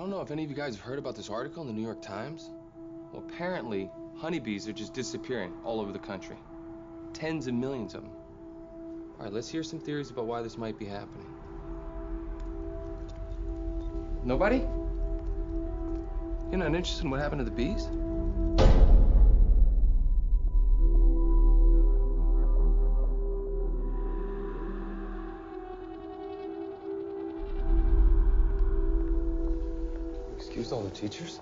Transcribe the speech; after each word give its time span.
I 0.00 0.02
don't 0.02 0.10
know 0.12 0.22
if 0.22 0.30
any 0.30 0.42
of 0.44 0.48
you 0.48 0.56
guys 0.56 0.74
have 0.74 0.82
heard 0.82 0.98
about 0.98 1.14
this 1.14 1.28
article 1.28 1.60
in 1.60 1.68
the 1.68 1.74
New 1.74 1.82
York 1.82 2.00
Times. 2.00 2.48
Well, 3.12 3.22
apparently, 3.28 3.90
honeybees 4.16 4.66
are 4.66 4.72
just 4.72 4.94
disappearing 4.94 5.52
all 5.62 5.78
over 5.78 5.92
the 5.92 5.98
country. 5.98 6.38
Tens 7.12 7.46
of 7.46 7.52
millions 7.52 7.94
of 7.94 8.04
them. 8.04 8.12
All 9.18 9.24
right, 9.24 9.30
let's 9.30 9.50
hear 9.50 9.62
some 9.62 9.78
theories 9.78 10.10
about 10.10 10.24
why 10.24 10.40
this 10.40 10.56
might 10.56 10.78
be 10.78 10.86
happening. 10.86 11.26
Nobody? 14.24 14.60
You're 16.50 16.60
not 16.60 16.68
interested 16.68 17.04
in 17.04 17.10
what 17.10 17.20
happened 17.20 17.40
to 17.40 17.44
the 17.44 17.50
bees? 17.50 17.90
Excuse 30.60 30.76
all 30.76 30.82
the 30.82 30.90
teachers? 30.90 31.40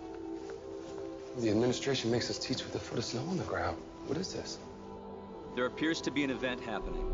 The 1.38 1.50
administration 1.50 2.08
makes 2.08 2.30
us 2.30 2.38
teach 2.38 2.62
with 2.62 2.72
a 2.76 2.78
foot 2.78 2.98
of 2.98 3.04
snow 3.04 3.22
on 3.22 3.36
the 3.36 3.42
ground. 3.42 3.76
What 4.06 4.16
is 4.16 4.32
this? 4.32 4.58
There 5.56 5.66
appears 5.66 6.00
to 6.02 6.12
be 6.12 6.22
an 6.22 6.30
event 6.30 6.60
happening. 6.60 7.04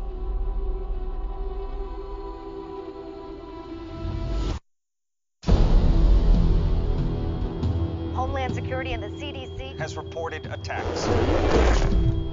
Homeland 8.13 8.53
Security 8.53 8.93
and 8.93 9.01
the 9.01 9.07
CDC 9.07 9.75
has 9.79 9.97
reported 9.97 10.45
attacks. 10.45 11.07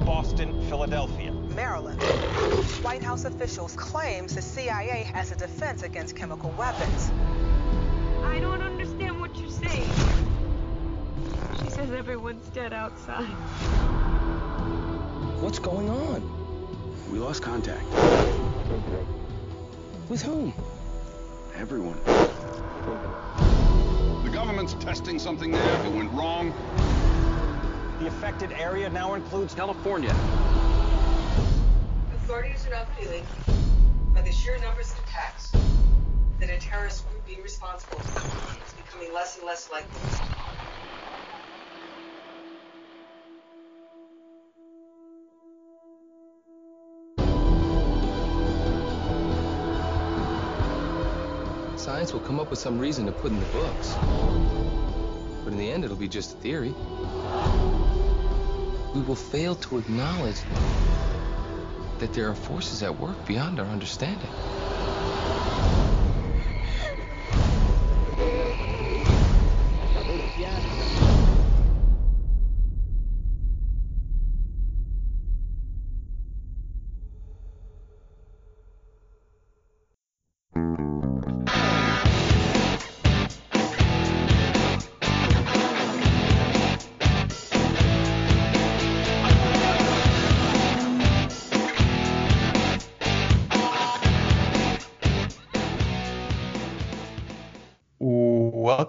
Boston, 0.05 0.69
Philadelphia. 0.69 1.33
Maryland. 1.33 2.03
White 2.83 3.03
House 3.03 3.25
officials 3.25 3.75
claims 3.75 4.35
the 4.35 4.43
CIA 4.43 5.11
has 5.15 5.33
a 5.33 5.37
defense 5.37 5.83
against 5.83 6.15
chemical 6.15 6.51
weapons. 6.59 7.11
I 8.23 8.39
don't 8.39 8.53
understand 8.53 8.72
She 11.83 11.97
everyone's 11.97 12.47
dead 12.51 12.73
outside. 12.73 13.25
What's 15.41 15.59
going 15.59 15.91
on? 15.91 16.23
We 17.11 17.19
lost 17.19 17.43
contact. 17.43 17.85
With 20.09 20.23
whom? 20.23 20.55
Everyone. 21.57 21.99
The 24.23 24.31
government's 24.31 24.75
testing 24.75 25.19
something 25.19 25.51
there. 25.51 25.85
It 25.87 25.93
went 25.93 26.13
wrong. 26.13 26.53
The 27.99 28.07
affected 28.07 28.53
area 28.53 28.89
now 28.89 29.15
includes 29.15 29.53
California. 29.53 30.11
Authorities 32.15 32.65
are 32.67 32.71
now 32.71 32.85
feeling, 32.97 33.25
by 34.15 34.23
the 34.23 34.31
sheer 34.31 34.57
numbers 34.61 34.93
of 34.93 34.99
attacks, 35.01 35.51
that 36.39 36.49
a 36.49 36.59
terrorist 36.59 37.09
group 37.11 37.27
being 37.27 37.43
responsible 37.43 37.99
is 37.99 38.73
becoming 38.85 39.13
less 39.13 39.37
and 39.39 39.47
less 39.47 39.69
likely. 39.71 40.32
Science 51.83 52.13
will 52.13 52.21
come 52.21 52.39
up 52.39 52.49
with 52.49 52.61
some 52.61 52.79
reason 52.79 53.07
to 53.07 53.11
put 53.11 53.33
in 53.33 53.41
the 53.41 53.47
books. 53.47 53.97
But 55.43 55.53
in 55.53 55.59
the 55.59 55.69
end, 55.69 55.85
it'll 55.85 55.97
be 55.97 56.07
just 56.07 56.35
a 56.35 56.37
theory. 56.37 56.73
We 58.95 59.01
will 59.01 59.17
fail 59.17 59.57
to 59.57 59.79
acknowledge 59.79 60.37
that 61.99 62.13
there 62.13 62.29
are 62.29 62.37
forces 62.37 62.85
at 62.85 62.97
work 63.01 63.27
beyond 63.27 63.59
our 63.59 63.67
understanding. 63.67 64.29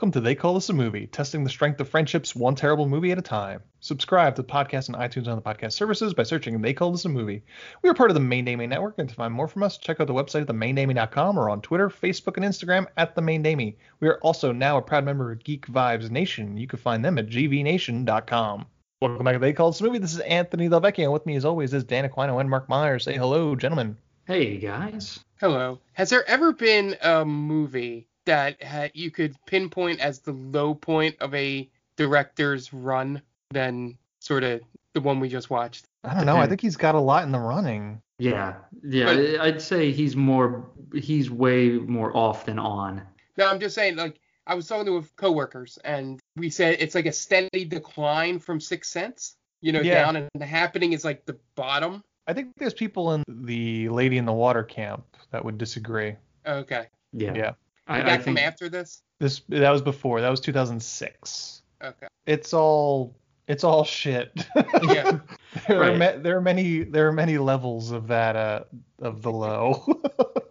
Welcome 0.04 0.12
to 0.12 0.20
They 0.20 0.36
Call 0.36 0.56
This 0.56 0.68
a 0.68 0.74
Movie, 0.74 1.08
testing 1.08 1.46
the 1.46 1.50
strength 1.50 1.80
of 1.80 1.88
friendships 1.88 2.36
one 2.36 2.56
terrible 2.56 2.90
movie 2.90 3.14
at 3.14 3.18
a 3.18 3.22
time. 3.22 3.62
Subscribe 3.80 4.36
to 4.36 4.42
the 4.42 4.48
podcast 4.50 4.94
on 4.94 5.00
iTunes 5.00 5.30
and 5.30 5.38
the 5.38 5.42
podcast 5.42 5.72
services 5.72 6.14
by 6.14 6.24
searching 6.24 6.62
They 6.62 6.74
Call 6.74 6.92
This 6.92 7.06
a 7.06 7.10
Movie. 7.10 7.42
We 7.82 7.90
are 7.90 7.94
part 7.94 8.10
of 8.10 8.16
the 8.16 8.20
Main 8.20 8.44
Damie 8.44 8.68
Network, 8.68 8.96
and 8.98 9.08
to 9.08 9.16
find 9.16 9.34
more 9.34 9.48
from 9.48 9.64
us, 9.64 9.78
check 9.78 10.02
out 10.02 10.08
the 10.08 10.14
website 10.14 10.42
at 10.42 10.48
themaindamie.com 10.48 11.40
or 11.40 11.50
on 11.50 11.62
Twitter, 11.62 11.90
Facebook, 11.90 12.36
and 12.36 12.46
Instagram 12.46 12.86
at 12.98 13.16
The 13.16 13.22
Main 13.22 13.44
Damie. 13.44 13.78
We 14.02 14.10
are 14.10 14.20
also 14.20 14.52
now 14.52 14.76
a 14.76 14.82
proud 14.82 15.06
member 15.06 15.32
of 15.32 15.42
Geek 15.42 15.68
Vibes 15.68 16.12
Nation. 16.12 16.58
You 16.58 16.68
can 16.68 16.80
find 16.80 17.06
them 17.06 17.18
at 17.18 17.30
gvnation.com. 17.30 18.66
Welcome 19.02 19.24
back 19.24 19.36
to 19.36 19.40
They 19.40 19.54
Call 19.54 19.72
This 19.72 19.80
a 19.80 19.86
Movie. 19.86 20.00
This 20.00 20.14
is 20.14 20.20
Anthony 20.20 20.68
Delvecchio, 20.68 21.04
and 21.06 21.14
with 21.14 21.26
me 21.26 21.38
as 21.38 21.46
always 21.46 21.74
is 21.74 21.86
Dan 21.86 22.10
Aquino 22.10 22.42
and 22.42 22.50
Mark 22.50 22.68
Myers. 22.68 23.06
Say 23.06 23.16
hello, 23.16 23.56
gentlemen. 23.56 23.96
Hey, 24.26 24.58
guys. 24.58 25.24
Hello. 25.40 25.80
Has 25.94 26.10
there 26.10 26.28
ever 26.30 26.52
been 26.52 26.98
a 27.02 27.24
movie 27.24 28.10
that 28.26 28.62
ha- 28.64 28.90
you 28.94 29.12
could 29.12 29.36
pinpoint 29.46 30.00
as 30.00 30.20
the 30.20 30.32
low 30.32 30.74
point 30.74 31.16
of 31.20 31.34
a 31.34 31.70
director's 31.96 32.74
run 32.74 33.22
than 33.52 33.98
sort 34.20 34.44
of 34.44 34.62
the 34.94 35.02
one 35.02 35.20
we 35.20 35.30
just 35.30 35.50
watched? 35.50 35.86
I 36.04 36.14
don't 36.14 36.26
know. 36.26 36.38
I 36.38 36.48
think 36.48 36.62
he's 36.62 36.78
got 36.78 36.96
a 36.96 37.00
lot 37.00 37.24
in 37.24 37.32
the 37.32 37.40
running. 37.40 38.02
Yeah, 38.20 38.56
yeah. 38.84 39.38
I'd 39.42 39.62
say 39.62 39.92
he's 39.92 40.16
more, 40.16 40.70
he's 40.94 41.30
way 41.32 41.70
more 41.72 42.16
off 42.16 42.46
than 42.46 42.60
on. 42.60 43.02
No, 43.38 43.48
I'm 43.50 43.60
just 43.60 43.76
saying, 43.76 43.96
like, 43.96 44.20
I 44.46 44.56
was 44.56 44.68
talking 44.68 44.86
to 44.86 45.08
coworkers, 45.16 45.80
and 45.84 46.20
we 46.36 46.50
said 46.50 46.78
it's 46.80 46.96
like 46.96 47.06
a 47.06 47.12
steady 47.14 47.66
decline 47.66 48.40
from 48.40 48.60
Sixth 48.60 48.92
Sense, 48.92 49.36
you 49.62 49.72
know, 49.72 49.82
Yeah. 49.82 50.04
down, 50.04 50.16
and 50.18 50.30
the 50.36 50.46
happening 50.46 50.94
is 50.94 51.04
like 51.06 51.26
the 51.26 51.38
bottom. 51.56 52.04
I 52.28 52.34
think 52.34 52.50
there's 52.58 52.74
people 52.74 53.14
in 53.14 53.24
the 53.28 53.90
Lady 53.90 54.18
in 54.18 54.26
the 54.26 54.34
Water 54.34 54.64
camp 54.64 55.06
that 55.32 55.44
would 55.44 55.58
disagree. 55.58 56.16
Okay. 56.46 56.88
Yeah. 57.14 57.34
Yeah. 57.34 57.52
I, 57.88 57.98
Did 57.98 58.06
that 58.08 58.20
I 58.20 58.24
come 58.24 58.38
after 58.38 58.70
this? 58.70 59.02
This 59.20 59.42
that 59.50 59.70
was 59.70 59.82
before. 59.82 60.22
That 60.22 60.30
was 60.30 60.40
2006. 60.40 61.62
Okay. 61.84 62.08
It's 62.26 62.54
all 62.54 63.16
it's 63.48 63.64
all 63.64 63.84
shit. 63.84 64.46
Yeah. 64.84 65.20
there 65.68 65.84
are 65.84 65.98
ma- 65.98 66.18
there 66.18 66.38
are 66.38 66.42
many 66.42 66.84
there 66.84 67.08
are 67.08 67.14
many 67.14 67.38
levels 67.38 67.92
of 67.92 68.08
that 68.08 68.36
uh 68.36 68.64
of 69.00 69.22
the 69.22 69.32
low. 69.32 69.86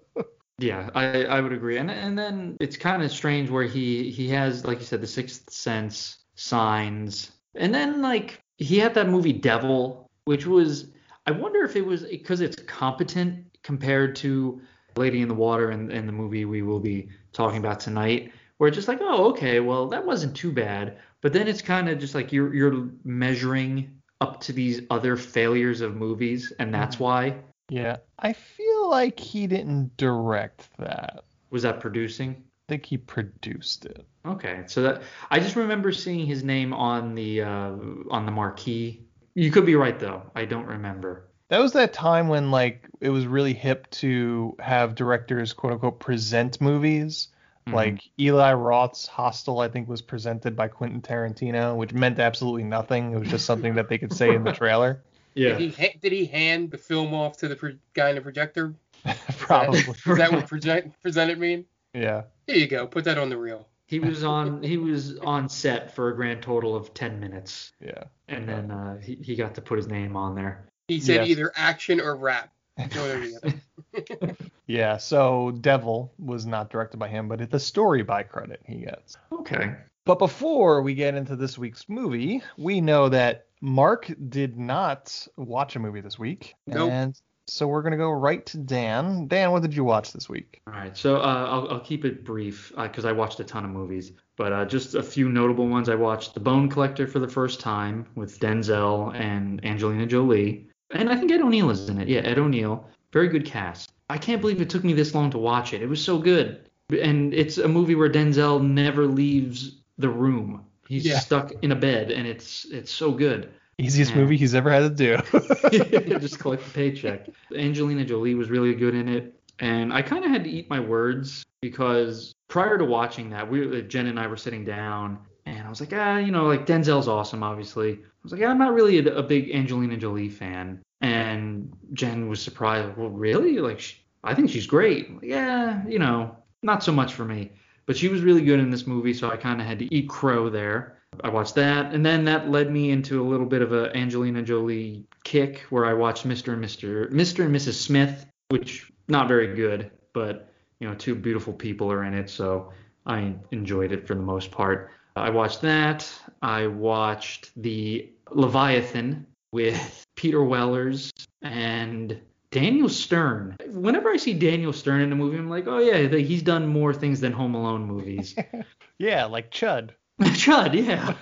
Yeah, 0.62 0.90
I, 0.94 1.24
I 1.24 1.40
would 1.40 1.52
agree. 1.52 1.78
And 1.78 1.90
and 1.90 2.16
then 2.16 2.56
it's 2.60 2.76
kind 2.76 3.02
of 3.02 3.10
strange 3.10 3.50
where 3.50 3.64
he 3.64 4.10
he 4.10 4.28
has 4.28 4.64
like 4.64 4.78
you 4.78 4.84
said 4.84 5.00
the 5.00 5.06
sixth 5.06 5.50
sense 5.50 6.18
signs. 6.36 7.32
And 7.56 7.74
then 7.74 8.00
like 8.00 8.40
he 8.58 8.78
had 8.78 8.94
that 8.94 9.08
movie 9.08 9.32
Devil, 9.32 10.08
which 10.24 10.46
was 10.46 10.92
I 11.26 11.32
wonder 11.32 11.64
if 11.64 11.74
it 11.74 11.84
was 11.84 12.04
because 12.04 12.40
it's 12.40 12.56
competent 12.66 13.44
compared 13.62 14.14
to 14.16 14.60
Lady 14.96 15.20
in 15.20 15.28
the 15.28 15.34
Water 15.34 15.70
and, 15.70 15.90
and 15.90 16.08
the 16.08 16.12
movie 16.12 16.44
we 16.44 16.62
will 16.62 16.80
be 16.80 17.08
talking 17.32 17.58
about 17.58 17.80
tonight, 17.80 18.32
where 18.58 18.68
it's 18.68 18.76
just 18.76 18.88
like, 18.88 19.00
oh, 19.00 19.30
okay, 19.30 19.60
well 19.60 19.88
that 19.88 20.04
wasn't 20.04 20.36
too 20.36 20.52
bad. 20.52 20.98
But 21.20 21.32
then 21.32 21.48
it's 21.48 21.62
kind 21.62 21.88
of 21.88 21.98
just 21.98 22.14
like 22.14 22.32
you're 22.32 22.54
you're 22.54 22.88
measuring 23.04 24.02
up 24.20 24.40
to 24.42 24.52
these 24.52 24.82
other 24.90 25.16
failures 25.16 25.80
of 25.80 25.96
movies, 25.96 26.52
and 26.58 26.72
that's 26.72 26.98
why. 26.98 27.36
yeah, 27.68 27.96
I 28.18 28.32
feel 28.32 28.90
like 28.90 29.18
he 29.18 29.46
didn't 29.46 29.96
direct 29.96 30.68
that. 30.78 31.24
Was 31.50 31.62
that 31.62 31.80
producing? 31.80 32.36
I 32.68 32.72
think 32.72 32.86
he 32.86 32.96
produced 32.98 33.84
it. 33.84 34.06
Okay, 34.24 34.62
so 34.66 34.82
that 34.82 35.02
I 35.30 35.40
just 35.40 35.56
remember 35.56 35.90
seeing 35.92 36.26
his 36.26 36.44
name 36.44 36.72
on 36.72 37.14
the 37.14 37.42
uh, 37.42 37.72
on 38.10 38.26
the 38.26 38.32
marquee. 38.32 39.04
You 39.34 39.50
could 39.50 39.66
be 39.66 39.74
right 39.74 39.98
though. 39.98 40.22
I 40.36 40.44
don't 40.44 40.66
remember. 40.66 41.28
That 41.52 41.60
was 41.60 41.74
that 41.74 41.92
time 41.92 42.28
when 42.28 42.50
like 42.50 42.88
it 43.02 43.10
was 43.10 43.26
really 43.26 43.52
hip 43.52 43.86
to 43.90 44.56
have 44.58 44.94
directors 44.94 45.52
quote 45.52 45.74
unquote 45.74 46.00
present 46.00 46.58
movies. 46.62 47.28
Mhm. 47.68 47.74
Like 47.74 48.00
Eli 48.18 48.54
Roth's 48.54 49.06
Hostel, 49.06 49.60
I 49.60 49.68
think, 49.68 49.86
was 49.86 50.00
presented 50.00 50.56
by 50.56 50.68
Quentin 50.68 51.02
Tarantino, 51.02 51.76
which 51.76 51.92
meant 51.92 52.18
absolutely 52.18 52.64
nothing. 52.64 53.12
It 53.12 53.18
was 53.18 53.28
just 53.28 53.44
something 53.44 53.74
that 53.74 53.90
they 53.90 53.98
could 53.98 54.14
say 54.14 54.34
in 54.34 54.44
the 54.44 54.52
trailer. 54.52 55.02
Yeah. 55.34 55.58
Did 55.58 55.72
he 55.74 55.88
did 56.00 56.12
he 56.12 56.24
hand 56.24 56.70
the 56.70 56.78
film 56.78 57.12
off 57.12 57.36
to 57.38 57.48
the 57.48 57.56
pro- 57.56 57.76
guy 57.92 58.08
in 58.10 58.16
the 58.16 58.22
projector? 58.22 58.74
Probably. 59.38 59.80
Is 59.80 60.04
that 60.16 60.32
what 60.32 60.46
project 60.46 61.02
presented 61.02 61.38
mean? 61.38 61.66
Yeah. 61.92 62.22
Here 62.46 62.56
you 62.56 62.66
go. 62.66 62.86
Put 62.86 63.04
that 63.04 63.18
on 63.18 63.28
the 63.28 63.36
reel. 63.36 63.68
He 63.86 63.98
was 63.98 64.24
on 64.24 64.62
he 64.62 64.78
was 64.78 65.18
on 65.18 65.50
set 65.50 65.94
for 65.94 66.08
a 66.08 66.16
grand 66.16 66.40
total 66.42 66.74
of 66.74 66.94
ten 66.94 67.20
minutes, 67.20 67.72
Yeah. 67.78 68.04
and 68.28 68.48
then 68.48 68.70
uh, 68.70 68.98
he 69.00 69.16
he 69.22 69.34
got 69.36 69.54
to 69.56 69.60
put 69.60 69.76
his 69.76 69.86
name 69.86 70.16
on 70.16 70.34
there. 70.34 70.66
He 70.88 71.00
said 71.00 71.22
Yes. 71.22 71.28
either 71.28 71.52
action 71.54 72.00
or 72.00 72.16
rap. 72.16 72.50
One 72.76 72.88
or 72.96 73.20
the 73.20 73.36
other. 73.42 74.36
Yeah. 74.66 74.96
So 74.96 75.50
Devil 75.60 76.14
was 76.18 76.46
not 76.46 76.70
directed 76.70 76.96
by 76.96 77.08
him, 77.08 77.28
but 77.28 77.40
it's 77.40 77.52
a 77.52 77.60
story 77.60 78.02
by 78.02 78.22
credit 78.22 78.60
he 78.64 78.76
gets. 78.76 79.18
Okay. 79.30 79.74
But 80.06 80.18
before 80.18 80.80
we 80.82 80.94
get 80.94 81.14
into 81.14 81.36
this 81.36 81.58
week's 81.58 81.88
movie, 81.88 82.42
we 82.56 82.80
know 82.80 83.08
that 83.10 83.46
Mark 83.60 84.10
did 84.30 84.56
not 84.56 85.26
watch 85.36 85.76
a 85.76 85.78
movie 85.78 86.00
this 86.00 86.18
week. 86.18 86.54
Nope. 86.66 86.90
And 86.90 87.20
so 87.46 87.66
we're 87.66 87.82
going 87.82 87.92
to 87.92 87.98
go 87.98 88.10
right 88.10 88.44
to 88.46 88.56
Dan. 88.56 89.26
Dan, 89.28 89.50
what 89.50 89.62
did 89.62 89.74
you 89.74 89.84
watch 89.84 90.12
this 90.12 90.28
week? 90.28 90.62
All 90.66 90.72
right, 90.72 90.96
so 90.96 91.16
uh, 91.16 91.46
I'll, 91.50 91.68
I'll 91.72 91.80
keep 91.80 92.04
it 92.04 92.24
brief 92.24 92.72
because 92.76 93.04
I 93.04 93.12
watched 93.12 93.40
a 93.40 93.44
ton 93.44 93.64
of 93.64 93.70
movies, 93.70 94.12
but 94.36 94.52
uh, 94.52 94.64
just 94.64 94.94
a 94.94 95.02
few 95.02 95.28
notable 95.28 95.68
ones. 95.68 95.88
I 95.88 95.96
watched 95.96 96.34
The 96.34 96.40
Bone 96.40 96.68
Collector 96.70 97.06
for 97.06 97.18
the 97.18 97.28
first 97.28 97.60
time 97.60 98.06
with 98.14 98.38
Denzel 98.40 99.14
and 99.14 99.62
Angelina 99.64 100.06
Jolie, 100.06 100.68
and 100.92 101.08
I 101.10 101.16
think 101.16 101.30
Ed 101.32 101.40
O'Neill 101.40 101.70
is 101.70 101.88
in 101.88 102.00
it. 102.00 102.08
Yeah, 102.08 102.20
Ed 102.20 102.38
O'Neill, 102.38 102.86
very 103.12 103.28
good 103.28 103.44
cast. 103.44 103.92
I 104.10 104.18
can't 104.18 104.40
believe 104.40 104.60
it 104.60 104.68
took 104.70 104.84
me 104.84 104.92
this 104.92 105.14
long 105.14 105.30
to 105.30 105.38
watch 105.38 105.72
it. 105.72 105.82
It 105.82 105.88
was 105.88 106.02
so 106.02 106.18
good, 106.18 106.68
and 106.90 107.32
it's 107.34 107.58
a 107.58 107.68
movie 107.68 107.94
where 107.94 108.10
Denzel 108.10 108.62
never 108.62 109.06
leaves 109.06 109.78
the 109.98 110.08
room. 110.08 110.64
He's 110.88 111.06
Yeah. 111.06 111.18
stuck 111.18 111.52
in 111.62 111.72
a 111.72 111.76
bed, 111.76 112.10
and 112.10 112.26
it's 112.26 112.66
it's 112.66 112.92
so 112.92 113.12
good. 113.12 113.48
Easiest 113.78 114.12
Yeah. 114.12 114.18
movie 114.18 114.36
he's 114.36 114.54
ever 114.54 114.70
had 114.70 114.80
to 114.80 114.90
do. 114.90 115.16
just 116.20 116.38
collect 116.38 116.64
the 116.64 116.70
paycheck. 116.74 117.28
Angelina 117.56 118.04
Jolie 118.04 118.34
was 118.34 118.50
really 118.50 118.74
good 118.74 118.94
in 118.94 119.08
it, 119.08 119.34
and 119.60 119.92
I 119.92 120.02
kind 120.02 120.24
of 120.24 120.30
had 120.30 120.44
to 120.44 120.50
eat 120.50 120.68
my 120.68 120.80
words 120.80 121.44
because 121.62 122.34
prior 122.48 122.76
to 122.76 122.84
watching 122.84 123.30
that, 123.30 123.50
we 123.50 123.82
Jen 123.82 124.08
and 124.08 124.20
I 124.20 124.26
were 124.26 124.36
sitting 124.36 124.64
down, 124.64 125.06
and 125.06 125.18
I 125.18 125.31
was 125.72 125.80
like, 125.80 125.92
ah, 125.94 126.18
you 126.18 126.30
know, 126.32 126.46
like 126.46 126.66
Denzel's 126.66 127.08
awesome, 127.08 127.42
obviously. 127.42 127.92
I 127.92 127.98
was 128.22 128.32
like, 128.32 128.42
yeah, 128.42 128.50
I'm 128.50 128.58
not 128.58 128.74
really 128.74 128.98
a, 128.98 129.16
a 129.16 129.22
big 129.22 129.50
Angelina 129.54 129.96
Jolie 129.96 130.28
fan, 130.28 130.82
and 131.00 131.72
Jen 131.94 132.28
was 132.28 132.42
surprised. 132.42 132.96
Well, 132.96 133.08
really? 133.08 133.58
Like, 133.58 133.80
sh 133.80 133.94
I 134.22 134.34
think 134.34 134.50
she's 134.50 134.66
great. 134.66 135.14
Like, 135.14 135.24
yeah, 135.24 135.82
you 135.88 135.98
know, 135.98 136.36
not 136.62 136.84
so 136.84 136.92
much 136.92 137.14
for 137.14 137.24
me. 137.24 137.52
But 137.86 137.96
she 137.96 138.08
was 138.08 138.20
really 138.20 138.42
good 138.42 138.60
in 138.60 138.70
this 138.70 138.86
movie, 138.86 139.14
so 139.14 139.30
I 139.30 139.36
kind 139.36 139.60
of 139.60 139.66
had 139.66 139.78
to 139.80 139.92
eat 139.92 140.08
crow 140.08 140.48
there. 140.48 140.98
I 141.24 141.30
watched 141.30 141.54
that, 141.56 141.92
and 141.92 142.04
then 142.04 142.24
that 142.26 142.50
led 142.50 142.70
me 142.70 142.90
into 142.90 143.20
a 143.20 143.26
little 143.26 143.46
bit 143.46 143.62
of 143.62 143.72
a 143.72 143.94
Angelina 143.96 144.42
Jolie 144.42 145.04
kick, 145.24 145.60
where 145.70 145.86
I 145.86 145.94
watched 145.94 146.28
Mr. 146.28 146.52
and 146.52 146.62
Mr. 146.62 147.10
Mr. 147.10 147.44
and 147.44 147.54
Mrs. 147.54 147.74
Smith, 147.74 148.26
which 148.50 148.90
not 149.08 149.26
very 149.26 149.54
good, 149.54 149.90
but 150.12 150.52
you 150.80 150.88
know, 150.88 150.94
two 150.94 151.14
beautiful 151.14 151.52
people 151.52 151.90
are 151.90 152.04
in 152.04 152.14
it, 152.14 152.28
so 152.28 152.72
I 153.06 153.34
enjoyed 153.50 153.92
it 153.92 154.06
for 154.06 154.14
the 154.14 154.22
most 154.22 154.50
part. 154.50 154.90
I 155.16 155.30
watched 155.30 155.60
that. 155.62 156.10
I 156.40 156.66
watched 156.66 157.50
the 157.56 158.10
Leviathan 158.30 159.26
with 159.52 160.06
Peter 160.16 160.42
Wellers 160.42 161.12
and 161.42 162.18
Daniel 162.50 162.88
Stern. 162.88 163.56
Whenever 163.68 164.10
I 164.10 164.16
see 164.16 164.34
Daniel 164.34 164.72
Stern 164.72 165.00
in 165.00 165.12
a 165.12 165.16
movie, 165.16 165.38
I'm 165.38 165.48
like, 165.50 165.66
oh 165.66 165.78
yeah, 165.78 166.06
he's 166.16 166.42
done 166.42 166.66
more 166.66 166.92
things 166.94 167.20
than 167.20 167.32
Home 167.32 167.54
Alone 167.54 167.84
movies. 167.86 168.34
yeah, 168.98 169.24
like 169.26 169.50
Chud. 169.50 169.90
Chud, 170.20 170.74
yeah. 170.74 171.14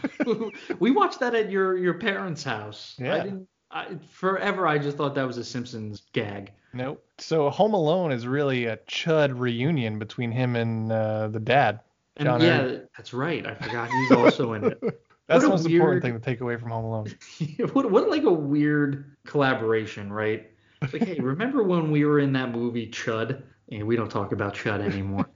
we 0.79 0.91
watched 0.91 1.21
that 1.21 1.35
at 1.35 1.51
your 1.51 1.77
your 1.77 1.95
parents' 1.95 2.43
house. 2.45 2.97
I 3.01 3.05
Yeah. 3.05 3.23
didn't. 3.23 3.49
I, 3.73 3.87
forever, 4.11 4.67
I 4.67 4.79
just 4.79 4.97
thought 4.97 5.15
that 5.15 5.27
was 5.27 5.39
a 5.39 5.45
Simpsons 5.45 6.03
gag. 6.13 6.51
Nope. 6.73 7.05
So 7.19 7.51
Home 7.51 7.73
Alone 7.75 8.11
is 8.11 8.27
really 8.27 8.67
a 8.67 8.77
Chud 8.79 9.39
reunion 9.39 10.01
between 10.01 10.33
him 10.33 10.57
and 10.57 10.91
uh, 10.91 11.29
the 11.29 11.39
dad. 11.39 11.81
And 12.21 12.27
John 12.27 12.41
yeah, 12.43 12.57
Heard. 12.59 12.89
that's 12.95 13.15
right. 13.15 13.47
I 13.47 13.55
forgot 13.55 13.91
he's 13.91 14.11
also 14.11 14.53
in 14.53 14.65
it. 14.65 14.79
That's 15.27 15.43
the 15.45 15.49
most 15.49 15.65
weird- 15.65 15.75
important 15.77 16.03
thing 16.03 16.13
to 16.15 16.19
take 16.21 16.41
away 16.43 16.57
from 16.59 16.71
Home 16.71 16.85
Alone. 16.85 17.15
what, 17.73 17.91
what 17.91 18.11
like 18.11 18.25
a 18.25 18.33
weird 18.33 19.17
collaboration, 19.25 20.13
right? 20.13 20.51
It's 20.83 20.93
like, 20.93 21.05
hey, 21.05 21.19
remember 21.21 21.63
when 21.63 21.91
we 21.91 22.05
were 22.05 22.19
in 22.19 22.33
that 22.35 22.51
movie 22.51 22.89
Chud? 22.91 23.43
And 23.73 23.87
we 23.87 23.97
don't 23.97 24.11
talk 24.11 24.33
about 24.33 24.55
Chud 24.55 24.81
anymore. 24.81 25.31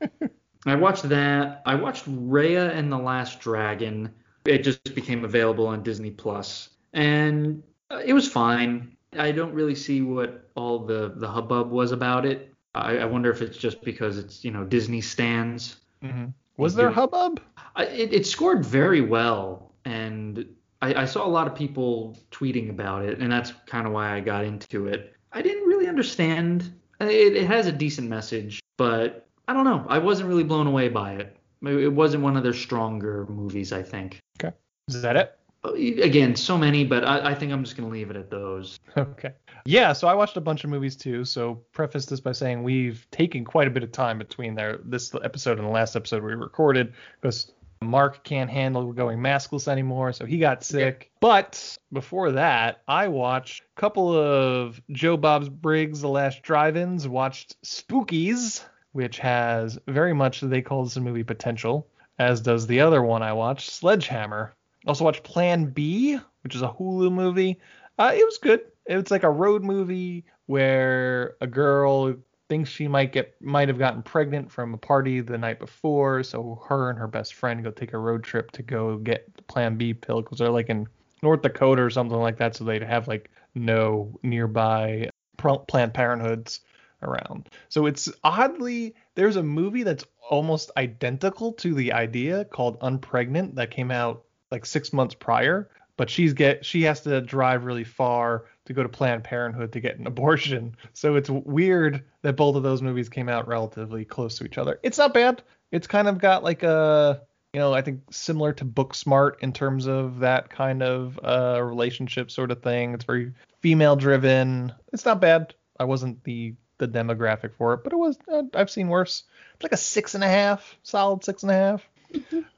I 0.66 0.74
watched 0.74 1.08
that. 1.08 1.62
I 1.64 1.76
watched 1.76 2.04
Raya 2.06 2.74
and 2.76 2.92
the 2.92 2.98
Last 2.98 3.40
Dragon. 3.40 4.12
It 4.44 4.58
just 4.58 4.94
became 4.94 5.24
available 5.24 5.66
on 5.68 5.82
Disney 5.84 6.10
Plus. 6.10 6.68
And 6.92 7.62
it 8.04 8.12
was 8.12 8.28
fine. 8.28 8.96
I 9.16 9.30
don't 9.32 9.54
really 9.54 9.76
see 9.76 10.02
what 10.02 10.50
all 10.54 10.80
the 10.84 11.14
the 11.16 11.28
hubbub 11.28 11.70
was 11.70 11.92
about 11.92 12.26
it. 12.26 12.52
I, 12.74 12.98
I 12.98 13.04
wonder 13.04 13.30
if 13.30 13.40
it's 13.40 13.56
just 13.56 13.80
because 13.82 14.18
it's 14.18 14.44
you 14.44 14.50
know 14.50 14.64
Disney 14.64 15.00
stands. 15.00 15.76
hmm 16.02 16.26
Was 16.56 16.74
there 16.74 16.90
hubbub? 16.90 17.40
I, 17.76 17.86
it, 17.86 18.12
it 18.12 18.26
scored 18.26 18.64
very 18.64 19.00
well, 19.00 19.72
and 19.84 20.46
I, 20.80 21.02
I 21.02 21.04
saw 21.04 21.26
a 21.26 21.28
lot 21.28 21.46
of 21.46 21.54
people 21.54 22.16
tweeting 22.30 22.70
about 22.70 23.04
it, 23.04 23.18
and 23.18 23.30
that's 23.30 23.52
kind 23.66 23.86
of 23.86 23.92
why 23.92 24.14
I 24.14 24.20
got 24.20 24.44
into 24.44 24.86
it. 24.86 25.14
I 25.32 25.42
didn't 25.42 25.66
really 25.66 25.88
understand. 25.88 26.72
It, 27.00 27.36
it 27.36 27.46
has 27.46 27.66
a 27.66 27.72
decent 27.72 28.08
message, 28.08 28.60
but 28.76 29.26
I 29.48 29.52
don't 29.52 29.64
know. 29.64 29.84
I 29.88 29.98
wasn't 29.98 30.28
really 30.28 30.44
blown 30.44 30.66
away 30.66 30.88
by 30.88 31.14
it. 31.14 31.36
It 31.62 31.92
wasn't 31.92 32.22
one 32.22 32.36
of 32.36 32.42
their 32.42 32.52
stronger 32.52 33.26
movies, 33.26 33.72
I 33.72 33.82
think. 33.82 34.20
Okay. 34.40 34.54
Is 34.88 35.02
that 35.02 35.16
it? 35.16 35.38
Again, 35.64 36.36
so 36.36 36.58
many, 36.58 36.84
but 36.84 37.04
I, 37.04 37.30
I 37.30 37.34
think 37.34 37.50
I'm 37.50 37.64
just 37.64 37.76
gonna 37.76 37.88
leave 37.88 38.10
it 38.10 38.16
at 38.16 38.30
those. 38.30 38.78
Okay. 38.96 39.32
Yeah, 39.66 39.94
so 39.94 40.08
I 40.08 40.14
watched 40.14 40.36
a 40.36 40.42
bunch 40.42 40.64
of 40.64 40.70
movies 40.70 40.94
too. 40.94 41.24
So 41.24 41.62
preface 41.72 42.06
this 42.06 42.20
by 42.20 42.32
saying 42.32 42.62
we've 42.62 43.06
taken 43.10 43.44
quite 43.44 43.66
a 43.66 43.70
bit 43.70 43.82
of 43.82 43.92
time 43.92 44.18
between 44.18 44.54
their 44.54 44.78
this 44.84 45.14
episode 45.14 45.58
and 45.58 45.66
the 45.66 45.72
last 45.72 45.96
episode 45.96 46.22
we 46.22 46.34
recorded 46.34 46.92
because 47.20 47.50
Mark 47.80 48.24
can't 48.24 48.50
handle 48.50 48.92
going 48.92 49.18
maskless 49.18 49.68
anymore, 49.68 50.12
so 50.12 50.26
he 50.26 50.38
got 50.38 50.64
sick. 50.64 51.10
But 51.20 51.78
before 51.92 52.32
that, 52.32 52.82
I 52.88 53.08
watched 53.08 53.62
a 53.62 53.80
couple 53.80 54.14
of 54.14 54.80
Joe 54.90 55.16
Bob's 55.16 55.48
Briggs 55.48 56.00
The 56.00 56.08
Last 56.08 56.42
Drive-ins, 56.42 57.06
watched 57.06 57.60
Spookies, 57.62 58.64
which 58.92 59.18
has 59.18 59.78
very 59.86 60.14
much 60.14 60.40
they 60.40 60.62
call 60.62 60.84
this 60.84 60.96
a 60.96 61.00
movie 61.00 61.24
potential, 61.24 61.86
as 62.18 62.40
does 62.40 62.66
the 62.66 62.80
other 62.80 63.02
one 63.02 63.22
I 63.22 63.32
watched, 63.32 63.70
Sledgehammer. 63.70 64.54
Also 64.86 65.04
watched 65.04 65.22
Plan 65.22 65.66
B, 65.66 66.18
which 66.42 66.54
is 66.54 66.62
a 66.62 66.68
Hulu 66.68 67.12
movie. 67.12 67.58
Uh, 67.98 68.12
it 68.14 68.24
was 68.24 68.38
good. 68.38 68.60
It's 68.86 69.10
like 69.10 69.22
a 69.22 69.30
road 69.30 69.62
movie 69.62 70.24
where 70.46 71.36
a 71.40 71.46
girl 71.46 72.14
thinks 72.48 72.68
she 72.68 72.86
might 72.86 73.12
get 73.12 73.34
might 73.40 73.68
have 73.68 73.78
gotten 73.78 74.02
pregnant 74.02 74.52
from 74.52 74.74
a 74.74 74.78
party 74.78 75.20
the 75.20 75.38
night 75.38 75.58
before, 75.58 76.22
so 76.22 76.62
her 76.68 76.90
and 76.90 76.98
her 76.98 77.08
best 77.08 77.34
friend 77.34 77.64
go 77.64 77.70
take 77.70 77.94
a 77.94 77.98
road 77.98 78.22
trip 78.22 78.50
to 78.52 78.62
go 78.62 78.98
get 78.98 79.34
the 79.36 79.42
Plan 79.42 79.76
B 79.76 79.94
pill 79.94 80.20
because 80.20 80.38
they're 80.38 80.50
like 80.50 80.68
in 80.68 80.86
North 81.22 81.42
Dakota 81.42 81.82
or 81.82 81.90
something 81.90 82.18
like 82.18 82.36
that, 82.38 82.54
so 82.54 82.64
they'd 82.64 82.82
have 82.82 83.08
like 83.08 83.30
no 83.54 84.18
nearby 84.22 85.08
Planned 85.38 85.94
Parenthoods. 85.94 86.60
around. 87.02 87.50
So 87.68 87.86
it's 87.86 88.10
oddly 88.24 88.94
there's 89.14 89.36
a 89.36 89.42
movie 89.42 89.82
that's 89.82 90.04
almost 90.30 90.70
identical 90.76 91.52
to 91.54 91.74
the 91.74 91.92
idea 91.92 92.44
called 92.46 92.80
Unpregnant 92.80 93.54
that 93.56 93.70
came 93.70 93.90
out 93.90 94.24
like 94.50 94.66
6 94.66 94.92
months 94.92 95.14
prior, 95.14 95.68
but 95.96 96.10
she's 96.10 96.32
get 96.32 96.64
she 96.64 96.82
has 96.82 97.00
to 97.02 97.20
drive 97.20 97.64
really 97.64 97.84
far 97.84 98.44
to 98.66 98.72
go 98.72 98.82
to 98.82 98.88
Planned 98.88 99.24
Parenthood 99.24 99.72
to 99.72 99.80
get 99.80 99.98
an 99.98 100.06
abortion. 100.06 100.76
So 100.92 101.16
it's 101.16 101.30
weird 101.30 102.04
that 102.22 102.36
both 102.36 102.56
of 102.56 102.62
those 102.62 102.82
movies 102.82 103.08
came 103.08 103.28
out 103.28 103.46
relatively 103.48 104.04
close 104.04 104.38
to 104.38 104.44
each 104.44 104.58
other. 104.58 104.80
It's 104.82 104.98
not 104.98 105.14
bad. 105.14 105.42
It's 105.70 105.86
kind 105.86 106.08
of 106.08 106.18
got 106.18 106.44
like 106.44 106.62
a 106.62 107.22
you 107.54 107.60
know, 107.60 107.72
I 107.72 107.82
think 107.82 108.00
similar 108.10 108.52
to 108.54 108.64
Booksmart 108.64 109.34
in 109.38 109.52
terms 109.52 109.86
of 109.86 110.18
that 110.18 110.50
kind 110.50 110.82
of 110.82 111.20
uh, 111.22 111.62
relationship 111.62 112.32
sort 112.32 112.50
of 112.50 112.60
thing. 112.62 112.94
It's 112.94 113.04
very 113.04 113.32
female 113.60 113.94
driven. 113.94 114.72
It's 114.92 115.04
not 115.04 115.20
bad. 115.20 115.54
I 115.78 115.84
wasn't 115.84 116.22
the 116.24 116.54
the 116.78 116.88
demographic 116.88 117.54
for 117.54 117.74
it, 117.74 117.84
but 117.84 117.92
it 117.92 117.96
was. 117.96 118.18
Uh, 118.30 118.42
I've 118.54 118.70
seen 118.70 118.88
worse. 118.88 119.22
It's 119.54 119.62
like 119.62 119.72
a 119.72 119.76
six 119.76 120.16
and 120.16 120.24
a 120.24 120.28
half, 120.28 120.76
solid 120.82 121.22
six 121.22 121.44
and 121.44 121.52
a 121.52 121.54
half. 121.54 121.88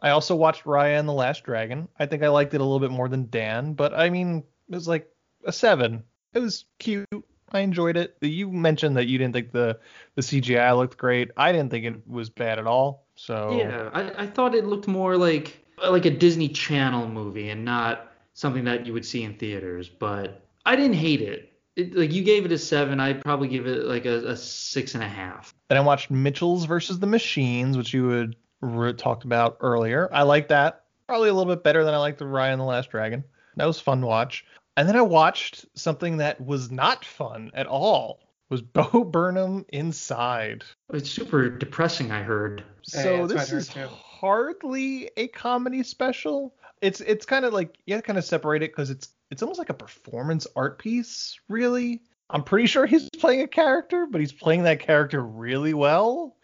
I 0.01 0.11
also 0.11 0.35
watched 0.35 0.65
Raya 0.65 0.99
and 0.99 1.07
the 1.07 1.13
Last 1.13 1.45
Dragon. 1.45 1.89
I 1.99 2.07
think 2.07 2.23
I 2.23 2.29
liked 2.29 2.55
it 2.55 2.63
a 2.63 2.65
little 2.65 2.81
bit 2.81 2.91
more 2.91 3.09
than 3.09 3.29
Dan, 3.29 3.75
but 3.75 3.93
I 3.93 4.09
mean, 4.09 4.45
it 4.71 4.75
was 4.75 4.89
like 4.89 5.11
a 5.47 5.53
seven. 5.53 6.03
It 6.35 6.41
was 6.41 6.67
cute. 6.79 7.07
I 7.53 7.61
enjoyed 7.61 7.97
it. 7.97 8.17
You 8.21 8.51
mentioned 8.51 8.97
that 8.97 9.07
you 9.07 9.19
didn't 9.19 9.33
think 9.33 9.53
the 9.53 9.79
the 10.17 10.23
CGI 10.23 10.77
looked 10.77 10.99
great. 10.99 11.31
I 11.37 11.53
didn't 11.53 11.71
think 11.71 11.85
it 11.85 12.07
was 12.07 12.29
bad 12.29 12.59
at 12.59 12.67
all. 12.67 13.07
So 13.15 13.57
yeah, 13.59 13.91
I, 13.95 14.25
I 14.25 14.27
thought 14.27 14.55
it 14.55 14.67
looked 14.67 14.89
more 14.89 15.17
like 15.17 15.65
like 15.83 16.05
a 16.05 16.11
Disney 16.11 16.49
Channel 16.49 17.09
movie 17.09 17.51
and 17.51 17.65
not 17.65 18.13
something 18.35 18.65
that 18.65 18.87
you 18.87 18.93
would 18.93 19.07
see 19.07 19.23
in 19.23 19.35
theaters. 19.35 19.89
But 19.89 20.43
I 20.67 20.77
didn't 20.77 20.97
hate 20.97 21.23
it. 21.23 21.53
it 21.77 21.97
like 21.97 22.13
you 22.13 22.23
gave 22.23 22.45
it 22.45 22.53
a 22.53 22.59
seven, 22.59 23.01
I'd 23.01 23.23
probably 23.23 23.49
give 23.49 23.67
it 23.67 23.85
like 23.85 24.05
a, 24.05 24.29
a 24.29 24.37
six 24.37 24.95
and 24.95 25.03
a 25.03 25.09
half. 25.09 25.55
Then 25.69 25.79
I 25.79 25.83
watched 25.83 26.11
Mitchell's 26.11 26.65
versus 26.65 26.99
the 26.99 27.07
Machines, 27.07 27.77
which 27.77 27.95
you 27.95 28.09
had 28.09 28.37
re- 28.61 28.93
talked 28.93 29.25
about 29.25 29.57
earlier. 29.61 30.11
I 30.13 30.23
like 30.23 30.49
that. 30.49 30.85
Probably 31.07 31.29
a 31.29 31.35
little 31.35 31.55
bit 31.55 31.63
better 31.63 31.85
than 31.85 31.95
I 31.95 31.99
liked 31.99 32.19
the 32.19 32.25
Raya 32.25 32.53
and 32.53 32.61
the 32.61 32.65
Last 32.65 32.91
Dragon. 32.91 33.23
That 33.57 33.67
was 33.67 33.81
fun 33.81 34.01
to 34.01 34.07
watch. 34.07 34.45
And 34.77 34.89
then 34.89 34.97
I 34.97 35.03
watched 35.03 35.65
something 35.75 36.19
that 36.19 36.41
was 36.41 36.71
not 36.71 37.05
fun 37.05 37.51
at 37.55 37.67
all. 37.67 38.21
Was 38.51 38.63
Bo 38.63 39.05
Burnham 39.05 39.65
inside? 39.71 40.65
It's 40.93 41.11
super 41.11 41.49
depressing. 41.51 42.13
I 42.13 42.23
heard. 42.23 42.63
So 42.83 43.23
Yeah, 43.23 43.27
this 43.27 43.33
that's 43.33 43.33
what 43.35 43.49
I 43.49 43.51
heard 43.51 43.59
is 43.59 43.69
too. 43.69 43.87
hardly 43.87 45.11
a 45.17 45.29
comedy 45.29 45.83
special. 45.83 46.55
It's 46.83 47.01
it's 47.01 47.25
kind 47.27 47.45
of 47.45 47.53
like 47.53 47.77
you 47.87 47.95
have 47.95 48.03
to 48.03 48.07
kind 48.07 48.19
of 48.19 48.25
separate 48.25 48.63
it 48.63 48.71
because 48.71 48.91
it's 48.91 49.09
it's 49.31 49.43
almost 49.43 49.59
like 49.59 49.71
a 49.71 49.75
performance 49.75 50.47
art 50.55 50.79
piece, 50.79 51.41
really. 51.49 52.03
I'm 52.29 52.43
pretty 52.43 52.67
sure 52.67 52.87
he's 52.87 53.09
playing 53.19 53.41
a 53.43 53.49
character, 53.49 54.07
but 54.11 54.21
he's 54.21 54.33
playing 54.33 54.65
that 54.65 54.81
character 54.81 55.23
really 55.23 55.75
well. 55.75 56.36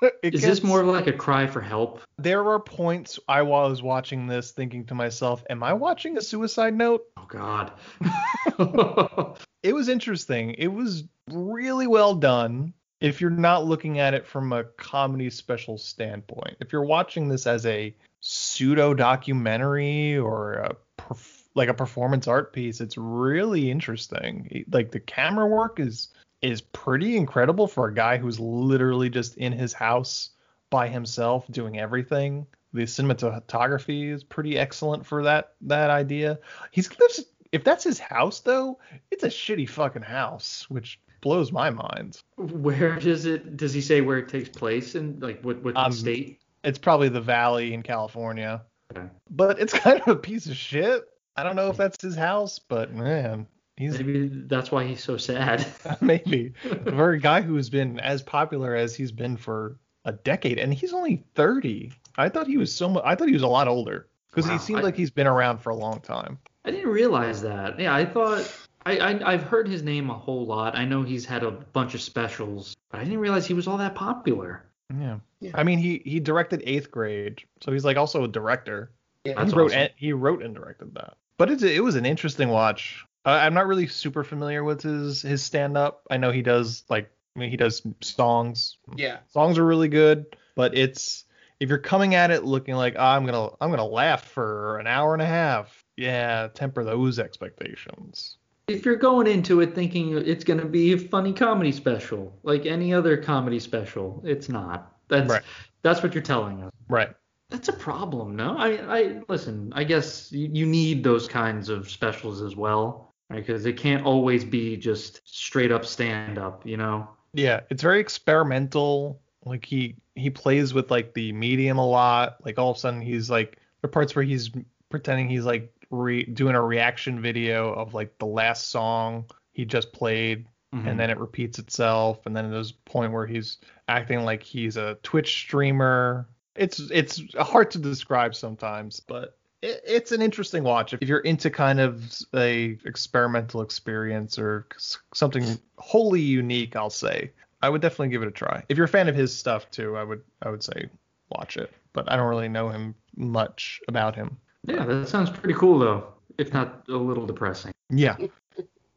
Is 0.22 0.42
this 0.42 0.62
more 0.62 0.80
of 0.80 0.86
like 0.86 1.06
a 1.06 1.12
cry 1.12 1.46
for 1.46 1.60
help? 1.60 2.00
There 2.18 2.42
were 2.42 2.60
points 2.60 3.18
I 3.28 3.42
was 3.42 3.82
watching 3.82 4.26
this 4.26 4.52
thinking 4.52 4.84
to 4.86 4.94
myself, 4.94 5.44
"Am 5.50 5.62
I 5.62 5.72
watching 5.72 6.16
a 6.16 6.22
Suicide 6.22 6.74
Note?" 6.74 7.04
Oh 7.16 7.26
God. 7.28 7.72
it 9.62 9.72
was 9.72 9.88
interesting. 9.88 10.54
It 10.58 10.68
was 10.68 11.04
really 11.30 11.86
well 11.86 12.14
done. 12.14 12.74
If 13.00 13.20
you're 13.20 13.30
not 13.30 13.64
looking 13.64 14.00
at 14.00 14.14
it 14.14 14.26
from 14.26 14.52
a 14.52 14.64
comedy 14.64 15.30
special 15.30 15.78
standpoint, 15.78 16.56
if 16.60 16.72
you're 16.72 16.84
watching 16.84 17.28
this 17.28 17.46
as 17.46 17.64
a 17.64 17.94
pseudo 18.20 18.92
documentary 18.92 20.18
or 20.18 20.54
a 20.54 20.76
perf- 20.98 21.44
like 21.54 21.68
a 21.68 21.74
performance 21.74 22.26
art 22.26 22.52
piece, 22.52 22.80
it's 22.80 22.96
really 22.96 23.70
interesting. 23.70 24.64
Like 24.70 24.90
the 24.90 25.00
camera 25.00 25.46
work 25.46 25.78
is 25.78 26.08
is 26.42 26.60
pretty 26.60 27.16
incredible 27.16 27.66
for 27.66 27.88
a 27.88 27.94
guy 27.94 28.16
who's 28.16 28.38
literally 28.38 29.10
just 29.10 29.36
in 29.36 29.52
his 29.52 29.72
house 29.72 30.30
by 30.70 30.88
himself 30.88 31.46
doing 31.50 31.78
everything. 31.78 32.46
The 32.72 32.82
cinematography 32.82 34.12
is 34.12 34.22
pretty 34.24 34.58
excellent 34.58 35.06
for 35.06 35.22
that 35.24 35.54
that 35.62 35.90
idea. 35.90 36.38
He's 36.70 36.88
lives 37.00 37.24
if 37.52 37.64
that's 37.64 37.82
his 37.84 37.98
house 37.98 38.40
though, 38.40 38.78
it's 39.10 39.24
a 39.24 39.28
shitty 39.28 39.68
fucking 39.68 40.02
house, 40.02 40.66
which 40.68 41.00
blows 41.20 41.50
my 41.50 41.70
mind. 41.70 42.20
Where 42.36 42.96
does 42.96 43.24
it? 43.24 43.56
Does 43.56 43.72
he 43.72 43.80
say 43.80 44.00
where 44.02 44.18
it 44.18 44.28
takes 44.28 44.48
place 44.50 44.94
in 44.94 45.18
like 45.20 45.42
what 45.42 45.62
what 45.62 45.76
Um, 45.76 45.92
state? 45.92 46.40
It's 46.64 46.78
probably 46.78 47.08
the 47.08 47.20
Valley 47.20 47.72
in 47.72 47.82
California, 47.82 48.62
Okay. 48.94 49.06
but 49.30 49.58
it's 49.58 49.72
kind 49.78 50.00
of 50.02 50.08
a 50.08 50.16
piece 50.16 50.46
of 50.46 50.56
shit. 50.56 51.04
I 51.36 51.42
don't 51.44 51.56
know 51.56 51.70
if 51.70 51.76
that's 51.76 52.02
his 52.02 52.16
house, 52.16 52.58
but 52.58 52.92
man, 52.92 53.46
he's 53.78 53.98
Maybe 53.98 54.28
that's 54.28 54.70
why 54.70 54.84
he's 54.84 55.02
so 55.02 55.16
sad. 55.16 55.66
maybe 56.00 56.52
for 56.84 57.12
a 57.12 57.18
guy 57.18 57.40
who's 57.40 57.70
been 57.70 57.98
as 58.00 58.22
popular 58.22 58.74
as 58.74 58.94
he's 58.94 59.12
been 59.12 59.36
for 59.36 59.78
a 60.04 60.12
decade, 60.12 60.58
and 60.58 60.72
he's 60.72 60.92
only 60.92 61.24
30. 61.34 61.92
I 62.16 62.28
thought 62.28 62.46
he 62.46 62.56
was 62.56 62.74
so 62.74 62.88
much. 62.88 63.02
I 63.06 63.14
thought 63.14 63.28
he 63.28 63.34
was 63.34 63.42
a 63.42 63.48
lot 63.48 63.68
older 63.68 64.08
because 64.30 64.46
Wow, 64.46 64.52
he 64.54 64.58
seemed 64.58 64.80
I- 64.80 64.82
like 64.82 64.96
he's 64.96 65.10
been 65.10 65.26
around 65.26 65.58
for 65.58 65.70
a 65.70 65.76
long 65.76 66.00
time. 66.00 66.38
I 66.64 66.70
didn't 66.70 66.90
realize 66.90 67.40
that. 67.42 67.78
Yeah, 67.80 67.94
I 67.94 68.04
thought 68.04 68.52
I, 68.84 68.98
I 68.98 69.32
I've 69.32 69.42
heard 69.42 69.68
his 69.68 69.82
name 69.82 70.10
a 70.10 70.14
whole 70.14 70.44
lot. 70.44 70.76
I 70.76 70.84
know 70.84 71.02
he's 71.02 71.24
had 71.24 71.42
a 71.42 71.50
bunch 71.50 71.94
of 71.94 72.00
specials, 72.02 72.76
but 72.90 73.00
I 73.00 73.04
didn't 73.04 73.20
realize 73.20 73.46
he 73.46 73.54
was 73.54 73.66
all 73.66 73.78
that 73.78 73.94
popular. 73.94 74.64
Yeah. 74.98 75.18
yeah. 75.40 75.50
I 75.54 75.62
mean, 75.64 75.78
he 75.78 76.02
he 76.04 76.20
directed 76.20 76.62
Eighth 76.64 76.90
Grade, 76.90 77.42
so 77.62 77.72
he's 77.72 77.84
like 77.84 77.96
also 77.96 78.24
a 78.24 78.28
director. 78.28 78.90
Yeah. 79.24 79.34
That's 79.36 79.52
he 79.52 79.58
wrote 79.58 79.66
awesome. 79.70 79.80
and, 79.80 79.90
he 79.96 80.12
wrote 80.12 80.42
and 80.42 80.54
directed 80.54 80.94
that. 80.94 81.16
But 81.36 81.50
it's 81.50 81.62
it 81.62 81.82
was 81.82 81.94
an 81.94 82.04
interesting 82.06 82.48
watch. 82.48 83.04
I, 83.28 83.46
I'm 83.46 83.54
not 83.54 83.66
really 83.66 83.86
super 83.86 84.24
familiar 84.24 84.64
with 84.64 84.82
his 84.82 85.22
his 85.22 85.42
stand 85.42 85.76
up. 85.76 86.02
I 86.10 86.16
know 86.16 86.30
he 86.30 86.42
does 86.42 86.84
like 86.88 87.10
I 87.36 87.38
mean 87.38 87.50
he 87.50 87.56
does 87.56 87.82
songs. 88.00 88.78
Yeah. 88.96 89.18
Songs 89.28 89.58
are 89.58 89.64
really 89.66 89.88
good, 89.88 90.36
but 90.54 90.76
it's 90.76 91.24
if 91.60 91.68
you're 91.68 91.78
coming 91.78 92.14
at 92.14 92.30
it 92.30 92.44
looking 92.44 92.74
like 92.74 92.94
"Ah, 92.98 93.14
I'm 93.14 93.26
gonna 93.26 93.50
I'm 93.60 93.70
gonna 93.70 93.84
laugh 93.84 94.24
for 94.24 94.78
an 94.78 94.86
hour 94.86 95.12
and 95.12 95.22
a 95.22 95.26
half, 95.26 95.84
yeah, 95.96 96.48
temper 96.54 96.84
those 96.84 97.18
expectations. 97.18 98.36
If 98.68 98.84
you're 98.84 98.96
going 98.96 99.26
into 99.26 99.60
it 99.62 99.74
thinking 99.74 100.16
it's 100.18 100.44
going 100.44 100.60
to 100.60 100.66
be 100.66 100.92
a 100.92 100.98
funny 100.98 101.32
comedy 101.32 101.72
special, 101.72 102.38
like 102.42 102.66
any 102.66 102.92
other 102.92 103.16
comedy 103.16 103.58
special, 103.58 104.22
it's 104.26 104.50
not. 104.50 104.94
That's 105.08 105.30
Right. 105.30 105.42
that's 105.82 106.02
what 106.02 106.14
you're 106.14 106.22
telling 106.22 106.62
us. 106.62 106.72
Right. 106.88 107.08
That's 107.48 107.68
a 107.68 107.72
problem, 107.72 108.36
no? 108.36 108.56
I 108.58 108.98
I 108.98 109.22
listen. 109.26 109.72
I 109.74 109.84
guess 109.84 110.30
you, 110.32 110.50
you 110.52 110.66
need 110.66 111.02
those 111.02 111.26
kinds 111.26 111.70
of 111.70 111.88
specials 111.90 112.42
as 112.42 112.56
well, 112.56 113.07
right? 113.30 113.44
Because 113.44 113.66
it 113.66 113.76
can't 113.76 114.04
always 114.04 114.44
be 114.44 114.76
just 114.76 115.20
straight 115.24 115.72
up 115.72 115.84
stand 115.84 116.38
up, 116.38 116.66
you 116.66 116.76
know? 116.76 117.08
Yeah, 117.32 117.60
it's 117.70 117.82
very 117.82 118.00
experimental. 118.00 119.20
Like 119.44 119.64
he 119.64 119.96
he 120.14 120.30
plays 120.30 120.74
with 120.74 120.90
like 120.90 121.14
the 121.14 121.32
medium 121.32 121.78
a 121.78 121.86
lot. 121.86 122.36
Like 122.44 122.58
all 122.58 122.70
of 122.70 122.76
a 122.76 122.80
sudden 122.80 123.00
he's 123.00 123.30
like 123.30 123.52
there 123.80 123.88
are 123.88 123.90
parts 123.90 124.14
where 124.14 124.24
he's 124.24 124.50
pretending 124.90 125.28
he's 125.28 125.44
like 125.44 125.72
re- 125.90 126.24
doing 126.24 126.54
a 126.54 126.62
reaction 126.62 127.20
video 127.22 127.72
of 127.72 127.94
like 127.94 128.18
the 128.18 128.26
last 128.26 128.68
song 128.68 129.24
he 129.52 129.64
just 129.64 129.92
played 129.92 130.46
Mhm. 130.74 130.86
and 130.86 131.00
then 131.00 131.08
it 131.08 131.18
repeats 131.18 131.58
itself 131.58 132.26
and 132.26 132.36
then 132.36 132.50
there's 132.50 132.72
a 132.72 132.90
point 132.90 133.10
where 133.10 133.26
he's 133.26 133.56
acting 133.88 134.24
like 134.24 134.42
he's 134.42 134.76
a 134.76 134.96
Twitch 135.02 135.32
streamer. 135.32 136.28
It's 136.56 136.78
it's 136.90 137.22
hard 137.36 137.70
to 137.70 137.78
describe 137.78 138.34
sometimes, 138.34 139.00
but 139.00 139.37
it, 139.62 139.80
it's 139.86 140.12
an 140.12 140.22
interesting 140.22 140.64
watch 140.64 140.94
if 140.94 141.02
you're 141.02 141.20
into 141.20 141.50
kind 141.50 141.80
of 141.80 142.04
a 142.34 142.78
experimental 142.84 143.62
experience 143.62 144.38
or 144.38 144.66
something 145.14 145.58
wholly 145.78 146.20
unique. 146.20 146.76
I'll 146.76 146.90
say 146.90 147.32
I 147.62 147.68
would 147.68 147.80
definitely 147.82 148.08
give 148.10 148.22
it 148.22 148.28
a 148.28 148.32
try. 148.32 148.62
If 148.68 148.76
you're 148.76 148.86
a 148.86 148.88
fan 148.88 149.08
of 149.08 149.14
his 149.14 149.36
stuff 149.36 149.70
too, 149.70 149.96
I 149.96 150.04
would 150.04 150.22
I 150.42 150.50
would 150.50 150.62
say 150.62 150.88
watch 151.30 151.56
it. 151.56 151.72
But 151.92 152.10
I 152.10 152.16
don't 152.16 152.28
really 152.28 152.48
know 152.48 152.68
him 152.68 152.94
much 153.16 153.80
about 153.88 154.14
him. 154.14 154.36
Yeah, 154.64 154.84
that 154.84 155.08
sounds 155.08 155.30
pretty 155.30 155.54
cool 155.54 155.78
though, 155.78 156.12
if 156.38 156.52
not 156.52 156.84
a 156.88 156.92
little 156.96 157.26
depressing. 157.26 157.72
Yeah, 157.90 158.16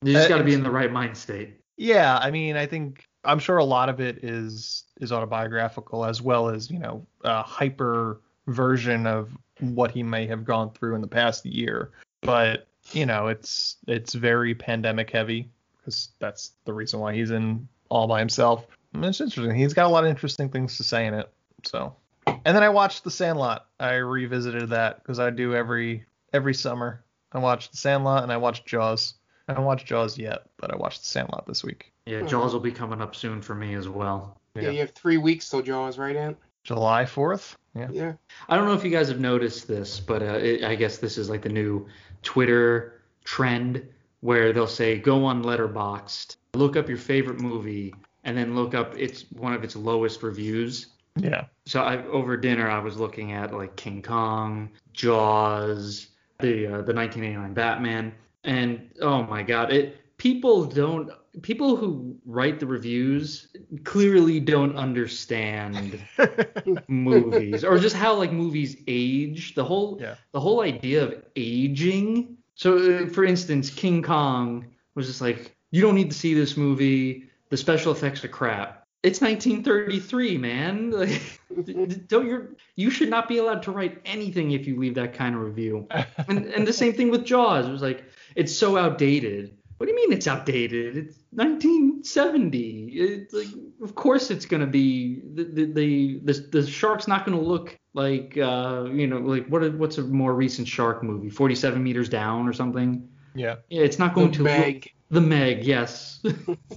You 0.03 0.13
just 0.13 0.25
Uh, 0.25 0.29
got 0.29 0.37
to 0.39 0.43
be 0.43 0.53
in 0.53 0.63
the 0.63 0.71
right 0.71 0.91
mind 0.91 1.15
state. 1.15 1.59
Yeah, 1.77 2.17
I 2.17 2.31
mean, 2.31 2.55
I 2.57 2.65
think 2.65 3.05
I'm 3.23 3.39
sure 3.39 3.57
a 3.57 3.63
lot 3.65 3.89
of 3.89 3.99
it 3.99 4.23
is 4.23 4.85
is 4.99 5.11
autobiographical 5.11 6.05
as 6.05 6.21
well 6.21 6.49
as 6.49 6.69
you 6.69 6.79
know 6.79 7.05
a 7.23 7.41
hyper 7.43 8.21
version 8.47 9.05
of 9.07 9.37
what 9.61 9.91
he 9.91 10.03
may 10.03 10.27
have 10.27 10.43
gone 10.43 10.71
through 10.71 10.95
in 10.95 11.01
the 11.01 11.07
past 11.07 11.45
year. 11.45 11.91
But 12.21 12.67
you 12.91 13.05
know, 13.05 13.27
it's 13.27 13.77
it's 13.87 14.13
very 14.13 14.55
pandemic 14.55 15.09
heavy 15.09 15.49
because 15.77 16.09
that's 16.19 16.51
the 16.65 16.73
reason 16.73 16.99
why 16.99 17.13
he's 17.13 17.31
in 17.31 17.67
all 17.89 18.07
by 18.07 18.19
himself. 18.19 18.65
And 18.93 19.05
it's 19.05 19.21
interesting. 19.21 19.55
He's 19.55 19.73
got 19.73 19.85
a 19.85 19.89
lot 19.89 20.03
of 20.03 20.09
interesting 20.09 20.49
things 20.49 20.77
to 20.77 20.83
say 20.83 21.05
in 21.05 21.13
it. 21.13 21.31
So, 21.63 21.95
and 22.27 22.55
then 22.55 22.63
I 22.63 22.69
watched 22.69 23.03
The 23.03 23.11
Sandlot. 23.11 23.67
I 23.79 23.95
revisited 23.95 24.69
that 24.69 25.01
because 25.01 25.19
I 25.19 25.29
do 25.29 25.55
every 25.55 26.05
every 26.33 26.53
summer. 26.53 27.03
I 27.31 27.39
watched 27.39 27.71
The 27.71 27.77
Sandlot 27.77 28.23
and 28.23 28.31
I 28.31 28.37
watched 28.37 28.65
Jaws. 28.65 29.15
I 29.47 29.53
haven't 29.53 29.65
watched 29.65 29.87
Jaws 29.87 30.17
yet, 30.17 30.43
but 30.57 30.73
I 30.73 30.77
watched 30.77 31.01
The 31.01 31.07
Sandlot 31.07 31.45
this 31.47 31.63
week. 31.63 31.91
Yeah, 32.05 32.21
Jaws 32.21 32.53
will 32.53 32.59
be 32.59 32.71
coming 32.71 33.01
up 33.01 33.15
soon 33.15 33.41
for 33.41 33.55
me 33.55 33.75
as 33.75 33.87
well. 33.87 34.37
Yeah, 34.55 34.69
you 34.69 34.79
have 34.79 34.91
three 34.91 35.17
weeks 35.17 35.49
till 35.49 35.61
Jaws, 35.61 35.97
right, 35.97 36.15
Ant? 36.15 36.37
July 36.63 37.05
4th. 37.05 37.55
Yeah. 37.75 37.87
Yeah. 37.91 38.13
I 38.49 38.55
don't 38.55 38.65
know 38.65 38.73
if 38.73 38.83
you 38.83 38.91
guys 38.91 39.07
have 39.07 39.19
noticed 39.19 39.67
this, 39.67 39.99
but 39.99 40.21
uh, 40.21 40.39
it, 40.41 40.63
I 40.63 40.75
guess 40.75 40.97
this 40.97 41.17
is 41.17 41.29
like 41.29 41.41
the 41.41 41.49
new 41.49 41.87
Twitter 42.21 43.01
trend 43.23 43.87
where 44.21 44.53
they'll 44.53 44.67
say 44.67 44.99
go 44.99 45.25
on 45.25 45.43
Letterboxd, 45.43 46.35
look 46.53 46.75
up 46.75 46.87
your 46.87 46.97
favorite 46.97 47.39
movie, 47.39 47.93
and 48.23 48.37
then 48.37 48.55
look 48.55 48.73
up 48.73 48.97
its 48.97 49.25
one 49.31 49.53
of 49.53 49.63
its 49.63 49.75
lowest 49.75 50.21
reviews. 50.21 50.87
Yeah. 51.15 51.45
So 51.65 51.81
I, 51.81 52.05
over 52.05 52.37
dinner, 52.37 52.69
I 52.69 52.79
was 52.79 52.97
looking 52.97 53.31
at 53.33 53.53
like 53.53 53.75
King 53.75 54.01
Kong, 54.01 54.69
Jaws, 54.93 56.07
the 56.39 56.67
uh, 56.67 56.81
the 56.81 56.93
1989 56.93 57.53
Batman, 57.53 58.13
and 58.43 58.89
oh 59.01 59.23
my 59.23 59.43
God, 59.43 59.71
it 59.71 60.17
people 60.17 60.65
don't 60.65 61.09
people 61.41 61.75
who 61.77 62.17
write 62.25 62.59
the 62.59 62.65
reviews 62.65 63.47
clearly 63.83 64.39
don't 64.39 64.75
understand 64.75 66.01
movies 66.87 67.63
or 67.63 67.77
just 67.77 67.95
how 67.95 68.13
like 68.15 68.31
movies 68.31 68.77
age. 68.87 69.55
The 69.55 69.63
whole 69.63 69.97
Yeah. 70.01 70.15
the 70.33 70.39
whole 70.39 70.61
idea 70.61 71.03
of 71.03 71.23
aging. 71.35 72.37
So 72.55 72.77
uh, 72.77 73.09
for 73.09 73.23
instance, 73.23 73.69
King 73.69 74.01
Kong 74.03 74.67
was 74.95 75.07
just 75.07 75.21
like, 75.21 75.55
you 75.71 75.81
don't 75.81 75.95
need 75.95 76.11
to 76.11 76.17
see 76.17 76.33
this 76.33 76.57
movie. 76.57 77.29
The 77.49 77.57
special 77.57 77.91
effects 77.91 78.23
are 78.23 78.27
crap. 78.29 78.85
It's 79.03 79.19
1933, 79.21 80.37
man. 80.37 80.91
Like, 81.51 81.65
d- 81.65 81.73
d- 81.85 82.01
don't 82.07 82.27
you 82.27 82.55
you 82.77 82.89
should 82.89 83.09
not 83.09 83.27
be 83.27 83.37
allowed 83.37 83.63
to 83.63 83.71
write 83.71 83.99
anything 84.05 84.51
if 84.51 84.65
you 84.67 84.79
leave 84.79 84.95
that 84.95 85.13
kind 85.13 85.35
of 85.35 85.41
review. 85.41 85.85
And 86.29 86.45
and 86.45 86.65
the 86.65 86.71
same 86.71 86.93
thing 86.93 87.09
with 87.11 87.25
Jaws. 87.25 87.67
It 87.67 87.71
was 87.71 87.81
like 87.81 88.05
it's 88.35 88.55
so 88.55 88.77
outdated. 88.77 89.57
What 89.81 89.87
do 89.87 89.93
you 89.93 89.97
mean 89.97 90.13
it's 90.15 90.27
outdated? 90.27 90.95
It's 90.95 91.17
1970. 91.31 92.89
It's 92.93 93.33
like 93.33 93.47
of 93.81 93.95
course 93.95 94.29
it's 94.29 94.45
gonna 94.45 94.67
be 94.67 95.21
the 95.33 95.43
the 95.43 95.65
the, 95.65 96.19
the, 96.23 96.33
the 96.51 96.67
shark's 96.67 97.07
not 97.07 97.25
gonna 97.25 97.41
look 97.41 97.75
like 97.95 98.37
uh 98.37 98.85
you 98.91 99.07
know 99.07 99.17
like 99.17 99.47
what 99.47 99.73
what's 99.79 99.97
a 99.97 100.03
more 100.03 100.35
recent 100.35 100.67
shark 100.67 101.01
movie? 101.01 101.31
47 101.31 101.81
meters 101.81 102.09
down 102.09 102.47
or 102.47 102.53
something. 102.53 103.09
Yeah. 103.33 103.55
Yeah, 103.71 103.81
it's 103.81 103.97
not 103.97 104.13
going 104.13 104.27
The 104.29 104.37
to 104.37 104.43
Meg. 104.43 104.75
look 104.75 104.83
the 105.09 105.21
Meg, 105.21 105.65
yes. 105.65 106.23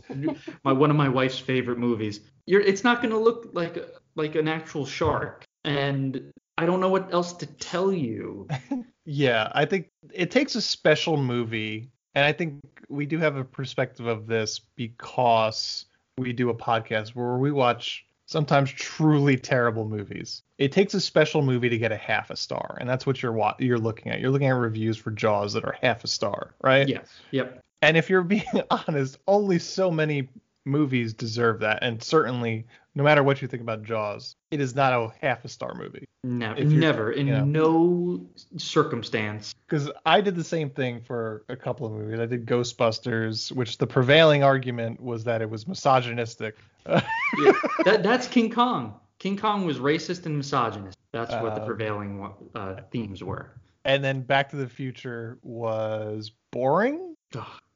my 0.64 0.73
one 0.73 0.90
of 0.90 0.96
my 0.96 1.11
wife's 1.11 1.38
favorite 1.38 1.78
movies. 1.78 2.20
You're 2.46 2.62
it's 2.62 2.84
not 2.84 3.02
going 3.02 3.12
to 3.12 3.18
look 3.18 3.50
like 3.52 3.76
like 4.16 4.34
an 4.34 4.49
actual 4.49 4.87
shark 4.87 5.44
and 5.64 6.32
I 6.56 6.64
don't 6.64 6.80
know 6.80 6.88
what 6.88 7.12
else 7.12 7.34
to 7.34 7.46
tell 7.46 7.92
you. 7.92 8.49
Yeah, 9.06 9.52
I 9.54 9.66
think 9.66 9.90
it 10.14 10.30
takes 10.30 10.54
a 10.54 10.62
special 10.62 11.18
movie, 11.18 11.90
and 12.14 12.25
I 12.25 12.33
think 12.33 12.61
we 12.88 13.06
do 13.06 13.18
have 13.18 13.37
a 13.37 13.44
perspective 13.44 14.06
of 14.06 14.26
this 14.26 14.61
because 14.76 15.87
we 16.18 16.33
do 16.33 16.50
a 16.50 16.54
podcast 16.54 17.11
where 17.11 17.37
we 17.37 17.50
watch 17.50 18.04
sometimes 18.26 18.71
truly 18.71 19.37
terrible 19.37 19.87
movies. 19.87 20.42
It 20.59 20.73
takes 20.73 20.94
a 20.94 21.00
special 21.00 21.42
movie 21.42 21.68
to 21.68 21.78
get 21.78 21.92
a 21.92 21.97
half 21.97 22.30
a 22.30 22.37
star, 22.37 22.76
and 22.80 22.88
that's 22.88 23.06
what 23.06 23.23
you're 23.23 23.33
wa- 23.33 23.56
you're 23.59 23.78
looking 23.78 24.12
at. 24.12 24.21
You're 24.21 24.30
looking 24.30 24.49
at 24.49 24.52
reviews 24.54 24.97
for 24.97 25.11
Jaws 25.11 25.52
that 25.54 25.64
are 25.64 25.76
half 25.80 26.04
a 26.04 26.09
star, 26.09 26.54
right? 26.62 26.88
Yes. 26.88 27.09
Yep. 27.33 27.61
And 27.83 27.97
if 27.97 28.09
you're 28.09 28.23
being 28.37 28.44
honest, 28.71 29.18
only 29.26 29.59
so 29.59 29.90
many 29.90 30.28
movies 30.64 31.12
deserve 31.12 31.61
that, 31.61 31.80
and 31.83 32.02
certainly, 32.02 32.66
no 32.94 33.02
matter 33.02 33.23
what 33.23 33.42
you 33.42 33.49
think 33.49 33.62
about 33.62 33.83
Jaws, 33.83 34.37
it 34.50 34.61
is 34.61 34.75
not 34.75 34.92
a 34.92 35.12
half 35.21 35.44
a 35.44 35.49
star 35.49 35.75
movie. 35.75 36.06
Never, 36.25 36.59
If 36.59 36.69
never, 36.71 37.12
in 37.12 37.26
you 37.26 37.35
know. 37.35 37.45
no 37.45 38.26
circumstance. 38.57 39.54
because 39.69 39.90
I 40.07 40.23
did 40.23 40.35
the 40.37 40.43
same 40.45 40.71
thing 40.71 41.00
for 41.02 41.45
a 41.50 41.57
couple 41.57 41.87
of 41.87 41.93
movies. 41.93 42.19
I 42.19 42.25
did 42.26 42.47
Ghostbusters, 42.47 43.52
which 43.52 43.76
the 43.76 43.87
prevailing 43.87 44.43
argument 44.43 45.00
was 45.02 45.23
that 45.25 45.43
it 45.43 45.50
was 45.50 45.69
misogynistic. 45.69 46.57
Yeah, 46.87 47.52
that 47.85 48.02
that's 48.02 48.26
King 48.28 48.50
Kong. 48.50 48.95
King 49.19 49.37
Kong 49.37 49.64
was 49.66 49.78
racist 49.78 50.25
and 50.26 50.37
misogynist. 50.37 50.97
That's 51.12 51.33
what 51.33 51.54
the 51.54 51.61
Um, 51.62 51.66
prevailing 51.66 52.31
uh, 52.54 52.76
themes 52.90 53.23
were. 53.25 53.50
and 53.85 54.02
then 54.04 54.21
Back 54.23 54.50
to 54.50 54.57
the 54.57 54.69
Future 54.69 55.38
was 55.43 56.31
boring, 56.52 57.16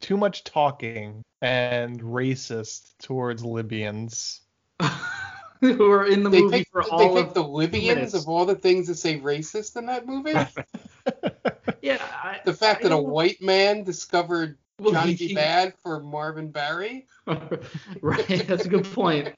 too 0.00 0.16
much 0.16 0.44
talking, 0.44 1.22
and 1.42 2.00
racist 2.00 2.92
towards 3.02 3.44
Libyans. 3.44 4.40
Who 5.78 5.90
are 5.90 6.06
in 6.06 6.22
the 6.22 6.30
They 6.30 6.42
movie 6.42 6.58
picked, 6.58 6.70
for 6.72 6.82
they 6.84 6.88
all 6.90 7.14
picked 7.16 7.28
of 7.28 7.34
the 7.34 7.42
Libyans 7.42 8.14
of 8.14 8.28
all 8.28 8.44
the 8.46 8.54
things 8.54 8.86
that 8.86 8.94
say 8.96 9.18
racist 9.18 9.76
in 9.76 9.86
that 9.86 10.06
movie. 10.06 10.34
Yeah, 11.80 12.02
I, 12.22 12.40
the 12.44 12.52
fact 12.52 12.80
I 12.80 12.82
that 12.84 12.86
a 12.88 12.96
don't- 12.96 13.08
white 13.08 13.40
man 13.40 13.84
discovered 13.84 14.58
Well, 14.80 14.92
Johnny 14.92 15.14
he- 15.14 15.34
Bad 15.34 15.74
for 15.82 16.00
Marvin 16.00 16.50
Berry. 16.50 17.06
right, 18.02 18.44
that's 18.46 18.64
a 18.66 18.68
good 18.68 18.84
point. 18.84 19.34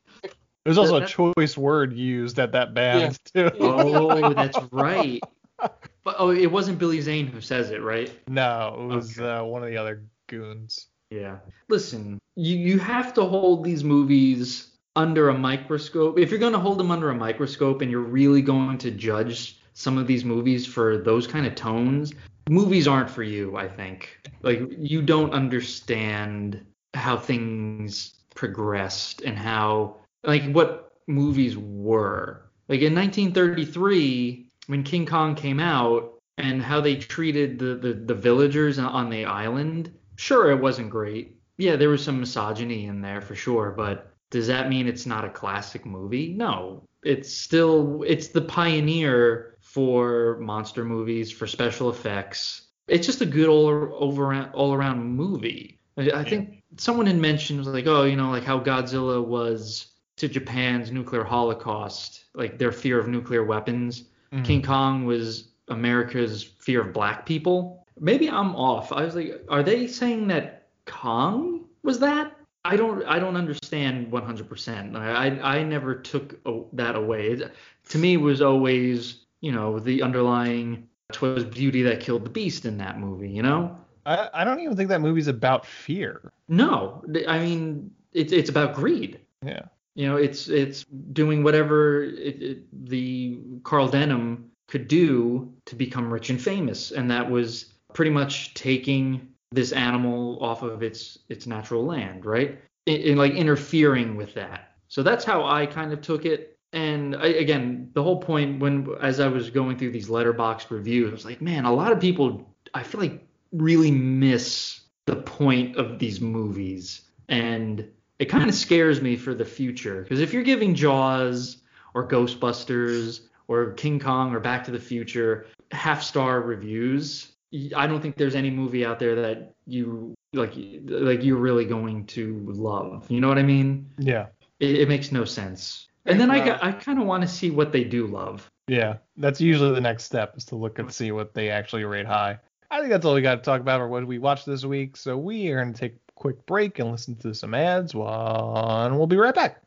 There's 0.64 0.78
also 0.78 0.98
That- 1.00 1.10
a 1.10 1.32
choice 1.36 1.56
word 1.56 1.92
used 1.92 2.38
at 2.38 2.52
that 2.52 2.74
band 2.74 3.18
too. 3.34 3.50
Oh, 3.60 4.32
that's 4.32 4.58
right. 4.72 5.20
But 5.58 6.16
oh, 6.18 6.30
it 6.30 6.50
wasn't 6.50 6.78
Billy 6.78 7.00
Zane 7.02 7.26
who 7.26 7.40
says 7.40 7.70
it, 7.70 7.82
right? 7.82 8.10
No, 8.28 8.88
it 8.90 8.94
was 8.94 9.20
uh, 9.20 9.42
one 9.42 9.62
of 9.62 9.68
the 9.68 9.76
other 9.76 10.04
goons. 10.28 10.86
Yeah. 11.10 11.38
Listen, 11.68 12.18
you 12.36 12.56
you 12.56 12.78
have 12.78 13.12
to 13.14 13.24
hold 13.24 13.64
these 13.64 13.84
movies 13.84 14.68
under 14.96 15.28
a 15.28 15.38
microscope. 15.38 16.18
If 16.18 16.30
you're 16.30 16.38
going 16.38 16.52
to 16.52 16.58
hold 16.58 16.78
them 16.78 16.90
under 16.90 17.10
a 17.10 17.14
microscope 17.14 17.80
and 17.82 17.90
you're 17.90 18.00
really 18.00 18.42
going 18.42 18.78
to 18.78 18.90
judge 18.90 19.60
some 19.72 19.98
of 19.98 20.06
these 20.06 20.24
movies 20.24 20.66
for 20.66 20.98
those 20.98 21.26
kind 21.26 21.46
of 21.46 21.54
tones, 21.54 22.12
movies 22.48 22.88
aren't 22.88 23.10
for 23.10 23.22
you, 23.22 23.56
I 23.56 23.68
think. 23.68 24.18
Like 24.42 24.60
you 24.78 25.02
don't 25.02 25.32
understand 25.32 26.64
how 26.94 27.16
things 27.16 28.14
progressed 28.34 29.22
and 29.22 29.38
how 29.38 29.96
like 30.24 30.50
what 30.52 30.92
movies 31.06 31.56
were. 31.56 32.42
Like 32.68 32.80
in 32.80 32.94
1933 32.94 34.46
when 34.66 34.82
King 34.82 35.06
Kong 35.06 35.34
came 35.34 35.60
out 35.60 36.14
and 36.38 36.62
how 36.62 36.80
they 36.80 36.96
treated 36.96 37.58
the, 37.58 37.74
the, 37.74 37.92
the 37.92 38.14
villagers 38.14 38.78
on 38.78 39.10
the 39.10 39.24
island, 39.24 39.92
sure, 40.16 40.50
it 40.50 40.60
wasn't 40.60 40.90
great. 40.90 41.36
Yeah, 41.58 41.76
there 41.76 41.88
was 41.88 42.02
some 42.02 42.20
misogyny 42.20 42.86
in 42.86 43.02
there 43.02 43.20
for 43.20 43.34
sure, 43.34 43.70
but 43.70 44.09
does 44.30 44.46
that 44.46 44.68
mean 44.68 44.86
it's 44.86 45.06
not 45.06 45.24
a 45.24 45.28
classic 45.28 45.84
movie? 45.84 46.32
No. 46.36 46.84
It's 47.02 47.32
still 47.32 48.04
it's 48.06 48.28
the 48.28 48.42
pioneer 48.42 49.56
for 49.60 50.38
monster 50.40 50.84
movies, 50.84 51.30
for 51.30 51.46
special 51.46 51.90
effects. 51.90 52.68
It's 52.88 53.06
just 53.06 53.20
a 53.20 53.26
good 53.26 53.48
all 53.48 53.66
over 53.66 54.50
all 54.52 54.74
around 54.74 55.04
movie. 55.04 55.78
I, 55.96 56.10
I 56.12 56.24
think 56.24 56.62
someone 56.76 57.06
had 57.06 57.16
mentioned 57.16 57.58
was 57.58 57.68
like, 57.68 57.86
oh, 57.86 58.04
you 58.04 58.16
know, 58.16 58.30
like 58.30 58.44
how 58.44 58.60
Godzilla 58.60 59.24
was 59.24 59.86
to 60.16 60.28
Japan's 60.28 60.90
nuclear 60.90 61.24
holocaust, 61.24 62.24
like 62.34 62.58
their 62.58 62.72
fear 62.72 62.98
of 62.98 63.08
nuclear 63.08 63.44
weapons. 63.44 64.04
Mhm. 64.32 64.44
King 64.44 64.62
Kong 64.62 65.04
was 65.06 65.48
America's 65.68 66.42
fear 66.42 66.82
of 66.82 66.92
black 66.92 67.26
people. 67.26 67.86
Maybe 67.98 68.28
I'm 68.28 68.54
off. 68.56 68.92
I 68.92 69.04
was 69.04 69.14
like, 69.14 69.44
are 69.48 69.62
they 69.62 69.86
saying 69.86 70.28
that 70.28 70.68
Kong 70.86 71.64
was 71.82 71.98
that? 72.00 72.36
I 72.64 72.76
don't 72.76 73.04
I 73.04 73.18
don't 73.18 73.36
understand 73.36 74.12
100%. 74.12 74.96
I 74.96 75.10
I, 75.10 75.56
I 75.58 75.62
never 75.62 75.94
took 75.94 76.38
that 76.74 76.94
away. 76.94 77.28
It, 77.28 77.52
to 77.90 77.98
me, 77.98 78.14
it 78.14 78.18
was 78.18 78.42
always 78.42 79.24
you 79.40 79.52
know 79.52 79.78
the 79.78 80.02
underlying. 80.02 80.86
Twas 81.12 81.42
beauty 81.42 81.82
that 81.82 81.98
killed 81.98 82.24
the 82.24 82.30
beast 82.30 82.64
in 82.64 82.78
that 82.78 83.00
movie. 83.00 83.30
You 83.30 83.42
know. 83.42 83.76
I, 84.06 84.28
I 84.32 84.44
don't 84.44 84.60
even 84.60 84.76
think 84.76 84.88
that 84.90 85.00
movie's 85.00 85.26
about 85.26 85.66
fear. 85.66 86.32
No, 86.48 87.04
I 87.26 87.40
mean 87.40 87.90
it's 88.12 88.32
it's 88.32 88.50
about 88.50 88.74
greed. 88.74 89.20
Yeah. 89.44 89.62
You 89.94 90.06
know, 90.06 90.16
it's 90.16 90.48
it's 90.48 90.84
doing 91.12 91.42
whatever 91.42 92.04
it, 92.04 92.42
it, 92.42 92.86
the 92.88 93.38
Carl 93.64 93.88
Denham 93.88 94.50
could 94.68 94.88
do 94.88 95.52
to 95.66 95.74
become 95.74 96.12
rich 96.12 96.30
and 96.30 96.40
famous, 96.40 96.92
and 96.92 97.10
that 97.10 97.28
was 97.28 97.72
pretty 97.92 98.10
much 98.10 98.54
taking 98.54 99.28
this 99.52 99.72
animal 99.72 100.38
off 100.42 100.62
of 100.62 100.82
its 100.82 101.18
its 101.28 101.46
natural 101.46 101.84
land, 101.84 102.24
right? 102.24 102.60
And, 102.86 103.02
and 103.02 103.18
like 103.18 103.32
interfering 103.32 104.16
with 104.16 104.34
that. 104.34 104.72
So 104.88 105.02
that's 105.02 105.24
how 105.24 105.44
I 105.44 105.66
kind 105.66 105.92
of 105.92 106.00
took 106.00 106.24
it. 106.24 106.58
And 106.72 107.16
I, 107.16 107.26
again, 107.26 107.90
the 107.94 108.02
whole 108.02 108.20
point 108.20 108.60
when 108.60 108.88
as 109.00 109.18
I 109.18 109.28
was 109.28 109.50
going 109.50 109.76
through 109.76 109.90
these 109.90 110.08
Letterboxd 110.08 110.70
reviews, 110.70 111.10
I 111.10 111.12
was 111.12 111.24
like, 111.24 111.40
man, 111.40 111.64
a 111.64 111.72
lot 111.72 111.92
of 111.92 112.00
people 112.00 112.48
I 112.74 112.82
feel 112.82 113.00
like 113.00 113.26
really 113.52 113.90
miss 113.90 114.80
the 115.06 115.16
point 115.16 115.76
of 115.76 115.98
these 115.98 116.20
movies, 116.20 117.02
and 117.28 117.88
it 118.20 118.26
kind 118.26 118.48
of 118.48 118.54
scares 118.54 119.00
me 119.00 119.16
for 119.16 119.34
the 119.34 119.44
future. 119.44 120.02
Because 120.02 120.20
if 120.20 120.32
you're 120.32 120.44
giving 120.44 120.74
Jaws 120.74 121.56
or 121.94 122.06
Ghostbusters 122.06 123.22
or 123.48 123.72
King 123.72 123.98
Kong 123.98 124.32
or 124.32 124.38
Back 124.38 124.62
to 124.64 124.70
the 124.70 124.78
Future 124.78 125.46
half 125.72 126.02
star 126.02 126.40
reviews, 126.40 127.32
I 127.76 127.86
don't 127.86 128.00
think 128.00 128.16
there's 128.16 128.34
any 128.34 128.50
movie 128.50 128.84
out 128.84 128.98
there 128.98 129.16
that 129.16 129.54
you 129.66 130.14
like 130.32 130.54
like 130.84 131.24
you're 131.24 131.36
really 131.36 131.64
going 131.64 132.06
to 132.06 132.44
love. 132.46 133.10
You 133.10 133.20
know 133.20 133.28
what 133.28 133.38
I 133.38 133.42
mean? 133.42 133.90
Yeah. 133.98 134.26
It, 134.60 134.82
it 134.82 134.88
makes 134.88 135.10
no 135.10 135.24
sense. 135.24 135.88
And 136.06 136.18
then 136.18 136.30
I 136.30 136.44
got, 136.44 136.64
I 136.64 136.72
kind 136.72 136.98
of 136.98 137.06
want 137.06 137.22
to 137.22 137.28
see 137.28 137.50
what 137.50 137.72
they 137.72 137.84
do 137.84 138.06
love. 138.06 138.50
Yeah, 138.68 138.96
that's 139.16 139.40
usually 139.40 139.74
the 139.74 139.80
next 139.80 140.04
step 140.04 140.36
is 140.36 140.44
to 140.46 140.56
look 140.56 140.78
and 140.78 140.92
see 140.92 141.12
what 141.12 141.34
they 141.34 141.50
actually 141.50 141.84
rate 141.84 142.06
high. 142.06 142.38
I 142.70 142.78
think 142.78 142.90
that's 142.90 143.04
all 143.04 143.14
we 143.14 143.20
got 143.20 143.34
to 143.36 143.42
talk 143.42 143.60
about 143.60 143.80
or 143.80 143.88
what 143.88 144.06
we 144.06 144.18
watched 144.18 144.46
this 144.46 144.64
week. 144.64 144.96
So 144.96 145.18
we 145.18 145.50
are 145.50 145.62
going 145.62 145.74
to 145.74 145.78
take 145.78 145.94
a 145.94 146.12
quick 146.14 146.46
break 146.46 146.78
and 146.78 146.90
listen 146.90 147.16
to 147.16 147.34
some 147.34 147.52
ads. 147.52 147.94
One, 147.94 148.96
we'll 148.96 149.08
be 149.08 149.16
right 149.16 149.34
back. 149.34 149.60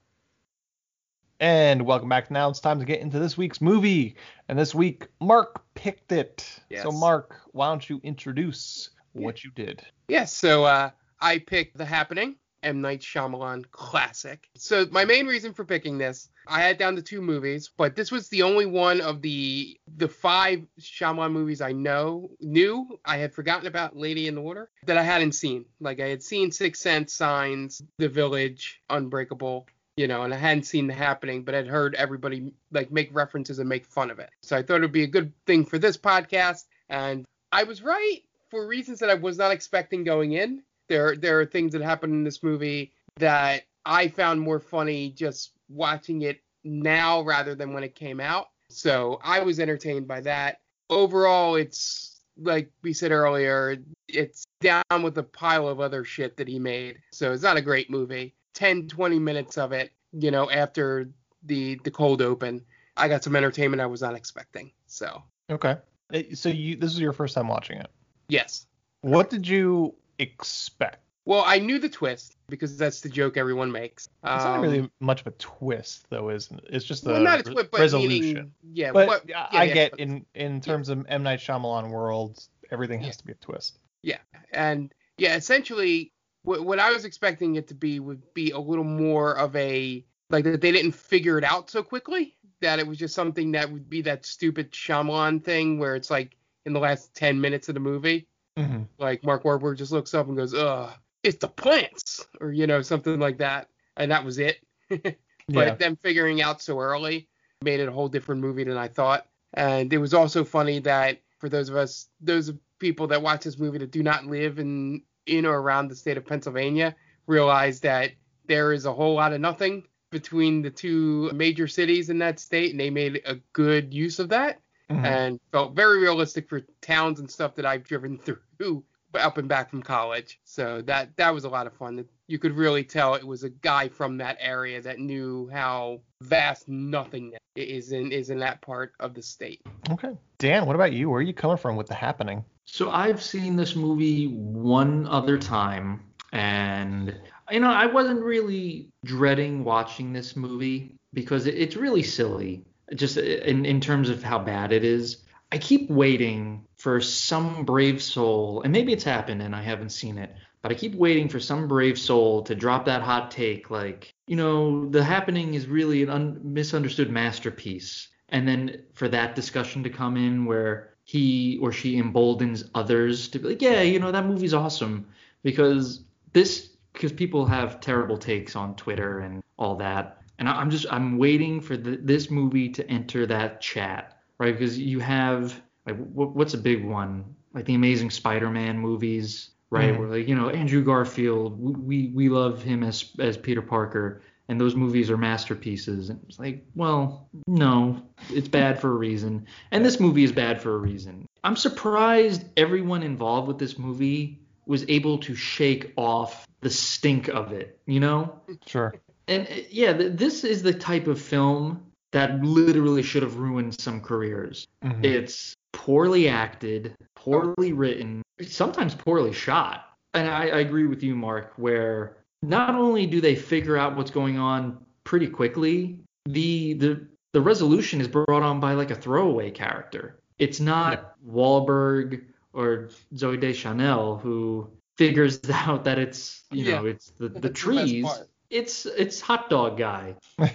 And 1.40 1.86
welcome 1.86 2.10
back. 2.10 2.32
Now 2.32 2.50
it's 2.50 2.60
time 2.60 2.80
to 2.80 2.86
get 2.86 3.02
into 3.02 3.20
this 3.20 3.38
week's 3.38 3.60
movie. 3.60 4.16
And 4.48 4.58
this 4.58 4.74
week, 4.74 5.08
Mark 5.20 5.64
picked 5.74 6.12
it. 6.12 6.48
So 6.82 6.92
Mark, 6.92 7.42
why 7.52 7.68
don't 7.68 7.90
you 7.90 8.00
introduce 8.04 8.92
what 9.14 9.44
you 9.44 9.52
did? 9.52 9.84
Yes, 10.08 10.34
so 10.34 10.66
uh, 10.66 10.92
I 11.20 11.40
picked 11.40 11.78
The 11.78 11.86
Happening, 11.86 12.36
M. 12.62 12.82
Night 12.82 13.02
Shyamalan 13.02 13.70
classic. 13.72 14.48
So 14.56 14.88
my 14.92 15.06
main 15.06 15.28
reason 15.28 15.54
for 15.54 15.66
picking 15.66 15.98
this, 15.98 16.30
I 16.48 16.62
had 16.62 16.78
down 16.78 16.96
to 16.96 17.02
two 17.02 17.22
movies, 17.22 17.70
but 17.78 17.96
this 17.96 18.12
was 18.12 18.30
the 18.30 18.44
only 18.44 18.66
one 18.66 19.02
of 19.02 19.22
the 19.22 19.78
the 19.98 20.08
five 20.08 20.66
Shyamalan 20.80 21.32
movies 21.32 21.62
I 21.62 21.72
know 21.72 22.32
knew 22.40 23.00
I 23.06 23.18
had 23.18 23.34
forgotten 23.34 23.68
about 23.68 23.98
Lady 23.98 24.28
in 24.28 24.36
the 24.36 24.42
Water 24.42 24.70
that 24.86 24.98
I 24.98 25.04
hadn't 25.04 25.34
seen. 25.34 25.66
Like 25.80 26.00
I 26.00 26.08
had 26.08 26.24
seen 26.24 26.52
Six 26.52 26.80
Sense, 26.80 27.14
Signs, 27.14 27.82
The 27.98 28.10
Village, 28.10 28.82
Unbreakable, 28.90 29.68
you 29.96 30.08
know, 30.08 30.24
and 30.24 30.34
I 30.34 30.38
hadn't 30.38 30.64
seen 30.64 30.88
the 30.88 30.94
happening, 30.94 31.44
but 31.44 31.56
I'd 31.56 31.68
heard 31.68 31.96
everybody 31.96 32.52
like 32.72 32.92
make 32.92 33.14
references 33.14 33.60
and 33.60 33.70
make 33.70 33.86
fun 33.86 34.10
of 34.10 34.20
it. 34.20 34.30
So 34.42 34.58
I 34.58 34.64
thought 34.64 34.78
it'd 34.78 34.92
be 34.92 35.04
a 35.04 35.08
good 35.08 35.32
thing 35.46 35.66
for 35.66 35.78
this 35.78 35.98
podcast, 35.98 36.66
and 36.90 37.26
I 37.52 37.64
was 37.64 37.82
right 37.82 38.22
for 38.50 38.68
reasons 38.68 39.00
that 39.00 39.10
I 39.10 39.16
was 39.16 39.38
not 39.38 39.52
expecting 39.52 40.04
going 40.04 40.34
in. 40.34 40.64
There 40.90 41.16
there 41.16 41.40
are 41.40 41.46
things 41.46 41.74
that 41.74 41.82
happen 41.82 42.12
in 42.12 42.24
this 42.24 42.44
movie 42.44 42.92
that 43.18 43.64
I 43.86 44.08
found 44.08 44.42
more 44.42 44.60
funny 44.60 45.10
just 45.10 45.52
watching 45.70 46.24
it 46.24 46.42
now 46.64 47.22
rather 47.22 47.56
than 47.56 47.74
when 47.74 47.84
it 47.84 47.96
came 47.96 48.20
out. 48.20 48.48
So 48.70 49.20
I 49.24 49.42
was 49.42 49.60
entertained 49.60 50.08
by 50.08 50.22
that. 50.22 50.62
Overall, 50.90 51.56
it's 51.56 52.22
like 52.38 52.72
we 52.82 52.94
said 52.94 53.12
earlier, 53.12 53.78
it's 54.08 54.46
down 54.62 55.04
with 55.04 55.18
a 55.18 55.24
pile 55.24 55.68
of 55.68 55.80
other 55.80 56.04
shit 56.04 56.38
that 56.38 56.48
he 56.48 56.58
made. 56.58 57.00
So 57.12 57.32
it's 57.32 57.44
not 57.44 57.58
a 57.58 57.62
great 57.62 57.90
movie. 57.90 58.34
10, 58.54 58.88
20 58.88 59.20
minutes 59.20 59.58
of 59.58 59.72
it, 59.72 59.92
you 60.12 60.32
know, 60.32 60.50
after 60.50 61.10
the 61.44 61.76
the 61.84 61.92
cold 61.92 62.22
open, 62.22 62.64
I 62.96 63.08
got 63.08 63.24
some 63.24 63.36
entertainment 63.36 63.82
I 63.82 63.86
was 63.88 64.02
not 64.02 64.16
expecting. 64.16 64.72
So 64.88 65.24
Okay. 65.50 65.78
Eh, 66.14 66.24
So 66.36 66.50
you 66.50 66.76
this 66.76 66.92
is 66.94 67.00
your 67.00 67.14
first 67.14 67.36
time 67.36 67.48
watching 67.48 67.80
it. 67.80 67.90
yes. 68.30 68.66
What 69.02 69.30
did 69.30 69.46
you 69.48 69.96
expect? 70.20 71.00
Well, 71.26 71.44
I 71.46 71.60
knew 71.60 71.80
the 71.80 71.90
twist 71.90 72.36
because 72.48 72.78
that's 72.78 73.02
the 73.02 73.10
joke 73.10 73.36
everyone 73.38 73.72
makes. 73.72 74.06
It's 74.06 74.44
not 74.46 74.58
Um, 74.58 74.62
really 74.62 74.90
much 75.02 75.22
of 75.22 75.28
a 75.28 75.32
twist 75.32 76.06
though, 76.10 76.30
isn't 76.30 76.60
it? 76.60 76.66
It's 76.70 76.86
just 76.86 77.04
the 77.04 77.12
well, 77.14 77.22
not 77.22 77.40
a 77.40 77.44
twist, 77.44 77.72
but 77.72 77.80
resolution. 77.80 78.22
meaning, 78.36 78.54
yeah, 78.72 78.92
but 78.94 79.08
what, 79.08 79.22
I- 79.24 79.30
yeah, 79.30 79.48
I 79.52 79.64
yeah, 79.66 79.74
get 79.74 79.92
but- 79.92 80.00
in 80.00 80.26
in 80.36 80.62
terms 80.62 80.88
of 80.90 81.06
M 81.10 81.24
Night 81.24 81.40
Shyamalan 81.40 81.90
world, 81.90 82.42
everything 82.72 83.02
has 83.02 83.18
to 83.18 83.26
be 83.26 83.34
a 83.34 83.36
twist. 83.36 83.80
Yeah, 84.04 84.20
and 84.54 84.94
yeah, 85.18 85.36
essentially, 85.36 86.13
what, 86.44 86.66
what 86.66 86.80
I 86.80 86.92
was 86.92 87.06
expecting 87.06 87.56
it 87.56 87.68
to 87.70 87.74
be 87.74 88.00
would 88.00 88.22
be 88.34 88.52
a 88.52 88.60
little 88.60 88.84
more 88.84 89.38
of 89.38 89.56
a 89.56 90.06
like 90.30 90.44
that 90.46 90.62
they 90.62 90.72
didn't 90.72 90.94
figure 90.94 91.38
it 91.38 91.44
out 91.44 91.70
so 91.70 91.84
quickly. 91.84 92.36
That 92.62 92.80
it 92.80 92.88
was 92.88 92.98
just 92.98 93.14
something 93.14 93.52
that 93.54 93.70
would 93.70 93.90
be 93.90 94.02
that 94.04 94.26
stupid 94.26 94.72
Shyamalan 94.72 95.44
thing 95.44 95.80
where 95.80 95.96
it's 95.96 96.10
like 96.10 96.38
in 96.66 96.74
the 96.74 96.80
last 96.80 97.14
ten 97.14 97.40
minutes 97.42 97.68
of 97.70 97.76
the 97.76 97.82
movie, 97.82 98.28
Mm-hmm. 98.58 98.84
like 99.00 99.24
Mark 99.24 99.44
Wahlberg 99.44 99.78
just 99.78 99.92
looks 99.92 100.14
up 100.14 100.28
and 100.28 100.38
goes, 100.38 100.54
"Ugh, 100.54 100.92
it's 101.24 101.38
the 101.38 101.48
plants," 101.48 102.28
or 102.40 102.52
you 102.52 102.68
know 102.68 102.82
something 102.82 103.20
like 103.20 103.40
that, 103.40 103.70
and 103.98 104.12
that 104.12 104.24
was 104.24 104.38
it. 104.38 104.64
but 104.90 105.18
Yeah. 105.48 105.76
them 105.76 105.96
figuring 105.96 106.42
out 106.42 106.62
so 106.62 106.80
early 106.80 107.28
made 107.64 107.80
it 107.80 107.90
a 107.90 107.92
whole 107.92 108.08
different 108.08 108.42
movie 108.42 108.64
than 108.64 108.78
I 108.78 108.88
thought. 108.88 109.28
And 109.56 109.92
it 109.92 109.98
was 109.98 110.14
also 110.14 110.44
funny 110.44 110.80
that 110.80 111.20
for 111.40 111.50
those 111.50 111.70
of 111.70 111.76
us, 111.76 112.08
those 112.22 112.54
people 112.80 113.08
that 113.08 113.22
watch 113.22 113.44
this 113.44 113.58
movie 113.58 113.78
that 113.80 113.92
do 113.92 114.04
not 114.04 114.26
live 114.26 114.60
in 114.60 115.02
in 115.26 115.46
or 115.46 115.62
around 115.62 115.88
the 115.88 115.96
state 115.96 116.18
of 116.18 116.26
Pennsylvania, 116.26 116.96
realize 117.28 117.80
that 117.82 118.12
there 118.48 118.74
is 118.74 118.86
a 118.86 118.94
whole 118.94 119.16
lot 119.16 119.34
of 119.34 119.40
nothing 119.42 119.84
between 120.10 120.62
the 120.62 120.70
two 120.70 121.32
major 121.34 121.68
cities 121.68 122.10
in 122.10 122.20
that 122.20 122.40
state, 122.40 122.72
and 122.72 122.80
they 122.80 122.90
made 122.90 123.22
a 123.26 123.36
good 123.54 123.94
use 123.94 124.20
of 124.20 124.30
that 124.30 124.60
Mhm. 124.90 125.06
and 125.06 125.40
felt 125.52 125.76
very 125.76 126.00
realistic 126.00 126.48
for 126.50 126.62
towns 126.82 127.20
and 127.20 127.32
stuff 127.32 127.56
that 127.56 127.66
I've 127.66 127.84
driven 127.84 128.18
through 128.58 128.84
up 129.16 129.38
and 129.38 129.48
back 129.48 129.70
from 129.70 129.82
college. 129.84 130.40
So 130.44 130.82
that 130.84 131.16
that 131.18 131.34
was 131.34 131.46
a 131.46 131.50
lot 131.50 131.68
of 131.68 131.74
fun. 131.74 132.04
You 132.28 132.40
could 132.40 132.52
really 132.54 132.84
tell 132.84 133.14
it 133.14 133.26
was 133.26 133.44
a 133.44 133.50
guy 133.50 133.88
from 133.88 134.18
that 134.18 134.38
area 134.40 134.82
that 134.82 135.00
knew 135.00 135.50
how 135.54 136.02
vast 136.22 136.68
nothingness 136.68 137.40
is 137.56 137.92
in 137.92 138.12
is 138.12 138.30
in 138.32 138.40
that 138.40 138.62
part 138.62 138.94
of 139.00 139.14
the 139.14 139.22
state. 139.22 139.62
Okay. 139.92 140.18
Dan, 140.40 140.66
what 140.66 140.76
about 140.76 140.94
you? 140.94 141.10
Where 141.10 141.20
are 141.20 141.24
you 141.24 141.34
coming 141.34 141.58
from 141.58 141.76
with 141.76 141.88
the 141.88 141.94
happening? 141.94 142.44
So 142.66 142.90
I've 142.90 143.22
seen 143.22 143.56
this 143.56 143.76
movie 143.76 144.28
one 144.28 145.06
other 145.08 145.38
time, 145.38 146.02
and 146.32 147.16
you 147.52 147.60
know 147.60 147.70
I 147.70 147.86
wasn't 147.86 148.22
really 148.22 148.90
dreading 149.04 149.64
watching 149.64 150.14
this 150.14 150.36
movie 150.36 150.96
because 151.14 151.46
it, 151.46 151.56
it's 151.56 151.76
really 151.76 152.04
silly, 152.04 152.64
just 152.96 153.18
in 153.18 153.66
in 153.66 153.82
terms 153.82 154.10
of 154.10 154.24
how 154.24 154.40
bad 154.40 154.72
it 154.72 154.84
is. 154.84 155.24
I 155.52 155.58
keep 155.60 155.90
waiting 155.90 156.66
for 156.78 157.00
some 157.00 157.64
brave 157.66 158.02
soul, 158.02 158.62
and 158.64 158.72
maybe 158.72 158.94
it's 158.94 159.04
happened 159.04 159.42
and 159.42 159.56
I 159.56 159.62
haven't 159.62 159.92
seen 159.92 160.18
it, 160.18 160.34
but 160.62 160.72
I 160.72 160.76
keep 160.76 160.96
waiting 160.96 161.30
for 161.30 161.40
some 161.40 161.68
brave 161.68 162.00
soul 162.00 162.42
to 162.44 162.56
drop 162.56 162.86
that 162.86 163.04
hot 163.04 163.30
take, 163.30 163.70
like 163.70 164.14
you 164.26 164.36
know 164.38 164.90
the 164.90 165.04
happening 165.04 165.54
is 165.54 165.68
really 165.68 166.02
an 166.02 166.10
un- 166.10 166.40
misunderstood 166.44 167.12
masterpiece, 167.12 168.08
and 168.30 168.48
then 168.48 168.84
for 168.94 169.10
that 169.10 169.36
discussion 169.36 169.84
to 169.84 169.90
come 169.90 170.18
in 170.18 170.46
where 170.46 170.93
he 171.04 171.58
or 171.62 171.72
she 171.72 171.98
emboldens 171.98 172.64
others 172.76 173.28
to 173.30 173.40
be 173.40 173.50
like, 173.50 173.62
yeah, 173.62 173.82
you 173.82 174.00
know, 174.00 174.12
that 174.12 174.26
movie's 174.26 174.54
awesome 174.54 175.08
because 175.44 176.04
this 176.34 176.70
because 176.94 177.12
people 177.12 177.46
have 177.46 177.80
terrible 177.80 178.18
takes 178.18 178.56
on 178.56 178.76
Twitter 178.76 179.20
and 179.20 179.44
all 179.58 179.76
that, 179.76 180.22
and 180.40 180.48
I'm 180.48 180.70
just 180.70 180.86
I'm 180.92 181.18
waiting 181.18 181.60
for 181.62 181.76
the, 181.78 181.98
this 181.98 182.30
movie 182.30 182.70
to 182.70 182.88
enter 182.90 183.26
that 183.28 183.62
chat, 183.62 184.20
right? 184.38 184.54
Because 184.58 184.78
you 184.80 185.00
have 185.00 185.62
like 185.86 185.98
wh- 185.98 186.36
what's 186.36 186.54
a 186.54 186.58
big 186.58 186.86
one 186.86 187.36
like 187.54 187.66
the 187.66 187.76
Amazing 187.76 188.10
Spider-Man 188.10 188.78
movies, 188.80 189.52
right? 189.70 189.94
Mhm. 189.94 190.00
Where 190.00 190.08
like 190.08 190.28
you 190.28 190.36
know 190.36 190.50
Andrew 190.50 190.84
Garfield, 190.84 191.60
we 191.60 191.74
we, 191.74 192.12
we 192.14 192.30
love 192.30 192.64
him 192.64 192.84
as 192.84 193.12
as 193.20 193.38
Peter 193.38 193.62
Parker. 193.62 194.22
And 194.50 194.60
those 194.60 194.76
movies 194.76 195.10
are 195.10 195.18
masterpieces. 195.18 196.10
And 196.10 196.20
it's 196.28 196.38
like, 196.38 196.66
well, 196.76 197.30
no, 197.48 198.04
it's 198.30 198.50
bad 198.50 198.80
for 198.80 198.90
a 198.90 198.96
reason. 198.96 199.48
And 199.72 199.86
this 199.86 200.00
movie 200.00 200.24
is 200.24 200.32
bad 200.32 200.62
for 200.62 200.76
a 200.76 200.78
reason. 200.78 201.26
I'm 201.44 201.56
surprised 201.56 202.44
everyone 202.58 203.04
involved 203.04 203.48
with 203.48 203.58
this 203.58 203.78
movie 203.78 204.40
was 204.66 204.86
able 204.90 205.18
to 205.20 205.36
shake 205.36 205.94
off 205.98 206.46
the 206.62 206.70
stink 206.70 207.28
of 207.28 207.52
it, 207.52 207.80
you 207.86 208.00
know? 208.00 208.42
Sure. 208.66 208.94
And 209.28 209.48
uh, 209.48 209.56
yeah, 209.70 209.94
this 209.94 210.44
is 210.44 210.64
the 210.64 210.74
type 210.74 211.08
of 211.08 211.22
film 211.22 211.86
that 212.12 212.42
literally 212.44 213.02
should 213.02 213.24
have 213.24 213.38
ruined 213.38 213.80
some 213.80 214.00
careers. 214.00 214.68
Mhm. 214.84 215.04
It's 215.04 215.56
poorly 215.72 216.28
acted, 216.30 216.96
poorly 217.16 217.74
written, 217.74 218.22
sometimes 218.42 218.94
poorly 218.94 219.34
shot. 219.34 219.86
And 220.14 220.30
I, 220.30 220.44
I 220.44 220.60
agree 220.60 220.86
with 220.86 221.02
you, 221.02 221.16
Mark, 221.16 221.54
where 221.58 222.18
not 222.44 222.76
only 222.76 223.06
do 223.06 223.22
they 223.22 223.36
figure 223.36 223.78
out 223.78 223.96
what's 223.96 224.12
going 224.12 224.38
on 224.38 224.78
pretty 225.06 225.28
quickly, 225.28 226.00
the 226.26 226.74
the 226.74 227.08
the 227.32 227.42
resolution 227.42 228.02
is 228.02 228.08
brought 228.08 228.44
on 228.44 228.60
by 228.60 228.74
like 228.74 228.92
a 228.92 228.96
throwaway 228.96 229.50
character. 229.50 230.20
It's 230.40 230.60
not 230.60 231.16
Wahlberg 231.26 232.26
or 232.52 232.90
Zooey 233.16 233.40
Deschanel 233.40 234.18
who 234.18 234.70
figures 234.98 235.40
out 235.52 235.86
that 235.86 235.98
it's 235.98 236.44
you 236.52 236.72
know 236.72 236.86
it's 236.86 237.12
the 237.12 237.30
the 237.30 237.40
That's 237.40 237.60
trees. 237.60 238.06
part. 238.06 238.28
It's 238.50 238.86
it's 238.86 239.22
hot 239.22 239.50
dog 239.50 239.78
guy. 239.78 240.16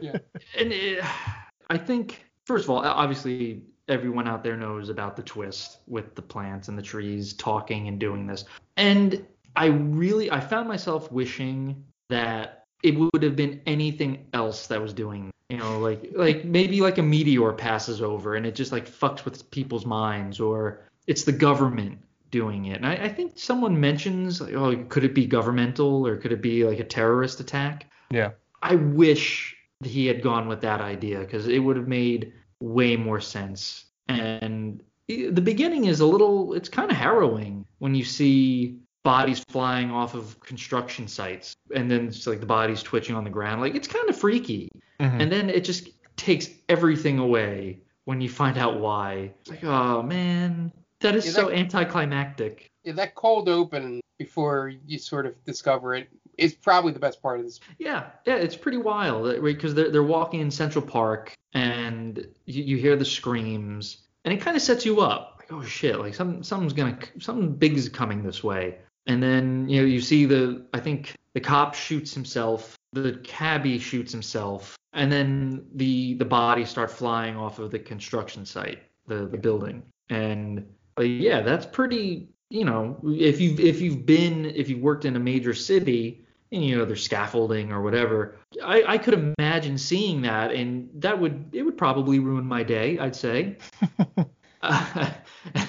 Yeah. 0.00 0.18
And 0.56 0.72
it, 0.72 1.04
I 1.70 1.76
think 1.76 2.24
first 2.44 2.64
of 2.64 2.70
all, 2.70 2.78
obviously 2.78 3.62
everyone 3.88 4.28
out 4.28 4.44
there 4.44 4.56
knows 4.56 4.88
about 4.88 5.16
the 5.16 5.24
twist 5.24 5.80
with 5.88 6.14
the 6.14 6.22
plants 6.22 6.68
and 6.68 6.78
the 6.78 6.82
trees 6.82 7.32
talking 7.32 7.88
and 7.88 7.98
doing 7.98 8.28
this. 8.28 8.44
And 8.76 9.26
I 9.56 9.66
really 9.66 10.30
I 10.30 10.40
found 10.40 10.68
myself 10.68 11.10
wishing 11.10 11.84
that 12.08 12.64
it 12.82 12.96
would 12.96 13.22
have 13.22 13.36
been 13.36 13.60
anything 13.66 14.26
else 14.32 14.66
that 14.68 14.80
was 14.80 14.92
doing 14.92 15.30
you 15.48 15.56
know 15.56 15.78
like 15.78 16.10
like 16.14 16.44
maybe 16.44 16.80
like 16.80 16.98
a 16.98 17.02
meteor 17.02 17.52
passes 17.52 18.02
over 18.02 18.34
and 18.34 18.44
it 18.44 18.54
just 18.54 18.72
like 18.72 18.88
fucks 18.88 19.24
with 19.24 19.50
people's 19.50 19.86
minds 19.86 20.40
or 20.40 20.84
it's 21.06 21.24
the 21.24 21.32
government 21.32 21.98
doing 22.30 22.66
it. 22.66 22.76
And 22.76 22.86
i, 22.86 22.94
I 22.94 23.08
think 23.08 23.32
someone 23.36 23.80
mentions 23.80 24.40
like, 24.40 24.54
oh 24.54 24.76
could 24.88 25.04
it 25.04 25.14
be 25.14 25.26
governmental 25.26 26.06
or 26.06 26.16
could 26.16 26.32
it 26.32 26.42
be 26.42 26.64
like 26.64 26.78
a 26.78 26.84
terrorist 26.84 27.40
attack? 27.40 27.86
Yeah. 28.10 28.32
i 28.62 28.74
wish 28.74 29.56
he 29.84 30.06
had 30.06 30.22
gone 30.22 30.48
with 30.48 30.60
that 30.62 30.80
idea 30.80 31.20
because 31.20 31.48
it 31.48 31.58
would 31.58 31.76
have 31.76 31.88
made 31.88 32.32
way 32.60 32.96
more 32.96 33.20
sense. 33.20 33.84
And 34.08 34.82
the 35.08 35.40
beginning 35.42 35.86
is 35.86 36.00
a 36.00 36.06
little 36.06 36.54
it's 36.54 36.68
kind 36.68 36.90
of 36.90 36.96
harrowing 36.96 37.66
when 37.78 37.94
you 37.94 38.04
see 38.04 38.78
bodies 39.06 39.38
flying 39.48 39.90
off 39.90 40.14
of 40.14 40.38
construction 40.40 41.06
sites 41.06 41.54
and 41.74 41.88
then 41.90 42.08
it's 42.08 42.26
like 42.26 42.40
the 42.40 42.46
bodies 42.46 42.82
twitching 42.82 43.14
on 43.14 43.22
the 43.24 43.30
ground 43.30 43.60
like 43.60 43.74
it's 43.76 43.86
kind 43.88 44.08
of 44.10 44.16
freaky 44.16 44.68
Mhm. 45.00 45.20
and 45.22 45.30
then 45.32 45.48
it 45.48 45.62
just 45.64 45.88
takes 46.16 46.48
everything 46.68 47.18
away 47.18 47.78
when 48.06 48.20
you 48.20 48.28
find 48.28 48.58
out 48.58 48.80
why 48.80 49.30
it's 49.40 49.50
like 49.50 49.62
oh 49.64 50.02
man 50.02 50.72
that 51.00 51.14
is 51.14 51.24
Yeah, 51.26 51.32
so 51.32 51.48
that- 51.48 51.56
anticlimactic 51.58 52.66
Yeah, 52.84 52.94
that 52.94 53.14
cold 53.14 53.48
open 53.48 54.00
before 54.18 54.72
you 54.86 54.98
sort 54.98 55.26
of 55.26 55.32
discover 55.44 55.94
it 55.94 56.08
is 56.38 56.54
probably 56.54 56.92
the 56.92 56.98
best 56.98 57.22
part 57.22 57.38
of 57.40 57.46
this. 57.46 57.60
Yeah, 57.78 58.10
yeah, 58.26 58.36
it's 58.36 58.56
pretty 58.56 58.76
wild? 58.78 59.42
Because 59.42 59.74
they're 59.74 59.90
they're 59.90 60.02
walking 60.02 60.40
in 60.40 60.50
Central 60.50 60.84
Park 60.84 61.32
and 61.54 62.26
you, 62.44 62.62
you 62.70 62.76
hear 62.76 62.96
the 62.96 63.04
screams 63.04 63.98
and 64.24 64.32
it 64.34 64.40
kind 64.40 64.56
of 64.56 64.62
sets 64.62 64.84
you 64.84 65.00
up 65.00 65.36
like 65.38 65.52
oh 65.52 65.62
shit 65.62 65.98
like 65.98 66.14
some 66.14 66.42
something's 66.42 66.72
gonna 66.72 66.98
something 67.20 67.52
big 67.54 67.74
is 67.76 67.88
coming 67.88 68.22
this 68.22 68.42
way 68.44 68.76
and 69.06 69.22
then 69.22 69.68
you 69.68 69.80
know 69.80 69.86
you 69.86 70.00
see 70.00 70.24
the 70.24 70.64
I 70.72 70.80
think 70.80 71.14
the 71.34 71.40
cop 71.40 71.74
shoots 71.74 72.14
himself, 72.14 72.76
the 72.92 73.20
cabbie 73.22 73.78
shoots 73.78 74.12
himself, 74.12 74.76
and 74.92 75.10
then 75.10 75.66
the 75.74 76.14
the 76.14 76.24
bodies 76.24 76.68
start 76.68 76.90
flying 76.90 77.36
off 77.36 77.58
of 77.58 77.70
the 77.70 77.78
construction 77.78 78.44
site, 78.44 78.82
the 79.06 79.26
the 79.26 79.38
building. 79.38 79.82
And 80.10 80.66
yeah, 81.00 81.40
that's 81.42 81.66
pretty. 81.66 82.28
You 82.48 82.64
know, 82.64 83.00
if 83.04 83.40
you've 83.40 83.58
if 83.58 83.80
you've 83.80 84.06
been 84.06 84.46
if 84.46 84.68
you've 84.68 84.80
worked 84.80 85.04
in 85.04 85.16
a 85.16 85.18
major 85.18 85.52
city 85.52 86.24
and 86.52 86.64
you 86.64 86.78
know 86.78 86.84
there's 86.84 87.02
scaffolding 87.02 87.72
or 87.72 87.82
whatever, 87.82 88.38
I, 88.62 88.84
I 88.86 88.98
could 88.98 89.34
imagine 89.36 89.76
seeing 89.78 90.22
that, 90.22 90.52
and 90.52 90.88
that 90.94 91.18
would 91.18 91.50
it 91.52 91.62
would 91.62 91.76
probably 91.76 92.20
ruin 92.20 92.44
my 92.44 92.62
day. 92.62 92.98
I'd 92.98 93.16
say. 93.16 93.58
uh, 94.62 95.10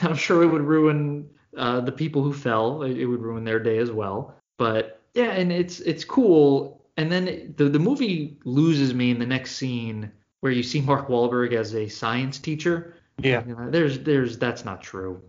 I'm 0.01 0.15
sure 0.15 0.43
it 0.43 0.47
would 0.47 0.61
ruin 0.61 1.29
uh, 1.57 1.81
the 1.81 1.91
people 1.91 2.23
who 2.23 2.33
fell. 2.33 2.83
It, 2.83 2.97
it 2.97 3.05
would 3.05 3.21
ruin 3.21 3.43
their 3.43 3.59
day 3.59 3.77
as 3.77 3.91
well. 3.91 4.35
But 4.57 5.01
yeah, 5.13 5.31
and 5.31 5.51
it's 5.51 5.79
it's 5.81 6.03
cool. 6.03 6.85
And 6.97 7.11
then 7.11 7.53
the 7.57 7.65
the 7.69 7.79
movie 7.79 8.39
loses 8.43 8.93
me 8.93 9.11
in 9.11 9.19
the 9.19 9.25
next 9.25 9.55
scene 9.55 10.11
where 10.39 10.51
you 10.51 10.63
see 10.63 10.81
Mark 10.81 11.07
Wahlberg 11.07 11.53
as 11.53 11.75
a 11.75 11.87
science 11.87 12.39
teacher. 12.39 12.95
Yeah. 13.19 13.43
You 13.45 13.55
know, 13.55 13.69
there's 13.69 13.99
there's 13.99 14.37
that's 14.37 14.63
not 14.63 14.81
true. 14.81 15.21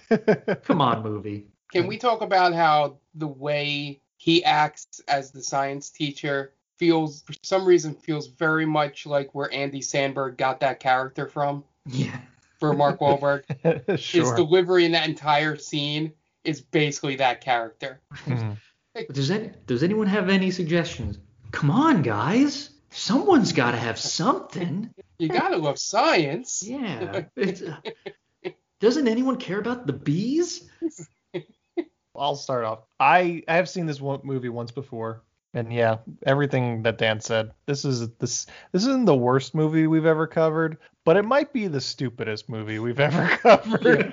Come 0.64 0.80
on, 0.80 1.02
movie. 1.02 1.46
Can 1.72 1.86
we 1.86 1.98
talk 1.98 2.22
about 2.22 2.54
how 2.54 2.98
the 3.14 3.28
way 3.28 4.00
he 4.16 4.42
acts 4.42 5.00
as 5.06 5.30
the 5.30 5.42
science 5.42 5.90
teacher 5.90 6.54
feels 6.78 7.22
for 7.22 7.34
some 7.42 7.64
reason 7.64 7.94
feels 7.94 8.28
very 8.28 8.66
much 8.66 9.06
like 9.06 9.34
where 9.34 9.52
Andy 9.52 9.80
Samberg 9.80 10.36
got 10.36 10.60
that 10.60 10.80
character 10.80 11.26
from? 11.26 11.64
Yeah. 11.86 12.18
For 12.58 12.72
Mark 12.72 13.00
Wahlberg. 13.00 13.44
sure. 13.98 14.22
His 14.22 14.32
delivery 14.32 14.84
in 14.84 14.92
that 14.92 15.08
entire 15.08 15.56
scene 15.56 16.12
is 16.44 16.60
basically 16.60 17.16
that 17.16 17.40
character. 17.40 18.00
Mm-hmm. 18.26 18.52
Does 19.12 19.30
any, 19.30 19.50
does 19.66 19.82
anyone 19.82 20.06
have 20.06 20.28
any 20.28 20.50
suggestions? 20.50 21.18
Come 21.52 21.70
on, 21.70 22.02
guys. 22.02 22.70
Someone's 22.90 23.52
got 23.52 23.72
to 23.72 23.76
have 23.76 23.98
something. 23.98 24.90
You 25.18 25.28
gotta 25.28 25.56
love 25.56 25.78
science. 25.78 26.62
Yeah. 26.64 27.24
It's, 27.36 27.62
uh, 27.62 27.76
doesn't 28.80 29.08
anyone 29.08 29.36
care 29.36 29.58
about 29.58 29.86
the 29.86 29.92
bees? 29.92 30.68
I'll 32.16 32.36
start 32.36 32.64
off. 32.64 32.80
I 33.00 33.42
I 33.48 33.56
have 33.56 33.68
seen 33.68 33.86
this 33.86 34.00
one 34.00 34.20
movie 34.22 34.48
once 34.48 34.70
before, 34.70 35.22
and 35.54 35.72
yeah, 35.72 35.98
everything 36.24 36.82
that 36.84 36.98
Dan 36.98 37.20
said. 37.20 37.52
This 37.66 37.84
is 37.84 38.08
this 38.16 38.46
this 38.72 38.82
isn't 38.82 39.06
the 39.06 39.16
worst 39.16 39.54
movie 39.54 39.86
we've 39.86 40.06
ever 40.06 40.26
covered, 40.26 40.78
but 41.08 41.16
it 41.16 41.24
might 41.24 41.54
be 41.54 41.68
the 41.68 41.80
stupidest 41.80 42.50
movie 42.50 42.78
we've 42.78 43.00
ever 43.00 43.26
covered. 43.38 44.12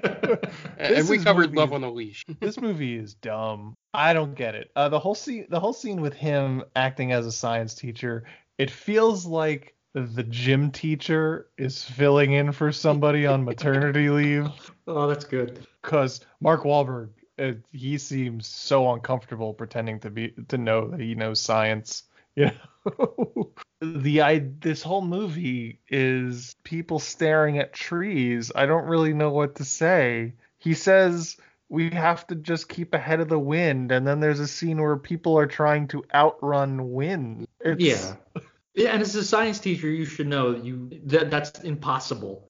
and 0.77 1.10
we 1.10 1.17
covered 1.17 1.47
movie- 1.47 1.58
Love 1.58 1.73
on 1.73 1.84
a 1.84 1.91
Leash. 1.91 2.23
this 2.39 2.58
movie 2.62 2.95
is 2.95 3.15
dumb. 3.15 3.73
I 3.93 4.13
don't 4.13 4.34
get 4.34 4.55
it. 4.55 4.71
Uh, 4.77 4.88
the 4.88 4.97
whole 4.97 5.13
scene, 5.13 5.45
the 5.49 5.60
whole 5.60 5.73
scene 5.73 5.99
with 5.99 6.13
him 6.13 6.63
acting 6.73 7.12
as 7.12 7.25
a 7.25 7.34
science 7.34 7.75
teacher, 7.75 8.23
it 8.58 8.71
feels 8.71 9.25
like 9.25 9.75
the 9.93 10.23
gym 10.23 10.71
teacher 10.71 11.49
is 11.58 11.84
filling 11.84 12.31
in 12.31 12.53
for 12.53 12.71
somebody 12.71 13.25
on 13.25 13.43
maternity 13.43 14.10
leave. 14.10 14.47
Oh, 14.88 15.05
that's 15.05 15.25
good. 15.25 15.67
Because 15.81 16.21
Mark 16.39 16.63
Wahlberg, 16.63 17.10
uh, 17.38 17.51
he 17.73 17.97
seems 17.97 18.47
so 18.47 18.93
uncomfortable 18.93 19.53
pretending 19.53 19.99
to 19.99 20.10
be 20.10 20.34
to 20.47 20.58
know 20.58 20.88
that 20.88 21.01
he 21.01 21.13
knows 21.13 21.41
science. 21.41 22.03
You 22.38 22.52
know, 23.00 23.52
the 23.82 24.21
I 24.21 24.45
this 24.60 24.84
whole 24.84 25.02
movie 25.02 25.80
is 25.89 26.56
people 26.63 27.00
staring 27.00 27.58
at 27.58 27.74
trees. 27.74 28.52
I 28.56 28.67
don't 28.67 28.86
really 28.86 29.13
know 29.13 29.32
what 29.32 29.56
to 29.56 29.65
say. 29.65 30.34
He 30.60 30.76
says 30.76 31.36
we 31.67 31.89
have 31.89 32.28
to 32.28 32.36
just 32.36 32.69
keep 32.69 32.93
ahead 32.93 33.21
of 33.21 33.28
the 33.28 33.39
wind, 33.39 33.91
and 33.91 34.06
then 34.06 34.19
there's 34.19 34.39
a 34.39 34.48
scene 34.48 34.80
where 34.80 34.98
people 34.98 35.38
are 35.38 35.48
trying 35.48 35.88
to 35.89 36.04
outrun 36.13 36.91
wind. 36.91 37.48
It's, 37.60 37.82
Yeah. 37.82 38.15
Yeah, 38.76 38.89
and 38.89 39.02
as 39.02 39.15
a 39.15 39.24
science 39.24 39.60
teacher, 39.60 39.89
you 39.89 40.04
should 40.06 40.28
know 40.28 40.52
that 40.52 40.65
you 40.65 40.89
that 41.06 41.32
that's 41.32 41.60
impossible. 41.62 42.50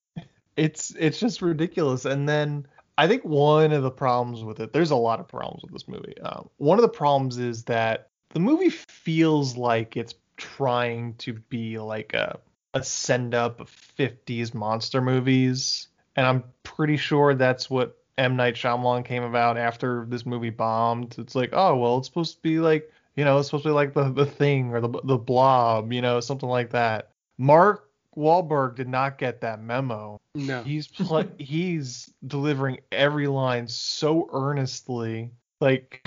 it's 0.58 0.92
it's 0.98 1.20
just 1.20 1.42
ridiculous. 1.42 2.06
And 2.06 2.28
then 2.28 2.68
I 2.98 3.08
think 3.08 3.24
one 3.24 3.72
of 3.72 3.84
the 3.84 3.92
problems 3.92 4.44
with 4.44 4.60
it, 4.60 4.74
there's 4.74 4.92
a 4.92 4.96
lot 4.96 5.20
of 5.20 5.28
problems 5.28 5.62
with 5.64 5.72
this 5.72 5.88
movie. 5.88 6.20
Um, 6.20 6.50
one 6.58 6.80
of 6.80 6.82
the 6.82 6.90
problems 6.90 7.38
is 7.38 7.66
that 7.66 8.10
the 8.36 8.42
movie 8.42 8.70
feels 8.70 9.56
like 9.56 9.96
it's 9.96 10.14
trying 10.36 11.16
to 11.16 11.34
be 11.34 11.80
like 11.80 12.14
a 12.14 12.38
a 12.74 12.84
send 12.84 13.34
up 13.34 13.62
of 13.62 13.72
50s 13.98 14.54
monster 14.54 15.00
movies, 15.00 15.88
and 16.18 16.28
I'm 16.28 16.44
pretty 16.64 16.98
sure 16.98 17.34
that's 17.34 17.70
what 17.70 17.98
M 18.18 18.36
Night 18.36 18.56
Shyamalan 18.56 19.06
came 19.06 19.24
about 19.24 19.58
after 19.58 20.06
this 20.10 20.26
movie 20.26 20.50
bombed. 20.50 21.16
It's 21.18 21.34
like, 21.34 21.52
oh 21.54 21.78
well, 21.78 21.98
it's 21.98 22.10
supposed 22.10 22.36
to 22.36 22.42
be 22.42 22.60
like 22.60 22.92
you 23.16 23.24
know, 23.24 23.40
it's 23.40 23.48
supposed 23.48 23.64
to 23.64 23.70
be 23.70 23.74
like 23.74 23.94
the 23.94 24.12
the 24.12 24.26
thing 24.26 24.74
or 24.74 24.82
the 24.82 24.90
the 25.06 25.18
blob, 25.18 25.94
you 25.94 26.02
know, 26.02 26.20
something 26.20 26.50
like 26.50 26.72
that. 26.72 27.12
Mark 27.38 27.90
Wahlberg 28.18 28.76
did 28.76 28.90
not 28.90 29.18
get 29.18 29.40
that 29.42 29.62
memo. 29.62 30.20
No. 30.36 30.62
He's 30.62 30.88
pl- 30.90 31.32
he's 31.40 32.14
delivering 32.28 32.80
every 32.92 33.28
line 33.28 33.70
so 33.70 34.30
earnestly, 34.34 35.32
like 35.62 36.06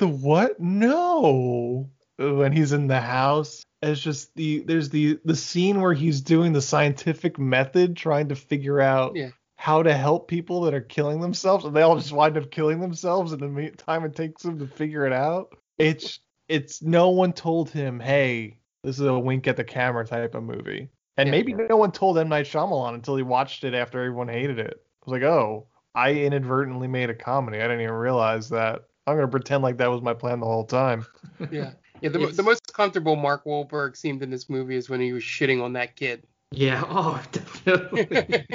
the 0.00 0.08
what? 0.08 0.58
No. 0.58 1.88
When 2.18 2.52
he's 2.52 2.72
in 2.72 2.86
the 2.88 3.00
house, 3.00 3.62
it's 3.80 4.00
just 4.00 4.34
the 4.34 4.58
there's 4.60 4.90
the 4.90 5.18
the 5.24 5.36
scene 5.36 5.80
where 5.80 5.94
he's 5.94 6.20
doing 6.20 6.52
the 6.52 6.60
scientific 6.60 7.38
method, 7.38 7.96
trying 7.96 8.28
to 8.28 8.34
figure 8.34 8.80
out 8.80 9.16
Yeah. 9.16 9.30
how 9.56 9.82
to 9.82 9.94
help 9.94 10.28
people 10.28 10.62
that 10.62 10.74
are 10.74 10.80
killing 10.82 11.20
themselves, 11.20 11.64
and 11.64 11.74
they 11.74 11.80
all 11.82 11.96
just 11.96 12.12
wind 12.12 12.36
up 12.36 12.50
killing 12.50 12.80
themselves 12.80 13.32
in 13.32 13.38
the 13.40 13.48
me- 13.48 13.70
time 13.70 14.04
it 14.04 14.14
takes 14.14 14.42
them 14.42 14.58
to 14.58 14.66
figure 14.66 15.06
it 15.06 15.12
out. 15.14 15.56
It's 15.78 16.20
it's 16.48 16.82
no 16.82 17.08
one 17.10 17.32
told 17.32 17.70
him, 17.70 18.00
hey, 18.00 18.58
this 18.82 18.98
is 18.98 19.06
a 19.06 19.18
wink 19.18 19.46
at 19.46 19.56
the 19.56 19.64
camera 19.64 20.04
type 20.04 20.34
of 20.34 20.42
movie. 20.42 20.88
And 21.16 21.28
Yeah. 21.28 21.30
maybe 21.30 21.54
no 21.54 21.76
one 21.78 21.92
told 21.92 22.18
M 22.18 22.28
Night 22.28 22.46
Shyamalan 22.46 22.94
until 22.94 23.16
he 23.16 23.22
watched 23.22 23.64
it 23.64 23.72
after 23.72 23.98
everyone 24.00 24.28
hated 24.28 24.58
it. 24.58 24.74
I 24.82 25.10
was 25.10 25.12
like, 25.12 25.22
oh, 25.22 25.68
I 25.94 26.12
inadvertently 26.12 26.88
made 26.88 27.08
a 27.08 27.14
comedy. 27.14 27.58
I 27.58 27.62
didn't 27.62 27.80
even 27.80 27.94
realize 27.94 28.50
that. 28.50 28.82
I'm 29.06 29.16
gonna 29.16 29.28
pretend 29.28 29.62
like 29.62 29.78
that 29.78 29.90
was 29.90 30.02
my 30.02 30.14
plan 30.14 30.40
the 30.40 30.46
whole 30.46 30.64
time. 30.64 31.06
Yeah. 31.50 31.72
Yeah, 32.02 32.08
the, 32.08 32.28
the 32.28 32.42
most 32.42 32.72
comfortable 32.72 33.14
Mark 33.14 33.44
Wahlberg 33.44 33.94
seemed 33.94 34.22
in 34.22 34.30
this 34.30 34.48
movie 34.48 34.74
is 34.76 34.88
when 34.88 35.02
he 35.02 35.12
was 35.12 35.22
shitting 35.22 35.62
on 35.62 35.74
that 35.74 35.96
kid. 35.96 36.22
Yeah. 36.50 36.82
Oh, 36.88 37.22
definitely. 37.30 38.46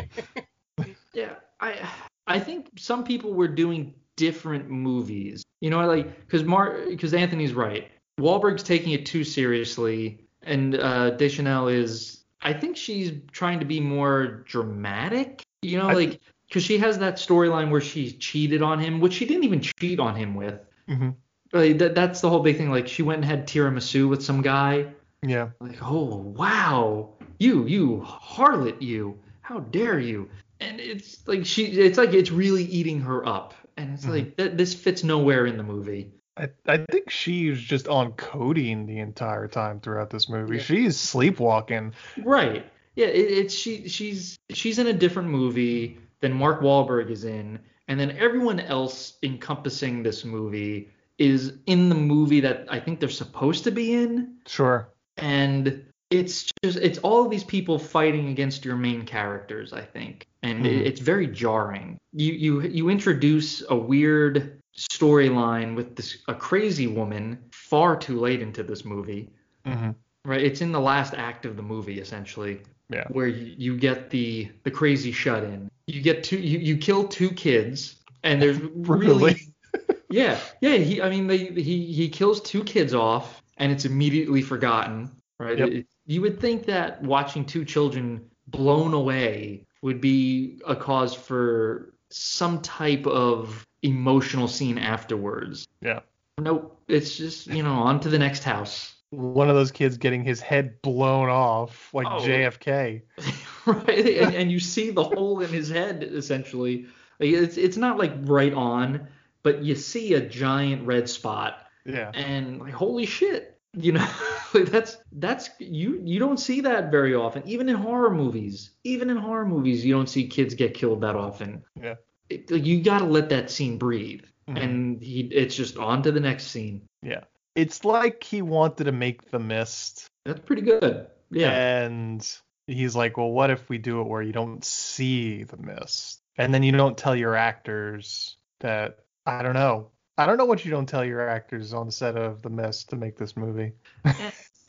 yeah. 1.13 1.33
I 1.59 1.87
I 2.25 2.39
think 2.39 2.69
some 2.75 3.03
people 3.03 3.33
were 3.35 3.47
doing 3.47 3.93
different 4.15 4.67
movies. 4.69 5.43
You 5.61 5.69
know, 5.69 5.85
like 5.85 6.19
because 6.21 6.43
Mar 6.43 6.85
because 6.89 7.13
Anthony's 7.13 7.53
right. 7.53 7.91
Wahlberg's 8.19 8.63
taking 8.63 8.93
it 8.93 9.05
too 9.05 9.23
seriously, 9.23 10.19
and 10.41 10.75
uh, 10.75 11.11
Deschanel 11.11 11.67
is. 11.67 12.23
I 12.41 12.51
think 12.53 12.77
she's 12.77 13.11
trying 13.31 13.59
to 13.59 13.65
be 13.65 13.79
more 13.79 14.43
dramatic. 14.47 15.43
You 15.61 15.77
know, 15.77 15.89
I- 15.89 15.93
like 15.93 16.21
because 16.47 16.63
she 16.63 16.77
has 16.77 16.99
that 16.99 17.15
storyline 17.15 17.69
where 17.69 17.81
she 17.81 18.11
cheated 18.11 18.61
on 18.61 18.79
him, 18.79 18.99
which 18.99 19.13
she 19.13 19.25
didn't 19.25 19.43
even 19.43 19.61
cheat 19.61 19.99
on 19.99 20.15
him 20.15 20.35
with. 20.35 20.59
hmm 20.87 21.11
Like 21.53 21.77
that, 21.79 21.95
that's 21.95 22.21
the 22.21 22.29
whole 22.29 22.41
big 22.41 22.57
thing. 22.57 22.69
Like 22.69 22.87
she 22.87 23.03
went 23.03 23.17
and 23.17 23.25
had 23.25 23.47
tiramisu 23.47 24.09
with 24.09 24.23
some 24.23 24.41
guy. 24.41 24.87
Yeah. 25.21 25.49
Like, 25.59 25.77
oh 25.81 26.17
wow, 26.17 27.09
you, 27.39 27.65
you 27.65 28.03
harlot, 28.05 28.81
you, 28.81 29.19
how 29.41 29.59
dare 29.59 29.99
you? 29.99 30.29
And 30.59 30.79
it's 30.79 31.27
like 31.27 31.45
she, 31.45 31.65
it's 31.65 31.97
like 31.97 32.13
it's 32.13 32.31
really 32.31 32.63
eating 32.63 33.01
her 33.01 33.27
up, 33.27 33.53
and 33.75 33.93
it's 33.93 34.07
like 34.07 34.37
th- 34.37 34.53
this 34.53 34.73
fits 34.73 35.03
nowhere 35.03 35.45
in 35.45 35.57
the 35.57 35.63
movie. 35.63 36.11
I, 36.37 36.49
I 36.67 36.77
think 36.77 37.09
she's 37.09 37.59
just 37.59 37.87
on 37.87 38.11
codeine 38.13 38.85
the 38.85 38.99
entire 38.99 39.47
time 39.47 39.79
throughout 39.79 40.09
this 40.09 40.29
movie. 40.29 40.57
Yeah. 40.57 40.63
She's 40.63 40.97
sleepwalking. 40.97 41.93
Right? 42.23 42.65
Yeah, 42.95 43.07
it, 43.07 43.31
it's 43.31 43.53
she, 43.53 43.87
she's 43.89 44.37
she's 44.49 44.79
in 44.79 44.87
a 44.87 44.93
different 44.93 45.29
movie 45.29 45.97
than 46.25 46.33
Mark 46.33 46.61
Wahlberg 46.61 47.09
is 47.11 47.23
in, 47.23 47.59
and 47.87 47.99
then 47.99 48.11
everyone 48.17 48.59
else 48.59 49.17
encompassing 49.21 50.01
this 50.03 50.25
movie 50.25 50.89
is 51.19 51.53
in 51.67 51.87
the 51.89 51.95
movie 51.95 52.39
that 52.41 52.65
I 52.67 52.79
think 52.79 52.99
they're 52.99 53.09
supposed 53.09 53.63
to 53.65 53.71
be 53.71 53.93
in. 53.93 54.35
Sure. 54.47 54.89
and 55.17 55.81
it's 56.11 56.51
just 56.63 56.77
it's 56.79 56.97
all 56.99 57.23
of 57.23 57.31
these 57.31 57.43
people 57.45 57.79
fighting 57.79 58.27
against 58.27 58.65
your 58.65 58.75
main 58.75 59.05
characters 59.05 59.71
i 59.71 59.81
think 59.81 60.27
and 60.43 60.65
Mhm. 60.65 60.85
it's 60.89 60.99
very 60.99 61.25
jarring 61.27 61.97
you 62.13 62.33
you 62.33 62.61
you 62.61 62.89
introduce 62.89 63.63
a 63.69 63.75
weird 63.75 64.59
storyline 64.77 65.73
with 65.73 65.95
this 65.95 66.17
a 66.27 66.33
crazy 66.35 66.87
woman 66.87 67.39
far 67.53 67.95
too 67.95 68.19
late 68.19 68.41
into 68.41 68.61
this 68.61 68.83
movie 68.83 69.29
hmm 69.65 69.91
right 70.25 70.41
it's 70.49 70.59
in 70.61 70.71
the 70.73 70.81
last 70.81 71.13
act 71.13 71.45
of 71.45 71.55
the 71.55 71.63
movie 71.63 71.99
essentially 71.99 72.59
Yeah. 72.89 73.07
where 73.09 73.27
you, 73.27 73.55
you 73.65 73.77
get 73.77 74.09
the 74.09 74.49
the 74.65 74.71
crazy 74.71 75.13
shut 75.13 75.43
in 75.45 75.69
you 75.87 76.01
get 76.01 76.23
two 76.23 76.37
you, 76.37 76.59
you 76.59 76.77
kill 76.77 77.07
two 77.07 77.29
kids 77.29 77.95
and 78.23 78.41
there's 78.41 78.57
really 78.75 79.35
yeah, 80.09 80.39
yeah. 80.61 80.75
He, 80.77 81.01
I 81.01 81.09
mean, 81.09 81.27
they, 81.27 81.37
he 81.37 81.91
he 81.91 82.09
kills 82.09 82.41
two 82.41 82.63
kids 82.63 82.93
off, 82.93 83.41
and 83.57 83.71
it's 83.71 83.85
immediately 83.85 84.41
forgotten, 84.41 85.11
right? 85.39 85.57
Yep. 85.57 85.69
It- 85.69 85.87
you 86.07 86.21
would 86.21 86.39
think 86.39 86.65
that 86.67 87.01
watching 87.01 87.43
two 87.45 87.65
children 87.65 88.23
blown 88.47 88.93
away 88.93 89.65
would 89.81 89.99
be 89.99 90.59
a 90.67 90.75
cause 90.75 91.15
for 91.15 91.93
some 92.11 92.61
type 92.61 93.07
of 93.07 93.65
emotional 93.81 94.47
scene 94.47 94.77
afterwards. 94.77 95.67
Yeah. 95.81 96.01
Nope. 96.37 96.79
It's 96.87 97.17
just 97.17 97.47
you 97.47 97.63
know 97.63 97.73
on 97.73 97.99
to 98.01 98.09
the 98.09 98.19
next 98.19 98.43
house. 98.43 98.93
One 99.09 99.49
of 99.49 99.55
those 99.55 99.71
kids 99.71 99.97
getting 99.97 100.23
his 100.23 100.41
head 100.41 100.81
blown 100.81 101.29
off 101.29 101.91
like 101.93 102.05
Oh. 102.07 102.19
JFK. 102.19 103.01
right? 103.87 104.17
And, 104.17 104.35
and 104.35 104.51
you 104.51 104.59
see 104.59 104.91
the 104.91 105.03
hole 105.03 105.41
in 105.41 105.49
his 105.49 105.69
head 105.69 106.03
essentially. 106.03 106.87
It's 107.19 107.57
it's 107.57 107.77
not 107.77 107.97
like 107.97 108.11
right 108.21 108.53
on, 108.53 109.07
but 109.43 109.63
you 109.63 109.75
see 109.75 110.13
a 110.15 110.21
giant 110.21 110.85
red 110.85 111.07
spot, 111.09 111.59
Yeah. 111.85 112.11
and 112.13 112.59
like 112.59 112.73
holy 112.73 113.05
shit, 113.05 113.57
you 113.73 113.93
know, 113.93 114.07
like 114.53 114.65
that's 114.65 114.97
that's 115.13 115.49
you 115.59 116.01
you 116.03 116.19
don't 116.19 116.39
see 116.39 116.61
that 116.61 116.91
very 116.91 117.15
often. 117.15 117.43
Even 117.47 117.69
in 117.69 117.75
horror 117.77 118.13
movies, 118.13 118.71
even 118.83 119.09
in 119.09 119.17
horror 119.17 119.45
movies, 119.45 119.85
you 119.85 119.93
don't 119.93 120.09
see 120.09 120.27
kids 120.27 120.53
get 120.55 120.73
killed 120.73 121.01
that 121.01 121.15
often. 121.15 121.63
Yeah. 121.81 121.95
It, 122.29 122.49
you 122.51 122.81
got 122.81 122.99
to 122.99 123.05
let 123.05 123.29
that 123.29 123.49
scene 123.51 123.77
breathe, 123.77 124.23
Mhm. 124.49 124.61
and 124.63 125.01
he 125.01 125.21
it's 125.21 125.55
just 125.55 125.77
on 125.77 126.03
to 126.03 126.11
the 126.11 126.19
next 126.19 126.47
scene. 126.47 126.81
Yeah. 127.01 127.21
It's 127.55 127.85
like 127.85 128.23
he 128.23 128.41
wanted 128.41 128.83
to 128.85 128.91
make 128.91 129.31
the 129.31 129.39
mist. 129.39 130.07
That's 130.25 130.41
pretty 130.41 130.63
good. 130.63 131.07
Yeah. 131.31 131.51
And 131.85 132.27
he's 132.67 132.95
like, 132.95 133.17
well, 133.17 133.31
what 133.31 133.49
if 133.51 133.69
we 133.69 133.77
do 133.77 134.01
it 134.01 134.07
where 134.07 134.21
you 134.21 134.33
don't 134.33 134.63
see 134.63 135.43
the 135.43 135.57
mist? 135.57 136.21
And 136.37 136.53
then 136.53 136.63
you 136.63 136.71
don't 136.71 136.97
tell 136.97 137.15
your 137.15 137.35
actors 137.35 138.37
that, 138.59 138.99
I 139.25 139.41
don't 139.41 139.53
know. 139.53 139.91
I 140.17 140.25
don't 140.25 140.37
know 140.37 140.45
what 140.45 140.63
you 140.63 140.71
don't 140.71 140.87
tell 140.87 141.03
your 141.03 141.27
actors 141.27 141.73
on 141.73 141.87
the 141.87 141.91
set 141.91 142.15
of 142.17 142.41
The 142.41 142.49
Mist 142.49 142.89
to 142.91 142.95
make 142.95 143.17
this 143.17 143.35
movie. 143.35 143.73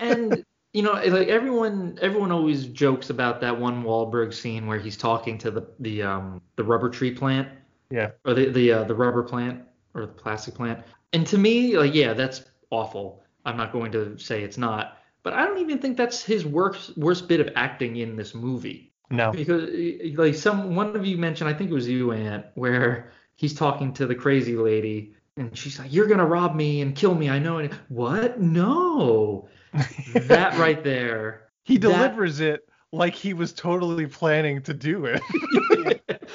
and 0.00 0.44
you 0.72 0.82
know, 0.82 0.92
like 0.92 1.28
everyone, 1.28 1.98
everyone 2.02 2.32
always 2.32 2.66
jokes 2.66 3.10
about 3.10 3.40
that 3.40 3.58
one 3.58 3.82
Wahlberg 3.84 4.34
scene 4.34 4.66
where 4.66 4.78
he's 4.78 4.96
talking 4.96 5.38
to 5.38 5.50
the 5.50 5.68
the 5.78 6.02
um 6.02 6.42
the 6.56 6.64
rubber 6.64 6.90
tree 6.90 7.12
plant 7.12 7.48
Yeah. 7.90 8.10
or 8.24 8.34
the 8.34 8.50
the 8.50 8.72
uh, 8.72 8.84
the 8.84 8.94
rubber 8.94 9.22
plant 9.22 9.62
or 9.94 10.02
the 10.02 10.12
plastic 10.12 10.54
plant. 10.54 10.84
And 11.12 11.26
to 11.28 11.38
me, 11.38 11.78
like, 11.78 11.94
yeah, 11.94 12.12
that's 12.12 12.44
awful. 12.70 13.22
I'm 13.44 13.56
not 13.56 13.72
going 13.72 13.92
to 13.92 14.18
say 14.18 14.42
it's 14.42 14.58
not, 14.58 14.98
but 15.26 15.32
I 15.32 15.44
don't 15.44 15.58
even 15.58 15.80
think 15.80 15.96
that's 15.96 16.22
his 16.22 16.46
worst 16.46 16.96
worst 16.96 17.26
bit 17.26 17.40
of 17.40 17.48
acting 17.56 17.96
in 17.96 18.14
this 18.14 18.32
movie. 18.32 18.92
No. 19.10 19.32
Because 19.32 19.64
eh, 19.64 19.98
eh, 20.00 20.12
like 20.14 20.36
some 20.36 20.76
one 20.76 20.94
of 20.94 21.04
you 21.04 21.18
mentioned, 21.18 21.50
I 21.50 21.52
think 21.52 21.68
it 21.68 21.74
was 21.74 21.88
you, 21.88 22.12
Ant, 22.12 22.46
where 22.54 23.10
he's 23.34 23.52
talking 23.52 23.92
to 23.94 24.06
the 24.06 24.14
crazy 24.14 24.54
lady 24.54 25.16
and 25.36 25.58
she's 25.58 25.80
like, 25.80 25.92
"You're 25.92 26.06
gonna 26.06 26.24
rob 26.24 26.54
me 26.54 26.80
and 26.80 26.94
kill 26.94 27.12
me, 27.12 27.28
I 27.28 27.40
know." 27.40 27.58
And 27.58 27.72
what? 27.88 28.40
No, 28.40 29.48
that 30.14 30.56
right 30.58 30.84
there. 30.84 31.48
He 31.64 31.76
that- 31.76 31.88
delivers 31.88 32.38
it 32.38 32.60
like 32.96 33.14
he 33.14 33.34
was 33.34 33.52
totally 33.52 34.06
planning 34.06 34.62
to 34.62 34.74
do 34.74 35.04
it. 35.06 35.20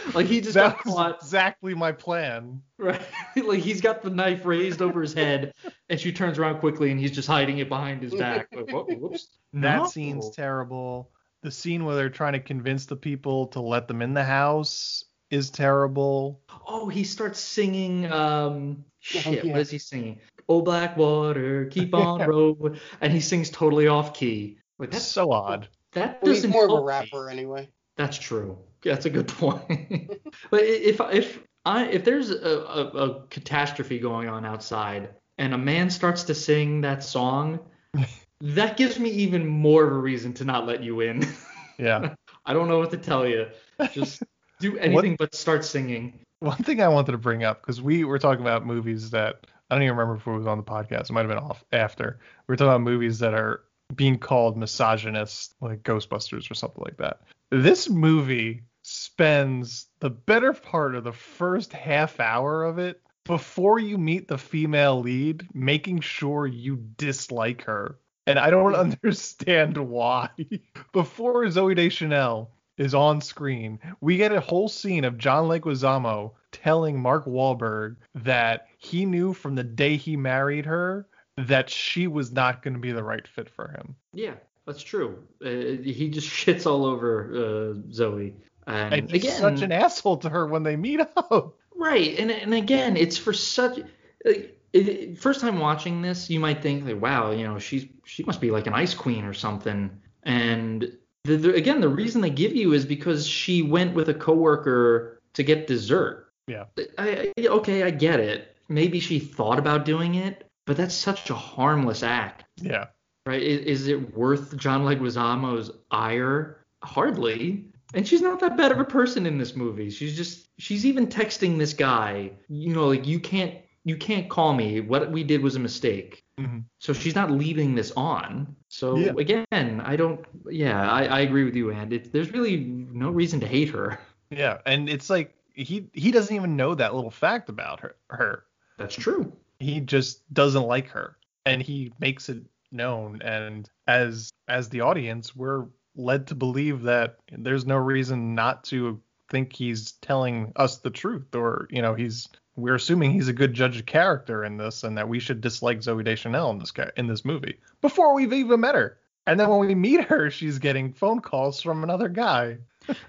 like 0.13 0.28
he 0.28 0.41
just 0.41 0.54
that 0.54 0.84
got 0.84 0.86
was 0.86 1.15
exactly 1.21 1.74
my 1.74 1.91
plan. 1.91 2.62
Right. 2.78 3.02
like 3.36 3.60
he's 3.60 3.82
got 3.82 4.02
the 4.02 4.10
knife 4.10 4.45
raised 4.45 4.82
over 4.82 5.02
his 5.02 5.13
head, 5.13 5.54
and 5.89 6.00
she 6.00 6.12
turns 6.12 6.38
around 6.38 6.60
quickly, 6.60 6.91
and 6.91 7.00
he's 7.00 7.12
just 7.12 7.28
hiding 7.28 7.58
it 7.60 7.69
behind 7.69 8.02
his 8.04 8.13
back. 8.13 8.47
Like, 8.54 8.71
whoa- 8.71 8.86
whoops. 8.86 9.28
That 9.54 9.78
No. 9.82 9.86
scene's 9.88 10.30
terrible. 10.32 11.12
The 11.41 11.52
scene 11.52 11.86
where 11.86 11.95
they're 11.95 12.10
trying 12.10 12.34
to 12.34 12.39
convince 12.39 12.86
the 12.86 12.95
people 12.95 13.47
to 13.47 13.62
let 13.62 13.88
them 13.88 14.02
in 14.02 14.13
the 14.13 14.24
house 14.24 15.04
is 15.32 15.50
terrible. 15.50 16.41
Oh, 16.67 16.88
he 16.88 17.04
starts 17.04 17.39
singing. 17.39 18.12
Um, 18.12 18.86
shit, 19.00 19.45
yeah. 19.45 19.52
what 19.52 19.62
is 19.62 19.71
he 19.71 19.80
singing? 19.80 20.19
Oh, 20.47 20.62
black 20.62 20.95
water, 20.97 21.65
keep 21.65 21.93
on 21.95 22.28
rolling, 22.28 22.80
and 23.02 23.12
he 23.12 23.19
sings 23.19 23.50
totally 23.50 23.88
off 23.88 24.13
key. 24.13 24.58
Like 24.78 24.91
that's 24.91 25.06
so 25.06 25.32
odd. 25.32 25.67
That 25.93 26.21
Well, 26.21 26.32
he's 26.34 26.41
doesn't 26.43 26.51
more 26.51 26.65
of 26.65 26.71
a 26.71 26.73
help 26.73 26.86
me. 26.86 26.88
rapper 26.88 27.30
anyway. 27.30 27.69
That's 27.97 28.17
true. 28.17 28.58
That's 28.84 29.06
a 29.06 29.10
good 29.10 29.27
point. 29.27 29.62
but 30.49 30.62
if 30.63 30.99
if 31.12 31.43
I 31.65 31.86
if 31.86 32.04
there's 32.04 32.32
a, 32.32 32.36
a, 32.36 32.86
a 32.88 33.27
catastrophe 33.27 33.99
going 33.99 34.27
on 34.27 34.45
outside 34.45 35.10
and 35.38 35.54
a 35.54 35.58
man 35.58 35.89
starts 35.89 36.23
to 36.23 36.34
sing 36.36 36.82
that 36.82 37.04
song, 37.04 37.60
that 38.41 38.77
gives 38.77 38.99
me 38.99 39.10
even 39.10 39.45
more 39.45 39.84
of 39.86 39.91
a 39.91 39.97
reason 39.97 40.34
to 40.36 40.45
not 40.45 40.65
let 40.65 40.84
you 40.84 41.01
in. 41.01 41.25
Yeah. 41.77 42.13
I 42.45 42.54
don't 42.54 42.67
know 42.67 42.77
what 42.77 42.91
to 42.91 42.97
tell 42.97 43.25
you. 43.27 43.47
Just 43.91 44.21
do 44.60 44.77
anything 44.77 45.15
but 45.17 45.34
start 45.34 45.65
singing. 45.65 46.19
One 46.39 46.58
thing 46.58 46.80
I 46.80 46.88
wanted 46.89 47.13
to 47.13 47.17
bring 47.17 47.43
up 47.43 47.60
because 47.62 47.82
we 47.82 48.04
were 48.04 48.19
talking 48.19 48.41
about 48.41 48.67
movies 48.67 49.10
that 49.12 49.47
I 49.71 49.75
don't 49.75 49.82
even 49.82 49.97
remember 49.97 50.17
if 50.19 50.27
it 50.27 50.32
was 50.32 50.45
on 50.45 50.60
the 50.60 50.63
podcast. 50.63 51.10
It 51.10 51.13
might 51.13 51.21
have 51.21 51.30
been 51.30 51.39
off 51.39 51.63
after. 51.71 52.19
We 52.47 52.51
were 52.51 52.56
talking 52.56 52.69
about 52.69 52.82
movies 52.82 53.17
that 53.17 53.34
are 53.34 53.63
being 53.95 54.17
called 54.17 54.58
misogynist, 54.58 55.56
like 55.62 55.84
Ghostbusters 55.84 56.49
or 56.49 56.56
something 56.56 56.84
like 56.84 56.97
that. 56.97 57.21
This 57.49 57.89
movie 57.89 58.63
spends 58.84 59.88
the 59.99 60.10
better 60.10 60.54
part 60.54 60.95
of 60.95 61.04
the 61.04 61.13
first 61.13 61.73
half 61.73 62.19
hour 62.19 62.63
of 62.63 62.80
it 62.80 63.01
before 63.25 63.80
you 63.80 63.97
meet 63.97 64.27
the 64.27 64.38
female 64.38 64.99
lead, 64.99 65.47
making 65.54 66.01
sure 66.01 66.47
you 66.47 66.77
dislike 66.97 67.63
her. 67.63 67.97
And 68.27 68.39
I 68.39 68.49
don't 68.49 68.75
understand 68.88 69.77
why. 69.77 70.30
Before 70.93 71.45
Zooey 71.45 71.75
Deschanel 71.75 72.51
is 72.77 72.93
on 72.93 73.21
screen, 73.21 73.80
we 73.99 74.17
get 74.17 74.32
a 74.32 74.39
whole 74.39 74.67
scene 74.67 75.06
of 75.06 75.17
John 75.17 75.47
Leguizamo 75.47 76.32
telling 76.51 76.99
Mark 76.99 77.25
Wahlberg 77.25 77.97
that 78.15 78.67
he 78.77 79.06
knew 79.06 79.34
from 79.34 79.56
the 79.56 79.63
day 79.63 79.97
he 79.97 80.17
married 80.17 80.65
her 80.65 81.08
that 81.47 81.69
she 81.69 82.08
was 82.08 82.32
not 82.32 82.63
going 82.63 82.73
to 82.73 82.80
be 82.80 82.91
the 82.91 83.04
right 83.04 83.27
fit 83.27 83.49
for 83.49 83.67
him. 83.69 83.95
Yeah, 84.13 84.34
that's 84.65 84.84
true. 84.84 85.23
Uh, 85.43 85.82
he 85.84 86.10
just 86.10 86.27
shits 86.30 86.65
all 86.65 86.86
over 86.86 87.32
uh, 87.34 87.73
Zooey. 87.91 88.34
And, 88.67 88.93
And 88.93 89.12
he's 89.12 89.23
again, 89.23 89.39
such 89.39 89.62
an 89.62 89.71
asshole 89.71 90.17
to 90.17 90.30
her 90.30 90.45
when 90.47 90.63
they 90.63 90.75
meet 90.75 90.99
up. 91.01 91.58
Right, 91.73 92.19
and 92.19 92.30
and 92.30 92.54
again, 92.54 92.95
it's 92.95 93.17
for 93.17 93.34
such. 93.34 93.80
Like, 94.23 94.56
it- 94.71 95.17
first 95.17 95.41
time 95.41 95.58
watching 95.58 96.04
this, 96.04 96.30
you 96.30 96.39
might 96.39 96.62
think 96.62 96.86
like, 96.86 97.01
wow, 97.01 97.32
you 97.32 97.43
know, 97.43 97.58
she's 97.58 97.88
she 98.06 98.23
must 98.23 98.39
be 98.39 98.51
like 98.51 98.67
an 98.67 98.73
ice 98.73 98.93
queen 98.93 99.25
or 99.25 99.34
something. 99.34 99.89
And 100.21 100.95
the, 101.23 101.38
the, 101.38 101.56
again, 101.56 101.82
the 101.82 101.89
reason 101.89 102.21
they 102.21 102.30
give 102.30 102.56
you 102.56 102.73
is 102.73 102.86
because 102.86 103.25
she 103.25 103.63
went 103.63 103.95
with 103.95 104.10
a 104.10 104.13
coworker 104.13 105.21
to 105.34 105.41
get 105.41 105.65
dessert. 105.65 106.32
Yeah. 106.45 106.65
I, 106.99 107.32
I 107.36 107.47
okay, 107.47 107.82
I 107.82 107.89
get 107.89 108.19
it. 108.19 108.56
Maybe 108.69 108.99
she 108.99 109.17
thought 109.17 109.58
about 109.58 109.84
doing 109.84 110.15
it, 110.15 110.50
but 110.65 110.78
that's 110.78 110.95
such 110.95 111.30
a 111.30 111.36
harmless 111.36 112.04
act, 112.04 112.45
Yeah. 112.58 112.88
right? 113.26 113.41
Is, 113.41 113.82
is 113.82 113.88
it 113.88 114.15
worth 114.15 114.56
John 114.58 114.84
Leguizamo's 114.84 115.71
ire? 115.89 116.58
Hardly. 116.84 117.65
And 117.93 118.08
she's 118.08 118.21
not 118.21 118.39
that 118.39 118.58
bad 118.58 118.71
of 118.71 118.80
a 118.80 118.86
person 118.86 119.26
in 119.26 119.38
this 119.38 119.56
movie. 119.56 119.89
She's 119.89 120.15
just 120.15 120.47
she's 120.58 120.86
even 120.86 121.08
texting 121.08 121.58
this 121.58 121.74
guy, 121.74 122.32
you 122.47 122.74
know, 122.74 122.88
like 122.88 123.06
you 123.06 123.19
can't 123.19 123.56
you 123.84 123.97
can't 123.97 124.30
call 124.30 124.54
me. 124.54 124.80
What 124.80 125.12
we 125.12 125.24
did 125.24 125.41
was 125.41 125.56
a 125.56 125.60
mistake. 125.60 126.24
Mhm. 126.39 126.63
So 126.80 126.93
she's 126.93 127.15
not 127.15 127.30
leaving 127.32 127.76
this 127.76 127.91
on. 127.97 128.56
So 128.69 128.95
Yeah. 128.95 129.13
again, 129.17 129.82
I 129.84 129.95
don't. 129.95 130.24
Yeah, 130.50 130.89
I, 130.89 131.04
I 131.06 131.19
agree 131.21 131.43
with 131.43 131.56
you, 131.56 131.71
and 131.71 131.91
it, 131.91 132.13
there's 132.13 132.32
really 132.32 132.58
no 132.58 133.10
reason 133.10 133.39
to 133.41 133.47
hate 133.47 133.69
her. 133.69 134.00
Yeah, 134.30 134.60
and 134.65 134.88
it's 134.88 135.10
like 135.10 135.36
he 135.54 135.89
he 135.93 136.12
doesn't 136.12 136.34
even 136.36 136.56
know 136.56 136.74
that 136.76 136.95
little 136.95 137.12
fact 137.12 137.50
about 137.50 137.82
her. 137.82 137.95
Her. 138.10 138.43
That's 138.78 138.95
true. 138.95 139.34
He 139.62 139.80
just 139.80 140.21
doesn't 140.34 140.63
like 140.63 140.89
her, 140.89 141.17
and 141.45 141.62
he 141.62 141.93
makes 142.00 142.30
it 142.30 142.43
known. 142.71 143.21
And 143.21 143.69
as 143.88 144.32
as 144.47 144.69
the 144.69 144.82
audience, 144.82 145.36
we're 145.36 145.65
led 145.95 146.28
to 146.28 146.36
believe 146.36 146.84
that 146.84 147.17
there's 147.32 147.65
no 147.65 147.78
reason 147.78 148.34
not 148.36 148.63
to 148.65 149.00
think 149.30 149.54
he's 149.54 149.93
telling 149.93 150.52
us 150.56 150.78
the 150.78 150.89
truth, 150.89 151.36
or 151.36 151.67
you 151.69 151.82
know, 151.82 151.93
he's 151.93 152.28
we're 152.56 152.76
assuming 152.76 153.12
he's 153.12 153.28
a 153.28 153.34
good 153.34 153.54
judge 153.54 153.80
of 153.80 153.86
character 153.86 154.43
in 154.43 154.58
this, 154.58 154.84
and 154.84 154.97
that 154.97 155.08
we 155.08 155.19
should 155.19 155.41
dislike 155.41 155.80
Zooey 155.80 156.04
Deschanel 156.04 156.52
in 156.52 156.60
this 156.60 156.74
in 156.97 157.08
this 157.08 157.24
movie 157.24 157.58
before 157.82 158.13
we've 158.13 158.34
even 158.34 158.60
met 158.60 158.76
her. 158.76 158.97
And 159.28 159.39
then 159.39 159.50
when 159.50 159.60
we 159.60 159.76
meet 159.76 160.04
her, 160.06 160.32
she's 160.32 160.58
getting 160.58 160.93
phone 160.93 161.19
calls 161.19 161.62
from 161.62 161.84
another 161.84 162.10
guy. 162.10 162.58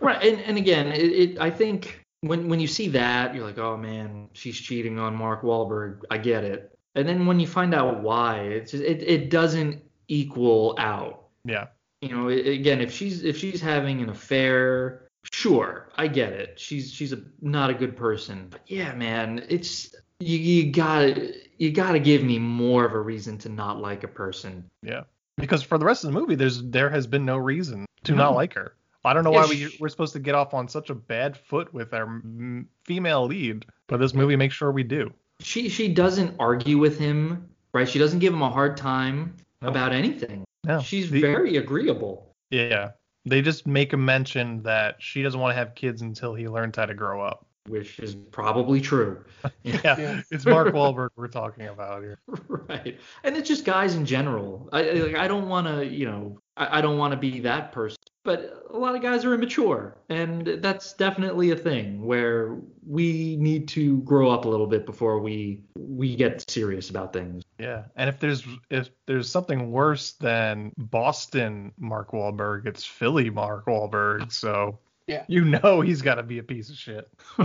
Right, 0.01 0.23
and, 0.23 0.41
and 0.43 0.59
again, 0.59 0.89
it, 0.89 1.13
it 1.13 1.41
I 1.41 1.51
think 1.51 2.02
when 2.23 2.49
when 2.49 2.61
you 2.61 2.67
see 2.67 2.89
that, 2.89 3.35
you're 3.35 3.45
like, 3.45 3.59
oh 3.59 3.77
man, 3.77 4.29
she's 4.33 4.59
cheating 4.59 4.99
on 4.99 5.15
Mark 5.15 5.43
Wahlberg. 5.43 6.03
I 6.11 6.19
get 6.19 6.45
it. 6.45 6.77
And 6.95 7.09
then 7.09 7.27
when 7.27 7.41
you 7.41 7.47
find 7.47 7.75
out 7.75 8.03
why, 8.03 8.41
it's 8.41 8.73
just, 8.73 8.83
it 8.83 9.03
it 9.03 9.31
doesn't 9.31 9.83
equal 10.09 10.75
out. 10.79 11.25
Yeah. 11.45 11.67
You 12.01 12.09
know, 12.09 12.29
again, 12.29 12.81
if 12.81 12.93
she's 12.93 13.25
if 13.25 13.37
she's 13.37 13.61
having 13.61 14.01
an 14.03 14.09
affair, 14.09 15.09
sure, 15.33 15.89
I 15.97 16.09
get 16.09 16.33
it. 16.33 16.59
She's 16.59 16.93
she's 16.93 17.13
a 17.13 17.21
not 17.41 17.71
a 17.71 17.75
good 17.75 17.97
person. 17.97 18.49
But 18.51 18.63
yeah, 18.67 18.95
man, 18.95 19.45
it's 19.49 19.95
you, 20.21 20.39
you 20.39 20.73
gotta 20.73 21.33
you 21.59 21.71
gotta 21.73 21.99
give 21.99 22.23
me 22.23 22.39
more 22.39 22.85
of 22.85 22.93
a 22.93 23.01
reason 23.01 23.39
to 23.39 23.49
not 23.49 23.81
like 23.81 24.05
a 24.05 24.09
person. 24.09 24.69
Yeah. 24.83 25.03
Because 25.39 25.63
for 25.63 25.79
the 25.79 25.85
rest 25.85 26.05
of 26.05 26.13
the 26.13 26.19
movie, 26.21 26.35
there's 26.35 26.63
there 26.63 26.91
has 26.91 27.07
been 27.07 27.25
no 27.25 27.37
reason 27.37 27.87
to 28.05 28.13
No. 28.13 28.19
not 28.19 28.35
like 28.35 28.55
her. 28.55 28.75
I 29.05 29.13
don't 29.13 29.25
know 29.25 29.31
why 29.33 29.47
we, 29.49 29.77
we're 29.81 29.89
supposed 29.89 30.13
to 30.13 30.21
get 30.21 30.35
off 30.35 30.55
on 30.55 30.69
such 30.69 30.91
a 30.91 30.95
bad 30.95 31.37
foot 31.37 31.73
with 31.75 31.93
our 31.93 32.05
m- 32.05 32.69
female 32.85 33.27
lead, 33.27 33.67
but 33.89 33.97
this 33.99 34.15
movie 34.15 34.37
makes 34.37 34.55
sure 34.55 34.71
we 34.71 34.83
do. 34.85 35.13
She 35.41 35.69
she 35.69 35.89
doesn't 35.89 36.37
argue 36.39 36.79
with 36.79 36.99
him, 36.99 37.49
right? 37.75 37.89
She 37.89 37.99
doesn't 37.99 38.21
give 38.21 38.33
him 38.33 38.43
a 38.43 38.51
hard 38.51 38.77
time 38.77 39.35
No. 39.61 39.69
about 39.69 39.93
anything. 39.93 40.45
No. 40.65 40.81
She's 40.81 41.11
The- 41.11 41.21
very 41.21 41.57
agreeable. 41.57 42.29
Yeah. 42.51 42.91
They 43.25 43.41
just 43.43 43.67
make 43.67 43.93
a 43.93 43.97
mention 43.97 44.63
that 44.63 44.97
she 45.01 45.23
doesn't 45.23 45.39
want 45.39 45.53
to 45.53 45.57
have 45.57 45.75
kids 45.75 46.03
until 46.03 46.35
he 46.35 46.49
learns 46.49 46.77
how 46.77 46.87
to 46.87 46.95
grow 46.95 47.21
up. 47.23 47.47
which 47.69 48.01
is 48.01 48.17
probably 48.17 48.81
true. 48.81 49.25
yeah, 49.63 49.81
yeah, 49.85 50.21
it's 50.33 50.45
Mark 50.45 50.69
Wahlberg 50.75 51.11
we're 51.17 51.29
talking 51.29 51.69
about 51.69 52.03
here. 52.03 52.19
right, 52.49 52.99
and 53.23 53.37
it's 53.37 53.49
just 53.49 53.65
guys 53.65 53.95
in 53.95 54.05
general. 54.05 54.69
I 54.73 54.83
like, 54.91 55.15
I 55.15 55.29
don't 55.29 55.49
want 55.49 55.69
to, 55.69 55.87
you 55.87 56.07
know, 56.07 56.39
I, 56.57 56.79
I 56.79 56.81
don't 56.81 56.99
want 56.99 57.13
to 57.13 57.17
be 57.17 57.39
that 57.41 57.71
person. 57.71 57.99
But 58.25 58.67
a 58.71 58.79
lot 58.79 58.95
of 58.95 59.03
guys 59.03 59.25
are 59.25 59.35
immature, 59.35 59.97
and 60.09 60.47
that's 60.47 60.93
definitely 60.93 61.51
a 61.51 61.57
thing 61.57 62.05
where 62.05 62.57
we 62.87 63.37
need 63.37 63.67
to 63.69 63.99
grow 64.03 64.31
up 64.31 64.45
a 64.45 64.49
little 64.49 64.69
bit 64.69 64.87
before 64.87 65.19
we 65.19 65.65
we 65.77 66.15
get 66.15 66.49
serious 66.49 66.89
about 66.89 67.13
things. 67.13 67.43
Yeah, 67.59 67.85
and 67.97 68.09
if 68.09 68.21
there's 68.21 68.47
if 68.71 68.91
there's 69.07 69.29
something 69.29 69.73
worse 69.73 70.13
than 70.13 70.73
Boston 70.79 71.73
Mark 71.79 72.13
Wahlberg, 72.13 72.67
it's 72.67 72.85
Philly 72.85 73.29
Mark 73.29 73.67
Wahlberg. 73.67 74.31
So 74.31 74.79
yeah. 75.07 75.25
You 75.29 75.45
know 75.45 75.81
he's 75.81 76.03
got 76.03 76.17
to 76.17 76.23
be 76.23 76.39
a 76.39 76.43
piece 76.43 76.71
of 76.71 76.77
shit. 76.77 77.09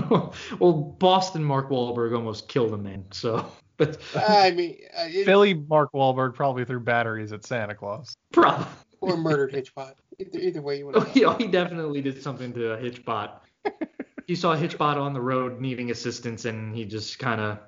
well, 0.60 0.96
Boston 1.00 1.44
Mark 1.44 1.70
Wahlberg 1.70 2.16
almost 2.16 2.48
killed 2.48 2.74
a 2.74 2.78
man, 2.78 3.06
so. 3.12 3.46
But 3.78 4.00
I 4.16 4.52
mean, 4.52 4.78
uh, 4.98 5.06
it, 5.08 5.26
Philly 5.26 5.54
Mark 5.54 5.92
Wahlberg 5.94 6.34
probably 6.34 6.66
threw 6.66 6.80
batteries 6.80 7.32
at 7.32 7.46
Santa 7.46 7.76
Claus. 7.76 8.16
Probably. 8.32 8.66
Or 9.02 9.18
murdered 9.18 9.54
Hitchbot. 9.54 9.94
Either, 10.20 10.40
either 10.40 10.62
way 10.62 10.80
you 10.80 10.86
want 10.86 10.98
to. 10.98 11.02
Oh, 11.04 11.12
yeah, 11.14 11.38
he 11.38 11.48
definitely 11.48 12.02
did 12.02 12.22
something 12.22 12.54
to 12.54 12.74
a 12.74 12.78
Hitchbot. 12.78 13.40
he 14.28 14.36
saw 14.36 14.56
Hitchbot 14.56 14.98
on 14.98 15.14
the 15.14 15.22
road 15.22 15.60
needing 15.62 15.92
assistance, 15.92 16.46
and 16.46 16.76
he 16.76 16.86
just 16.86 17.20
kind 17.20 17.42
of 17.42 17.60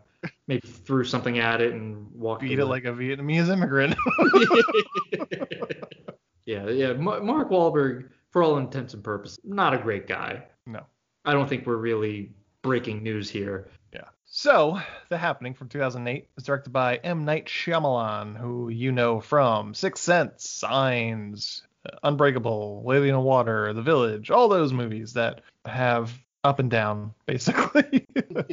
maybe 0.47 0.67
threw 0.67 1.03
something 1.03 1.39
at 1.39 1.61
it 1.61 1.73
and 1.73 2.11
walked. 2.13 2.41
Beat 2.41 2.59
away. 2.59 2.63
it 2.63 2.65
like 2.65 2.85
a 2.85 2.91
Vietnamese 2.91 3.49
immigrant. 3.49 3.95
yeah, 6.45 6.67
yeah. 6.69 6.93
Mark 6.93 7.49
Wahlberg 7.49 8.09
for 8.31 8.43
all 8.43 8.57
intents 8.57 8.93
and 8.93 9.03
purposes, 9.03 9.39
not 9.43 9.73
a 9.73 9.77
great 9.77 10.07
guy. 10.07 10.43
No. 10.65 10.81
I 11.25 11.33
don't 11.33 11.47
think 11.47 11.65
we're 11.65 11.75
really 11.75 12.31
breaking 12.61 13.03
news 13.03 13.29
here. 13.29 13.69
Yeah. 13.93 14.05
So, 14.31 14.79
The 15.09 15.17
Happening 15.17 15.55
from 15.55 15.69
2008 15.69 16.27
was 16.35 16.43
directed 16.43 16.71
by 16.71 16.97
M. 16.97 17.25
Night 17.25 17.47
Shyamalan, 17.47 18.37
who 18.37 18.69
you 18.69 18.91
know 18.91 19.19
from 19.19 19.73
Sixth 19.73 20.03
Sense, 20.03 20.47
Signs, 20.47 21.63
Unbreakable, 22.03 22.83
Lady 22.85 23.09
in 23.09 23.15
the 23.15 23.19
Water, 23.19 23.73
The 23.73 23.81
Village, 23.81 24.29
all 24.29 24.47
those 24.47 24.71
movies 24.71 25.13
that 25.13 25.41
have 25.65 26.13
up 26.43 26.59
and 26.59 26.69
down, 26.69 27.15
basically. 27.25 28.05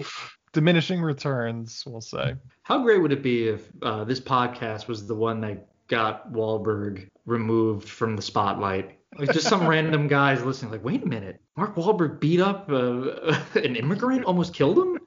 Diminishing 0.55 1.03
returns, 1.03 1.85
we'll 1.87 2.01
say. 2.01 2.37
How 2.63 2.83
great 2.83 3.03
would 3.03 3.13
it 3.13 3.23
be 3.23 3.49
if 3.49 3.69
uh, 3.83 4.05
this 4.05 4.21
podcast 4.21 4.89
was 4.89 5.07
the 5.07 5.15
one 5.15 5.43
that 5.43 5.69
got 5.89 6.33
Wahlberg 6.33 7.07
removed 7.27 7.87
from 7.87 8.17
the 8.17 8.23
spotlight 8.23 8.99
like 9.19 9.33
just 9.33 9.49
some 9.49 9.67
random 9.67 10.09
guys 10.09 10.43
listening, 10.45 10.73
like, 10.73 10.85
wait 10.85 11.03
a 11.03 11.07
minute, 11.07 11.41
Mark 11.57 11.75
Wahlberg 11.75 12.21
beat 12.21 12.41
up 12.41 12.69
uh, 12.71 13.39
an 13.55 13.77
immigrant, 13.77 14.25
almost 14.25 14.55
killed 14.55 14.79
him. 14.79 14.99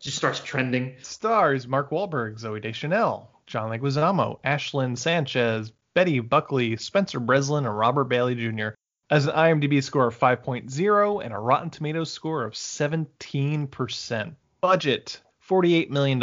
Just 0.00 0.16
starts 0.16 0.40
trending. 0.40 0.94
Stars 1.02 1.66
Mark 1.66 1.90
Wahlberg, 1.90 2.40
Zooey 2.40 2.62
Deschanel, 2.62 3.30
John 3.46 3.70
Leguizamo, 3.70 4.40
Ashlyn 4.44 4.96
Sanchez, 4.96 5.72
Betty 5.94 6.20
Buckley, 6.20 6.76
Spencer 6.76 7.20
Breslin, 7.20 7.66
and 7.66 7.76
Robert 7.76 8.04
Bailey 8.04 8.34
Jr. 8.34 8.68
As 9.10 9.26
an 9.26 9.34
IMDb 9.34 9.82
score 9.82 10.06
of 10.06 10.18
5.0 10.18 11.24
and 11.24 11.34
a 11.34 11.38
Rotten 11.38 11.70
Tomatoes 11.70 12.12
score 12.12 12.44
of 12.44 12.52
17%. 12.52 14.34
Budget 14.60 15.20
$48 15.48 15.90
million. 15.90 16.18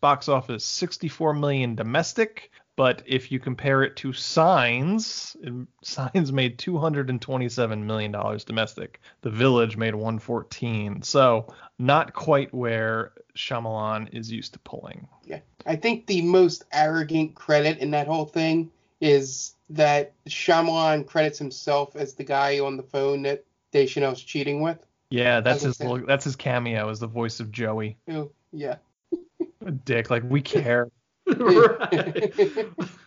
Box 0.00 0.28
office 0.28 0.64
64 0.64 1.34
million 1.34 1.74
domestic, 1.74 2.50
but 2.76 3.02
if 3.06 3.30
you 3.30 3.38
compare 3.38 3.82
it 3.82 3.96
to 3.96 4.12
Signs, 4.12 5.36
Signs 5.82 6.32
made 6.32 6.58
227 6.58 7.86
million 7.86 8.12
dollars 8.12 8.44
domestic. 8.44 9.00
The 9.20 9.30
Village 9.30 9.76
made 9.76 9.94
114. 9.94 11.02
So 11.02 11.52
not 11.78 12.14
quite 12.14 12.52
where 12.54 13.12
Shyamalan 13.36 14.14
is 14.14 14.30
used 14.30 14.54
to 14.54 14.58
pulling. 14.60 15.06
Yeah, 15.24 15.40
I 15.66 15.76
think 15.76 16.06
the 16.06 16.22
most 16.22 16.64
arrogant 16.72 17.34
credit 17.34 17.78
in 17.78 17.90
that 17.90 18.06
whole 18.06 18.26
thing 18.26 18.70
is 19.00 19.54
that 19.70 20.12
Shyamalan 20.28 21.06
credits 21.06 21.38
himself 21.38 21.96
as 21.96 22.14
the 22.14 22.24
guy 22.24 22.60
on 22.60 22.76
the 22.76 22.82
phone 22.82 23.22
that 23.22 23.44
Deschanel's 23.72 24.22
cheating 24.22 24.62
with. 24.62 24.78
Yeah, 25.10 25.40
that's 25.40 25.62
his 25.62 25.78
little, 25.80 26.06
that's 26.06 26.24
his 26.24 26.36
cameo 26.36 26.88
as 26.88 27.00
the 27.00 27.06
voice 27.06 27.40
of 27.40 27.50
Joey. 27.50 27.98
Oh, 28.08 28.30
yeah. 28.50 28.76
Dick, 29.84 30.08
like 30.08 30.22
we 30.24 30.40
care. 30.40 30.88
right. 31.36 32.32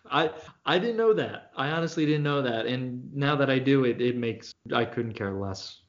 I 0.10 0.30
I 0.66 0.80
didn't 0.80 0.98
know 0.98 1.14
that. 1.14 1.52
I 1.58 1.70
honestly 1.70 2.06
didn't 2.06 2.24
know 2.24 2.42
that, 2.42 2.66
and 2.66 3.14
now 3.14 3.36
that 3.36 3.50
I 3.50 3.60
do, 3.60 3.84
it 3.84 4.02
it 4.02 4.16
makes 4.16 4.54
I 4.74 4.86
couldn't 4.86 5.14
care 5.14 5.34
less. 5.34 5.82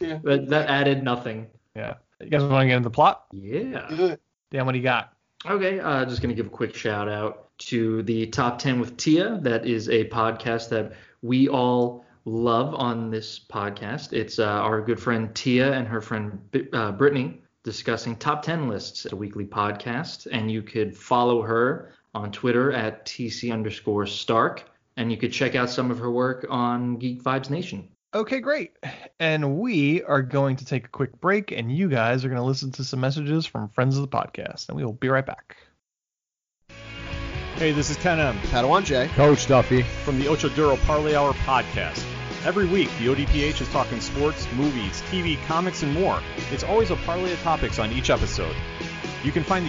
Yeah. 0.00 0.18
that 0.24 0.46
that 0.48 0.70
added 0.70 1.02
nothing. 1.02 1.46
Yeah. 1.74 1.94
You 2.20 2.30
guys 2.30 2.42
want 2.42 2.62
to 2.62 2.66
get 2.66 2.76
into 2.76 2.88
the 2.88 2.94
plot? 2.94 3.26
Yeah. 3.32 3.86
Good. 3.90 4.20
Dan, 4.50 4.64
what 4.64 4.72
do 4.72 4.78
you 4.78 4.84
got? 4.84 5.12
Okay, 5.44 5.80
uh, 5.80 6.04
just 6.06 6.22
gonna 6.22 6.34
give 6.34 6.46
a 6.46 6.50
quick 6.50 6.74
shout 6.74 7.08
out 7.08 7.56
to 7.58 8.02
the 8.04 8.26
Top 8.26 8.58
10 8.58 8.80
with 8.80 8.96
Tia. 8.96 9.38
That 9.42 9.66
is 9.66 9.88
a 9.88 10.08
podcast 10.08 10.70
that 10.70 10.92
we 11.22 11.48
all 11.48 12.04
love 12.24 12.74
on 12.74 13.10
this 13.10 13.38
podcast. 13.38 14.12
It's 14.12 14.38
uh, 14.38 14.46
our 14.46 14.80
good 14.80 15.00
friend 15.00 15.34
Tia 15.34 15.72
and 15.72 15.86
her 15.86 16.00
friend 16.00 16.40
uh, 16.72 16.92
Brittany 16.92 17.42
discussing 17.66 18.14
top 18.14 18.42
10 18.42 18.68
lists, 18.68 19.04
at 19.04 19.12
a 19.12 19.16
weekly 19.16 19.44
podcast. 19.44 20.28
And 20.30 20.50
you 20.50 20.62
could 20.62 20.96
follow 20.96 21.42
her 21.42 21.92
on 22.14 22.30
Twitter 22.30 22.72
at 22.72 23.04
TC 23.04 23.52
underscore 23.52 24.06
Stark. 24.06 24.70
And 24.96 25.10
you 25.10 25.18
could 25.18 25.32
check 25.32 25.56
out 25.56 25.68
some 25.68 25.90
of 25.90 25.98
her 25.98 26.10
work 26.10 26.46
on 26.48 26.96
Geek 26.96 27.22
Vibes 27.22 27.50
Nation. 27.50 27.88
Okay, 28.14 28.40
great. 28.40 28.70
And 29.20 29.58
we 29.58 30.02
are 30.04 30.22
going 30.22 30.56
to 30.56 30.64
take 30.64 30.86
a 30.86 30.88
quick 30.88 31.20
break, 31.20 31.52
and 31.52 31.70
you 31.70 31.88
guys 31.90 32.24
are 32.24 32.28
going 32.28 32.40
to 32.40 32.46
listen 32.46 32.70
to 32.72 32.84
some 32.84 33.00
messages 33.00 33.44
from 33.44 33.68
friends 33.68 33.96
of 33.96 34.02
the 34.02 34.08
podcast. 34.08 34.68
And 34.68 34.76
we 34.76 34.84
will 34.84 34.94
be 34.94 35.08
right 35.08 35.26
back. 35.26 35.56
Hey, 37.56 37.72
this 37.72 37.90
is 37.90 37.96
Ken 37.96 38.20
M. 38.20 38.38
Padawan 38.50 38.84
J. 38.84 39.08
Coach 39.08 39.48
Duffy. 39.48 39.82
From 39.82 40.18
the 40.18 40.28
Ocho 40.28 40.48
Duro 40.50 40.76
Parlay 40.76 41.14
Hour 41.14 41.32
podcast. 41.32 42.04
Every 42.46 42.66
week, 42.66 42.88
the 43.00 43.08
ODPH 43.08 43.60
is 43.60 43.68
talking 43.70 44.00
sports, 44.00 44.46
movies, 44.54 45.02
TV, 45.10 45.36
comics, 45.46 45.82
and 45.82 45.92
more. 45.92 46.22
It's 46.52 46.62
always 46.62 46.92
a 46.92 46.96
parlay 46.98 47.32
of 47.32 47.40
topics 47.40 47.80
on 47.80 47.90
each 47.90 48.08
episode. 48.08 48.54
You 49.24 49.32
can 49.32 49.42
find 49.42 49.68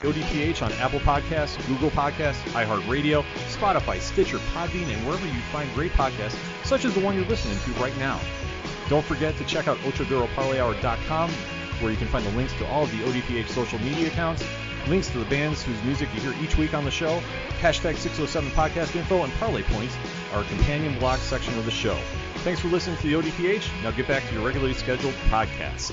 ODPH 0.00 0.62
on 0.62 0.72
Apple 0.74 1.00
Podcasts, 1.00 1.64
Google 1.66 1.90
Podcasts, 1.90 2.42
iHeartRadio, 2.52 3.22
Spotify, 3.48 4.00
Stitcher, 4.00 4.38
Podbean, 4.54 4.92
and 4.92 5.06
wherever 5.06 5.26
you 5.26 5.40
find 5.52 5.72
great 5.74 5.92
podcasts, 5.92 6.38
such 6.64 6.84
as 6.84 6.94
the 6.94 7.00
one 7.00 7.14
you're 7.14 7.24
listening 7.26 7.58
to 7.58 7.80
right 7.80 7.96
now. 7.98 8.20
Don't 8.88 9.04
forget 9.04 9.36
to 9.36 9.44
check 9.44 9.68
out 9.68 9.78
OchoDuroParlayHour.com 9.78 11.30
where 11.80 11.90
you 11.90 11.96
can 11.96 12.08
find 12.08 12.24
the 12.24 12.30
links 12.32 12.52
to 12.54 12.66
all 12.66 12.84
of 12.84 12.90
the 12.90 12.98
ODPH 13.04 13.48
social 13.48 13.78
media 13.80 14.08
accounts, 14.08 14.44
links 14.86 15.08
to 15.08 15.18
the 15.18 15.24
bands 15.26 15.62
whose 15.62 15.82
music 15.82 16.08
you 16.14 16.20
hear 16.20 16.34
each 16.42 16.56
week 16.56 16.74
on 16.74 16.84
the 16.84 16.90
show, 16.90 17.20
hashtag 17.60 17.96
607 17.96 18.50
podcast 18.50 18.94
info, 18.96 19.24
and 19.24 19.32
parlay 19.34 19.62
points, 19.62 19.96
our 20.32 20.44
companion 20.44 20.98
blog 20.98 21.18
section 21.18 21.56
of 21.58 21.64
the 21.64 21.70
show. 21.70 21.98
Thanks 22.36 22.60
for 22.60 22.68
listening 22.68 22.96
to 22.98 23.02
the 23.02 23.14
ODPH. 23.14 23.82
Now 23.82 23.90
get 23.90 24.08
back 24.08 24.26
to 24.28 24.34
your 24.34 24.44
regularly 24.46 24.74
scheduled 24.74 25.14
podcast. 25.28 25.92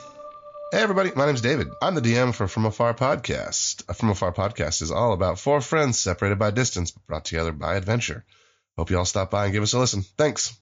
Hey 0.73 0.79
everybody, 0.79 1.11
my 1.13 1.25
name's 1.25 1.41
David. 1.41 1.67
I'm 1.81 1.95
the 1.95 2.01
DM 2.01 2.33
for 2.33 2.47
From 2.47 2.65
Afar 2.65 2.93
Podcast. 2.93 3.83
A 3.89 3.93
From 3.93 4.09
Afar 4.09 4.31
Podcast 4.31 4.81
is 4.81 4.89
all 4.89 5.11
about 5.11 5.37
four 5.37 5.59
friends 5.59 5.99
separated 5.99 6.39
by 6.39 6.51
distance, 6.51 6.91
but 6.91 7.05
brought 7.07 7.25
together 7.25 7.51
by 7.51 7.75
adventure. 7.75 8.23
Hope 8.77 8.89
you 8.89 8.97
all 8.97 9.03
stop 9.03 9.31
by 9.31 9.43
and 9.43 9.53
give 9.53 9.63
us 9.63 9.73
a 9.73 9.79
listen. 9.79 10.03
Thanks. 10.17 10.57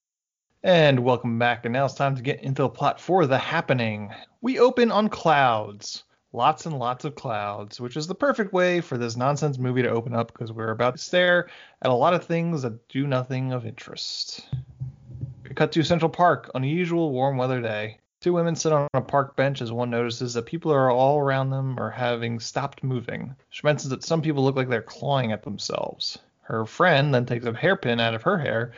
And 0.63 1.01
welcome 1.01 1.37
back. 1.37 1.65
And 1.65 1.73
now 1.73 1.85
it's 1.85 1.93
time 1.93 2.15
to 2.15 2.23
get 2.23 2.41
into 2.41 2.63
the 2.63 2.69
plot 2.69 2.99
for 2.99 3.27
The 3.27 3.37
Happening. 3.37 4.09
We 4.41 4.57
open 4.57 4.91
on 4.91 5.09
clouds. 5.09 6.03
Lots 6.33 6.65
and 6.65 6.79
lots 6.79 7.05
of 7.05 7.13
clouds, 7.13 7.79
which 7.79 7.95
is 7.95 8.07
the 8.07 8.15
perfect 8.15 8.51
way 8.51 8.81
for 8.81 8.97
this 8.97 9.15
nonsense 9.15 9.59
movie 9.59 9.83
to 9.83 9.91
open 9.91 10.15
up 10.15 10.33
because 10.33 10.51
we're 10.51 10.71
about 10.71 10.95
to 10.95 11.03
stare 11.03 11.51
at 11.83 11.91
a 11.91 11.93
lot 11.93 12.15
of 12.15 12.25
things 12.25 12.63
that 12.63 12.87
do 12.87 13.05
nothing 13.05 13.51
of 13.51 13.63
interest. 13.63 14.43
We 15.43 15.53
cut 15.53 15.71
to 15.73 15.83
Central 15.83 16.09
Park 16.09 16.49
on 16.55 16.63
usual 16.63 17.11
warm 17.11 17.37
weather 17.37 17.61
day. 17.61 17.99
Two 18.21 18.33
women 18.33 18.57
sit 18.57 18.73
on 18.73 18.87
a 18.93 18.99
park 18.99 19.37
bench 19.37 19.61
as 19.61 19.71
one 19.71 19.89
notices 19.89 20.33
that 20.33 20.45
people 20.45 20.73
are 20.73 20.91
all 20.91 21.19
around 21.19 21.51
them 21.51 21.79
are 21.79 21.89
having 21.89 22.41
stopped 22.41 22.83
moving. 22.83 23.33
She 23.49 23.61
mentions 23.63 23.91
that 23.91 24.03
some 24.03 24.21
people 24.21 24.43
look 24.43 24.57
like 24.57 24.67
they're 24.67 24.81
clawing 24.81 25.31
at 25.31 25.43
themselves. 25.43 26.17
Her 26.41 26.65
friend 26.65 27.13
then 27.13 27.25
takes 27.25 27.45
a 27.45 27.53
hairpin 27.53 28.01
out 28.01 28.15
of 28.15 28.23
her 28.23 28.37
hair 28.37 28.73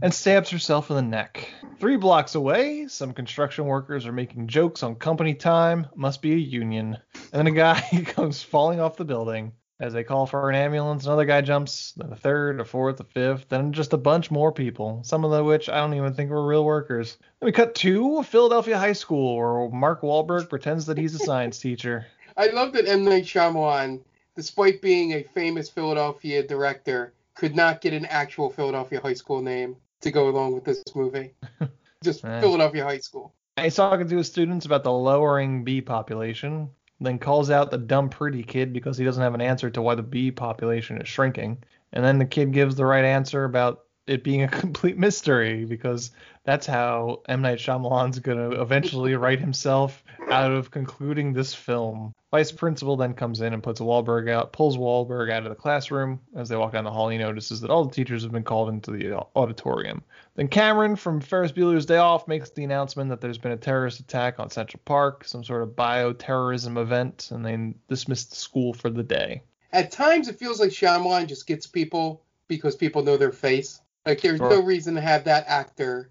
and 0.00 0.14
stabs 0.14 0.48
herself 0.48 0.88
in 0.88 0.96
the 0.96 1.02
neck. 1.02 1.46
Three 1.78 1.98
blocks 1.98 2.36
away, 2.36 2.86
some 2.86 3.12
construction 3.12 3.66
workers 3.66 4.06
are 4.06 4.12
making 4.12 4.46
jokes 4.46 4.82
on 4.82 4.94
company 4.94 5.34
time. 5.34 5.88
Must 5.94 6.22
be 6.22 6.32
a 6.32 6.36
union. 6.36 6.96
And 7.32 7.40
then 7.40 7.46
a 7.48 7.50
guy 7.50 7.80
comes 8.06 8.42
falling 8.42 8.80
off 8.80 8.96
the 8.96 9.04
building. 9.04 9.52
As 9.78 9.92
they 9.92 10.04
call 10.04 10.26
for 10.26 10.48
an 10.48 10.56
ambulance, 10.56 11.04
another 11.04 11.26
guy 11.26 11.42
jumps, 11.42 11.92
then 11.92 12.10
a 12.10 12.16
third, 12.16 12.60
a 12.60 12.64
fourth, 12.64 12.98
a 13.00 13.04
fifth, 13.04 13.50
then 13.50 13.74
just 13.74 13.92
a 13.92 13.98
bunch 13.98 14.30
more 14.30 14.50
people, 14.50 15.02
some 15.04 15.22
of 15.22 15.30
the 15.30 15.44
which 15.44 15.68
I 15.68 15.76
don't 15.76 15.92
even 15.92 16.14
think 16.14 16.30
were 16.30 16.46
real 16.46 16.64
workers. 16.64 17.18
Then 17.40 17.46
we 17.46 17.52
cut 17.52 17.74
to 17.76 18.22
Philadelphia 18.22 18.78
High 18.78 18.94
School, 18.94 19.36
where 19.36 19.68
Mark 19.68 20.00
Wahlberg 20.00 20.48
pretends 20.50 20.86
that 20.86 20.96
he's 20.96 21.14
a 21.14 21.18
science 21.18 21.58
teacher. 21.58 22.06
I 22.38 22.46
love 22.48 22.72
that 22.72 22.88
M. 22.88 23.04
Night 23.04 23.24
Shyamalan, 23.24 24.00
despite 24.34 24.80
being 24.80 25.12
a 25.12 25.22
famous 25.34 25.68
Philadelphia 25.68 26.42
director, 26.42 27.12
could 27.34 27.54
not 27.54 27.82
get 27.82 27.92
an 27.92 28.06
actual 28.06 28.48
Philadelphia 28.48 29.00
high 29.00 29.14
school 29.14 29.42
name 29.42 29.76
to 30.00 30.10
go 30.10 30.28
along 30.30 30.54
with 30.54 30.64
this 30.64 30.82
movie. 30.94 31.34
Just. 32.02 32.22
Philadelphia 32.22 32.84
High 32.84 32.98
School. 32.98 33.34
He's 33.60 33.74
talking 33.74 34.08
to 34.08 34.16
his 34.16 34.26
students 34.26 34.66
about 34.66 34.84
the 34.84 34.92
lowering 34.92 35.64
bee 35.64 35.80
population, 35.80 36.70
then 37.00 37.18
calls 37.18 37.50
out 37.50 37.70
the 37.70 37.78
dumb 37.78 38.08
pretty 38.08 38.42
kid 38.42 38.72
because 38.72 38.96
he 38.96 39.04
doesn't 39.04 39.22
have 39.22 39.34
an 39.34 39.40
answer 39.40 39.70
to 39.70 39.82
why 39.82 39.94
the 39.94 40.02
bee 40.02 40.30
population 40.30 41.00
is 41.00 41.08
shrinking. 41.08 41.62
And 41.92 42.04
then 42.04 42.18
the 42.18 42.26
kid 42.26 42.52
gives 42.52 42.74
the 42.74 42.86
right 42.86 43.04
answer 43.04 43.44
about 43.44 43.85
it 44.06 44.22
being 44.22 44.42
a 44.42 44.48
complete 44.60 44.96
mystery 44.96 45.64
because 45.64 46.10
that's 46.44 46.66
how 46.66 47.22
M. 47.28 47.42
Night 47.42 47.58
Shyamalan's 47.58 48.20
going 48.20 48.38
to 48.38 48.60
eventually 48.60 49.14
write 49.16 49.40
himself 49.40 50.02
out 50.30 50.52
of 50.52 50.70
concluding 50.70 51.32
this 51.32 51.54
film. 51.54 52.14
Vice 52.30 52.52
principal 52.52 52.96
then 52.96 53.14
comes 53.14 53.40
in 53.40 53.52
and 53.52 53.62
puts 53.62 53.80
Wahlberg 53.80 54.30
out, 54.30 54.52
pulls 54.52 54.76
Wahlberg 54.76 55.30
out 55.30 55.44
of 55.44 55.48
the 55.48 55.54
classroom. 55.54 56.20
As 56.36 56.48
they 56.48 56.56
walk 56.56 56.72
down 56.72 56.84
the 56.84 56.90
hall, 56.90 57.08
he 57.08 57.18
notices 57.18 57.60
that 57.60 57.70
all 57.70 57.84
the 57.84 57.94
teachers 57.94 58.22
have 58.22 58.32
been 58.32 58.42
called 58.42 58.68
into 58.68 58.90
the 58.90 59.24
auditorium. 59.34 60.02
Then 60.34 60.48
Cameron 60.48 60.96
from 60.96 61.20
Ferris 61.20 61.52
Bueller's 61.52 61.86
Day 61.86 61.96
Off 61.96 62.28
makes 62.28 62.50
the 62.50 62.64
announcement 62.64 63.10
that 63.10 63.20
there's 63.20 63.38
been 63.38 63.52
a 63.52 63.56
terrorist 63.56 64.00
attack 64.00 64.38
on 64.38 64.50
Central 64.50 64.82
Park, 64.84 65.24
some 65.24 65.44
sort 65.44 65.62
of 65.62 65.70
bioterrorism 65.70 66.78
event, 66.78 67.30
and 67.32 67.44
they 67.44 67.74
dismiss 67.88 68.24
the 68.24 68.36
school 68.36 68.72
for 68.72 68.90
the 68.90 69.02
day. 69.02 69.42
At 69.72 69.90
times, 69.90 70.28
it 70.28 70.38
feels 70.38 70.60
like 70.60 70.70
Shyamalan 70.70 71.26
just 71.26 71.46
gets 71.46 71.66
people 71.66 72.22
because 72.48 72.76
people 72.76 73.02
know 73.02 73.16
their 73.16 73.32
face. 73.32 73.80
Like, 74.06 74.20
there's 74.22 74.38
Sure. 74.38 74.50
no 74.50 74.62
reason 74.62 74.94
to 74.94 75.00
have 75.00 75.24
that 75.24 75.44
actor 75.48 76.10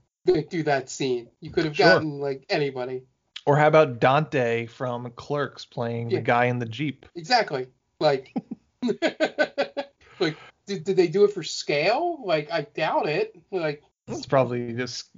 do 0.49 0.63
that 0.63 0.89
scene. 0.89 1.29
You 1.39 1.51
could 1.51 1.65
have 1.65 1.75
Sure. 1.75 1.85
gotten, 1.85 2.19
like, 2.19 2.45
anybody. 2.49 3.03
Or 3.45 3.55
how 3.57 3.67
about 3.67 3.99
Dante 3.99 4.65
from 4.65 5.09
Clerks 5.11 5.65
playing 5.65 6.09
Yeah. 6.09 6.17
the 6.17 6.23
guy 6.23 6.45
in 6.45 6.59
the 6.59 6.65
Jeep? 6.65 7.05
Exactly. 7.15 7.67
Like, 7.99 8.33
like 10.19 10.35
did, 10.65 10.83
did 10.83 10.95
they 10.97 11.07
do 11.07 11.23
it 11.25 11.31
for 11.31 11.43
scale? 11.43 12.21
Like, 12.25 12.51
I 12.51 12.61
doubt 12.61 13.07
it. 13.07 13.35
Like, 13.51 13.83
That's 14.07 14.25
probably 14.25 14.73
just 14.73 15.09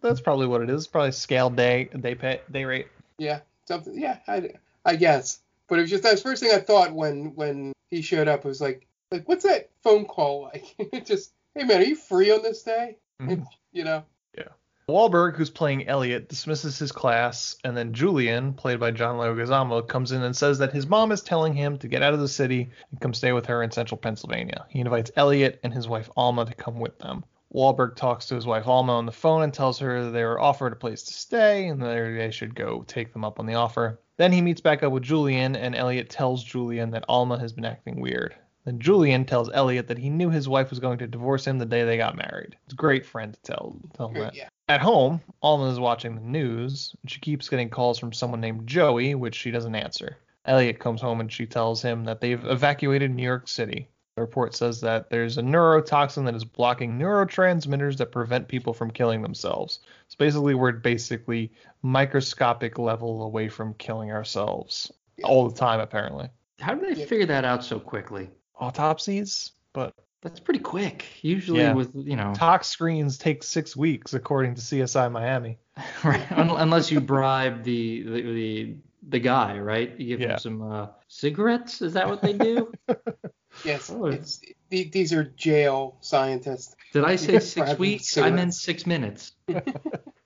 that's 0.00 0.20
probably 0.20 0.46
what 0.46 0.62
it 0.62 0.70
is. 0.70 0.86
Probably 0.86 1.12
scale 1.12 1.48
day 1.50 1.84
day 2.00 2.14
pay 2.14 2.40
day 2.50 2.64
rate. 2.64 2.88
yeah, 3.18 3.40
something. 3.66 3.98
Yeah, 3.98 4.18
I, 4.28 4.50
I 4.84 4.96
guess. 4.96 5.40
But 5.68 5.78
it 5.78 5.82
was 5.82 5.90
just 5.90 6.02
that 6.04 6.12
was 6.12 6.22
the 6.22 6.28
first 6.28 6.42
thing 6.42 6.52
I 6.52 6.58
thought 6.58 6.92
when 6.92 7.34
when 7.34 7.72
he 7.90 8.02
showed 8.02 8.28
up. 8.28 8.44
It 8.44 8.48
was 8.48 8.60
like, 8.60 8.86
like 9.10 9.28
what's 9.28 9.44
that 9.44 9.70
phone 9.82 10.04
call 10.06 10.42
like? 10.52 10.74
just, 11.04 11.32
hey 11.56 11.64
man, 11.64 11.80
are 11.80 11.84
you 11.84 11.96
free 11.96 12.30
on 12.30 12.42
this 12.42 12.62
day? 12.62 12.98
Mhm. 13.20 13.46
You 13.72 13.84
know. 13.84 14.04
Yeah. 14.36 14.48
Wahlberg, 14.88 15.36
who's 15.36 15.50
playing 15.50 15.88
Elliot, 15.88 16.28
dismisses 16.28 16.78
his 16.78 16.92
class, 16.92 17.56
and 17.64 17.76
then 17.76 17.92
Julian, 17.92 18.52
played 18.52 18.78
by 18.78 18.90
John 18.90 19.16
Leguizamo, 19.16 19.88
comes 19.88 20.12
in 20.12 20.22
and 20.22 20.36
says 20.36 20.58
that 20.58 20.72
his 20.72 20.86
mom 20.86 21.10
is 21.12 21.22
telling 21.22 21.54
him 21.54 21.78
to 21.78 21.88
get 21.88 22.02
out 22.02 22.14
of 22.14 22.20
the 22.20 22.28
city 22.28 22.70
and 22.90 23.00
come 23.00 23.14
stay 23.14 23.32
with 23.32 23.46
her 23.46 23.62
in 23.62 23.70
central 23.70 23.98
Pennsylvania. 23.98 24.66
He 24.68 24.80
invites 24.80 25.10
Elliot 25.16 25.58
and 25.62 25.72
his 25.72 25.88
wife 25.88 26.10
Alma 26.16 26.44
to 26.44 26.54
come 26.54 26.78
with 26.78 26.98
them. 26.98 27.24
Wahlberg 27.54 27.96
talks 27.96 28.26
to 28.26 28.34
his 28.34 28.44
wife 28.46 28.66
Alma 28.66 28.92
on 28.92 29.06
the 29.06 29.12
phone 29.12 29.42
and 29.42 29.54
tells 29.54 29.78
her 29.78 30.10
they 30.10 30.24
were 30.24 30.38
offered 30.40 30.72
a 30.72 30.76
place 30.76 31.02
to 31.04 31.14
stay 31.14 31.68
and 31.68 31.80
that 31.80 31.86
they 31.86 32.30
should 32.30 32.54
go 32.54 32.84
take 32.86 33.12
them 33.12 33.24
up 33.24 33.40
on 33.40 33.46
the 33.46 33.54
offer. 33.54 33.98
Then 34.18 34.32
he 34.32 34.42
meets 34.42 34.60
back 34.60 34.82
up 34.82 34.92
with 34.92 35.02
Julian, 35.02 35.56
and 35.56 35.74
Elliot 35.74 36.10
tells 36.10 36.42
Julian 36.44 36.90
that 36.90 37.04
Alma 37.08 37.38
has 37.38 37.52
been 37.52 37.64
acting 37.64 38.00
weird. 38.00 38.34
Then 38.66 38.80
Julian 38.80 39.24
tells 39.24 39.48
Elliot 39.54 39.86
that 39.86 39.96
he 39.96 40.10
knew 40.10 40.28
his 40.28 40.48
wife 40.48 40.70
was 40.70 40.80
going 40.80 40.98
to 40.98 41.06
divorce 41.06 41.46
him 41.46 41.58
the 41.58 41.64
day 41.64 41.84
they 41.84 41.96
got 41.96 42.16
married. 42.16 42.56
It's 42.64 42.74
a 42.74 42.76
great 42.76 43.06
friend 43.06 43.32
to 43.32 43.40
tell, 43.42 43.76
tell 43.96 44.08
him 44.08 44.20
that. 44.20 44.34
Yeah. 44.34 44.48
At 44.68 44.80
home, 44.80 45.20
Alma 45.40 45.70
is 45.70 45.78
watching 45.78 46.16
the 46.16 46.20
news, 46.20 46.92
and 47.00 47.08
she 47.08 47.20
keeps 47.20 47.48
getting 47.48 47.70
calls 47.70 47.96
from 47.96 48.12
someone 48.12 48.40
named 48.40 48.66
Joey, 48.66 49.14
which 49.14 49.36
she 49.36 49.52
doesn't 49.52 49.76
answer. 49.76 50.18
Elliot 50.46 50.80
comes 50.80 51.00
home 51.00 51.20
and 51.20 51.32
she 51.32 51.46
tells 51.46 51.80
him 51.80 52.04
that 52.04 52.20
they've 52.20 52.44
evacuated 52.44 53.14
New 53.14 53.22
York 53.22 53.46
City. 53.46 53.88
The 54.16 54.22
report 54.22 54.52
says 54.54 54.80
that 54.80 55.10
there's 55.10 55.38
a 55.38 55.42
neurotoxin 55.42 56.24
that 56.24 56.34
is 56.34 56.44
blocking 56.44 56.98
neurotransmitters 56.98 57.96
that 57.98 58.10
prevent 58.10 58.48
people 58.48 58.72
from 58.72 58.90
killing 58.90 59.22
themselves. 59.22 59.78
So 60.08 60.16
basically, 60.18 60.54
we're 60.54 60.72
basically 60.72 61.52
microscopic 61.82 62.78
level 62.78 63.22
away 63.22 63.48
from 63.48 63.74
killing 63.74 64.10
ourselves 64.10 64.90
all 65.22 65.48
the 65.48 65.56
time, 65.56 65.78
apparently. 65.78 66.30
How 66.58 66.74
did 66.74 66.96
they 66.96 67.04
figure 67.04 67.26
that 67.26 67.44
out 67.44 67.62
so 67.62 67.78
quickly? 67.78 68.30
Autopsies, 68.58 69.52
but 69.72 69.94
That's 70.22 70.40
pretty 70.40 70.60
quick. 70.60 71.04
Usually 71.22 71.60
Yeah. 71.60 71.74
with 71.74 71.94
you 71.94 72.16
know, 72.16 72.32
tox 72.34 72.68
screens 72.68 73.18
take 73.18 73.42
six 73.42 73.76
weeks, 73.76 74.14
according 74.14 74.54
to 74.56 74.60
CSI 74.60 75.10
Miami. 75.12 75.58
right? 76.04 76.26
Unless 76.30 76.90
you 76.90 77.00
bribe 77.00 77.62
the 77.64 78.02
the 78.02 78.22
the, 78.22 78.76
the 79.08 79.18
guy, 79.20 79.58
right? 79.58 79.98
You 80.00 80.16
give 80.16 80.20
Yeah. 80.20 80.32
him 80.34 80.38
some 80.38 80.62
uh, 80.62 80.86
cigarettes. 81.08 81.82
Is 81.82 81.92
that 81.92 82.08
what 82.08 82.22
they 82.22 82.32
do? 82.32 82.72
Yes. 83.64 83.88
Oh. 83.90 84.04
It's, 84.04 84.42
the- 84.68 84.90
these 84.90 85.14
are 85.14 85.24
jail 85.24 85.96
scientists. 86.02 86.76
Did 86.92 87.04
I 87.04 87.16
say 87.16 87.38
six 87.38 87.54
bribing 87.54 87.78
weeks? 87.78 88.18
I 88.18 88.30
meant 88.30 88.52
six 88.52 88.86
minutes. 88.86 89.32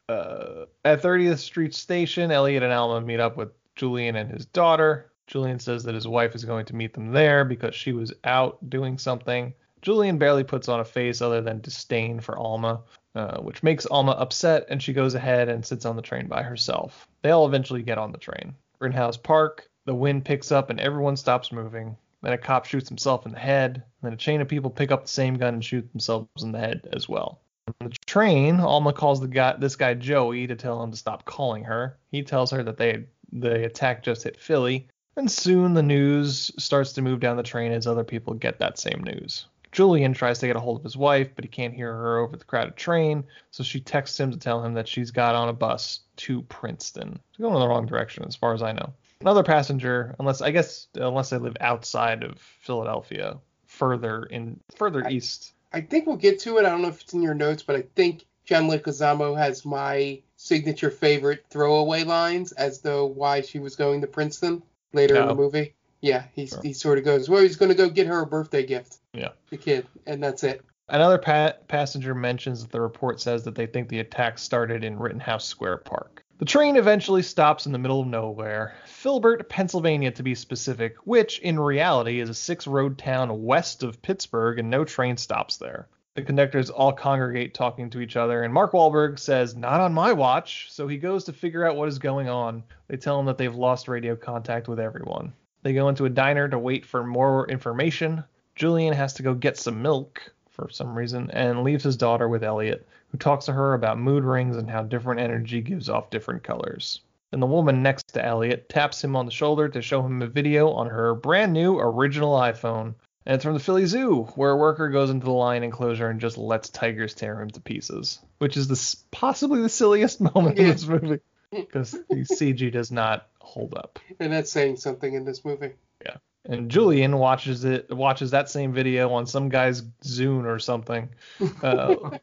Uh, 0.09 0.65
at 0.85 1.01
30th 1.03 1.39
Street 1.39 1.73
Station, 1.73 2.33
Elliot 2.33 2.65
and 2.65 2.73
Alma 2.73 3.01
meet 3.01 3.21
up 3.21 3.37
with 3.37 3.51
Julian 3.77 4.17
and 4.17 4.29
his 4.29 4.45
daughter. 4.45 5.10
Julian 5.31 5.61
says 5.61 5.85
that 5.85 5.95
his 5.95 6.09
wife 6.09 6.35
is 6.35 6.45
going 6.45 6.67
to 6.67 6.75
meet 6.75 6.93
them 6.93 7.13
there 7.13 7.45
because 7.45 7.73
she 7.73 7.93
was 7.93 8.13
out 8.25 8.59
doing 8.69 8.99
something. 8.99 9.55
Julian 9.81 10.19
barely 10.19 10.43
puts 10.43 10.69
on 10.69 10.81
a 10.81 10.85
face 10.85 11.23
other 11.23 11.41
than 11.41 11.61
disdain 11.61 12.19
for 12.19 12.37
Alma, 12.37 12.81
uh, 13.15 13.39
which 13.39 13.63
makes 13.63 13.87
Alma 13.87 14.11
upset, 14.13 14.67
and 14.69 14.83
she 14.83 14.93
goes 14.93 15.15
ahead 15.15 15.49
and 15.49 15.65
sits 15.65 15.85
on 15.85 15.95
the 15.95 16.03
train 16.03 16.27
by 16.27 16.43
herself. 16.43 17.07
They 17.23 17.31
all 17.31 17.47
eventually 17.47 17.83
get 17.83 17.97
on 17.97 18.11
the 18.11 18.19
train. 18.19 18.55
In 18.83 18.91
House 18.91 19.17
Park, 19.17 19.71
the 19.85 19.95
wind 19.95 20.25
picks 20.25 20.51
up 20.51 20.69
and 20.69 20.81
everyone 20.81 21.17
stops 21.17 21.53
moving. 21.53 21.97
Then 22.23 22.33
a 22.33 22.39
cop 22.39 22.67
shoots 22.67 22.89
himself 22.89 23.25
in 23.25 23.33
the 23.33 23.39
head. 23.39 23.85
Then 24.03 24.13
a 24.13 24.17
chain 24.17 24.41
of 24.41 24.49
people 24.49 24.69
pick 24.69 24.91
up 24.91 25.03
the 25.03 25.09
same 25.09 25.37
gun 25.37 25.55
and 25.55 25.65
shoot 25.65 25.91
themselves 25.93 26.43
in 26.43 26.51
the 26.51 26.59
head 26.59 26.89
as 26.93 27.09
well. 27.09 27.41
On 27.69 27.89
the 27.89 27.97
train, 28.05 28.59
Alma 28.59 28.93
calls 28.93 29.21
the 29.21 29.29
guy, 29.29 29.55
this 29.57 29.77
guy 29.77 29.95
Joey, 29.95 30.49
to 30.49 30.57
tell 30.57 30.83
him 30.83 30.91
to 30.91 30.97
stop 30.97 31.25
calling 31.25 31.63
her. 31.65 31.99
He 32.11 32.25
tells 32.25 32.51
her 32.51 32.65
that 32.65 32.77
they 32.77 33.05
the 33.33 33.65
attack 33.65 34.03
just 34.03 34.25
hit 34.25 34.41
Philly, 34.41 34.89
And 35.17 35.31
soon 35.31 35.75
the 35.75 35.83
news 35.83 36.51
starts 36.59 36.93
to 36.95 37.03
move 37.03 37.21
down 37.21 37.37
the 37.37 37.43
train 37.43 37.73
as 37.73 37.87
other 37.87 38.05
people 38.05 38.35
get 38.35 38.59
that 38.59 38.79
same 38.79 39.03
news. 39.05 39.47
Julian 39.73 40.13
tries 40.13 40.39
to 40.41 40.47
get 40.47 40.57
a 40.57 40.61
hold 40.61 40.79
of 40.79 40.85
his 40.85 40.97
wife, 40.97 41.31
but 41.35 41.45
he 41.45 41.49
can't 41.49 41.75
hear 41.75 41.93
her 41.93 42.19
over 42.19 42.37
the 42.37 42.45
crowded 42.45 42.77
train, 42.77 43.25
so 43.51 43.63
she 43.63 43.81
texts 43.81 44.19
him 44.19 44.31
to 44.31 44.39
tell 44.39 44.65
him 44.65 44.75
that 44.75 44.89
she's 44.89 45.11
got 45.11 45.35
on 45.35 45.49
a 45.49 45.53
bus 45.53 46.01
to 46.17 46.43
Princeton. 46.43 47.21
She's 47.33 47.43
going 47.43 47.55
in 47.55 47.61
the 47.61 47.69
wrong 47.69 47.87
direction, 47.87 48.25
as 48.27 48.35
far 48.35 48.53
as 48.53 48.63
I 48.63 48.73
know. 48.73 48.93
Another 49.21 49.45
passenger, 49.45 50.17
unless 50.19 50.41
I 50.41 50.51
guess 50.51 50.89
unless 50.95 51.31
they 51.31 51.39
live 51.39 51.57
outside 51.61 52.23
of 52.23 52.39
Philadelphia, 52.39 53.39
further 53.67 54.25
in 54.25 54.59
further 54.75 55.07
I, 55.07 55.11
east. 55.11 55.53
I 55.73 55.83
think 55.83 56.07
we'll 56.07 56.17
get 56.17 56.41
to 56.41 56.59
it. 56.59 56.65
I 56.65 56.71
don't 56.71 56.83
know 56.83 56.89
if 56.89 57.03
it's 57.03 57.13
in 57.13 57.23
your 57.23 57.35
notes, 57.35 57.63
but 57.63 57.77
I 57.77 57.83
think 57.95 58.25
John 58.45 58.69
Leguizamo 58.69 59.37
has 59.37 59.65
my 59.65 60.21
signature 60.37 60.91
favorite 60.91 61.45
throwaway 61.51 62.03
lines 62.03 62.53
as 62.53 62.81
though 62.81 63.07
why 63.07 63.43
she 63.43 63.59
was 63.59 63.77
going 63.77 64.01
to 64.01 64.07
Princeton 64.07 64.63
later 64.93 65.15
no. 65.15 65.23
in 65.23 65.27
the 65.29 65.35
oh. 65.35 65.37
movie. 65.37 65.75
Yeah, 66.01 66.25
he's, 66.35 66.51
sure. 66.51 66.61
he 66.63 66.73
sort 66.73 66.99
of 66.99 67.05
goes, 67.05 67.29
well, 67.29 67.43
he's 67.43 67.57
going 67.57 67.69
to 67.71 67.75
go 67.75 67.89
get 67.89 68.07
her 68.07 68.23
a 68.23 68.27
birthday 68.27 68.65
gift. 68.65 68.99
Yeah. 69.13 69.31
The 69.51 69.59
kid, 69.59 69.87
and 70.07 70.23
that's 70.23 70.45
it. 70.45 70.63
Another 70.89 71.19
pa- 71.19 71.55
passenger 71.69 72.15
mentions 72.15 72.63
that 72.63 72.73
the 72.73 72.81
report 72.81 73.21
says 73.21 73.45
that 73.45 73.55
they 73.55 73.67
think 73.67 73.89
the 73.89 74.01
attack 74.01 74.39
started 74.39 74.83
in 74.83 74.99
Rittenhouse 74.99 75.45
Square 75.45 75.79
Park. 75.79 76.25
The 76.39 76.47
train 76.47 76.77
eventually 76.77 77.23
stops 77.23 77.67
in 77.67 77.73
the 77.73 77.79
middle 77.79 78.01
of 78.01 78.07
nowhere, 78.07 78.75
Filbert, 78.87 79.51
Pennsylvania 79.51 80.11
to 80.13 80.23
be 80.23 80.35
specific, 80.35 80.97
which 81.05 81.39
in 81.41 81.61
reality 81.61 82.19
is 82.19 82.31
a 82.31 82.35
six 82.35 82.67
road 82.67 82.97
town 82.97 83.43
west 83.43 83.83
of 83.83 84.01
Pittsburgh 84.01 84.59
and 84.59 84.71
no 84.71 84.85
train 84.85 85.19
stops 85.19 85.59
there. 85.59 85.87
The 86.17 86.23
conductors 86.23 86.71
all 86.71 86.93
congregate 86.93 87.55
talking 87.55 87.89
to 87.91 88.01
each 88.01 88.17
other, 88.17 88.43
and 88.43 88.53
Mark 88.53 88.73
Wahlberg 88.73 89.19
says, 89.19 89.55
Not 89.55 89.81
on 89.81 89.95
my 89.95 90.13
watch, 90.13 90.67
so 90.71 90.89
he 90.89 90.99
goes 90.99 91.25
to 91.25 91.33
figure 91.33 91.65
out 91.65 91.77
what 91.77 91.89
is 91.89 92.01
going 92.01 92.29
on. 92.29 92.65
They 92.89 92.97
tell 92.97 93.21
him 93.21 93.27
that 93.27 93.39
they've 93.39 93.55
lost 93.55 93.87
radio 93.87 94.17
contact 94.17 94.67
with 94.67 94.81
everyone. 94.81 95.33
They 95.63 95.73
go 95.73 95.89
into 95.89 96.07
a 96.07 96.11
diner 96.11 96.49
to 96.49 96.59
wait 96.59 96.85
for 96.85 97.05
more 97.05 97.49
information. 97.49 98.25
Julian 98.57 98.95
has 98.95 99.13
to 99.15 99.23
go 99.23 99.35
get 99.35 99.57
some 99.57 99.83
milk 99.83 100.33
for 100.49 100.69
some 100.69 100.97
reason 100.97 101.31
and 101.31 101.63
leaves 101.63 101.85
his 101.85 101.97
daughter 101.97 102.29
with 102.29 102.43
Elliot, 102.43 102.87
who 103.09 103.19
talks 103.19 103.47
to 103.47 103.53
her 103.53 103.75
about 103.75 103.99
mood 103.99 104.25
rings 104.25 104.57
and 104.57 104.69
how 104.69 104.83
different 104.83 105.21
energy 105.21 105.61
gives 105.61 105.89
off 105.89 106.11
different 106.11 106.43
colors. 106.43 107.03
And 107.33 107.41
the 107.41 107.47
woman 107.47 107.83
next 107.83 108.09
to 108.15 108.25
Elliot 108.25 108.69
taps 108.69 109.03
him 109.03 109.15
on 109.15 109.27
the 109.27 109.33
shoulder 109.33 109.69
to 109.69 109.81
show 109.81 110.03
him 110.05 110.23
a 110.23 110.27
video 110.27 110.71
on 110.73 110.89
her 110.89 111.15
brand 111.15 111.53
new 111.53 111.79
original 111.79 112.37
iPhone. 112.39 112.95
And 113.27 113.35
it's 113.35 113.45
from 113.45 113.55
the 113.55 113.61
Philly 113.61 113.87
Zoo, 113.87 114.25
where 114.35 114.51
a 114.51 114.57
worker 114.57 114.89
goes 114.89 115.11
into 115.11 115.27
the 115.27 115.33
lion 115.33 115.63
enclosure 115.63 116.09
and 116.09 116.21
just 116.21 116.39
lets 116.39 116.71
tigers 116.71 117.15
tear 117.15 117.41
him 117.41 117.51
to 117.51 117.61
pieces, 117.61 118.19
which 118.39 118.57
is 118.57 118.67
the 118.67 118.97
possibly 119.11 119.61
the 119.61 119.69
silliest 119.69 120.21
moment 120.35 120.59
in 120.59 120.69
this 120.69 120.87
movie 120.87 121.21
because 121.53 121.93
the 121.93 122.25
CG 122.25 122.73
does 122.73 122.91
not 122.91 123.29
hold 123.39 123.75
up. 123.75 123.99
And 124.19 124.33
that's 124.33 124.51
saying 124.51 124.77
something 124.77 125.13
in 125.13 125.25
this 125.25 125.45
movie. 125.45 125.73
Yeah. 126.05 126.17
And 126.47 126.71
Julian 126.71 127.19
watches 127.19 127.65
it 127.65 127.91
watches 127.91 128.31
that 128.31 128.49
same 128.49 128.73
video 128.73 129.13
on 129.13 129.27
some 129.27 129.51
guy's 129.51 129.83
Zune 129.83 130.47
or 130.47 130.59
something. 130.59 131.11
Uh, 131.63 132.19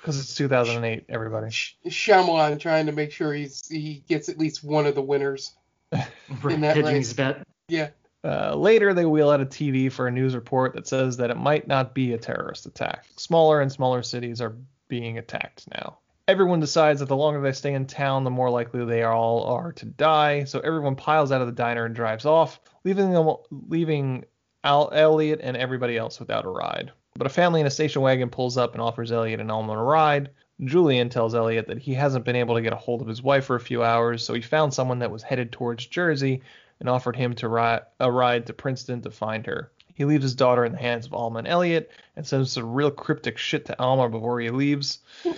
because 0.00 0.18
it's 0.18 0.34
2008, 0.34 1.04
everybody. 1.10 1.48
Shyamalan 1.48 2.58
trying 2.58 2.86
to 2.86 2.92
make 2.92 3.12
sure 3.12 3.34
he's 3.34 3.68
he 3.68 4.02
gets 4.08 4.30
at 4.30 4.38
least 4.38 4.64
one 4.64 4.86
of 4.86 4.94
the 4.94 5.02
winners 5.02 5.54
in 5.92 6.60
that 6.62 6.76
race. 6.76 7.12
bet. 7.12 7.46
Yeah. 7.68 7.90
Uh, 8.22 8.54
later, 8.54 8.92
they 8.92 9.06
wheel 9.06 9.30
out 9.30 9.40
a 9.40 9.46
TV 9.46 9.90
for 9.90 10.06
a 10.06 10.10
news 10.10 10.34
report 10.34 10.74
that 10.74 10.86
says 10.86 11.16
that 11.16 11.30
it 11.30 11.36
might 11.36 11.66
not 11.66 11.94
be 11.94 12.12
a 12.12 12.18
terrorist 12.18 12.66
attack. 12.66 13.06
Smaller 13.16 13.60
and 13.60 13.72
smaller 13.72 14.02
cities 14.02 14.40
are 14.40 14.56
being 14.88 15.18
attacked 15.18 15.66
now. 15.74 15.98
Everyone 16.28 16.60
decides 16.60 17.00
that 17.00 17.06
the 17.06 17.16
longer 17.16 17.40
they 17.40 17.52
stay 17.52 17.72
in 17.72 17.86
town, 17.86 18.24
the 18.24 18.30
more 18.30 18.50
likely 18.50 18.84
they 18.84 19.02
all 19.02 19.44
are 19.44 19.72
to 19.72 19.86
die. 19.86 20.44
So 20.44 20.60
everyone 20.60 20.96
piles 20.96 21.32
out 21.32 21.40
of 21.40 21.46
the 21.46 21.52
diner 21.52 21.86
and 21.86 21.94
drives 21.94 22.26
off, 22.26 22.60
leaving 22.84 23.12
them, 23.12 23.34
leaving 23.50 24.24
Al, 24.62 24.90
Elliot 24.92 25.40
and 25.42 25.56
everybody 25.56 25.96
else 25.96 26.20
without 26.20 26.44
a 26.44 26.50
ride. 26.50 26.92
But 27.16 27.26
a 27.26 27.30
family 27.30 27.60
in 27.60 27.66
a 27.66 27.70
station 27.70 28.02
wagon 28.02 28.28
pulls 28.28 28.56
up 28.56 28.74
and 28.74 28.82
offers 28.82 29.10
Elliot 29.10 29.40
and 29.40 29.50
Alma 29.50 29.72
a 29.72 29.82
ride. 29.82 30.30
Julian 30.62 31.08
tells 31.08 31.34
Elliot 31.34 31.66
that 31.68 31.78
he 31.78 31.94
hasn't 31.94 32.26
been 32.26 32.36
able 32.36 32.54
to 32.54 32.62
get 32.62 32.74
a 32.74 32.76
hold 32.76 33.00
of 33.00 33.08
his 33.08 33.22
wife 33.22 33.46
for 33.46 33.56
a 33.56 33.60
few 33.60 33.82
hours, 33.82 34.22
so 34.22 34.34
he 34.34 34.42
found 34.42 34.74
someone 34.74 34.98
that 34.98 35.10
was 35.10 35.22
headed 35.22 35.50
towards 35.50 35.86
Jersey 35.86 36.42
and 36.80 36.88
offered 36.88 37.16
him 37.16 37.34
to 37.34 37.48
ri- 37.48 37.80
a 38.00 38.10
ride 38.10 38.46
to 38.46 38.52
Princeton 38.52 39.02
to 39.02 39.10
find 39.10 39.46
her. 39.46 39.70
He 39.94 40.06
leaves 40.06 40.22
his 40.22 40.34
daughter 40.34 40.64
in 40.64 40.72
the 40.72 40.78
hands 40.78 41.06
of 41.06 41.12
Alma 41.12 41.40
and 41.40 41.48
Elliot 41.48 41.90
and 42.16 42.26
sends 42.26 42.52
some 42.52 42.72
real 42.72 42.90
cryptic 42.90 43.36
shit 43.36 43.66
to 43.66 43.78
Alma 43.78 44.08
before 44.08 44.40
he 44.40 44.48
leaves. 44.48 45.00
and 45.24 45.36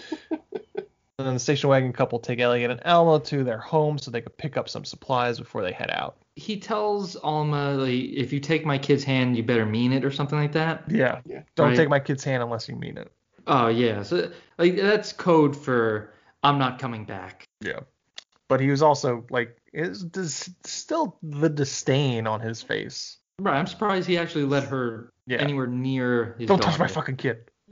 then 1.19 1.35
the 1.35 1.41
station 1.41 1.69
wagon 1.69 1.93
couple 1.93 2.21
take 2.21 2.39
Elliot 2.39 2.71
and 2.71 2.81
Alma 2.85 3.19
to 3.25 3.43
their 3.43 3.59
home 3.59 3.99
so 3.99 4.11
they 4.11 4.21
could 4.21 4.37
pick 4.37 4.57
up 4.57 4.69
some 4.69 4.85
supplies 4.85 5.39
before 5.39 5.63
they 5.63 5.73
head 5.73 5.91
out. 5.91 6.17
He 6.37 6.61
tells 6.61 7.17
Alma, 7.17 7.75
like, 7.75 7.91
if 7.91 8.33
you 8.33 8.39
take 8.39 8.65
my 8.65 8.79
kid's 8.79 9.03
hand, 9.03 9.37
you 9.37 9.43
better 9.43 9.67
mean 9.67 9.93
it 9.93 10.05
or 10.05 10.13
something 10.13 10.39
like 10.39 10.53
that. 10.53 10.85
Yeah. 10.89 11.21
yeah. 11.27 11.43
Don't 11.57 11.71
right? 11.71 11.77
take 11.77 11.89
my 11.89 12.01
kid's 12.01 12.23
hand 12.23 12.43
unless 12.43 12.69
you 12.69 12.77
mean 12.77 12.97
it. 12.97 13.13
Oh 13.47 13.69
yeah. 13.69 14.03
So 14.03 14.31
like 14.59 14.77
that's 14.77 15.13
code 15.13 15.57
for 15.57 16.13
I'm 16.43 16.59
not 16.59 16.79
coming 16.79 17.05
back. 17.05 17.49
Yeah. 17.61 17.81
But 18.49 18.61
he 18.61 18.71
was 18.71 18.83
also 18.83 19.25
like 19.31 19.57
is 19.73 20.03
dis- 20.03 20.51
still 20.65 21.19
the 21.23 21.49
disdain 21.49 22.27
on 22.27 22.41
his 22.41 22.63
face. 22.63 23.19
Right. 23.39 23.59
I'm 23.59 23.67
surprised 23.67 24.07
he 24.07 24.19
actually 24.19 24.45
let 24.45 24.65
her 24.65 25.13
yeah. 25.27 25.39
anywhere 25.39 25.67
near 25.67 26.37
his 26.39 26.49
Don't 26.49 26.61
daughter. 26.61 26.73
touch 26.73 26.81
my 26.81 26.89
fucking 26.89 27.17
kid. 27.17 27.51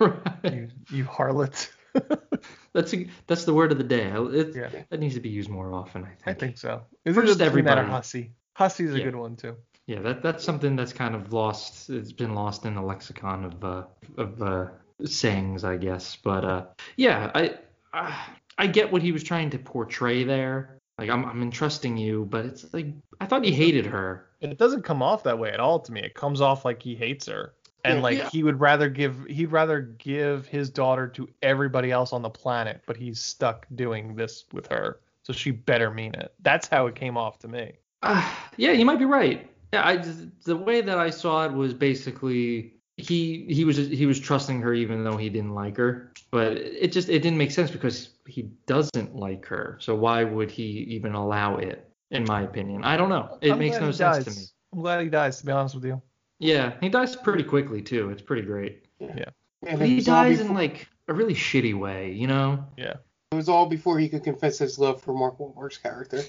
right. 0.00 0.20
you, 0.44 0.68
you 0.90 1.04
harlot. 1.04 1.68
that's 2.72 2.94
a, 2.94 3.06
that's 3.26 3.44
the 3.44 3.52
word 3.52 3.72
of 3.72 3.78
the 3.78 3.84
day. 3.84 4.12
It, 4.14 4.54
yeah. 4.54 4.82
That 4.88 5.00
needs 5.00 5.14
to 5.14 5.20
be 5.20 5.28
used 5.28 5.50
more 5.50 5.74
often. 5.74 6.04
I 6.04 6.06
think. 6.06 6.22
I 6.26 6.34
think 6.34 6.58
so. 6.58 6.82
Is 7.04 7.16
it 7.16 7.26
just 7.26 7.40
everybody? 7.40 7.86
Hussy. 7.86 8.32
Hussy's 8.54 8.94
a 8.94 8.98
yeah. 8.98 9.04
good 9.04 9.16
one 9.16 9.36
too. 9.36 9.56
Yeah, 9.86 10.00
that 10.02 10.22
that's 10.22 10.44
something 10.44 10.76
that's 10.76 10.92
kind 10.92 11.16
of 11.16 11.32
lost. 11.32 11.90
It's 11.90 12.12
been 12.12 12.34
lost 12.34 12.64
in 12.64 12.74
the 12.74 12.82
lexicon 12.82 13.44
of 13.44 13.64
uh, 13.64 13.82
of 14.18 14.40
uh, 14.40 14.66
sayings, 15.04 15.64
I 15.64 15.78
guess. 15.78 16.16
But 16.16 16.44
uh, 16.44 16.64
yeah, 16.96 17.30
I 17.34 17.54
uh, 17.92 18.14
I 18.56 18.66
get 18.68 18.92
what 18.92 19.02
he 19.02 19.10
was 19.10 19.24
trying 19.24 19.50
to 19.50 19.58
portray 19.58 20.22
there. 20.22 20.79
Like 21.00 21.08
I'm 21.08 21.24
I'm 21.24 21.40
entrusting 21.40 21.96
you, 21.96 22.26
but 22.26 22.44
it's 22.44 22.74
like 22.74 22.88
I 23.20 23.24
thought 23.24 23.42
he 23.42 23.52
hated 23.52 23.86
her. 23.86 24.26
And 24.42 24.52
it 24.52 24.58
doesn't 24.58 24.82
come 24.82 25.02
off 25.02 25.22
that 25.22 25.38
way 25.38 25.50
at 25.50 25.58
all 25.58 25.80
to 25.80 25.92
me. 25.92 26.02
It 26.02 26.12
comes 26.12 26.42
off 26.42 26.66
like 26.66 26.82
he 26.82 26.94
hates 26.94 27.26
her. 27.26 27.54
And 27.82 28.02
like 28.02 28.18
yeah. 28.18 28.28
he 28.28 28.42
would 28.42 28.60
rather 28.60 28.90
give 28.90 29.24
he'd 29.24 29.50
rather 29.50 29.80
give 29.80 30.46
his 30.46 30.68
daughter 30.68 31.08
to 31.08 31.26
everybody 31.40 31.90
else 31.90 32.12
on 32.12 32.20
the 32.20 32.28
planet, 32.28 32.82
but 32.84 32.98
he's 32.98 33.18
stuck 33.18 33.66
doing 33.74 34.14
this 34.14 34.44
with 34.52 34.66
her. 34.66 35.00
So 35.22 35.32
she 35.32 35.52
better 35.52 35.90
mean 35.90 36.14
it. 36.16 36.34
That's 36.42 36.68
how 36.68 36.86
it 36.86 36.96
came 36.96 37.16
off 37.16 37.38
to 37.38 37.48
me. 37.48 37.72
Uh, 38.02 38.30
yeah, 38.58 38.72
you 38.72 38.84
might 38.84 38.98
be 38.98 39.06
right. 39.06 39.50
Yeah, 39.72 39.86
I 39.86 40.04
the 40.44 40.56
way 40.56 40.82
that 40.82 40.98
I 40.98 41.08
saw 41.08 41.46
it 41.46 41.52
was 41.54 41.72
basically 41.72 42.74
he 43.00 43.46
he 43.48 43.64
was 43.64 43.76
he 43.76 44.06
was 44.06 44.18
trusting 44.20 44.60
her 44.60 44.74
even 44.74 45.04
though 45.04 45.16
he 45.16 45.28
didn't 45.28 45.54
like 45.54 45.76
her. 45.76 46.12
But 46.30 46.52
it 46.56 46.92
just 46.92 47.08
it 47.08 47.20
didn't 47.20 47.38
make 47.38 47.50
sense 47.50 47.70
because 47.70 48.10
he 48.26 48.50
doesn't 48.66 49.14
like 49.14 49.44
her. 49.46 49.78
So 49.80 49.94
why 49.94 50.24
would 50.24 50.50
he 50.50 50.62
even 50.62 51.14
allow 51.14 51.56
it 51.56 51.88
in 52.10 52.24
my 52.24 52.42
opinion? 52.42 52.84
I 52.84 52.96
don't 52.96 53.08
know. 53.08 53.38
It 53.40 53.52
I'm 53.52 53.58
makes 53.58 53.80
no 53.80 53.90
sense 53.90 54.24
to 54.24 54.30
me. 54.30 54.46
I'm 54.72 54.80
glad 54.80 55.02
he 55.02 55.08
dies 55.08 55.38
to 55.40 55.46
be 55.46 55.52
honest 55.52 55.74
with 55.74 55.84
you. 55.84 56.00
Yeah 56.38 56.74
he 56.80 56.88
dies 56.88 57.16
pretty 57.16 57.44
quickly 57.44 57.82
too. 57.82 58.10
It's 58.10 58.22
pretty 58.22 58.42
great. 58.42 58.86
Yeah, 58.98 59.26
yeah 59.62 59.84
he 59.84 60.00
dies 60.00 60.38
before... 60.38 60.50
in 60.50 60.54
like 60.54 60.88
a 61.08 61.14
really 61.14 61.34
shitty 61.34 61.78
way 61.78 62.12
you 62.12 62.26
know? 62.26 62.64
Yeah. 62.76 62.94
It 63.32 63.36
was 63.36 63.48
all 63.48 63.66
before 63.66 63.98
he 63.98 64.08
could 64.08 64.24
confess 64.24 64.58
his 64.58 64.76
love 64.76 65.00
for 65.00 65.14
Mark 65.14 65.38
Wahlberg's 65.38 65.78
character. 65.78 66.22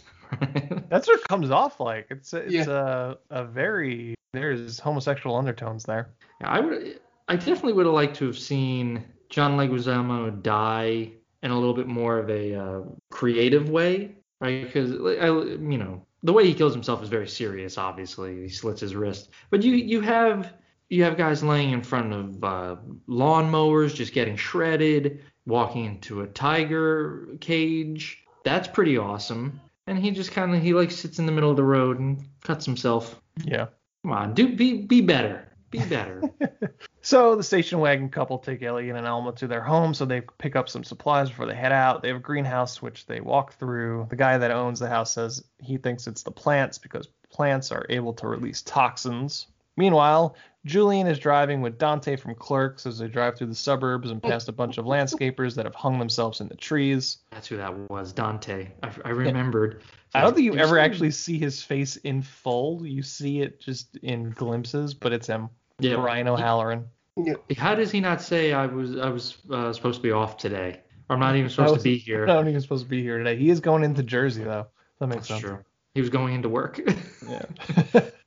That's 0.89 1.07
what 1.07 1.19
it 1.19 1.27
comes 1.27 1.49
off 1.49 1.79
like. 1.79 2.07
It's 2.11 2.31
it's 2.33 2.53
yeah. 2.53 3.15
a 3.31 3.41
a 3.41 3.43
very 3.43 4.13
there's 4.33 4.79
homosexual 4.79 5.35
undertones 5.35 5.83
there. 5.83 6.09
Yeah, 6.39 6.49
I 6.49 6.59
would 6.59 6.99
I 7.27 7.35
definitely 7.35 7.73
would 7.73 7.85
have 7.85 7.95
liked 7.95 8.15
to 8.17 8.27
have 8.27 8.37
seen 8.37 9.03
John 9.29 9.57
Leguizamo 9.57 10.41
die 10.41 11.11
in 11.43 11.51
a 11.51 11.57
little 11.57 11.73
bit 11.73 11.87
more 11.87 12.17
of 12.17 12.29
a 12.29 12.55
uh, 12.55 12.81
creative 13.09 13.69
way, 13.69 14.15
right? 14.39 14.65
Because 14.65 14.91
I, 14.91 15.27
you 15.27 15.77
know, 15.77 16.05
the 16.23 16.33
way 16.33 16.45
he 16.45 16.53
kills 16.53 16.73
himself 16.73 17.01
is 17.01 17.09
very 17.09 17.27
serious. 17.27 17.77
Obviously, 17.77 18.43
he 18.43 18.49
slits 18.49 18.81
his 18.81 18.95
wrist, 18.95 19.29
but 19.49 19.63
you 19.63 19.73
you 19.73 20.01
have 20.01 20.53
you 20.89 21.03
have 21.03 21.17
guys 21.17 21.43
laying 21.43 21.71
in 21.71 21.81
front 21.81 22.13
of 22.13 22.43
uh, 22.43 22.75
lawnmowers, 23.07 23.95
just 23.95 24.13
getting 24.13 24.35
shredded, 24.35 25.23
walking 25.45 25.85
into 25.85 26.21
a 26.21 26.27
tiger 26.27 27.27
cage. 27.39 28.23
That's 28.43 28.67
pretty 28.67 28.97
awesome. 28.97 29.61
And 29.87 29.97
he 29.97 30.11
just 30.11 30.31
kind 30.31 30.53
of 30.53 30.61
he 30.61 30.73
like 30.73 30.91
sits 30.91 31.19
in 31.19 31.25
the 31.25 31.31
middle 31.31 31.49
of 31.49 31.57
the 31.57 31.63
road 31.63 31.99
and 31.99 32.27
cuts 32.43 32.65
himself. 32.65 33.19
Yeah. 33.43 33.67
Come 34.03 34.11
on, 34.11 34.33
do 34.33 34.55
be 34.55 34.81
be 34.81 35.01
better. 35.01 35.47
Be 35.69 35.79
better. 35.85 36.21
so 37.01 37.35
the 37.35 37.43
station 37.43 37.79
wagon 37.79 38.09
couple 38.09 38.37
take 38.37 38.61
Elliot 38.61 38.95
and 38.97 39.07
Alma 39.07 39.31
to 39.33 39.47
their 39.47 39.61
home 39.61 39.93
so 39.93 40.03
they 40.03 40.21
pick 40.21 40.57
up 40.57 40.67
some 40.67 40.83
supplies 40.83 41.29
before 41.29 41.45
they 41.45 41.55
head 41.55 41.71
out. 41.71 42.01
They 42.01 42.09
have 42.09 42.17
a 42.17 42.21
greenhouse 42.21 42.81
which 42.81 43.05
they 43.05 43.21
walk 43.21 43.53
through. 43.53 44.07
The 44.09 44.17
guy 44.17 44.37
that 44.37 44.51
owns 44.51 44.79
the 44.79 44.89
house 44.89 45.13
says 45.13 45.43
he 45.61 45.77
thinks 45.77 46.07
it's 46.07 46.23
the 46.23 46.31
plants 46.31 46.77
because 46.77 47.07
plants 47.29 47.71
are 47.71 47.85
able 47.89 48.13
to 48.15 48.27
release 48.27 48.61
toxins. 48.61 49.47
Meanwhile, 49.77 50.35
Julian 50.65 51.07
is 51.07 51.17
driving 51.17 51.61
with 51.61 51.79
Dante 51.79 52.15
from 52.15 52.35
Clerks 52.35 52.85
as 52.85 52.99
they 52.99 53.07
drive 53.07 53.37
through 53.37 53.47
the 53.47 53.55
suburbs 53.55 54.11
and 54.11 54.21
past 54.21 54.47
a 54.47 54.51
bunch 54.51 54.77
of 54.77 54.85
landscapers 54.85 55.55
that 55.55 55.65
have 55.65 55.73
hung 55.73 55.97
themselves 55.97 56.39
in 56.39 56.47
the 56.47 56.55
trees. 56.55 57.17
That's 57.31 57.47
who 57.47 57.57
that 57.57 57.89
was, 57.89 58.13
Dante. 58.13 58.69
I, 58.83 58.91
I 59.03 59.09
remembered. 59.09 59.81
I 60.13 60.21
don't 60.21 60.35
think 60.35 60.45
you 60.45 60.59
ever 60.59 60.77
actually 60.77 61.11
see 61.11 61.39
his 61.39 61.63
face 61.63 61.95
in 61.97 62.21
full. 62.21 62.85
You 62.85 63.01
see 63.01 63.41
it 63.41 63.59
just 63.59 63.97
in 63.97 64.31
glimpses, 64.31 64.93
but 64.93 65.13
it's 65.13 65.25
him, 65.25 65.49
Yeah. 65.79 65.95
Brian 65.95 66.27
O'Halloran. 66.27 66.85
Yeah. 67.17 67.33
How 67.57 67.75
does 67.75 67.91
he 67.91 67.99
not 67.99 68.21
say 68.21 68.53
I 68.53 68.67
was 68.67 68.97
I 68.97 69.09
was 69.09 69.37
uh, 69.49 69.73
supposed 69.73 69.97
to 69.97 70.03
be 70.03 70.11
off 70.11 70.37
today? 70.37 70.81
I'm 71.09 71.19
not 71.19 71.35
even 71.35 71.49
supposed 71.49 71.75
to 71.75 71.81
be 71.83 71.97
here. 71.97 72.25
Not 72.25 72.47
even 72.47 72.61
supposed 72.61 72.83
to 72.83 72.89
be 72.89 73.01
here 73.01 73.17
today. 73.17 73.35
He 73.35 73.49
is 73.49 73.59
going 73.59 73.83
into 73.83 74.03
Jersey 74.03 74.43
though. 74.43 74.67
That 74.99 75.07
makes 75.07 75.27
That's 75.27 75.41
sense. 75.41 75.41
true. 75.41 75.59
He 75.93 76.01
was 76.01 76.09
going 76.09 76.35
into 76.35 76.49
work. 76.49 76.79
Yeah. 77.27 78.01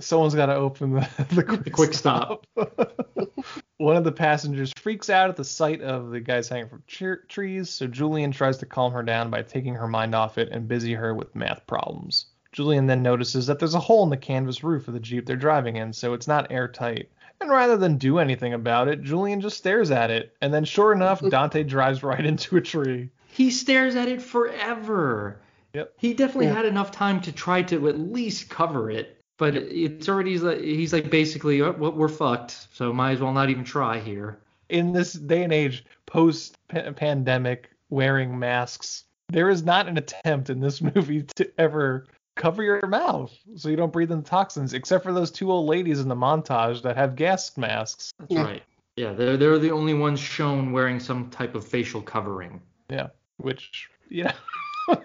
Someone's 0.00 0.34
got 0.34 0.46
to 0.46 0.54
open 0.54 0.92
the, 0.94 1.08
the 1.34 1.42
quick, 1.42 1.72
quick 1.72 1.94
stop. 1.94 2.46
One 3.78 3.96
of 3.96 4.04
the 4.04 4.12
passengers 4.12 4.72
freaks 4.76 5.10
out 5.10 5.28
at 5.28 5.36
the 5.36 5.44
sight 5.44 5.82
of 5.82 6.10
the 6.10 6.20
guys 6.20 6.48
hanging 6.48 6.68
from 6.68 6.82
tre- 6.86 7.16
trees, 7.28 7.68
so 7.70 7.86
Julian 7.86 8.32
tries 8.32 8.56
to 8.58 8.66
calm 8.66 8.92
her 8.92 9.02
down 9.02 9.30
by 9.30 9.42
taking 9.42 9.74
her 9.74 9.86
mind 9.86 10.14
off 10.14 10.38
it 10.38 10.48
and 10.50 10.66
busy 10.66 10.94
her 10.94 11.14
with 11.14 11.34
math 11.36 11.66
problems. 11.66 12.26
Julian 12.52 12.86
then 12.86 13.02
notices 13.02 13.46
that 13.46 13.58
there's 13.58 13.74
a 13.74 13.80
hole 13.80 14.02
in 14.02 14.08
the 14.10 14.16
canvas 14.16 14.64
roof 14.64 14.88
of 14.88 14.94
the 14.94 15.00
Jeep 15.00 15.26
they're 15.26 15.36
driving 15.36 15.76
in, 15.76 15.92
so 15.92 16.14
it's 16.14 16.26
not 16.26 16.50
airtight. 16.50 17.10
And 17.40 17.50
rather 17.50 17.76
than 17.76 17.98
do 17.98 18.18
anything 18.18 18.54
about 18.54 18.88
it, 18.88 19.02
Julian 19.02 19.42
just 19.42 19.58
stares 19.58 19.90
at 19.90 20.10
it, 20.10 20.34
and 20.40 20.54
then 20.54 20.64
sure 20.64 20.92
enough, 20.92 21.20
Dante 21.28 21.62
drives 21.64 22.02
right 22.02 22.24
into 22.24 22.56
a 22.56 22.62
tree. 22.62 23.10
he 23.28 23.50
stares 23.50 23.94
at 23.94 24.08
it 24.08 24.22
forever. 24.22 25.38
Yep. 25.74 25.92
He 25.98 26.14
definitely 26.14 26.46
Yeah. 26.46 26.54
had 26.54 26.64
enough 26.64 26.90
time 26.92 27.20
to 27.20 27.32
try 27.32 27.60
to 27.64 27.88
at 27.90 27.98
least 27.98 28.48
cover 28.48 28.90
it, 28.90 29.15
but 29.38 29.54
it's 29.54 30.08
already 30.08 30.32
he's 30.32 30.42
like, 30.42 30.60
he's 30.60 30.92
like 30.92 31.10
basically 31.10 31.62
oh, 31.62 31.72
we're 31.72 32.08
fucked, 32.08 32.68
so 32.72 32.92
might 32.92 33.12
as 33.12 33.20
well 33.20 33.32
not 33.32 33.50
even 33.50 33.64
try 33.64 33.98
here. 33.98 34.38
in 34.68 34.92
this 34.92 35.12
day 35.12 35.42
and 35.42 35.52
age, 35.52 35.84
post 36.06 36.56
pandemic, 36.68 37.70
wearing 37.90 38.38
masks, 38.38 39.04
there 39.28 39.50
is 39.50 39.62
not 39.62 39.88
an 39.88 39.96
attempt 39.98 40.50
in 40.50 40.60
this 40.60 40.80
movie 40.94 41.22
to 41.36 41.50
ever 41.58 42.06
cover 42.36 42.62
your 42.62 42.86
mouth 42.86 43.34
so 43.56 43.68
you 43.68 43.76
don't 43.76 43.92
breathe 43.92 44.12
in 44.12 44.22
the 44.22 44.28
toxins, 44.28 44.74
except 44.74 45.02
for 45.02 45.12
those 45.12 45.30
two 45.30 45.50
old 45.50 45.66
ladies 45.66 46.00
in 46.00 46.08
the 46.08 46.14
montage 46.14 46.82
that 46.82 46.96
have 46.96 47.16
gas 47.16 47.56
masks. 47.56 48.12
That's 48.18 48.34
right. 48.34 48.62
Yeah, 48.96 49.12
they're 49.12 49.36
they're 49.36 49.58
the 49.58 49.72
only 49.72 49.94
ones 49.94 50.20
shown 50.20 50.72
wearing 50.72 51.00
some 51.00 51.28
type 51.30 51.54
of 51.54 51.66
facial 51.66 52.00
covering. 52.00 52.62
Yeah, 52.88 53.08
which, 53.36 53.90
you 54.08 54.24
know, 54.88 54.96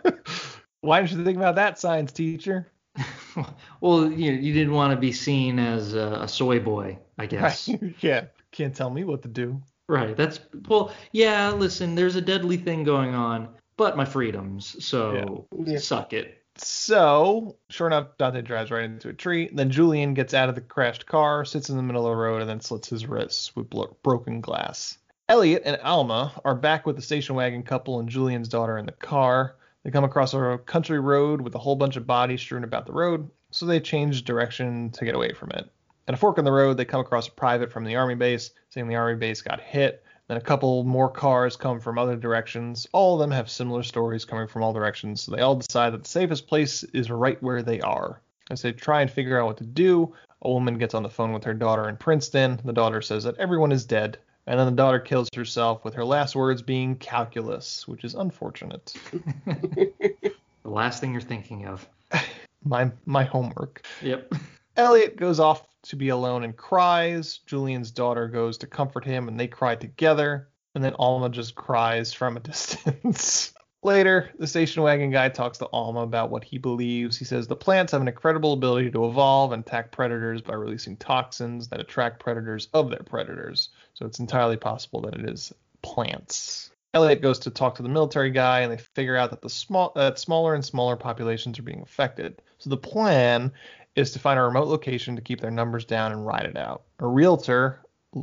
why 0.82 1.01
didn't 1.01 1.17
you 1.17 1.25
think 1.25 1.38
about 1.38 1.55
that, 1.55 1.77
science 1.77 2.11
teacher? 2.11 2.71
Well, 3.82 4.12
you 4.12 4.34
you 4.34 4.54
didn't 4.54 4.74
want 4.74 4.92
to 4.92 4.98
be 4.98 5.12
seen 5.12 5.58
as 5.58 5.96
a, 5.96 6.20
a 6.22 6.28
soy 6.28 6.60
boy, 6.60 7.00
I 7.18 7.26
guess. 7.26 7.68
Yeah, 8.02 8.26
can't 8.52 8.76
tell 8.76 8.89
me 8.89 9.04
what 9.04 9.24
to 9.24 9.28
do. 9.28 9.62
Right. 9.88 10.16
That's 10.16 10.39
well, 10.68 10.94
yeah. 11.12 11.52
Listen, 11.52 11.96
there's 11.96 12.16
a 12.16 12.22
deadly 12.22 12.58
thing 12.58 12.84
going 12.84 13.16
on, 13.16 13.50
but 13.78 13.98
my 13.98 14.06
freedoms, 14.06 14.84
so 14.86 15.48
suck 15.78 16.14
it. 16.14 16.44
So, 16.58 17.56
sure 17.70 17.88
enough, 17.88 18.18
Dante 18.18 18.42
drives 18.42 18.72
right 18.72 18.84
into 18.84 19.10
a 19.10 19.14
tree. 19.14 19.50
Then 19.52 19.72
Julian 19.72 20.14
gets 20.14 20.34
out 20.34 20.50
of 20.50 20.56
the 20.56 20.62
crashed 20.62 21.06
car, 21.06 21.44
sits 21.46 21.70
in 21.70 21.78
the 21.78 21.84
middle 21.84 22.06
of 22.06 22.12
the 22.12 22.16
road, 22.16 22.42
and 22.42 22.50
then 22.50 22.62
slits 22.62 22.89
his 22.89 23.08
wrists 23.08 23.56
with 23.56 23.70
blo- 23.70 23.98
broken 24.04 24.42
glass. 24.42 24.98
Elliot 25.30 25.64
and 25.66 25.80
Alma 25.82 26.39
are 26.44 26.56
back 26.56 26.86
with 26.86 26.98
the 26.98 27.02
station 27.02 27.36
wagon 27.36 27.64
couple 27.64 28.00
and 28.00 28.10
Julian's 28.10 28.50
daughter 28.50 28.78
in 28.78 28.86
the 28.86 28.92
car. 28.92 29.56
They 29.84 29.91
come 29.91 30.03
across 30.03 30.34
a 30.34 30.59
country 30.65 30.99
road 30.99 31.41
with 31.41 31.55
a 31.55 31.59
whole 31.59 31.75
bunch 31.75 31.97
of 31.97 32.05
bodies 32.05 32.41
strewn 32.41 32.63
about 32.63 32.86
the 32.86 32.93
road, 32.93 33.29
so 33.49 33.65
they 33.65 33.79
change 33.79 34.23
direction 34.23 34.91
to 34.91 35.05
get 35.05 35.15
away 35.15 35.34
from 35.34 35.51
it. 35.51 35.69
At 36.07 36.13
a 36.13 36.17
fork 36.17 36.38
in 36.38 36.45
the 36.45 36.51
road, 36.51 36.77
they 36.77 36.86
come 36.86 37.01
across 37.01 37.27
a 37.27 37.32
private 37.32 37.71
from 37.71 37.84
the 37.84 37.95
army 37.95 38.15
base, 38.15 38.51
saying 38.69 38.88
the 38.88 38.95
army 38.95 39.17
base 39.17 39.41
got 39.41 39.59
hit. 39.59 40.03
Then 40.27 40.38
a 40.38 40.41
couple 40.41 40.84
more 40.84 41.09
cars 41.09 41.55
come 41.55 41.79
from 41.79 41.97
other 41.97 42.15
directions. 42.15 42.88
All 42.93 43.15
of 43.15 43.19
them 43.19 43.32
have 43.32 43.49
similar 43.49 43.84
stories 43.84 44.23
coming 44.23 44.47
from 44.47 44.63
all 44.63 44.71
directions, 44.71 45.21
so 45.21 45.32
they 45.32 45.41
all 45.41 45.55
decide 45.55 45.93
that 45.93 46.03
the 46.03 46.09
safest 46.09 46.47
place 46.47 46.84
is 46.84 47.09
right 47.09 47.41
where 47.41 47.63
they 47.63 47.82
are. 47.82 48.21
As 48.49 48.61
they 48.61 48.71
try 48.71 49.01
and 49.01 49.09
figure 49.09 49.39
out 49.39 49.47
what 49.47 49.57
to 49.57 49.65
do, 49.65 50.13
a 50.41 50.51
woman 50.51 50.77
gets 50.77 50.93
on 50.93 51.03
the 51.03 51.09
phone 51.09 51.34
with 51.34 51.43
her 51.43 51.53
daughter 51.53 51.89
in 51.89 51.97
Princeton. 51.97 52.59
The 52.63 52.73
daughter 52.73 53.01
says 53.01 53.23
that 53.23 53.38
everyone 53.38 53.71
is 53.71 53.86
dead, 53.86 54.19
and 54.48 54.60
then 54.60 54.66
the 54.66 54.72
daughter 54.72 55.00
kills 55.00 55.30
herself 55.36 55.84
with 55.84 55.94
her 55.94 56.06
last 56.06 56.36
words 56.36 56.62
being 56.62 56.96
calculus, 56.96 57.88
which 57.88 58.04
is 58.04 58.16
unfortunate. 58.16 58.94
The 60.64 60.70
last 60.70 61.02
thing 61.02 61.12
you're 61.12 61.22
thinking 61.22 61.66
of. 61.66 61.88
my 62.64 62.92
my 63.06 63.24
homework. 63.24 63.86
Yep. 64.02 64.34
Elliot 64.78 65.18
goes 65.18 65.39
off 65.39 65.66
to 65.84 65.96
be 65.96 66.10
alone 66.10 66.44
and 66.44 66.56
cries. 66.56 67.39
Julian's 67.46 67.92
daughter 67.92 68.28
goes 68.28 68.58
to 68.60 68.68
comfort 68.68 69.04
him 69.04 69.28
and 69.28 69.39
they 69.39 69.48
cry 69.48 69.76
together. 69.76 70.50
And 70.76 70.84
then 70.84 70.94
Alma 70.98 71.30
just 71.30 71.56
cries 71.56 72.14
from 72.14 72.38
a 72.38 72.39
distance. 72.52 73.54
Later, 73.84 74.30
the 74.38 74.46
station 74.46 74.84
wagon 74.84 75.10
guy 75.10 75.28
talks 75.30 75.58
to 75.58 75.68
Alma 75.74 76.02
about 76.02 76.30
what 76.30 76.44
he 76.44 76.60
believes. 76.60 77.18
He 77.18 77.26
says 77.26 77.48
the 77.48 77.56
plants 77.56 77.92
have 77.94 78.02
an 78.02 78.08
incredible 78.08 78.54
ability 78.54 78.92
to 78.92 79.08
evolve 79.08 79.54
and 79.54 79.66
attack 79.66 79.92
predators 79.92 80.42
by 80.42 80.54
releasing 80.54 80.96
toxins 80.98 81.68
that 81.70 81.80
attract 81.80 82.20
predators 82.20 82.68
of 82.74 82.92
their 82.92 83.04
predators. 83.04 83.70
So 83.94 84.06
it's 84.06 84.20
entirely 84.20 84.58
possible 84.58 85.02
that 85.02 85.16
it 85.16 85.30
is 85.30 85.54
plants. 85.82 86.72
Elliot 86.94 87.22
goes 87.22 87.39
to 87.39 87.50
talk 87.50 87.76
to 87.76 87.84
the 87.84 87.89
military 87.89 88.32
guy, 88.32 88.62
and 88.62 88.72
they 88.72 88.78
figure 88.78 89.16
out 89.16 89.30
that 89.30 89.42
the 89.42 89.50
small 89.50 89.94
that 89.96 90.20
smaller 90.20 90.54
and 90.56 90.64
smaller 90.64 90.96
populations 90.96 91.58
are 91.58 91.64
being 91.64 91.82
affected. 91.82 92.42
So 92.58 92.70
the 92.70 92.78
plan 92.78 93.52
is 93.96 94.12
to 94.12 94.20
find 94.20 94.39
a 94.39 94.44
remote 94.44 94.68
location 94.68 95.16
to 95.16 95.22
keep 95.22 95.39
their 95.42 95.52
numbers 95.52 95.86
down 95.86 96.12
and 96.12 96.26
ride 96.26 96.46
it 96.46 96.58
out. 96.58 96.84
A 97.00 97.08
realtor 97.08 97.82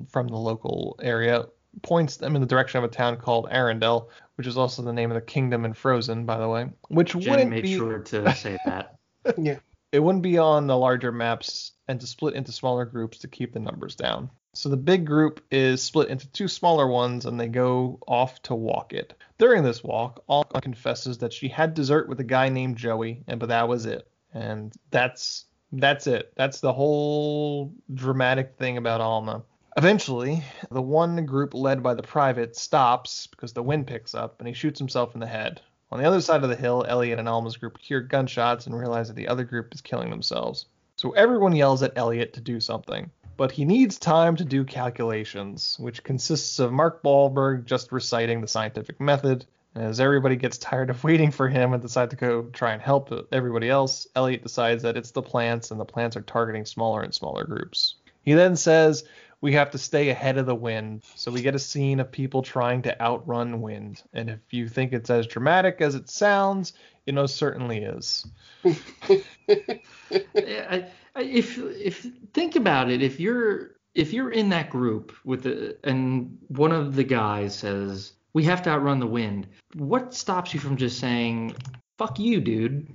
from 0.08 0.28
the 0.28 0.36
local 0.36 0.98
area 1.02 1.46
points 1.82 2.16
them 2.16 2.34
in 2.34 2.40
the 2.40 2.46
direction 2.48 2.78
of 2.78 2.84
a 2.84 2.88
town 2.88 3.16
called 3.16 3.48
Arendelle, 3.50 4.08
which 4.36 4.46
is 4.46 4.56
also 4.56 4.82
the 4.82 4.92
name 4.92 5.10
of 5.10 5.14
the 5.14 5.20
kingdom 5.20 5.64
in 5.64 5.72
Frozen, 5.72 6.24
by 6.24 6.38
the 6.38 6.48
way. 6.48 6.66
Which 6.88 7.12
Jenny 7.12 7.30
wouldn't 7.30 7.50
made 7.50 7.62
be 7.62 7.76
sure 7.76 7.98
to 8.00 8.34
say 8.34 8.58
that. 8.64 8.96
yeah. 9.36 9.58
it 9.92 10.00
wouldn't 10.00 10.22
be 10.22 10.38
on 10.38 10.66
the 10.66 10.76
larger 10.76 11.12
maps 11.12 11.72
and 11.86 12.00
to 12.00 12.06
split 12.06 12.34
into 12.34 12.52
smaller 12.52 12.84
groups 12.84 13.18
to 13.18 13.28
keep 13.28 13.52
the 13.52 13.60
numbers 13.60 13.94
down. 13.94 14.30
So 14.58 14.68
the 14.68 14.76
big 14.76 15.06
group 15.06 15.40
is 15.52 15.80
split 15.80 16.08
into 16.08 16.26
two 16.32 16.48
smaller 16.48 16.88
ones 16.88 17.26
and 17.26 17.38
they 17.38 17.46
go 17.46 18.00
off 18.08 18.42
to 18.42 18.56
walk 18.56 18.92
it. 18.92 19.14
During 19.38 19.62
this 19.62 19.84
walk, 19.84 20.24
Alma 20.28 20.60
confesses 20.60 21.18
that 21.18 21.32
she 21.32 21.46
had 21.46 21.74
dessert 21.74 22.08
with 22.08 22.18
a 22.18 22.24
guy 22.24 22.48
named 22.48 22.76
Joey, 22.76 23.22
and 23.28 23.38
but 23.38 23.50
that 23.50 23.68
was 23.68 23.86
it. 23.86 24.08
And 24.34 24.74
that's 24.90 25.44
that's 25.70 26.08
it. 26.08 26.32
That's 26.34 26.58
the 26.58 26.72
whole 26.72 27.72
dramatic 27.94 28.56
thing 28.56 28.78
about 28.78 29.00
Alma. 29.00 29.44
Eventually, 29.76 30.42
the 30.72 30.82
one 30.82 31.24
group 31.24 31.54
led 31.54 31.80
by 31.80 31.94
the 31.94 32.02
private 32.02 32.56
stops 32.56 33.28
because 33.28 33.52
the 33.52 33.62
wind 33.62 33.86
picks 33.86 34.12
up 34.12 34.40
and 34.40 34.48
he 34.48 34.54
shoots 34.54 34.80
himself 34.80 35.14
in 35.14 35.20
the 35.20 35.26
head. 35.28 35.60
On 35.92 36.00
the 36.00 36.04
other 36.04 36.20
side 36.20 36.42
of 36.42 36.50
the 36.50 36.56
hill, 36.56 36.84
Elliot 36.88 37.20
and 37.20 37.28
Alma's 37.28 37.56
group 37.56 37.78
hear 37.78 38.00
gunshots 38.00 38.66
and 38.66 38.76
realize 38.76 39.06
that 39.06 39.14
the 39.14 39.28
other 39.28 39.44
group 39.44 39.72
is 39.72 39.82
killing 39.82 40.10
themselves. 40.10 40.66
So 40.96 41.12
everyone 41.12 41.54
yells 41.54 41.84
at 41.84 41.96
Elliot 41.96 42.32
to 42.32 42.40
do 42.40 42.58
something. 42.58 43.08
But 43.38 43.52
he 43.52 43.64
needs 43.64 44.00
time 44.00 44.34
to 44.36 44.44
do 44.44 44.64
calculations, 44.64 45.76
which 45.78 46.02
consists 46.02 46.58
of 46.58 46.72
Mark 46.72 47.04
Wahlberg 47.04 47.66
just 47.66 47.92
reciting 47.92 48.40
the 48.40 48.48
scientific 48.48 49.00
method. 49.00 49.46
As 49.76 50.00
everybody 50.00 50.34
gets 50.34 50.58
tired 50.58 50.90
of 50.90 51.04
waiting 51.04 51.30
for 51.30 51.48
him 51.48 51.72
and 51.72 51.80
decide 51.80 52.10
to 52.10 52.16
go 52.16 52.42
try 52.52 52.72
and 52.72 52.82
help 52.82 53.12
everybody 53.30 53.70
else, 53.70 54.08
Elliot 54.16 54.42
decides 54.42 54.82
that 54.82 54.96
it's 54.96 55.12
the 55.12 55.22
plants 55.22 55.70
and 55.70 55.78
the 55.78 55.84
plants 55.84 56.16
are 56.16 56.22
targeting 56.22 56.64
smaller 56.64 57.00
and 57.02 57.14
smaller 57.14 57.44
groups. 57.44 57.94
He 58.22 58.34
then 58.34 58.56
says, 58.56 59.04
we 59.40 59.52
have 59.52 59.70
to 59.70 59.78
stay 59.78 60.10
ahead 60.10 60.38
of 60.38 60.46
the 60.46 60.54
wind. 60.54 61.04
So 61.14 61.30
we 61.30 61.42
get 61.42 61.54
a 61.54 61.60
scene 61.60 62.00
of 62.00 62.10
people 62.10 62.42
trying 62.42 62.82
to 62.82 63.00
outrun 63.00 63.60
wind. 63.60 64.02
And 64.12 64.30
if 64.30 64.40
you 64.50 64.68
think 64.68 64.92
it's 64.92 65.10
as 65.10 65.26
dramatic 65.26 65.80
as 65.80 65.94
it 65.94 66.10
sounds, 66.10 66.72
it 67.06 67.14
most 67.14 67.36
certainly 67.36 67.78
is. 67.78 68.26
I, 68.64 70.86
I, 71.14 71.22
if 71.22 71.58
if 71.58 72.06
think 72.32 72.56
about 72.56 72.90
it, 72.90 73.02
if 73.02 73.20
you're 73.20 73.76
if 73.94 74.12
you're 74.12 74.30
in 74.30 74.48
that 74.50 74.70
group 74.70 75.14
with 75.24 75.44
the, 75.44 75.76
and 75.84 76.38
one 76.48 76.72
of 76.72 76.94
the 76.94 77.04
guys 77.04 77.56
says 77.56 78.12
we 78.32 78.44
have 78.44 78.62
to 78.62 78.70
outrun 78.70 78.98
the 78.98 79.06
wind, 79.06 79.46
what 79.74 80.14
stops 80.14 80.52
you 80.52 80.60
from 80.60 80.76
just 80.76 80.98
saying 80.98 81.54
"fuck 81.96 82.18
you, 82.18 82.40
dude"? 82.40 82.94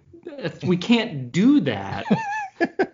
We 0.66 0.78
can't 0.78 1.32
do 1.32 1.60
that. 1.62 2.06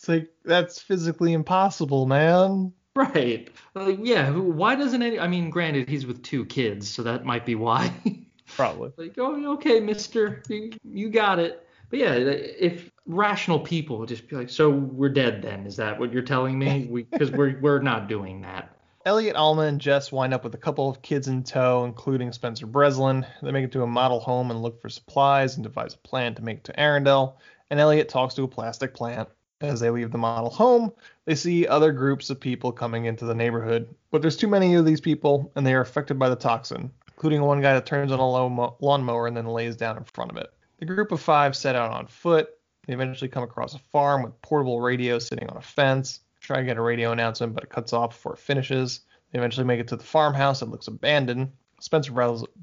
It's 0.00 0.08
like 0.08 0.30
that's 0.46 0.80
physically 0.80 1.34
impossible, 1.34 2.06
man. 2.06 2.72
Right. 2.96 3.48
Like, 3.74 4.00
yeah. 4.02 4.30
Why 4.30 4.74
doesn't 4.74 5.00
any? 5.00 5.18
I 5.18 5.28
mean, 5.28 5.48
granted, 5.48 5.88
he's 5.88 6.06
with 6.06 6.24
two 6.24 6.44
kids, 6.44 6.88
so 6.90 7.04
that 7.04 7.24
might 7.24 7.46
be 7.46 7.54
why. 7.54 7.92
Probably. 8.56 8.92
like, 8.96 9.14
oh, 9.16 9.52
okay, 9.52 9.78
Mister, 9.78 10.42
you, 10.48 10.72
you 10.82 11.08
got 11.08 11.38
it. 11.38 11.64
But 11.88 12.00
yeah, 12.00 12.14
if 12.14 12.90
rational 13.06 13.60
people 13.60 13.98
would 13.98 14.08
just 14.08 14.28
be 14.28 14.36
like, 14.36 14.50
so 14.50 14.70
we're 14.70 15.08
dead 15.08 15.40
then? 15.40 15.66
Is 15.66 15.76
that 15.76 15.98
what 15.98 16.12
you're 16.12 16.22
telling 16.22 16.58
me? 16.58 17.06
Because 17.10 17.30
we, 17.32 17.38
are 17.38 17.58
we're 17.60 17.80
not 17.80 18.08
doing 18.08 18.40
that. 18.42 18.76
Elliot, 19.06 19.34
Alma, 19.34 19.62
and 19.62 19.80
Jess 19.80 20.12
wind 20.12 20.34
up 20.34 20.44
with 20.44 20.54
a 20.54 20.58
couple 20.58 20.88
of 20.88 21.00
kids 21.00 21.26
in 21.26 21.42
tow, 21.42 21.84
including 21.84 22.32
Spencer 22.32 22.66
Breslin. 22.66 23.26
They 23.42 23.50
make 23.50 23.64
it 23.64 23.72
to 23.72 23.82
a 23.82 23.86
model 23.86 24.20
home 24.20 24.50
and 24.50 24.62
look 24.62 24.80
for 24.82 24.88
supplies 24.88 25.56
and 25.56 25.64
devise 25.64 25.94
a 25.94 25.98
plan 25.98 26.34
to 26.34 26.42
make 26.42 26.58
it 26.58 26.64
to 26.64 26.72
Arendelle. 26.74 27.36
And 27.70 27.80
Elliot 27.80 28.08
talks 28.08 28.34
to 28.34 28.42
a 28.42 28.48
plastic 28.48 28.94
plant. 28.94 29.28
As 29.60 29.78
they 29.80 29.90
leave 29.90 30.10
the 30.10 30.18
model 30.18 30.48
home, 30.48 30.90
they 31.26 31.34
see 31.34 31.66
other 31.66 31.92
groups 31.92 32.30
of 32.30 32.40
people 32.40 32.72
coming 32.72 33.04
into 33.04 33.26
the 33.26 33.34
neighborhood, 33.34 33.94
but 34.10 34.22
there's 34.22 34.36
too 34.36 34.48
many 34.48 34.74
of 34.74 34.86
these 34.86 35.02
people, 35.02 35.52
and 35.54 35.66
they 35.66 35.74
are 35.74 35.82
affected 35.82 36.18
by 36.18 36.30
the 36.30 36.36
toxin, 36.36 36.90
including 37.08 37.42
one 37.42 37.60
guy 37.60 37.74
that 37.74 37.84
turns 37.84 38.10
on 38.10 38.18
a 38.18 38.74
lawnmower 38.84 39.26
and 39.26 39.36
then 39.36 39.46
lays 39.46 39.76
down 39.76 39.98
in 39.98 40.04
front 40.04 40.30
of 40.30 40.38
it. 40.38 40.50
The 40.78 40.86
group 40.86 41.12
of 41.12 41.20
five 41.20 41.54
set 41.54 41.76
out 41.76 41.92
on 41.92 42.06
foot. 42.06 42.48
They 42.86 42.94
eventually 42.94 43.28
come 43.28 43.42
across 43.42 43.74
a 43.74 43.78
farm 43.78 44.22
with 44.22 44.40
portable 44.40 44.80
radio 44.80 45.18
sitting 45.18 45.48
on 45.50 45.58
a 45.58 45.62
fence. 45.62 46.20
Try 46.40 46.56
to 46.56 46.64
get 46.64 46.78
a 46.78 46.82
radio 46.82 47.12
announcement, 47.12 47.52
but 47.54 47.64
it 47.64 47.70
cuts 47.70 47.92
off 47.92 48.10
before 48.10 48.32
it 48.32 48.38
finishes. 48.38 49.00
They 49.30 49.38
eventually 49.38 49.66
make 49.66 49.78
it 49.78 49.88
to 49.88 49.96
the 49.96 50.02
farmhouse 50.02 50.60
that 50.60 50.70
looks 50.70 50.88
abandoned. 50.88 51.52
Spencer 51.80 52.12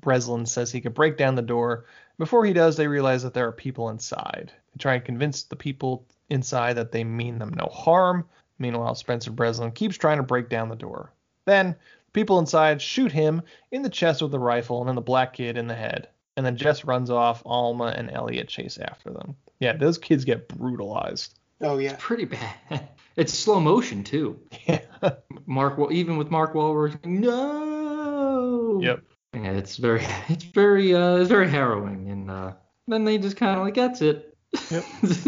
Breslin 0.02 0.48
says 0.48 0.72
he 0.72 0.82
could 0.82 0.96
break 0.96 1.16
down 1.16 1.36
the 1.36 1.44
door. 1.44 1.86
Before 2.18 2.44
he 2.44 2.54
does, 2.54 2.76
they 2.76 2.88
realize 2.88 3.22
that 3.22 3.36
there 3.36 3.48
are 3.48 3.52
people 3.52 3.90
inside. 3.90 4.52
They 4.74 4.80
try 4.80 4.96
and 4.96 5.06
convince 5.06 5.44
the 5.44 5.56
people 5.56 6.08
inside 6.30 6.74
that 6.74 6.92
they 6.92 7.04
mean 7.04 7.40
them 7.40 7.54
no 7.56 7.68
harm. 7.72 8.26
Meanwhile, 8.60 8.96
Spencer 8.96 9.32
Breslin 9.32 9.72
keeps 9.72 9.98
trying 9.98 10.18
to 10.18 10.24
break 10.24 10.50
down 10.50 10.70
the 10.70 10.76
door. 10.76 11.14
Then, 11.46 11.76
people 12.14 12.40
inside 12.40 12.82
shoot 12.82 13.12
him 13.12 13.42
in 13.72 13.84
the 13.84 13.90
chest 13.90 14.22
with 14.22 14.34
a 14.34 14.40
rifle 14.40 14.80
and 14.80 14.88
then 14.88 14.96
the 14.96 15.02
black 15.02 15.34
kid 15.34 15.58
in 15.58 15.68
the 15.68 15.76
head. 15.76 16.10
And 16.36 16.46
then 16.46 16.58
Jess 16.58 16.84
runs 16.86 17.10
off. 17.10 17.42
Alma 17.46 17.94
and 17.96 18.12
Elliot 18.12 18.48
chase 18.48 18.78
after 18.78 19.12
them. 19.12 19.36
Yeah, 19.60 19.74
those 19.74 19.98
kids 19.98 20.26
get 20.26 20.48
brutalized. 20.48 21.38
Oh 21.62 21.78
yeah, 21.78 21.94
It's 21.94 22.04
pretty 22.04 22.26
bad. 22.26 22.90
It's 23.16 23.34
slow 23.34 23.60
motion 23.60 24.04
too. 24.04 24.40
Yeah. 24.68 24.82
Mark, 25.48 25.80
Wa- 25.80 25.90
even 25.90 26.18
with 26.18 26.30
Mark 26.30 26.54
Wahlberg, 26.54 27.04
no. 27.04 28.80
Yep. 28.82 29.02
Yeah, 29.34 29.52
it's 29.54 29.78
very, 29.78 30.06
it's 30.30 30.44
very, 30.44 30.94
uh, 30.94 31.16
it's 31.16 31.30
very 31.30 31.50
harrowing, 31.50 32.10
and 32.12 32.30
uh, 32.30 32.52
then 32.88 33.06
they 33.06 33.18
just 33.18 33.36
kind 33.38 33.58
of 33.58 33.66
like 33.66 33.74
that's 33.74 34.02
it. 34.04 34.38
Yep. 34.70 34.86
is 35.02 35.26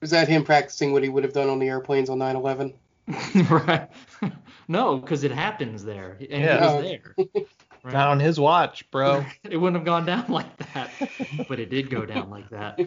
that, 0.00 0.04
is 0.04 0.10
that 0.10 0.28
him 0.28 0.44
practicing 0.44 0.92
what 0.92 1.02
he 1.02 1.08
would 1.08 1.24
have 1.24 1.32
done 1.32 1.48
on 1.48 1.58
the 1.58 1.68
airplanes 1.68 2.10
on 2.10 2.18
9/11? 2.18 2.74
right. 3.50 3.88
no, 4.68 4.98
because 4.98 5.24
it 5.24 5.30
happens 5.30 5.84
there, 5.84 6.16
and 6.20 6.42
Yeah. 6.42 6.58
he 6.58 6.76
was 6.76 6.84
oh. 7.18 7.26
there. 7.34 7.44
Not 7.92 8.08
on 8.08 8.18
his 8.18 8.40
watch, 8.40 8.90
bro. 8.90 9.24
It 9.48 9.56
wouldn't 9.56 9.76
have 9.76 9.84
gone 9.84 10.04
down 10.06 10.26
like 10.28 10.56
that, 10.74 10.90
but 11.48 11.60
it 11.60 11.70
did 11.70 11.88
go 11.88 12.04
down 12.04 12.30
like 12.30 12.50
that. 12.50 12.80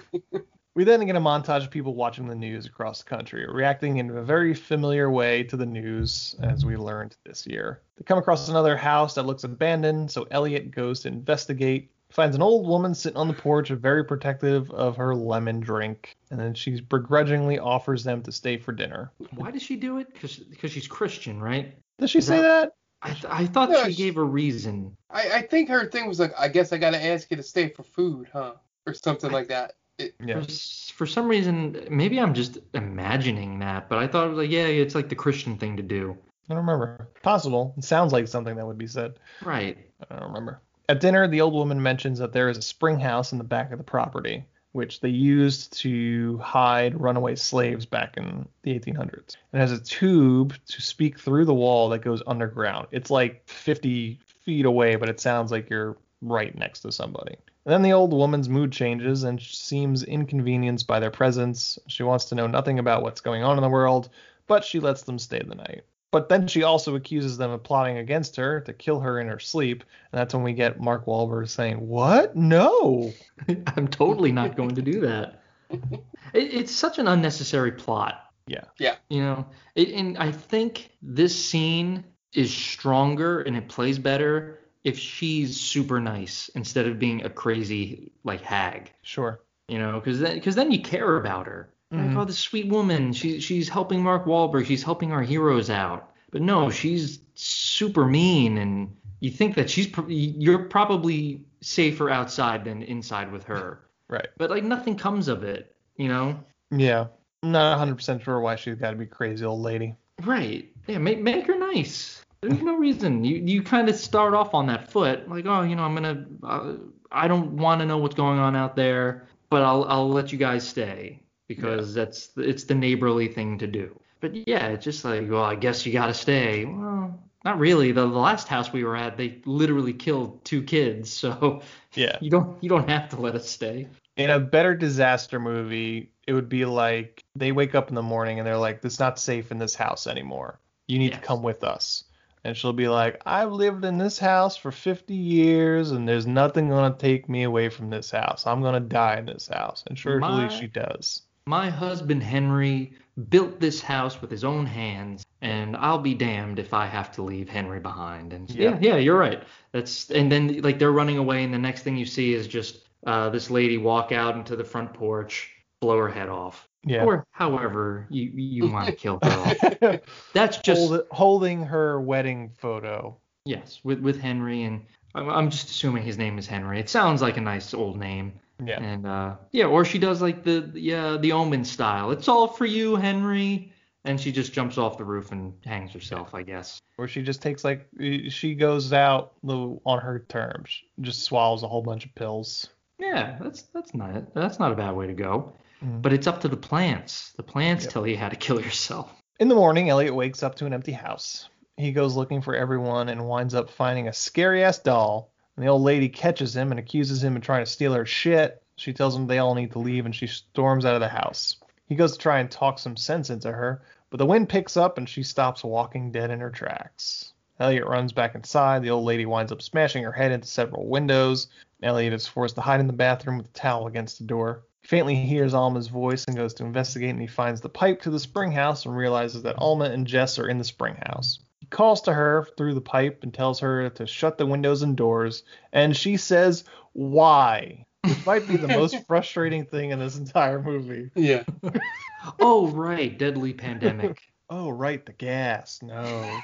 We 0.76 0.84
then 0.84 1.06
get 1.06 1.16
a 1.16 1.22
montage 1.22 1.64
of 1.64 1.72
people 1.72 1.96
watching 1.96 2.28
the 2.28 2.36
news 2.36 2.66
across 2.66 3.02
the 3.02 3.10
country, 3.10 3.46
reacting 3.50 3.98
in 3.98 4.10
a 4.10 4.22
very 4.22 4.54
familiar 4.54 5.10
way 5.10 5.44
to 5.44 5.56
the 5.56 5.66
news, 5.66 6.36
as 6.42 6.66
we 6.66 6.76
learned 6.76 7.16
this 7.26 7.48
year. 7.48 7.82
They 7.98 8.04
come 8.04 8.18
across 8.18 8.50
another 8.50 8.76
house 8.76 9.16
that 9.16 9.26
looks 9.26 9.46
abandoned, 9.46 10.12
so 10.12 10.28
Elliot 10.32 10.70
goes 10.72 11.00
to 11.02 11.08
investigate. 11.08 11.92
Finds 12.12 12.36
an 12.36 12.42
old 12.42 12.68
woman 12.68 12.96
sitting 12.96 13.18
on 13.18 13.28
the 13.28 13.34
porch, 13.36 13.70
very 13.70 14.04
protective 14.04 14.72
of 14.72 14.98
her 14.98 15.14
lemon 15.14 15.60
drink, 15.60 16.18
and 16.32 16.40
then 16.40 16.56
she 16.56 16.82
begrudgingly 16.82 17.60
offers 17.60 18.04
them 18.04 18.24
to 18.24 18.32
stay 18.32 18.58
for 18.58 18.72
dinner. 18.72 19.12
Why 19.36 19.52
does 19.52 19.62
she 19.62 19.76
do 19.76 20.00
it? 20.00 20.12
Because 20.14 20.72
she's 20.72 20.88
Christian, 20.88 21.40
right? 21.40 21.76
Does 22.00 22.10
she 22.10 22.22
say 22.22 22.42
that? 22.42 22.74
I, 23.02 23.12
th- 23.12 23.26
I 23.30 23.46
thought 23.46 23.70
No, 23.70 23.84
she 23.86 23.92
she- 23.92 23.98
gave 24.04 24.18
a 24.18 24.24
reason. 24.24 24.98
I, 25.12 25.30
I 25.36 25.42
think 25.44 25.70
her 25.70 25.86
thing 25.86 26.08
was 26.08 26.20
like, 26.20 26.34
I 26.38 26.48
guess 26.48 26.74
I 26.74 26.78
gotta 26.78 27.02
ask 27.02 27.30
you 27.30 27.38
to 27.38 27.44
stay 27.44 27.70
for 27.70 27.84
food, 27.84 28.28
huh, 28.34 28.54
or 28.88 28.94
something 28.94 29.32
like 29.32 29.48
that. 29.50 29.74
It, 30.00 30.16
Yeah. 30.26 30.42
For, 30.42 30.52
for 30.96 31.06
some 31.06 31.28
reason, 31.28 31.86
maybe 31.92 32.20
I'm 32.20 32.34
just 32.34 32.58
imagining 32.74 33.60
that, 33.60 33.88
but 33.88 34.00
I 34.00 34.08
thought 34.08 34.26
it 34.26 34.30
was 34.30 34.38
like, 34.40 34.50
yeah, 34.50 34.66
it's 34.66 34.96
like 34.96 35.10
the 35.10 35.16
Christian 35.16 35.58
thing 35.58 35.78
to 35.78 35.84
do. 35.84 36.18
I 36.50 36.56
don't 36.56 36.66
remember. 36.66 37.08
Possible. 37.22 37.76
It 37.78 37.84
sounds 37.84 38.12
like 38.12 38.28
something 38.28 38.56
that 38.56 38.66
would 38.66 38.78
be 38.80 38.88
said. 38.88 39.20
Right. 39.44 39.78
I 40.10 40.16
don't 40.16 40.28
remember. 40.30 40.62
At 40.90 41.02
dinner, 41.02 41.28
the 41.28 41.42
old 41.42 41.54
woman 41.54 41.84
mentions 41.84 42.18
that 42.18 42.34
there 42.34 42.50
is 42.50 42.58
a 42.58 42.64
spring 42.64 43.00
house 43.00 43.32
in 43.32 43.38
the 43.38 43.44
back 43.44 43.72
of 43.72 43.78
the 43.78 43.84
property, 43.84 44.44
which 44.72 45.02
they 45.02 45.10
used 45.10 45.72
to 45.82 46.40
hide 46.40 47.00
runaway 47.00 47.36
slaves 47.36 47.86
back 47.86 48.18
in 48.18 48.48
the 48.64 48.74
1800s. 48.74 49.38
It 49.54 49.60
has 49.60 49.72
a 49.72 49.80
tube 49.80 50.56
to 50.66 50.82
speak 50.82 51.20
through 51.20 51.46
the 51.46 51.54
wall 51.54 51.90
that 51.90 52.02
goes 52.02 52.24
underground. 52.26 52.88
It's 52.90 53.12
like 53.12 53.48
50 53.48 54.18
feet 54.44 54.66
away, 54.66 54.96
but 54.96 55.10
it 55.10 55.20
sounds 55.20 55.52
like 55.52 55.70
you're 55.70 55.96
right 56.24 56.58
next 56.58 56.80
to 56.80 56.92
somebody. 56.92 57.36
And 57.66 57.72
then 57.72 57.84
the 57.84 57.94
old 57.94 58.12
woman's 58.12 58.50
mood 58.50 58.72
changes 58.72 59.22
and 59.22 59.40
seems 59.40 60.02
inconvenienced 60.02 60.88
by 60.88 61.00
their 61.00 61.12
presence. 61.12 61.78
She 61.86 62.02
wants 62.02 62.26
to 62.26 62.36
know 62.36 62.48
nothing 62.48 62.80
about 62.80 63.04
what's 63.04 63.22
going 63.22 63.44
on 63.44 63.58
in 63.58 63.62
the 63.62 63.70
world, 63.70 64.10
but 64.48 64.66
she 64.66 64.80
lets 64.80 65.04
them 65.04 65.20
stay 65.20 65.44
the 65.48 65.54
night. 65.54 65.84
But 66.12 66.30
then 66.30 66.48
she 66.48 66.64
also 66.64 66.96
accuses 66.96 67.38
them 67.38 67.52
of 67.52 67.64
plotting 67.64 67.98
against 67.98 68.36
her 68.38 68.62
to 68.62 68.74
kill 68.74 69.00
her 69.00 69.20
in 69.20 69.28
her 69.28 69.40
sleep, 69.40 69.84
and 70.12 70.20
that's 70.20 70.34
when 70.34 70.44
we 70.44 70.54
get 70.54 70.80
Mark 70.80 71.06
Wahlberg 71.06 71.50
saying, 71.50 71.88
"What? 71.88 72.36
No." 72.36 73.14
I'm 73.76 73.88
totally 73.88 74.32
not 74.32 74.56
going 74.56 74.76
to 74.76 74.82
do 74.82 75.02
that. 75.02 75.44
It, 75.70 76.54
it's 76.54 76.72
such 76.72 76.98
an 76.98 77.08
unnecessary 77.08 77.72
plot. 77.72 78.26
Yeah. 78.48 78.64
Yeah. 78.80 78.96
You 79.10 79.22
know, 79.22 79.46
it, 79.76 79.90
and 79.90 80.18
I 80.18 80.32
think 80.32 80.92
this 81.02 81.36
scene 81.38 82.04
is 82.34 82.54
stronger 82.54 83.42
and 83.42 83.56
it 83.56 83.68
plays 83.68 84.00
better 84.00 84.60
if 84.84 84.98
she's 84.98 85.60
super 85.60 86.00
nice 86.00 86.50
instead 86.56 86.88
of 86.88 87.00
being 87.00 87.24
a 87.24 87.30
crazy 87.30 88.12
like 88.24 88.42
hag. 88.42 88.92
Sure. 89.02 89.42
You 89.68 89.78
know, 89.78 90.00
because 90.00 90.20
then 90.20 90.36
because 90.36 90.56
then 90.56 90.72
you 90.72 90.82
care 90.82 91.18
about 91.18 91.46
her. 91.46 91.72
Mhm. 91.94 92.08
Like, 92.10 92.18
oh, 92.18 92.26
this 92.26 92.38
sweet 92.38 92.68
woman. 92.68 93.14
She 93.14 93.40
she's 93.40 93.68
helping 93.68 94.04
Mark 94.04 94.26
Wahlberg. 94.26 94.66
She's 94.66 94.84
helping 94.84 95.12
our 95.12 95.24
heroes 95.24 95.70
out. 95.70 96.12
But 96.32 96.42
no, 96.42 96.70
she's 96.70 97.20
super 97.34 98.06
mean, 98.06 98.58
and 98.60 98.96
you 99.20 99.32
think 99.32 99.56
that 99.56 99.70
she's 99.70 99.88
you're 100.08 100.66
probably 100.66 101.46
safer 101.62 102.10
outside 102.10 102.66
than 102.66 102.84
inside 102.84 103.32
with 103.32 103.44
her. 103.46 103.82
Right. 104.12 104.26
But 104.40 104.50
like 104.50 104.64
nothing 104.64 104.96
comes 104.96 105.28
of 105.28 105.44
it. 105.44 105.76
You 105.96 106.08
know. 106.08 106.40
Yeah. 106.72 107.06
I'm 107.44 107.52
not 107.52 107.78
100% 107.78 108.24
sure 108.24 108.40
why 108.40 108.56
she's 108.56 108.74
got 108.74 108.90
to 108.90 108.96
be 108.96 109.06
crazy 109.06 109.46
old 109.46 109.62
lady. 109.62 109.96
Right. 110.24 110.74
Yeah. 110.88 110.98
Make 110.98 111.22
make 111.22 111.46
her 111.46 111.56
nice. 111.56 112.26
There's 112.42 112.60
no 112.60 112.76
reason. 112.76 113.24
You 113.24 113.36
you 113.36 113.62
kind 113.62 113.88
of 113.88 113.96
start 113.96 114.34
off 114.34 114.56
on 114.56 114.66
that 114.66 114.90
foot, 114.90 115.30
like, 115.30 115.46
oh, 115.46 115.62
you 115.62 115.76
know, 115.76 115.84
I'm 115.84 115.94
gonna. 115.94 116.26
Uh, 116.42 116.74
I 117.12 117.28
don't 117.28 117.58
want 117.58 117.82
to 117.82 117.86
know 117.86 118.00
what's 118.00 118.16
going 118.16 118.40
on 118.40 118.56
out 118.56 118.76
there, 118.76 119.28
but 119.52 119.62
I'll 119.62 119.84
I'll 119.84 120.10
let 120.10 120.32
you 120.32 120.40
guys 120.40 120.68
stay 120.68 121.22
because 121.50 121.94
that's 121.94 122.30
it's 122.38 122.64
the 122.64 122.76
neighborly 122.76 123.28
thing 123.28 123.58
to 123.58 123.68
do. 123.68 124.00
But 124.22 124.48
yeah, 124.48 124.68
it's 124.68 124.86
just 124.86 125.04
like, 125.04 125.30
well, 125.30 125.44
I 125.44 125.56
guess 125.56 125.86
you 125.86 125.92
gotta 125.92 126.14
stay. 126.14 126.64
Well, 126.66 127.20
not 127.44 127.58
really. 127.58 127.92
The, 127.92 128.02
the 128.02 128.08
last 128.20 128.48
house 128.48 128.72
we 128.72 128.84
were 128.84 128.96
at, 128.96 129.18
they 129.18 129.40
literally 129.46 129.94
killed 129.94 130.44
two 130.46 130.62
kids, 130.62 131.12
so 131.12 131.62
Yeah. 131.96 132.18
you 132.22 132.30
don't 132.30 132.62
you 132.64 132.70
don't 132.70 132.88
have 132.90 133.10
to 133.10 133.18
let 133.20 133.36
us 133.36 133.50
stay. 133.50 133.88
In 134.16 134.30
a 134.30 134.40
better 134.40 134.76
disaster 134.76 135.40
movie, 135.40 136.12
it 136.28 136.34
would 136.34 136.50
be 136.50 136.66
like 136.66 137.24
they 137.36 137.52
wake 137.52 137.74
up 137.76 137.90
in 137.90 137.96
the 137.96 138.02
morning 138.04 138.38
and 138.40 138.46
they're 138.48 138.58
like, 138.58 138.80
"It's 138.84 139.00
not 139.00 139.18
safe 139.20 139.52
in 139.52 139.58
this 139.58 139.74
house 139.76 140.06
anymore. 140.08 140.60
You 140.88 141.00
need 141.00 141.14
to 141.14 141.20
come 141.20 141.42
with 141.42 141.64
us." 141.64 142.04
And 142.44 142.56
she'll 142.56 142.74
be 142.74 142.88
like, 142.90 143.22
"I've 143.26 143.52
lived 143.52 143.84
in 143.86 143.98
this 143.98 144.20
house 144.20 144.56
for 144.56 144.72
50 144.72 145.14
years, 145.14 145.92
and 145.92 146.08
there's 146.08 146.28
nothing 146.28 146.70
gonna 146.70 146.96
take 146.98 147.28
me 147.30 147.44
away 147.44 147.70
from 147.70 147.90
this 147.90 148.12
house. 148.12 148.46
I'm 148.46 148.62
gonna 148.62 148.80
die 148.82 149.18
in 149.18 149.26
this 149.26 149.48
house." 149.48 149.84
And 149.88 149.98
surely 149.98 150.20
My- 150.20 150.48
she 150.50 150.68
does. 150.68 151.24
My 151.46 151.70
husband 151.70 152.22
Henry 152.24 152.94
built 153.30 153.60
this 153.60 153.82
house 153.82 154.22
with 154.22 154.30
his 154.32 154.44
own 154.44 154.66
hands, 154.66 155.26
and 155.42 155.76
I'll 155.76 155.98
be 156.00 156.14
damned 156.14 156.60
if 156.60 156.74
I 156.74 156.86
have 156.86 157.12
to 157.14 157.22
leave 157.22 157.50
Henry 157.50 157.80
behind. 157.80 158.34
And 158.34 158.50
yeah, 158.50 158.72
Yeah. 158.72 158.78
yeah, 158.82 158.96
you're 158.98 159.18
right. 159.18 159.44
That's 159.72 160.10
and 160.12 160.32
then 160.32 160.62
like 160.62 160.80
they're 160.80 160.92
running 160.92 161.18
away, 161.18 161.44
and 161.44 161.54
the 161.54 161.58
next 161.60 161.82
thing 161.84 161.98
you 161.98 162.06
see 162.06 162.34
is 162.34 162.48
just 162.48 162.88
uh, 163.08 163.30
this 163.30 163.50
lady 163.50 163.78
walk 163.78 164.12
out 164.12 164.36
into 164.36 164.56
the 164.56 164.64
front 164.64 164.94
porch, 164.94 165.50
blow 165.82 165.98
her 165.98 166.10
head 166.10 166.30
off. 166.30 166.68
Yeah. 166.86 167.04
Or 167.04 167.26
however 167.32 168.08
you 168.10 168.32
you 168.36 168.68
want 168.72 168.86
to 168.88 168.92
kill 169.04 169.20
her 169.24 169.30
off. 169.30 170.00
That's 170.34 170.58
just 170.60 170.88
Hold, 170.88 171.02
holding 171.12 171.64
her 171.64 172.00
wedding 172.00 172.52
photo. 172.58 173.18
yes 173.46 173.80
with 173.84 174.00
with 174.00 174.20
Henry, 174.22 174.64
and 174.64 174.86
I'm, 175.16 175.30
I'm 175.30 175.50
just 175.50 175.70
assuming 175.70 176.04
his 176.04 176.18
name 176.18 176.38
is 176.38 176.48
Henry. 176.48 176.80
It 176.80 176.90
sounds 176.90 177.22
like 177.22 177.36
a 177.38 177.42
nice 177.42 177.74
old 177.74 177.98
name. 177.98 178.34
Yeah. 178.64 178.82
And 178.82 179.06
uh, 179.06 179.36
yeah, 179.52 179.66
or 179.66 179.86
she 179.86 180.00
does 180.00 180.22
like 180.22 180.44
the 180.44 180.70
yeah 180.74 181.18
the 181.18 181.32
Omen 181.32 181.64
style. 181.64 182.12
It's 182.12 182.28
all 182.28 182.48
for 182.48 182.66
you, 182.66 182.96
Henry. 182.96 183.72
And 184.06 184.20
she 184.20 184.32
just 184.32 184.54
jumps 184.54 184.78
off 184.78 184.98
the 184.98 185.04
roof 185.04 185.34
and 185.34 185.54
hangs 185.66 185.92
herself, 185.92 186.34
I 186.34 186.42
guess. 186.42 186.82
Or 186.98 187.08
she 187.08 187.22
just 187.22 187.42
takes 187.42 187.64
like 187.66 187.88
she 188.30 188.56
goes 188.56 188.94
out 188.94 189.34
on 189.46 190.00
her 190.00 190.26
terms, 190.30 190.82
just 191.02 191.24
swallows 191.24 191.64
a 191.64 191.68
whole 191.68 191.82
bunch 191.82 192.06
of 192.06 192.16
pills. 192.16 192.70
Yeah, 192.98 193.38
that's 193.42 193.64
that's 193.74 193.94
not 193.94 194.34
that's 194.34 194.58
not 194.60 194.72
a 194.72 194.76
bad 194.76 194.96
way 194.96 195.08
to 195.08 195.14
go. 195.14 195.54
Mhm. 195.84 196.02
But 196.02 196.14
it's 196.14 196.28
up 196.28 196.42
to 196.42 196.48
the 196.48 196.58
plants. 196.58 197.34
The 197.38 197.44
plants 197.44 197.88
tell 197.88 198.08
you 198.08 198.18
how 198.18 198.30
to 198.30 198.36
kill 198.36 198.62
yourself. 198.62 199.12
In 199.40 199.48
the 199.48 199.56
morning, 199.56 199.90
Elliot 199.90 200.16
wakes 200.16 200.44
up 200.44 200.56
to 200.56 200.66
an 200.66 200.74
empty 200.74 200.92
house. 200.92 201.50
He 201.78 201.92
goes 201.94 202.16
looking 202.16 202.42
for 202.42 202.56
everyone 202.56 203.08
and 203.10 203.26
winds 203.28 203.54
up 203.54 203.70
finding 203.70 204.08
a 204.10 204.14
scary 204.14 204.64
ass 204.64 204.80
doll. 204.80 205.32
And 205.60 205.68
the 205.68 205.72
old 205.72 205.82
lady 205.82 206.08
catches 206.08 206.56
him 206.56 206.72
and 206.72 206.80
accuses 206.80 207.22
him 207.22 207.36
of 207.36 207.42
trying 207.42 207.66
to 207.66 207.70
steal 207.70 207.92
her 207.92 208.06
shit. 208.06 208.64
She 208.78 208.94
tells 208.94 209.14
him 209.14 209.28
they 209.28 209.40
all 209.40 209.56
need 209.56 209.74
to 209.74 209.80
leave 209.80 210.06
and 210.06 210.16
she 210.16 210.26
storms 210.26 210.86
out 210.86 210.96
of 210.96 211.02
the 211.02 211.10
house. 211.10 211.58
He 211.86 211.96
goes 211.96 212.14
to 212.14 212.18
try 212.18 212.40
and 212.40 212.50
talk 212.50 212.80
some 212.80 212.96
sense 212.96 213.30
into 213.30 213.52
her, 213.52 213.82
but 214.10 214.20
the 214.20 214.26
wind 214.26 214.48
picks 214.48 214.78
up 214.78 214.98
and 214.98 215.10
she 215.10 215.22
stops 215.22 215.62
walking 215.62 216.14
dead 216.14 216.32
in 216.32 216.40
her 216.40 216.50
tracks. 216.50 217.34
Elliot 217.60 217.86
runs 217.86 218.14
back 218.14 218.36
inside. 218.36 218.84
The 218.84 218.92
old 218.92 219.04
lady 219.04 219.26
winds 219.26 219.52
up 219.52 219.62
smashing 219.62 220.02
her 220.02 220.14
head 220.14 220.32
into 220.32 220.48
several 220.48 220.88
windows. 220.88 221.48
Elliot 221.84 222.14
is 222.14 222.26
forced 222.26 222.56
to 222.56 222.62
hide 222.62 222.80
in 222.80 222.88
the 222.88 222.94
bathroom 222.94 223.36
with 223.36 223.48
a 223.48 223.50
towel 223.50 223.88
against 223.88 224.20
the 224.20 224.24
door. 224.24 224.64
He 224.84 224.88
faintly 224.88 225.16
hears 225.16 225.54
Alma's 225.54 225.90
voice 225.90 226.24
and 226.24 226.38
goes 226.38 226.54
to 226.54 226.64
investigate, 226.64 227.10
and 227.10 227.20
he 227.20 227.28
finds 227.28 227.60
the 227.60 227.68
pipe 227.68 228.04
to 228.04 228.10
the 228.10 228.20
spring 228.22 228.54
house 228.54 228.86
and 228.86 228.96
realizes 228.96 229.44
that 229.44 229.60
Alma 229.60 229.90
and 229.90 230.08
Jess 230.08 230.40
are 230.40 230.48
in 230.48 230.58
the 230.58 230.64
spring 230.64 230.96
house. 231.06 231.40
He 231.70 231.76
calls 231.76 232.02
to 232.02 232.14
her 232.14 232.48
through 232.58 232.74
the 232.74 232.82
pipe 232.82 233.20
and 233.22 233.32
tells 233.32 233.60
her 233.60 233.92
to 233.92 234.08
shut 234.08 234.40
the 234.40 234.46
windows 234.48 234.82
and 234.82 234.98
doors, 234.98 235.44
and 235.72 235.96
she 235.96 236.18
says, 236.18 236.64
Why? 236.94 237.86
Which 238.04 238.26
might 238.26 238.48
be 238.48 238.58
the 238.58 238.70
most 238.70 238.96
frustrating 239.08 239.66
thing 239.66 239.92
in 239.92 240.00
this 240.00 240.18
entire 240.18 240.60
movie. 240.64 241.12
Yeah. 241.14 241.44
oh, 242.40 242.70
right. 242.70 243.16
Deadly 243.16 243.54
pandemic. 243.54 244.20
Oh, 244.52 244.72
right. 244.72 245.06
The 245.06 245.14
gas. 245.14 245.80
No. 245.84 246.40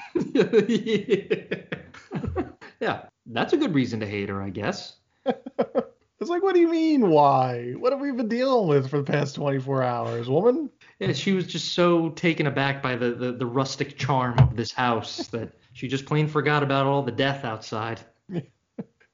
yeah. 2.80 3.06
That's 3.26 3.54
a 3.54 3.58
good 3.58 3.74
reason 3.74 4.00
to 4.02 4.06
hate 4.06 4.30
her, 4.30 4.44
I 4.44 4.52
guess. 4.52 4.98
It's 6.20 6.30
like, 6.30 6.44
what 6.44 6.56
do 6.56 6.62
you 6.62 6.70
mean, 6.70 7.10
why? 7.10 7.74
What 7.78 7.92
have 7.92 8.00
we 8.00 8.12
been 8.12 8.30
dealing 8.30 8.68
with 8.68 8.90
for 8.90 8.98
the 8.98 9.04
past 9.04 9.36
24 9.36 9.84
hours, 9.84 10.30
woman? 10.30 10.70
Yeah, 11.00 11.12
she 11.12 11.34
was 11.34 11.46
just 11.46 11.74
so 11.74 12.10
taken 12.10 12.48
aback 12.48 12.82
by 12.82 12.96
the, 12.96 13.12
the, 13.12 13.32
the 13.34 13.46
rustic 13.46 13.98
charm 13.98 14.40
of 14.40 14.56
this 14.56 14.72
house 14.72 15.28
that 15.32 15.52
she 15.74 15.88
just 15.90 16.06
plain 16.06 16.28
forgot 16.28 16.64
about 16.64 16.86
all 16.86 17.02
the 17.02 17.12
death 17.12 17.44
outside. 17.44 18.00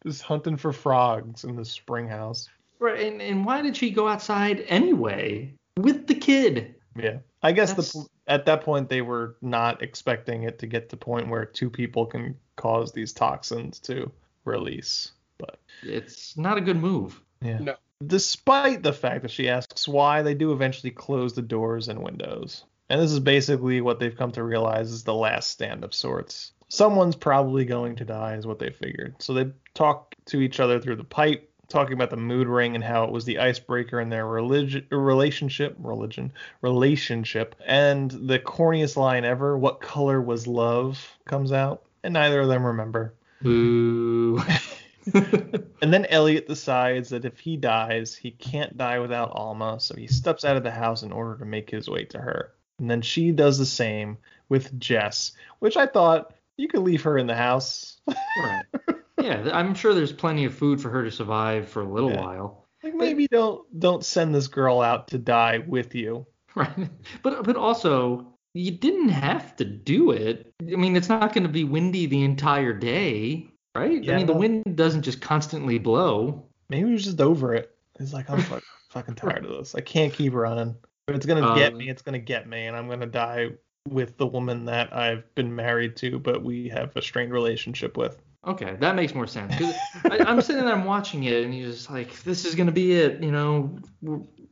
just 0.06 0.22
hunting 0.22 0.58
for 0.58 0.72
frogs 0.72 1.43
in 1.43 1.56
the 1.56 1.66
spring 1.66 2.08
house. 2.08 2.47
Right, 2.80 3.12
and, 3.12 3.22
and 3.22 3.45
why 3.45 3.62
did 3.62 3.78
she 3.78 3.89
go 3.91 4.08
outside 4.08 4.64
anyway 4.68 5.54
with 5.78 6.08
the 6.08 6.16
kid? 6.16 6.76
Yeah, 6.95 7.20
I 7.41 7.52
guess 7.52 7.74
the 7.74 8.06
at 8.28 8.45
that 8.45 8.62
point 8.62 8.89
they 8.89 9.02
were 9.02 9.38
not 9.41 9.82
expecting 9.82 10.43
it 10.43 10.60
to 10.60 10.68
get 10.68 10.89
to 10.89 10.95
the 10.95 10.97
point 10.97 11.30
where 11.30 11.45
two 11.45 11.70
people 11.70 12.06
can 12.06 12.36
cause 12.56 12.91
these 12.91 13.14
toxins 13.14 13.80
to 13.80 14.12
release, 14.45 15.12
but 15.42 15.60
it's 15.84 16.38
not 16.38 16.58
a 16.58 16.62
good 16.62 16.78
move. 16.78 17.20
Yeah. 17.42 17.60
No. 17.60 17.76
Despite 18.06 18.82
the 18.82 18.94
fact 18.94 19.24
that 19.24 19.32
she 19.32 19.50
asks 19.50 19.88
why, 19.88 20.22
they 20.22 20.34
do 20.34 20.54
eventually 20.54 20.92
close 20.92 21.34
the 21.34 21.42
doors 21.42 21.88
and 21.88 22.02
windows. 22.02 22.64
And 22.89 23.02
this 23.02 23.12
is 23.12 23.20
basically 23.20 23.80
what 23.82 24.00
they've 24.00 24.16
come 24.16 24.32
to 24.34 24.44
realize 24.44 24.92
is 24.92 25.04
the 25.04 25.14
last 25.14 25.52
stand 25.52 25.84
of 25.84 25.94
sorts. 25.94 26.52
Someone's 26.68 27.16
probably 27.16 27.66
going 27.66 27.96
to 27.98 28.06
die, 28.06 28.36
is 28.36 28.48
what 28.48 28.60
they 28.60 28.70
figured. 28.70 29.16
So 29.20 29.34
they 29.34 29.52
talk 29.74 30.16
to 30.26 30.42
each 30.42 30.60
other 30.60 30.80
through 30.80 30.96
the 30.98 31.04
pipe, 31.04 31.50
talking 31.70 31.94
about 31.94 32.10
the 32.10 32.18
mood 32.18 32.48
ring 32.48 32.76
and 32.76 32.84
how 32.84 33.06
it 33.06 33.12
was 33.12 33.26
the 33.26 33.39
icebreaker 33.39 34.00
in 34.00 34.10
their 34.10 34.28
religion, 34.28 34.86
relationship, 34.92 35.76
religion, 35.80 36.34
relationship. 36.62 37.56
And 37.66 38.12
the 38.12 38.39
corniest 38.39 38.98
line 38.98 39.26
ever, 39.26 39.58
"What 39.58 39.82
color 39.82 40.22
was 40.22 40.48
love?" 40.48 41.18
comes 41.26 41.52
out, 41.52 41.84
and 42.04 42.14
neither 42.14 42.42
of 42.42 42.50
them 42.50 42.66
remember. 42.66 43.14
Boo. 43.42 44.42
and 45.82 45.93
then 45.93 46.05
Elliot 46.05 46.47
decides 46.47 47.09
that 47.09 47.26
if 47.26 47.39
he 47.39 47.57
dies, 47.57 48.16
he 48.16 48.32
can't 48.32 48.78
die 48.78 48.99
without 48.99 49.32
Alma, 49.34 49.80
so 49.80 49.95
he 49.95 50.07
steps 50.07 50.45
out 50.45 50.57
of 50.57 50.64
the 50.64 50.72
house 50.72 51.03
in 51.03 51.12
order 51.12 51.38
to 51.38 51.45
make 51.45 51.70
his 51.70 51.89
way 51.89 52.05
to 52.05 52.20
her. 52.20 52.53
And 52.80 52.89
then 52.89 53.01
she 53.01 53.32
does 53.32 53.57
the 53.57 53.66
same 53.66 54.18
with 54.49 54.78
Jess, 54.80 55.34
which 55.59 55.78
I 55.78 55.86
thought 55.86 56.34
you 56.57 56.68
could 56.68 56.82
leave 56.82 57.03
her 57.03 57.18
in 57.18 57.28
the 57.28 57.36
house. 57.36 57.99
right. 58.07 58.64
Yeah, 59.22 59.51
I'm 59.53 59.76
sure 59.76 59.93
there's 59.93 60.12
plenty 60.12 60.45
of 60.45 60.55
food 60.55 60.82
for 60.82 60.89
her 60.89 61.03
to 61.03 61.12
survive 61.12 61.70
for 61.70 61.84
a 61.84 61.88
little 61.88 62.09
yeah. 62.09 62.22
while. 62.22 62.68
Like 62.84 62.95
maybe 62.95 63.28
but, 63.30 63.38
don't 63.38 63.80
don't 63.80 64.03
send 64.03 64.34
this 64.34 64.47
girl 64.47 64.82
out 64.82 65.09
to 65.09 65.20
die 65.20 65.59
with 65.59 65.93
you. 65.93 66.26
Right. 66.53 66.89
But 67.22 67.43
but 67.43 67.55
also 67.55 68.34
you 68.53 68.72
didn't 68.72 69.09
have 69.09 69.55
to 69.57 69.64
do 69.64 70.12
it. 70.12 70.51
I 70.62 70.76
mean, 70.76 70.97
it's 70.97 71.07
not 71.07 71.34
going 71.34 71.43
to 71.43 71.49
be 71.49 71.64
windy 71.64 72.07
the 72.07 72.24
entire 72.24 72.74
day 72.74 73.51
right? 73.76 74.04
Yeah, 74.04 74.14
I 74.14 74.18
mean, 74.18 74.28
the 74.28 74.34
wind 74.34 74.76
doesn't 74.76 75.04
just 75.04 75.22
constantly 75.22 75.78
blow. 75.78 76.46
Maybe 76.70 76.88
he 76.88 76.94
was 76.94 77.04
just 77.04 77.22
over 77.22 77.54
it. 77.54 77.76
He's 77.98 78.14
like, 78.14 78.30
I'm 78.30 78.42
fucking, 78.42 78.68
fucking 78.90 79.16
tired 79.16 79.46
of 79.46 79.52
this. 79.52 79.76
I 79.76 79.82
can't 79.82 80.14
keep 80.14 80.34
running. 80.34 80.76
If 81.08 81.16
it's 81.16 81.26
gonna 81.26 81.46
um, 81.46 81.58
get 81.58 81.76
me, 81.76 81.90
it's 81.90 82.02
gonna 82.02 82.20
get 82.20 82.48
me, 82.48 82.68
and 82.68 82.76
I'm 82.76 82.88
gonna 82.88 83.06
die 83.06 83.50
with 83.90 84.18
the 84.18 84.28
woman 84.28 84.66
that 84.66 84.96
I've 84.96 85.34
been 85.36 85.56
married 85.56 85.96
to, 85.98 86.20
but 86.20 86.44
we 86.44 86.70
have 86.70 86.96
a 86.96 87.02
strained 87.02 87.34
relationship 87.34 87.98
with. 87.98 88.22
Okay, 88.46 88.76
that 88.80 88.96
makes 88.96 89.14
more 89.14 89.28
sense. 89.28 89.56
Cause 89.56 89.76
I, 90.06 90.20
I'm 90.20 90.42
sitting 90.42 90.66
there, 90.66 90.74
I'm 90.74 90.86
watching 90.86 91.24
it, 91.26 91.44
and 91.44 91.54
he's 91.54 91.76
just 91.76 91.92
like, 91.92 92.24
"This 92.24 92.46
is 92.46 92.56
gonna 92.56 92.72
be 92.72 92.94
it," 92.94 93.22
you 93.22 93.32
know. 93.32 93.78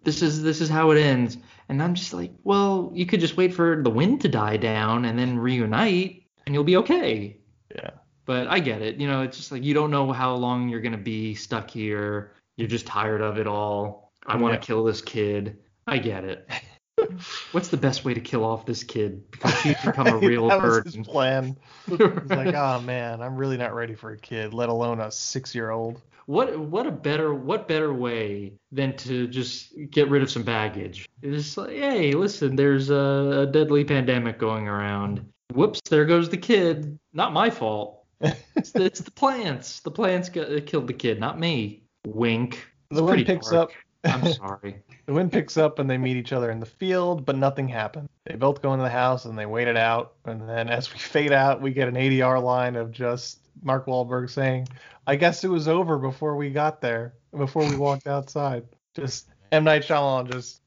This 0.04 0.22
is 0.22 0.44
this 0.44 0.62
is 0.62 0.70
how 0.70 0.92
it 0.92 1.00
ends, 1.00 1.38
and 1.70 1.82
I'm 1.82 1.94
just 1.94 2.14
like, 2.14 2.32
well, 2.44 2.92
you 2.94 3.06
could 3.06 3.20
just 3.20 3.38
wait 3.38 3.54
for 3.54 3.82
the 3.82 3.90
wind 3.90 4.22
to 4.22 4.30
die 4.30 4.58
down 4.58 5.06
and 5.06 5.18
then 5.18 5.38
reunite, 5.38 6.24
and 6.46 6.54
you'll 6.54 6.64
be 6.64 6.78
okay. 6.78 7.38
Yeah. 7.76 7.92
But 8.30 8.46
I 8.48 8.60
get 8.60 8.84
it. 8.84 8.98
You 8.98 9.08
know, 9.08 9.24
it's 9.24 9.38
just 9.38 9.52
like 9.52 9.64
you 9.64 9.74
don't 9.74 9.90
know 9.90 10.12
how 10.12 10.36
long 10.36 10.70
you're 10.70 10.82
gonna 10.82 11.00
be 11.00 11.34
stuck 11.34 11.68
here. 11.68 12.34
You're 12.58 12.68
just 12.68 12.86
tired 12.86 13.22
of 13.22 13.40
it 13.40 13.48
all. 13.48 14.14
I 14.24 14.36
want 14.36 14.54
to 14.54 14.58
yeah. 14.58 14.68
kill 14.68 14.84
this 14.84 15.02
kid. 15.02 15.58
I 15.88 15.98
get 15.98 16.26
it. 16.26 16.48
What's 17.54 17.70
the 17.70 17.78
best 17.78 18.06
way 18.06 18.14
to 18.14 18.22
kill 18.22 18.46
off 18.46 18.68
this 18.68 18.84
kid 18.84 19.32
because 19.32 19.60
she's 19.62 19.82
become 19.84 20.06
right, 20.06 20.24
a 20.24 20.28
real 20.28 20.48
that 20.50 20.60
person? 20.60 20.84
Was 20.84 20.94
his 20.94 21.08
plan. 21.08 21.58
He's 21.88 22.00
like, 22.00 22.54
oh 22.56 22.80
man, 22.82 23.24
I'm 23.24 23.36
really 23.36 23.58
not 23.58 23.74
ready 23.74 23.96
for 23.96 24.12
a 24.12 24.18
kid, 24.20 24.54
let 24.54 24.70
alone 24.70 25.00
a 25.00 25.10
six-year-old. 25.10 26.00
What 26.28 26.56
what 26.60 26.86
a 26.86 26.92
better 26.92 27.34
what 27.34 27.68
better 27.68 27.92
way 27.92 28.54
than 28.72 28.96
to 28.98 29.28
just 29.28 29.74
get 29.90 30.08
rid 30.08 30.22
of 30.22 30.30
some 30.30 30.44
baggage? 30.44 31.10
It's 31.24 31.58
like, 31.58 31.72
hey, 31.72 32.12
listen, 32.12 32.56
there's 32.56 32.92
a, 32.92 33.48
a 33.48 33.52
deadly 33.52 33.86
pandemic 33.86 34.38
going 34.38 34.68
around. 34.68 35.26
Whoops, 35.52 35.82
there 35.90 36.06
goes 36.06 36.30
the 36.30 36.38
kid. 36.38 37.00
Not 37.12 37.34
my 37.34 37.50
fault 37.50 37.99
it's, 38.22 38.72
the, 38.72 38.84
it's 38.84 39.02
the 39.02 39.12
plants. 39.12 39.80
The 39.80 39.92
plants 39.92 40.30
killed 40.30 40.88
the 40.88 40.94
kid, 40.94 41.20
not 41.20 41.40
me. 41.40 41.84
Wink. 42.06 42.68
The 42.90 43.04
wind 43.04 43.26
picks 43.26 43.50
dark. 43.50 43.72
up. 43.72 43.76
I'm 44.04 44.34
sorry. 44.34 44.82
the 45.06 45.14
wind 45.14 45.32
picks 45.32 45.58
up 45.58 45.80
and 45.80 45.90
they 45.90 45.98
meet 45.98 46.18
each 46.18 46.34
other 46.34 46.52
in 46.52 46.60
the 46.60 46.66
field, 46.66 47.26
but 47.26 47.36
nothing 47.36 47.68
happened. 47.68 48.10
They 48.26 48.36
both 48.36 48.62
go 48.62 48.74
into 48.74 48.84
the 48.84 48.90
house 48.90 49.26
and 49.26 49.38
they 49.38 49.46
wait 49.46 49.68
it 49.68 49.78
out. 49.78 50.14
And 50.26 50.48
then 50.48 50.70
as 50.70 50.92
we 50.92 51.00
fade 51.00 51.32
out, 51.32 51.62
we 51.62 51.72
get 51.72 51.88
an 51.88 51.96
ADR 51.96 52.42
line 52.42 52.76
of 52.76 52.92
just 52.92 53.40
Mark 53.62 53.86
Wahlberg 53.86 54.30
saying, 54.30 54.68
I 55.08 55.16
guess 55.16 55.44
it 55.44 55.50
was 55.50 55.68
over 55.68 55.98
before 55.98 56.36
we 56.36 56.50
got 56.50 56.82
there, 56.82 57.14
before 57.36 57.68
we 57.68 57.76
walked 57.76 58.08
outside. 58.08 58.66
Just 58.96 59.30
M. 59.52 59.64
Night 59.64 59.84
Shyamalan 59.84 60.32
just 60.32 60.62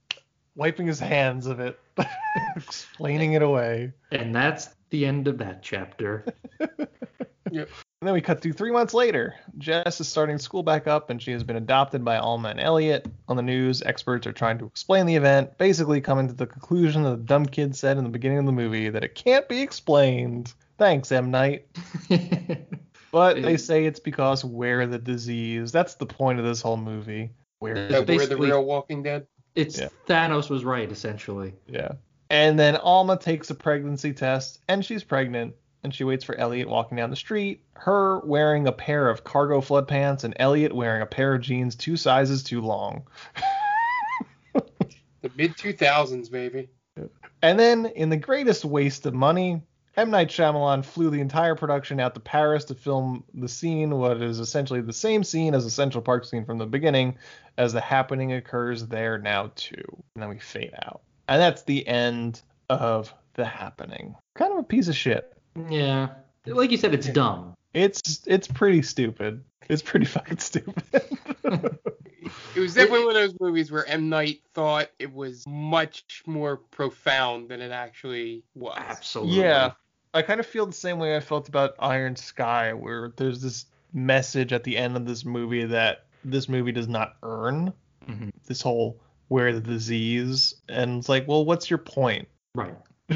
wiping 0.55 0.87
his 0.87 1.01
hands 1.01 1.47
of 1.47 1.61
it, 1.61 1.79
explaining 2.57 3.33
it 3.33 3.43
away. 3.43 3.93
And 4.11 4.35
that's 4.35 4.71
the 4.91 5.07
end 5.07 5.29
of 5.29 5.39
that 5.39 5.63
chapter. 5.63 6.27
Yep. 7.53 7.69
And 8.01 8.09
then 8.09 8.15
we 8.15 8.21
cut 8.21 8.43
to 8.43 8.53
three 8.53 8.73
months 8.73 8.95
later. 8.95 9.37
Jess 9.59 10.01
is 10.01 10.09
starting 10.09 10.39
school 10.39 10.65
back 10.65 10.89
up, 10.89 11.11
and 11.11 11.23
she 11.23 11.31
has 11.31 11.45
been 11.45 11.55
adopted 11.55 12.05
by 12.05 12.17
Alma 12.17 12.49
and 12.49 12.59
Elliot. 12.59 13.07
On 13.29 13.37
the 13.37 13.43
news, 13.43 13.81
experts 13.83 14.27
are 14.27 14.33
trying 14.33 14.59
to 14.59 14.65
explain 14.65 15.07
the 15.07 15.15
event, 15.15 15.57
basically 15.57 16.01
coming 16.01 16.27
to 16.27 16.35
the 16.35 16.47
conclusion 16.47 17.05
that 17.05 17.11
the 17.11 17.17
dumb 17.19 17.47
kid 17.47 17.77
said 17.77 17.99
in 17.99 18.05
the 18.05 18.11
beginning 18.11 18.39
of 18.39 18.47
the 18.47 18.53
movie 18.53 18.89
that 18.89 19.05
it 19.05 19.15
can't 19.15 19.49
be 19.49 19.63
explained. 19.63 20.53
Thanks, 20.79 21.13
M. 21.13 21.31
Night. 21.31 21.69
but 23.13 23.41
they 23.41 23.57
say 23.57 23.85
it's 23.85 24.01
because 24.01 24.45
we're 24.45 24.87
the 24.87 24.99
disease. 24.99 25.71
That's 25.71 25.95
the 25.95 26.07
point 26.07 26.41
of 26.41 26.45
this 26.45 26.61
whole 26.61 26.79
movie. 26.79 27.31
We're, 27.61 27.89
yeah, 27.89 28.01
we're 28.01 28.27
the 28.27 28.37
real 28.37 28.65
Walking 28.65 29.05
Dead. 29.05 29.29
It's 29.55 29.79
yeah. 29.79 29.91
Thanos 30.09 30.51
was 30.51 30.65
right, 30.65 30.91
essentially. 30.91 31.55
Yeah. 31.69 31.93
And 32.31 32.59
then 32.59 32.77
Alma 32.77 33.17
takes 33.17 33.51
a 33.51 33.55
pregnancy 33.55 34.13
test, 34.13 34.59
and 34.67 34.85
she's 34.85 35.05
pregnant 35.05 35.55
and 35.83 35.95
she 35.95 36.05
waits 36.05 36.25
for 36.25 36.37
Elliot 36.37 36.69
walking 36.69 36.97
down 36.97 37.11
the 37.11 37.17
street, 37.17 37.63
her 37.75 38.21
wearing 38.21 38.67
a 38.67 38.73
pair 38.73 39.09
of 39.09 39.25
cargo 39.25 39.61
flood 39.61 39.89
pants 39.89 40.25
and 40.25 40.35
Elliot 40.39 40.73
wearing 40.73 41.03
a 41.03 41.07
pair 41.07 41.35
of 41.35 41.41
jeans 41.41 41.75
two 41.75 41.97
sizes 41.97 42.43
too 42.43 42.61
long. 42.61 43.07
the 44.55 45.31
mid 45.37 45.57
2000s, 45.57 46.31
baby. 46.31 46.69
And 47.43 47.59
then, 47.59 47.87
in 47.87 48.09
the 48.09 48.17
greatest 48.17 48.65
waste 48.65 49.05
of 49.07 49.15
money, 49.15 49.63
M. 49.97 50.11
Night 50.11 50.29
Shyamalan 50.29 50.85
flew 50.85 51.11
the 51.11 51.21
entire 51.21 51.55
production 51.55 52.01
out 52.01 52.15
to 52.15 52.21
Paris 52.21 52.65
to 52.67 52.75
film 52.75 53.25
the 53.35 53.49
scene, 53.49 53.99
what 53.99 54.23
is 54.23 54.39
essentially 54.39 54.81
the 54.81 54.93
same 54.93 55.25
scene 55.25 55.55
as 55.55 55.65
the 55.65 55.71
Central 55.71 56.03
Park 56.03 56.25
scene 56.25 56.45
from 56.45 56.59
the 56.59 56.67
beginning, 56.67 57.19
as 57.59 57.73
the 57.73 57.81
happening 57.81 58.33
occurs 58.33 58.87
there 58.87 59.19
now 59.19 59.51
too. 59.57 59.85
And 60.15 60.23
then 60.23 60.29
we 60.29 60.39
fade 60.39 60.73
out. 60.87 61.03
And 61.29 61.41
that's 61.41 61.63
the 61.65 61.87
end 61.87 62.41
of 62.71 63.13
the 63.35 63.45
happening. 63.45 64.15
Kind 64.35 64.53
of 64.53 64.61
a 64.61 64.65
piece 64.65 64.89
of 64.89 64.97
shit. 64.97 65.33
Yeah. 65.69 66.09
Like 66.47 66.71
you 66.71 66.77
said, 66.77 66.95
it's 66.95 67.09
dumb. 67.09 67.55
It's 67.75 68.21
it's 68.27 68.49
pretty 68.49 68.83
stupid. 68.83 69.43
It's 69.69 69.83
pretty 69.83 70.07
fucking 70.07 70.39
stupid. 70.39 70.83
it 71.45 72.61
was 72.61 72.75
definitely 72.75 73.07
one 73.07 73.17
of 73.17 73.23
those 73.23 73.41
movies 73.41 73.71
where 73.71 73.87
M 73.87 74.09
Night 74.09 74.41
thought 74.55 74.89
it 74.99 75.13
was 75.13 75.45
much 75.47 76.23
more 76.27 76.57
profound 76.57 77.49
than 77.49 77.61
it 77.61 77.73
actually 77.73 78.43
was. 78.55 78.77
Absolutely. 78.77 79.41
Yeah. 79.41 79.73
I 80.15 80.21
kind 80.21 80.41
of 80.41 80.47
feel 80.47 80.67
the 80.67 80.73
same 80.73 80.99
way 80.99 81.17
I 81.17 81.21
felt 81.21 81.49
about 81.49 81.75
Iron 81.79 82.17
Sky, 82.17 82.75
where 82.75 83.13
there's 83.17 83.41
this 83.41 83.65
message 83.95 84.53
at 84.53 84.63
the 84.63 84.77
end 84.77 84.97
of 84.97 85.07
this 85.07 85.25
movie 85.25 85.65
that 85.65 86.07
this 86.25 86.49
movie 86.49 86.73
does 86.73 86.89
not 86.89 87.17
earn. 87.23 87.73
Mm-hmm. 88.07 88.29
This 88.47 88.61
whole 88.61 89.01
where 89.29 89.53
the 89.55 89.61
disease, 89.61 90.55
and 90.69 90.99
it's 90.99 91.09
like, 91.09 91.27
well, 91.27 91.47
what's 91.47 91.71
your 91.71 91.79
point? 91.79 92.29
Right. 92.55 92.75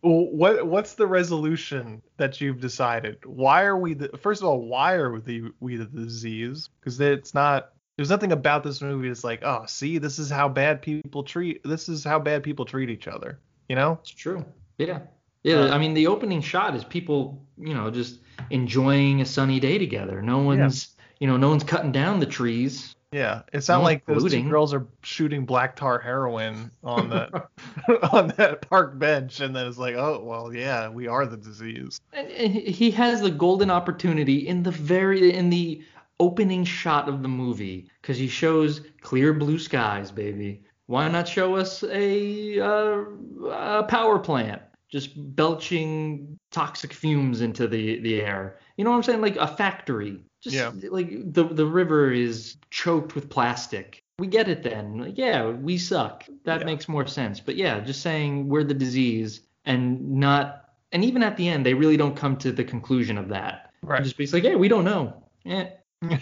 what 0.00 0.66
what's 0.66 0.94
the 0.94 1.06
resolution 1.06 2.02
that 2.16 2.40
you've 2.40 2.60
decided? 2.60 3.18
Why 3.24 3.64
are 3.64 3.76
we 3.76 3.94
the 3.94 4.08
first 4.18 4.42
of 4.42 4.48
all? 4.48 4.66
Why 4.66 4.94
are 4.94 5.20
the 5.20 5.52
we 5.60 5.76
the 5.76 5.84
disease? 5.86 6.68
Because 6.80 7.00
it's 7.00 7.34
not. 7.34 7.72
There's 7.96 8.10
nothing 8.10 8.32
about 8.32 8.64
this 8.64 8.80
movie 8.80 9.08
that's 9.08 9.22
like, 9.22 9.42
oh, 9.42 9.64
see, 9.66 9.98
this 9.98 10.18
is 10.18 10.30
how 10.30 10.48
bad 10.48 10.80
people 10.80 11.22
treat. 11.22 11.62
This 11.62 11.90
is 11.90 12.02
how 12.02 12.18
bad 12.18 12.42
people 12.42 12.64
treat 12.64 12.88
each 12.88 13.06
other. 13.06 13.38
You 13.68 13.76
know? 13.76 13.98
It's 14.00 14.10
true. 14.10 14.44
Yeah. 14.78 15.00
Yeah. 15.42 15.60
Uh, 15.60 15.74
I 15.74 15.78
mean, 15.78 15.92
the 15.92 16.06
opening 16.06 16.40
shot 16.40 16.74
is 16.74 16.84
people, 16.84 17.44
you 17.58 17.74
know, 17.74 17.90
just 17.90 18.20
enjoying 18.50 19.20
a 19.20 19.26
sunny 19.26 19.60
day 19.60 19.76
together. 19.76 20.22
No 20.22 20.38
one's, 20.38 20.88
yeah. 20.96 21.04
you 21.20 21.26
know, 21.26 21.36
no 21.36 21.50
one's 21.50 21.64
cutting 21.64 21.92
down 21.92 22.18
the 22.18 22.26
trees. 22.26 22.94
Yeah, 23.12 23.42
it's 23.52 23.68
not 23.68 23.78
no 23.78 23.84
like 23.84 24.06
those 24.06 24.30
two 24.30 24.48
girls 24.48 24.72
are 24.72 24.86
shooting 25.02 25.44
black 25.44 25.76
tar 25.76 25.98
heroin 25.98 26.70
on 26.82 27.10
the 27.10 27.46
on 28.12 28.28
that 28.38 28.66
park 28.68 28.98
bench, 28.98 29.40
and 29.40 29.54
then 29.54 29.66
it's 29.66 29.76
like, 29.76 29.94
oh 29.94 30.22
well, 30.24 30.52
yeah, 30.54 30.88
we 30.88 31.06
are 31.06 31.26
the 31.26 31.36
disease. 31.36 32.00
And 32.14 32.30
he 32.30 32.90
has 32.92 33.20
the 33.20 33.30
golden 33.30 33.70
opportunity 33.70 34.48
in 34.48 34.62
the 34.62 34.70
very 34.70 35.34
in 35.34 35.50
the 35.50 35.84
opening 36.20 36.64
shot 36.64 37.08
of 37.08 37.22
the 37.22 37.28
movie 37.28 37.86
because 38.00 38.16
he 38.16 38.28
shows 38.28 38.80
clear 39.02 39.34
blue 39.34 39.58
skies, 39.58 40.10
baby. 40.10 40.62
Why 40.86 41.08
not 41.08 41.28
show 41.28 41.56
us 41.56 41.82
a, 41.84 42.60
uh, 42.60 43.04
a 43.50 43.82
power 43.84 44.18
plant 44.18 44.62
just 44.92 45.10
belching 45.34 46.38
toxic 46.50 46.92
fumes 46.92 47.40
into 47.40 47.66
the 47.66 47.98
the 48.00 48.20
air? 48.20 48.58
You 48.76 48.84
know 48.84 48.90
what 48.90 48.98
I'm 48.98 49.02
saying? 49.02 49.20
Like 49.20 49.36
a 49.36 49.48
factory 49.48 50.24
just 50.42 50.56
yeah. 50.56 50.72
like 50.90 51.32
the 51.32 51.44
the 51.44 51.64
river 51.64 52.10
is 52.10 52.56
choked 52.70 53.14
with 53.14 53.30
plastic. 53.30 54.02
We 54.18 54.26
get 54.26 54.48
it 54.48 54.64
then. 54.64 54.98
Like, 54.98 55.16
yeah, 55.16 55.48
we 55.48 55.78
suck. 55.78 56.24
That 56.44 56.60
yeah. 56.60 56.66
makes 56.66 56.88
more 56.88 57.06
sense. 57.06 57.38
But 57.38 57.56
yeah, 57.56 57.78
just 57.80 58.02
saying 58.02 58.48
we're 58.48 58.64
the 58.64 58.74
disease 58.74 59.42
and 59.64 60.16
not 60.16 60.70
and 60.90 61.04
even 61.04 61.22
at 61.22 61.36
the 61.36 61.48
end 61.48 61.64
they 61.64 61.74
really 61.74 61.96
don't 61.96 62.16
come 62.16 62.36
to 62.38 62.50
the 62.50 62.64
conclusion 62.64 63.18
of 63.18 63.28
that. 63.28 63.70
Right. 63.82 64.02
Just 64.02 64.16
be 64.16 64.26
like, 64.26 64.42
yeah, 64.42 64.56
we 64.56 64.66
don't 64.66 64.84
know. 64.84 65.14
Yeah. 65.44 65.68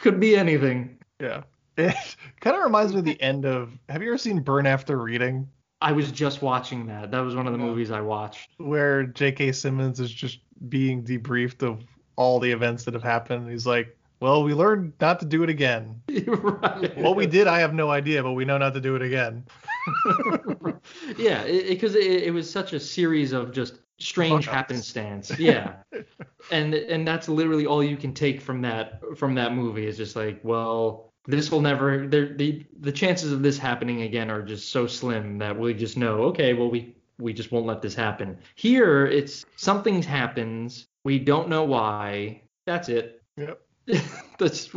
Could 0.00 0.18
be 0.18 0.36
anything. 0.36 0.98
Yeah. 1.20 1.44
It 1.76 1.94
kind 2.40 2.56
of 2.56 2.64
reminds 2.64 2.92
me 2.92 2.98
of 2.98 3.04
the 3.04 3.20
end 3.22 3.46
of 3.46 3.70
Have 3.88 4.02
you 4.02 4.08
ever 4.08 4.18
seen 4.18 4.40
Burn 4.40 4.66
After 4.66 4.98
Reading? 4.98 5.48
I 5.82 5.92
was 5.92 6.12
just 6.12 6.42
watching 6.42 6.86
that. 6.86 7.10
That 7.10 7.20
was 7.20 7.34
one 7.34 7.46
of 7.46 7.52
the 7.52 7.58
movies 7.58 7.90
I 7.90 8.00
watched. 8.00 8.50
Where 8.58 9.04
J.K. 9.04 9.52
Simmons 9.52 10.00
is 10.00 10.12
just 10.12 10.38
being 10.68 11.02
debriefed 11.02 11.62
of 11.62 11.84
all 12.16 12.38
the 12.38 12.50
events 12.50 12.84
that 12.84 12.94
have 12.94 13.02
happened. 13.02 13.50
He's 13.50 13.66
like, 13.66 13.96
well, 14.20 14.44
we 14.44 14.54
learned 14.54 14.92
not 15.00 15.18
to 15.18 15.26
do 15.26 15.42
it 15.42 15.50
again. 15.50 16.00
right. 16.26 16.96
What 16.96 17.16
we 17.16 17.26
did, 17.26 17.48
I 17.48 17.58
have 17.58 17.74
no 17.74 17.90
idea, 17.90 18.22
but 18.22 18.32
we 18.34 18.44
know 18.44 18.56
not 18.56 18.72
to 18.74 18.80
do 18.80 18.94
it 18.94 19.02
again. 19.02 19.44
yeah, 21.18 21.44
because 21.44 21.96
it, 21.96 22.04
it, 22.04 22.22
it, 22.24 22.30
was 22.30 22.48
such 22.48 22.72
a 22.72 22.78
series 22.78 23.32
of 23.32 23.50
just 23.50 23.80
strange 23.98 24.46
happenstance. 24.46 25.36
Yeah, 25.40 25.74
and 26.52 26.72
and 26.72 27.06
that's 27.06 27.28
literally 27.28 27.66
all 27.66 27.82
you 27.82 27.96
can 27.96 28.14
take 28.14 28.40
from 28.40 28.62
that 28.62 29.00
from 29.16 29.34
that 29.34 29.54
movie 29.54 29.88
is 29.88 29.96
just 29.96 30.14
like, 30.14 30.38
well, 30.44 31.11
this 31.26 31.50
will 31.50 31.60
never. 31.60 32.06
The 32.06 32.64
the 32.80 32.92
chances 32.92 33.32
of 33.32 33.42
this 33.42 33.58
happening 33.58 34.02
again 34.02 34.30
are 34.30 34.42
just 34.42 34.70
so 34.70 34.86
slim 34.86 35.38
that 35.38 35.58
we 35.58 35.74
just 35.74 35.96
know, 35.96 36.24
okay, 36.24 36.54
well 36.54 36.70
we 36.70 36.94
we 37.18 37.32
just 37.32 37.52
won't 37.52 37.66
let 37.66 37.82
this 37.82 37.94
happen. 37.94 38.38
Here, 38.54 39.06
it's 39.06 39.44
something 39.56 40.02
happens 40.02 40.86
we 41.04 41.18
don't 41.18 41.48
know 41.48 41.64
why. 41.64 42.42
That's 42.66 42.88
it. 42.88 43.22
Yep. 43.36 43.60
That's 44.38 44.70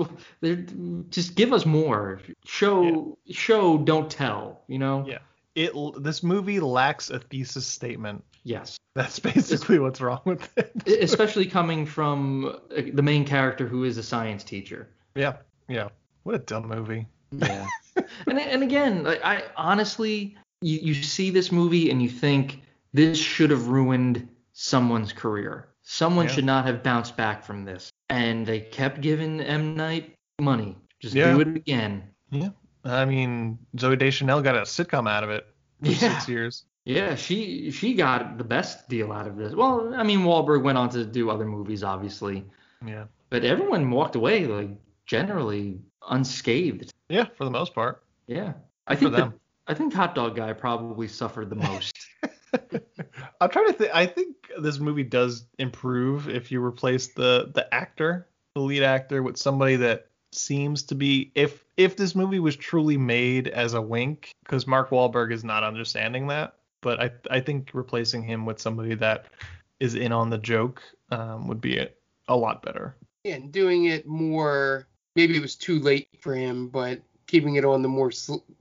just 1.09 1.35
give 1.35 1.53
us 1.53 1.65
more. 1.65 2.19
Show 2.45 3.17
yeah. 3.25 3.35
show 3.35 3.77
don't 3.77 4.09
tell, 4.09 4.63
you 4.67 4.79
know? 4.79 5.05
Yeah. 5.07 5.19
It 5.53 5.73
this 5.99 6.23
movie 6.23 6.59
lacks 6.59 7.09
a 7.09 7.19
thesis 7.19 7.65
statement. 7.65 8.23
Yes. 8.43 8.77
That's 8.95 9.19
basically 9.19 9.79
what's 9.79 10.01
wrong 10.01 10.21
with 10.25 10.49
it. 10.57 10.87
Especially 10.87 11.45
coming 11.45 11.85
from 11.85 12.45
uh, 12.75 12.81
the 12.93 13.01
main 13.01 13.25
character 13.25 13.67
who 13.67 13.83
is 13.83 13.97
a 13.97 14.03
science 14.03 14.43
teacher. 14.43 14.89
Yeah. 15.15 15.37
Yeah. 15.67 15.89
What 16.25 16.33
a 16.33 16.39
dumb 16.39 16.67
movie. 16.67 17.05
Yeah. 17.31 17.67
and 18.27 18.39
and 18.39 18.63
again, 18.63 19.03
like, 19.03 19.23
I 19.23 19.43
honestly 19.55 20.35
you, 20.61 20.79
you 20.79 20.93
see 20.95 21.29
this 21.29 21.51
movie 21.51 21.91
and 21.91 22.01
you 22.01 22.09
think 22.09 22.61
this 22.93 23.19
should 23.19 23.51
have 23.51 23.67
ruined 23.67 24.27
someone's 24.53 25.13
career. 25.13 25.69
Someone 25.83 26.25
yeah. 26.25 26.31
should 26.31 26.45
not 26.45 26.65
have 26.65 26.81
bounced 26.81 27.15
back 27.15 27.43
from 27.43 27.63
this. 27.63 27.91
And 28.09 28.43
they 28.43 28.59
kept 28.59 29.01
giving 29.01 29.39
M 29.39 29.75
Night 29.75 30.15
money. 30.41 30.75
Just 30.99 31.13
yeah. 31.13 31.31
do 31.31 31.41
it 31.41 31.47
again. 31.49 32.03
Yeah. 32.31 32.49
I 32.83 33.05
mean, 33.05 33.59
Zooey 33.77 33.99
Deschanel 33.99 34.41
got 34.41 34.55
a 34.55 34.61
sitcom 34.61 35.07
out 35.07 35.23
of 35.23 35.29
it 35.29 35.45
for 35.83 35.91
yeah. 35.91 35.97
six 35.97 36.27
years. 36.27 36.63
Yeah, 36.85 37.15
she 37.15 37.69
she 37.71 37.93
got 37.93 38.37
the 38.39 38.43
best 38.43 38.89
deal 38.89 39.11
out 39.11 39.27
of 39.27 39.37
this. 39.37 39.53
Well, 39.53 39.93
I 39.95 40.03
mean, 40.03 40.21
Wahlberg 40.21 40.63
went 40.63 40.77
on 40.77 40.89
to 40.89 41.05
do 41.05 41.29
other 41.29 41.45
movies, 41.45 41.83
obviously. 41.83 42.45
Yeah. 42.85 43.05
But 43.29 43.43
everyone 43.43 43.89
walked 43.91 44.15
away 44.15 44.45
like 44.45 44.69
generally 45.05 45.79
unscathed. 46.09 46.93
Yeah, 47.09 47.25
for 47.35 47.45
the 47.45 47.51
most 47.51 47.73
part. 47.73 48.03
Yeah. 48.27 48.53
I 48.87 48.95
think 48.95 49.15
the, 49.15 49.33
I 49.67 49.73
think 49.73 49.93
Hot 49.93 50.15
Dog 50.15 50.35
Guy 50.35 50.53
probably 50.53 51.07
suffered 51.07 51.49
the 51.49 51.55
most. 51.55 51.95
I'm 53.41 53.49
trying 53.49 53.67
to 53.67 53.73
think. 53.73 53.91
I 53.93 54.05
think 54.05 54.35
this 54.59 54.79
movie 54.79 55.03
does 55.03 55.45
improve 55.59 56.29
if 56.29 56.51
you 56.51 56.63
replace 56.63 57.07
the 57.07 57.51
the 57.53 57.73
actor, 57.73 58.27
the 58.53 58.61
lead 58.61 58.83
actor, 58.83 59.23
with 59.23 59.37
somebody 59.37 59.75
that 59.77 60.07
seems 60.31 60.83
to 60.83 60.95
be 60.95 61.31
if 61.35 61.65
if 61.77 61.97
this 61.97 62.15
movie 62.15 62.39
was 62.39 62.55
truly 62.55 62.97
made 62.97 63.47
as 63.47 63.73
a 63.73 63.81
wink, 63.81 64.31
because 64.43 64.67
Mark 64.67 64.91
Wahlberg 64.91 65.31
is 65.31 65.43
not 65.43 65.63
understanding 65.63 66.27
that. 66.27 66.55
But 66.81 67.01
I 67.01 67.11
I 67.29 67.39
think 67.39 67.71
replacing 67.73 68.23
him 68.23 68.45
with 68.45 68.59
somebody 68.59 68.95
that 68.95 69.25
is 69.79 69.95
in 69.95 70.11
on 70.11 70.29
the 70.29 70.37
joke 70.37 70.81
um, 71.11 71.47
would 71.47 71.61
be 71.61 71.79
a, 71.79 71.89
a 72.27 72.35
lot 72.35 72.61
better. 72.61 72.95
Yeah, 73.23 73.35
and 73.35 73.51
doing 73.51 73.85
it 73.85 74.05
more. 74.05 74.87
Maybe 75.15 75.35
it 75.37 75.41
was 75.41 75.55
too 75.55 75.79
late 75.79 76.09
for 76.19 76.35
him, 76.35 76.67
but 76.67 77.01
keeping 77.27 77.55
it 77.55 77.65
on 77.65 77.81
the 77.81 77.87
more 77.87 78.11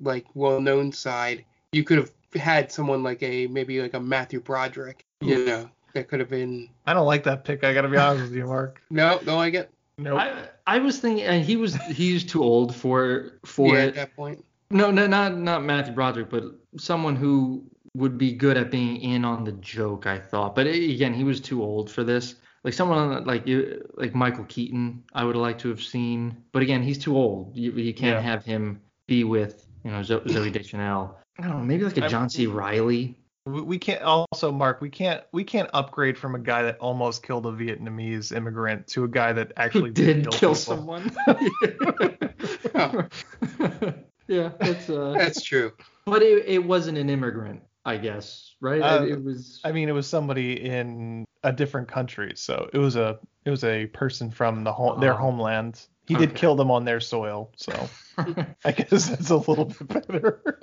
like 0.01 0.27
well-known 0.35 0.93
side, 0.93 1.45
you 1.73 1.85
could 1.85 1.99
have 1.99 2.13
had 2.35 2.71
someone 2.71 3.03
like 3.03 3.23
a 3.23 3.47
maybe 3.47 3.81
like 3.81 3.95
a 3.95 4.01
Matthew 4.01 4.41
Broderick, 4.41 5.05
you 5.21 5.45
know, 5.45 5.69
that 5.95 6.09
could 6.09 6.21
have 6.21 6.31
been. 6.31 6.69
I 6.87 6.93
don't 6.93 7.07
like 7.07 7.25
that 7.25 7.45
pick. 7.45 7.65
I 7.65 7.73
got 7.73 7.83
to 7.83 7.89
be 7.89 7.97
honest 7.97 8.25
with 8.25 8.35
you, 8.35 8.47
Mark. 8.47 8.81
No, 8.91 9.21
don't 9.25 9.37
like 9.37 9.55
it. 9.55 9.71
Nope. 9.97 10.19
I, 10.19 10.49
I 10.67 10.79
was 10.79 10.99
thinking, 10.99 11.25
and 11.25 11.45
he 11.45 11.57
was 11.57 11.77
he's 11.87 12.25
too 12.25 12.43
old 12.43 12.75
for 12.75 13.39
for 13.45 13.75
yeah, 13.75 13.83
it. 13.83 13.89
at 13.89 13.95
that 13.95 14.17
point. 14.17 14.45
No, 14.71 14.91
no, 14.91 15.07
not 15.07 15.37
not 15.37 15.63
Matthew 15.63 15.95
Broderick, 15.95 16.31
but 16.31 16.45
someone 16.77 17.15
who 17.15 17.65
would 17.97 18.19
be 18.19 18.33
good 18.33 18.57
at 18.57 18.71
being 18.71 19.01
in 19.01 19.25
on 19.25 19.45
the 19.45 19.53
joke. 19.53 20.07
I 20.07 20.19
thought, 20.19 20.57
but 20.57 20.67
again, 20.67 21.15
he 21.15 21.23
was 21.23 21.41
too 21.41 21.63
old 21.63 21.91
for 21.91 22.03
this. 22.03 22.35
Like 22.65 22.73
someone 22.73 23.25
like 23.25 23.47
you, 23.47 23.87
like 23.95 24.15
Michael 24.15 24.45
Keaton, 24.45 25.05
I 25.13 25.25
would 25.25 25.37
like 25.37 25.59
to 25.59 25.69
have 25.69 25.83
seen, 25.83 26.43
but 26.51 26.63
again, 26.63 26.83
he's 26.83 26.97
too 26.97 27.15
old. 27.15 27.55
You, 27.55 27.73
you 27.73 27.93
can't 27.93 28.17
yeah. 28.17 28.21
have 28.21 28.45
him 28.45 28.81
be 29.07 29.23
with 29.23 29.67
you 29.85 29.91
know 29.91 30.01
Zooey 30.01 30.51
Deschanel. 30.51 31.19
I 31.39 31.43
don't 31.43 31.59
know, 31.59 31.65
maybe 31.65 31.85
like 31.85 31.99
a 31.99 32.09
John 32.09 32.31
C. 32.31 32.47
Reilly. 32.47 33.19
We 33.47 33.77
can't 33.77 34.01
also 34.01 34.51
Mark. 34.51 34.81
We 34.81 34.89
can't 34.89 35.23
we 35.31 35.45
can't 35.45 35.69
upgrade 35.75 36.17
from 36.17 36.35
a 36.35 36.39
guy 36.39 36.63
that 36.63 36.79
almost 36.79 37.23
killed 37.23 37.45
a 37.45 37.53
Vietnamese 37.53 38.35
immigrant 38.35 38.87
to 38.89 39.05
a 39.05 39.09
guy 39.09 39.35
that 39.35 39.53
actually 39.59 39.91
did, 39.91 40.23
did 40.23 40.31
kill, 40.31 40.33
kill 40.33 40.55
someone. 40.55 41.15
yeah, 44.27 44.53
that's 44.59 44.89
uh, 44.89 45.15
that's 45.19 45.43
true. 45.43 45.73
But 46.07 46.23
it, 46.23 46.47
it 46.47 46.65
wasn't 46.65 46.97
an 46.97 47.11
immigrant, 47.11 47.61
I 47.85 47.99
guess, 47.99 48.55
right? 48.63 48.81
Uh, 48.81 49.05
it 49.05 49.23
was. 49.23 49.61
I 49.63 49.73
mean, 49.73 49.91
it 49.91 49.93
was 49.93 50.07
somebody 50.07 50.65
in 50.65 51.27
a 51.45 51.53
different 51.53 51.87
country, 51.87 52.33
so 52.35 52.69
it 52.73 52.79
was 52.79 52.97
a 52.97 53.19
it 53.45 53.51
was 53.51 53.63
a 53.63 53.87
person 53.87 54.31
from 54.31 54.65
the 54.65 54.73
home, 54.73 54.99
their 54.99 55.13
uh-huh. 55.13 55.23
homeland. 55.23 55.87
He 56.07 56.17
okay. 56.17 56.27
did 56.27 56.35
kill 56.35 56.57
them 56.57 56.71
on 56.71 56.85
their 56.85 57.01
soil, 57.01 57.51
so 57.57 57.89
I 58.65 58.73
guess 58.73 59.09
that's 59.09 59.31
a 59.31 59.37
little 59.37 59.67
bit 59.67 60.09
better. 60.09 60.61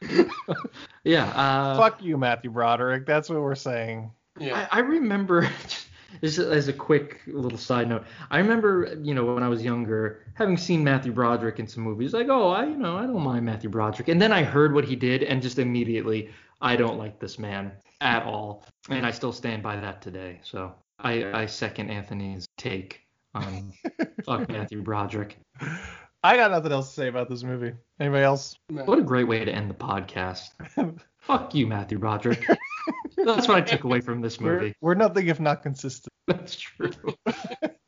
yeah. 1.04 1.26
Uh, 1.26 1.76
Fuck 1.76 2.02
you, 2.02 2.16
Matthew 2.16 2.50
Broderick. 2.50 3.04
That's 3.04 3.28
what 3.28 3.40
we're 3.40 3.54
saying. 3.54 4.10
Yeah. 4.38 4.68
I, 4.70 4.78
I 4.78 4.80
remember. 4.80 5.50
Just 6.22 6.38
as 6.38 6.68
a 6.68 6.72
quick 6.72 7.20
little 7.26 7.58
side 7.58 7.86
note, 7.86 8.02
I 8.30 8.38
remember, 8.38 8.98
you 9.02 9.14
know, 9.14 9.26
when 9.34 9.42
I 9.42 9.48
was 9.48 9.62
younger, 9.62 10.24
having 10.32 10.56
seen 10.56 10.82
Matthew 10.82 11.12
Broderick 11.12 11.60
in 11.60 11.66
some 11.66 11.82
movies, 11.82 12.14
like, 12.14 12.28
oh, 12.30 12.48
I, 12.48 12.64
you 12.64 12.78
know, 12.78 12.96
I 12.96 13.02
don't 13.02 13.20
mind 13.20 13.44
Matthew 13.44 13.68
Broderick, 13.68 14.08
and 14.08 14.20
then 14.20 14.32
I 14.32 14.42
heard 14.42 14.72
what 14.72 14.86
he 14.86 14.96
did, 14.96 15.22
and 15.22 15.42
just 15.42 15.58
immediately, 15.58 16.30
I 16.62 16.76
don't 16.76 16.96
like 16.96 17.20
this 17.20 17.38
man 17.38 17.72
at 18.00 18.22
all, 18.24 18.64
and 18.88 19.06
I 19.06 19.10
still 19.10 19.32
stand 19.32 19.62
by 19.62 19.76
that 19.76 20.02
today. 20.02 20.40
So 20.42 20.74
I, 20.98 21.42
I 21.42 21.46
second 21.46 21.90
Anthony's 21.90 22.46
take 22.56 23.00
on 23.34 23.72
fuck 24.24 24.48
Matthew 24.48 24.82
Broderick. 24.82 25.38
I 26.22 26.36
got 26.36 26.50
nothing 26.50 26.72
else 26.72 26.88
to 26.88 26.94
say 26.94 27.08
about 27.08 27.28
this 27.28 27.44
movie. 27.44 27.72
Anybody 28.00 28.24
else? 28.24 28.56
What 28.70 28.98
a 28.98 29.02
great 29.02 29.28
way 29.28 29.44
to 29.44 29.52
end 29.52 29.70
the 29.70 29.74
podcast. 29.74 30.50
fuck 31.20 31.54
you, 31.54 31.66
Matthew 31.66 31.98
Broderick. 31.98 32.44
That's 33.16 33.46
what 33.46 33.56
I 33.56 33.60
took 33.60 33.84
away 33.84 34.00
from 34.00 34.20
this 34.20 34.40
movie. 34.40 34.74
We're, 34.80 34.90
we're 34.90 34.94
nothing 34.94 35.28
if 35.28 35.38
not 35.38 35.62
consistent. 35.62 36.12
That's 36.26 36.56
true. 36.56 36.90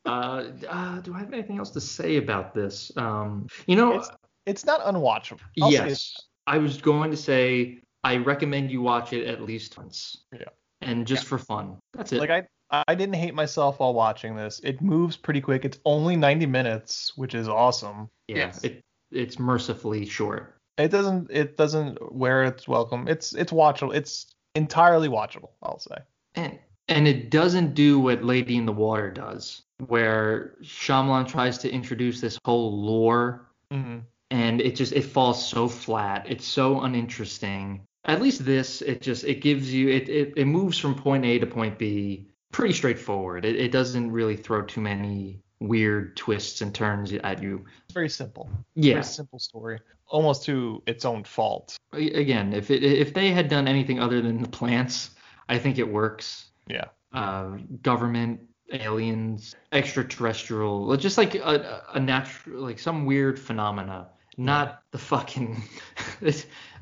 uh, 0.07 0.45
uh, 0.69 1.01
do 1.01 1.15
I 1.15 1.19
have 1.19 1.33
anything 1.33 1.59
else 1.59 1.71
to 1.71 1.81
say 1.81 2.17
about 2.17 2.55
this? 2.55 2.93
Um, 2.97 3.49
you 3.67 3.77
know, 3.77 3.99
it's, 3.99 4.11
it's 4.47 4.65
not 4.65 4.81
unwatchable. 4.83 5.41
I'll 5.61 5.73
yes, 5.73 6.15
I 6.47 6.59
was 6.59 6.79
going 6.79 7.11
to 7.11 7.17
say 7.17 7.81
I 8.05 8.17
recommend 8.17 8.71
you 8.71 8.81
watch 8.83 9.13
it 9.13 9.27
at 9.27 9.43
least 9.43 9.77
once. 9.77 10.19
Yeah. 10.33 10.45
And 10.81 11.07
just 11.07 11.27
for 11.27 11.39
fun. 11.39 11.77
That's 11.95 12.13
it. 12.13 12.21
Like 12.21 12.31
I 12.31 12.47
I 12.87 12.95
didn't 12.95 13.17
hate 13.17 13.35
myself 13.35 13.81
while 13.81 13.93
watching 13.95 14.37
this. 14.37 14.61
It 14.65 14.81
moves 14.81 15.17
pretty 15.17 15.41
quick. 15.41 15.65
It's 15.65 15.79
only 15.85 16.17
90 16.17 16.47
minutes, 16.47 17.13
which 17.17 17.35
is 17.35 17.49
awesome. 17.49 18.09
yeah. 18.29 18.37
Yes. 18.37 18.65
It 18.65 18.81
it's 19.11 19.39
mercifully 19.39 20.07
short. 20.07 20.57
It 20.79 20.89
doesn't 20.89 21.31
it 21.31 21.57
doesn't 21.57 22.15
wear 22.15 22.45
its 22.45 22.67
welcome. 22.69 23.09
It's 23.09 23.35
it's 23.35 23.53
watchable. 23.53 23.95
It's 23.95 24.27
entirely 24.55 25.09
watchable, 25.09 25.51
I'll 25.63 25.79
say. 25.81 25.97
And 26.37 26.59
and 26.89 27.07
it 27.07 27.31
doesn't 27.31 27.75
do 27.75 27.99
what 28.01 28.25
Lady 28.25 28.57
in 28.57 28.67
the 28.67 28.73
Water 28.73 29.11
does, 29.11 29.63
where 29.87 30.55
Shyamalan 30.63 31.29
tries 31.29 31.59
to 31.59 31.71
introduce 31.71 32.21
this 32.21 32.39
whole 32.45 32.81
lore 32.83 33.47
Mm-hmm. 33.73 33.99
and 34.33 34.61
it 34.61 34.75
just 34.75 34.93
it 34.93 35.03
falls 35.05 35.47
so 35.47 35.69
flat. 35.69 36.27
It's 36.29 36.45
so 36.47 36.81
uninteresting. 36.81 37.83
At 38.05 38.23
least 38.23 38.45
this, 38.45 38.83
it 38.83 39.03
just 39.03 39.25
it 39.25 39.41
gives 39.41 39.73
you 39.73 39.89
it 39.89 40.09
it, 40.09 40.33
it 40.37 40.47
moves 40.47 40.79
from 40.79 40.95
point 40.95 41.25
A 41.25 41.39
to 41.39 41.47
point 41.47 41.79
B 41.79 42.27
pretty 42.53 42.75
straightforward. 42.75 43.45
It, 43.45 43.57
it 43.57 43.73
doesn't 43.73 44.11
really 44.11 44.37
throw 44.37 44.63
too 44.63 44.81
many 44.81 45.41
weird 45.61 46.17
twists 46.17 46.63
and 46.63 46.75
turns 46.75 47.13
at 47.13 47.43
you. 47.43 47.65
It's 47.85 47.95
very 47.95 48.09
simple. 48.09 48.51
Yeah. 48.75 48.95
Very 48.95 49.05
simple 49.05 49.39
story. 49.39 49.81
Almost 50.07 50.45
to 50.47 50.83
its 50.87 51.05
own 51.05 51.25
fault. 51.25 51.77
Again, 51.93 52.53
if 52.53 52.71
it 52.71 52.83
if 52.83 53.15
they 53.15 53.31
had 53.31 53.49
done 53.49 53.69
anything 53.69 54.01
other 54.01 54.21
than 54.21 54.43
the 54.43 54.49
plants, 54.49 55.11
I 55.49 55.59
think 55.59 55.79
it 55.79 55.89
works. 55.89 56.47
Yeah. 56.67 56.87
Uh, 57.13 57.59
government, 57.83 58.41
aliens, 58.73 59.55
extraterrestrial, 59.73 60.97
just 60.97 61.19
like 61.19 61.35
a, 61.35 61.83
a 61.95 62.01
natural, 62.01 62.63
like 62.63 62.79
some 62.79 63.05
weird 63.05 63.39
phenomena, 63.39 64.09
not 64.41 64.83
the 64.91 64.99
fucking. 64.99 65.63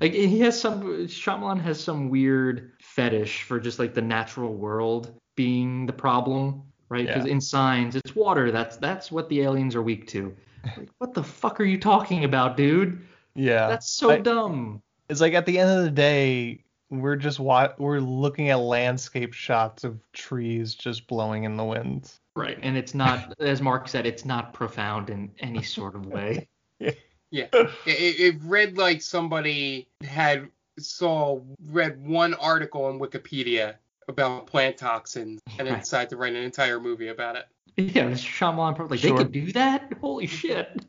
like 0.01 0.13
he 0.13 0.41
has 0.41 0.59
some. 0.61 0.83
Shyamalan 1.07 1.61
has 1.61 1.83
some 1.83 2.09
weird 2.09 2.73
fetish 2.81 3.43
for 3.43 3.59
just 3.61 3.79
like 3.79 3.95
the 3.95 4.03
natural 4.03 4.55
world 4.55 5.13
being 5.35 5.87
the 5.87 5.93
problem, 5.93 6.63
right? 6.89 7.07
Because 7.07 7.27
Yeah. 7.27 7.33
in 7.33 7.41
signs, 7.41 7.97
it's 7.97 8.15
water. 8.15 8.51
That's 8.51 8.77
that's 8.77 9.11
what 9.13 9.29
the 9.29 9.43
aliens 9.43 9.75
are 9.75 9.83
weak 9.83 10.07
to. 10.09 10.35
Like, 10.77 10.89
what 10.99 11.15
the 11.15 11.23
fuck 11.23 11.61
are 11.61 11.65
you 11.65 11.79
talking 11.79 12.25
about, 12.25 12.57
dude? 12.57 13.05
Yeah. 13.35 13.69
That's 13.69 13.91
so 13.91 14.11
I- 14.11 14.19
dumb. 14.19 14.83
It's 15.09 15.21
like 15.21 15.33
at 15.33 15.47
the 15.47 15.59
end 15.59 15.71
of 15.71 15.85
the 15.85 15.91
day, 15.91 16.65
we're 16.91 17.17
just 17.17 17.41
wa- 17.41 17.73
we're 17.79 18.01
looking 18.01 18.51
at 18.51 18.59
landscape 18.59 19.33
shots 19.33 19.85
of 19.85 19.99
trees 20.13 20.75
just 20.75 21.07
blowing 21.07 21.45
in 21.45 21.57
the 21.57 21.65
wind. 21.65 22.13
Right, 22.37 22.59
and 22.63 22.77
it's 22.77 22.95
not, 22.95 23.35
as 23.41 23.61
Mark 23.63 23.89
said, 23.89 24.07
it's 24.07 24.25
not 24.25 24.53
profound 24.53 25.09
in 25.11 25.31
any 25.41 25.63
sort 25.63 25.95
of 25.97 26.07
way. 26.07 26.47
Yeah, 26.81 26.93
it, 27.33 27.51
it 27.87 28.21
it 28.21 28.37
read 28.45 28.77
like 28.79 29.03
somebody 29.03 29.89
had 30.03 30.49
saw 30.79 31.41
read 31.67 32.05
one 32.07 32.35
article 32.35 32.85
on 32.85 32.99
Wikipedia 32.99 33.75
about 34.09 34.47
plant 34.47 34.77
toxins 34.77 35.41
and 35.59 35.67
then 35.67 35.75
Right. 35.75 35.81
decided 35.83 36.11
to 36.11 36.17
write 36.17 36.35
an 36.35 36.43
entire 36.43 36.81
movie 36.81 37.09
about 37.09 37.37
it. 37.37 37.47
Yeah, 37.77 38.07
it's 38.09 38.23
Shyamalan, 38.25 38.75
pro- 38.77 38.87
like 38.87 38.99
Sure. 39.01 39.17
they 39.19 39.23
could 39.25 39.33
do 39.33 39.53
that? 39.53 39.93
Holy 40.01 40.27
shit! 40.27 40.83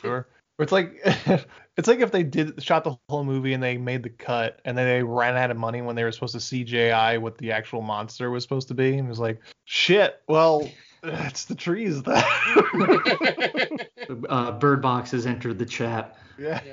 Sure. 0.00 0.28
It's 0.58 0.72
like 0.72 1.00
it's 1.76 1.86
like 1.88 2.00
if 2.00 2.12
they 2.12 2.22
did 2.22 2.62
shot 2.62 2.84
the 2.84 2.96
whole 3.08 3.24
movie 3.24 3.52
and 3.52 3.62
they 3.62 3.76
made 3.76 4.02
the 4.02 4.08
cut 4.10 4.60
and 4.64 4.76
then 4.76 4.86
they 4.86 5.02
ran 5.02 5.36
out 5.36 5.50
of 5.50 5.56
money 5.56 5.82
when 5.82 5.96
they 5.96 6.04
were 6.04 6.12
supposed 6.12 6.32
to 6.34 6.38
CGI 6.40 7.20
what 7.20 7.36
the 7.38 7.52
actual 7.52 7.82
monster 7.82 8.30
was 8.30 8.42
supposed 8.42 8.68
to 8.68 8.74
be 8.74 8.96
and 8.96 9.06
it 9.06 9.08
was 9.08 9.18
like 9.18 9.40
shit. 9.64 10.20
Well, 10.28 10.68
it's 11.02 11.44
the 11.44 11.54
trees 11.54 12.02
that. 12.04 13.86
Uh, 14.28 14.52
Bird 14.52 14.80
Box 14.80 15.10
has 15.10 15.26
entered 15.26 15.58
the 15.58 15.66
chat. 15.66 16.16
yeah. 16.38 16.60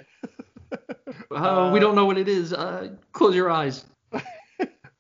Uh, 1.31 1.69
we 1.73 1.79
don't 1.79 1.95
know 1.95 2.05
what 2.05 2.17
it 2.17 2.27
is. 2.27 2.53
Uh, 2.53 2.89
close 3.11 3.35
your 3.35 3.49
eyes. 3.49 3.85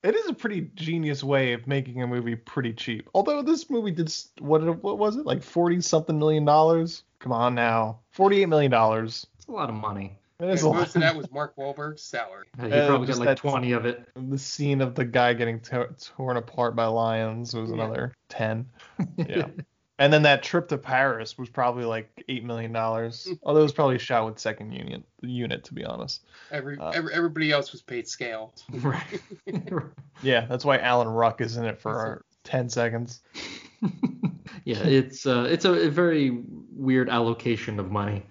It 0.03 0.15
is 0.15 0.27
a 0.27 0.33
pretty 0.33 0.69
genius 0.75 1.23
way 1.23 1.53
of 1.53 1.65
making 1.65 2.01
a 2.03 2.07
movie 2.07 2.35
pretty 2.35 2.73
cheap. 2.73 3.09
Although 3.13 3.41
this 3.41 3.69
movie 3.69 3.91
did 3.91 4.13
what 4.39 4.83
what 4.83 4.97
was 4.97 5.15
it 5.15 5.25
like 5.25 5.41
forty 5.41 5.79
something 5.79 6.19
million 6.19 6.43
dollars? 6.43 7.03
Come 7.19 7.31
on 7.31 7.55
now, 7.55 7.99
forty 8.11 8.41
eight 8.41 8.49
million 8.49 8.69
dollars. 8.69 9.25
It's 9.37 9.47
a 9.47 9.51
lot 9.51 9.69
of 9.69 9.75
money. 9.75 10.19
It 10.43 10.49
is 10.53 10.63
And 10.63 10.73
a 10.75 10.77
lot. 10.77 10.87
of 10.87 11.01
that 11.01 11.15
was 11.15 11.31
Mark 11.31 11.55
Wahlberg's 11.55 12.01
salary. 12.01 12.47
Uh, 12.59 12.67
he 12.67 12.73
Uh, 12.73 12.87
probably 12.87 13.07
got 13.07 13.17
like 13.17 13.37
20 13.37 13.71
of 13.71 13.85
it. 13.85 14.07
The 14.15 14.37
scene 14.37 14.81
of 14.81 14.95
the 14.95 15.05
guy 15.05 15.33
getting 15.33 15.59
to- 15.61 15.89
torn 16.17 16.37
apart 16.37 16.75
by 16.75 16.85
lions 16.85 17.53
was 17.55 17.71
another 17.71 18.13
ten. 18.29 18.67
Yeah. 19.17 19.47
and 19.99 20.11
then 20.11 20.23
that 20.23 20.43
trip 20.43 20.67
to 20.69 20.77
Paris 20.77 21.37
was 21.37 21.49
probably 21.49 21.85
like 21.85 22.23
eight 22.27 22.43
million 22.43 22.71
dollars. 22.73 23.27
Although 23.43 23.61
it 23.61 23.63
was 23.63 23.71
probably 23.73 23.99
shot 23.99 24.25
with 24.25 24.39
second 24.39 24.71
unit 24.73 25.03
unit 25.21 25.63
to 25.65 25.73
be 25.73 25.85
honest. 25.85 26.23
Every, 26.51 26.77
Uh, 26.77 26.89
every 26.91 27.13
everybody 27.13 27.51
else 27.51 27.71
was 27.71 27.81
paid 27.81 28.07
scale. 28.07 28.53
Right. 28.71 29.21
Yeah, 30.21 30.45
that's 30.45 30.63
why 30.63 30.77
Alan 30.77 31.07
Ruck 31.09 31.41
is 31.41 31.57
in 31.57 31.65
it 31.65 31.81
for 31.81 32.23
ten 32.43 32.69
seconds. 32.69 33.21
yeah, 34.63 34.77
it's 34.83 35.25
uh, 35.25 35.47
it's 35.49 35.65
a, 35.65 35.87
a 35.87 35.89
very 35.89 36.43
weird 36.71 37.09
allocation 37.09 37.79
of 37.79 37.91
money. 37.91 38.23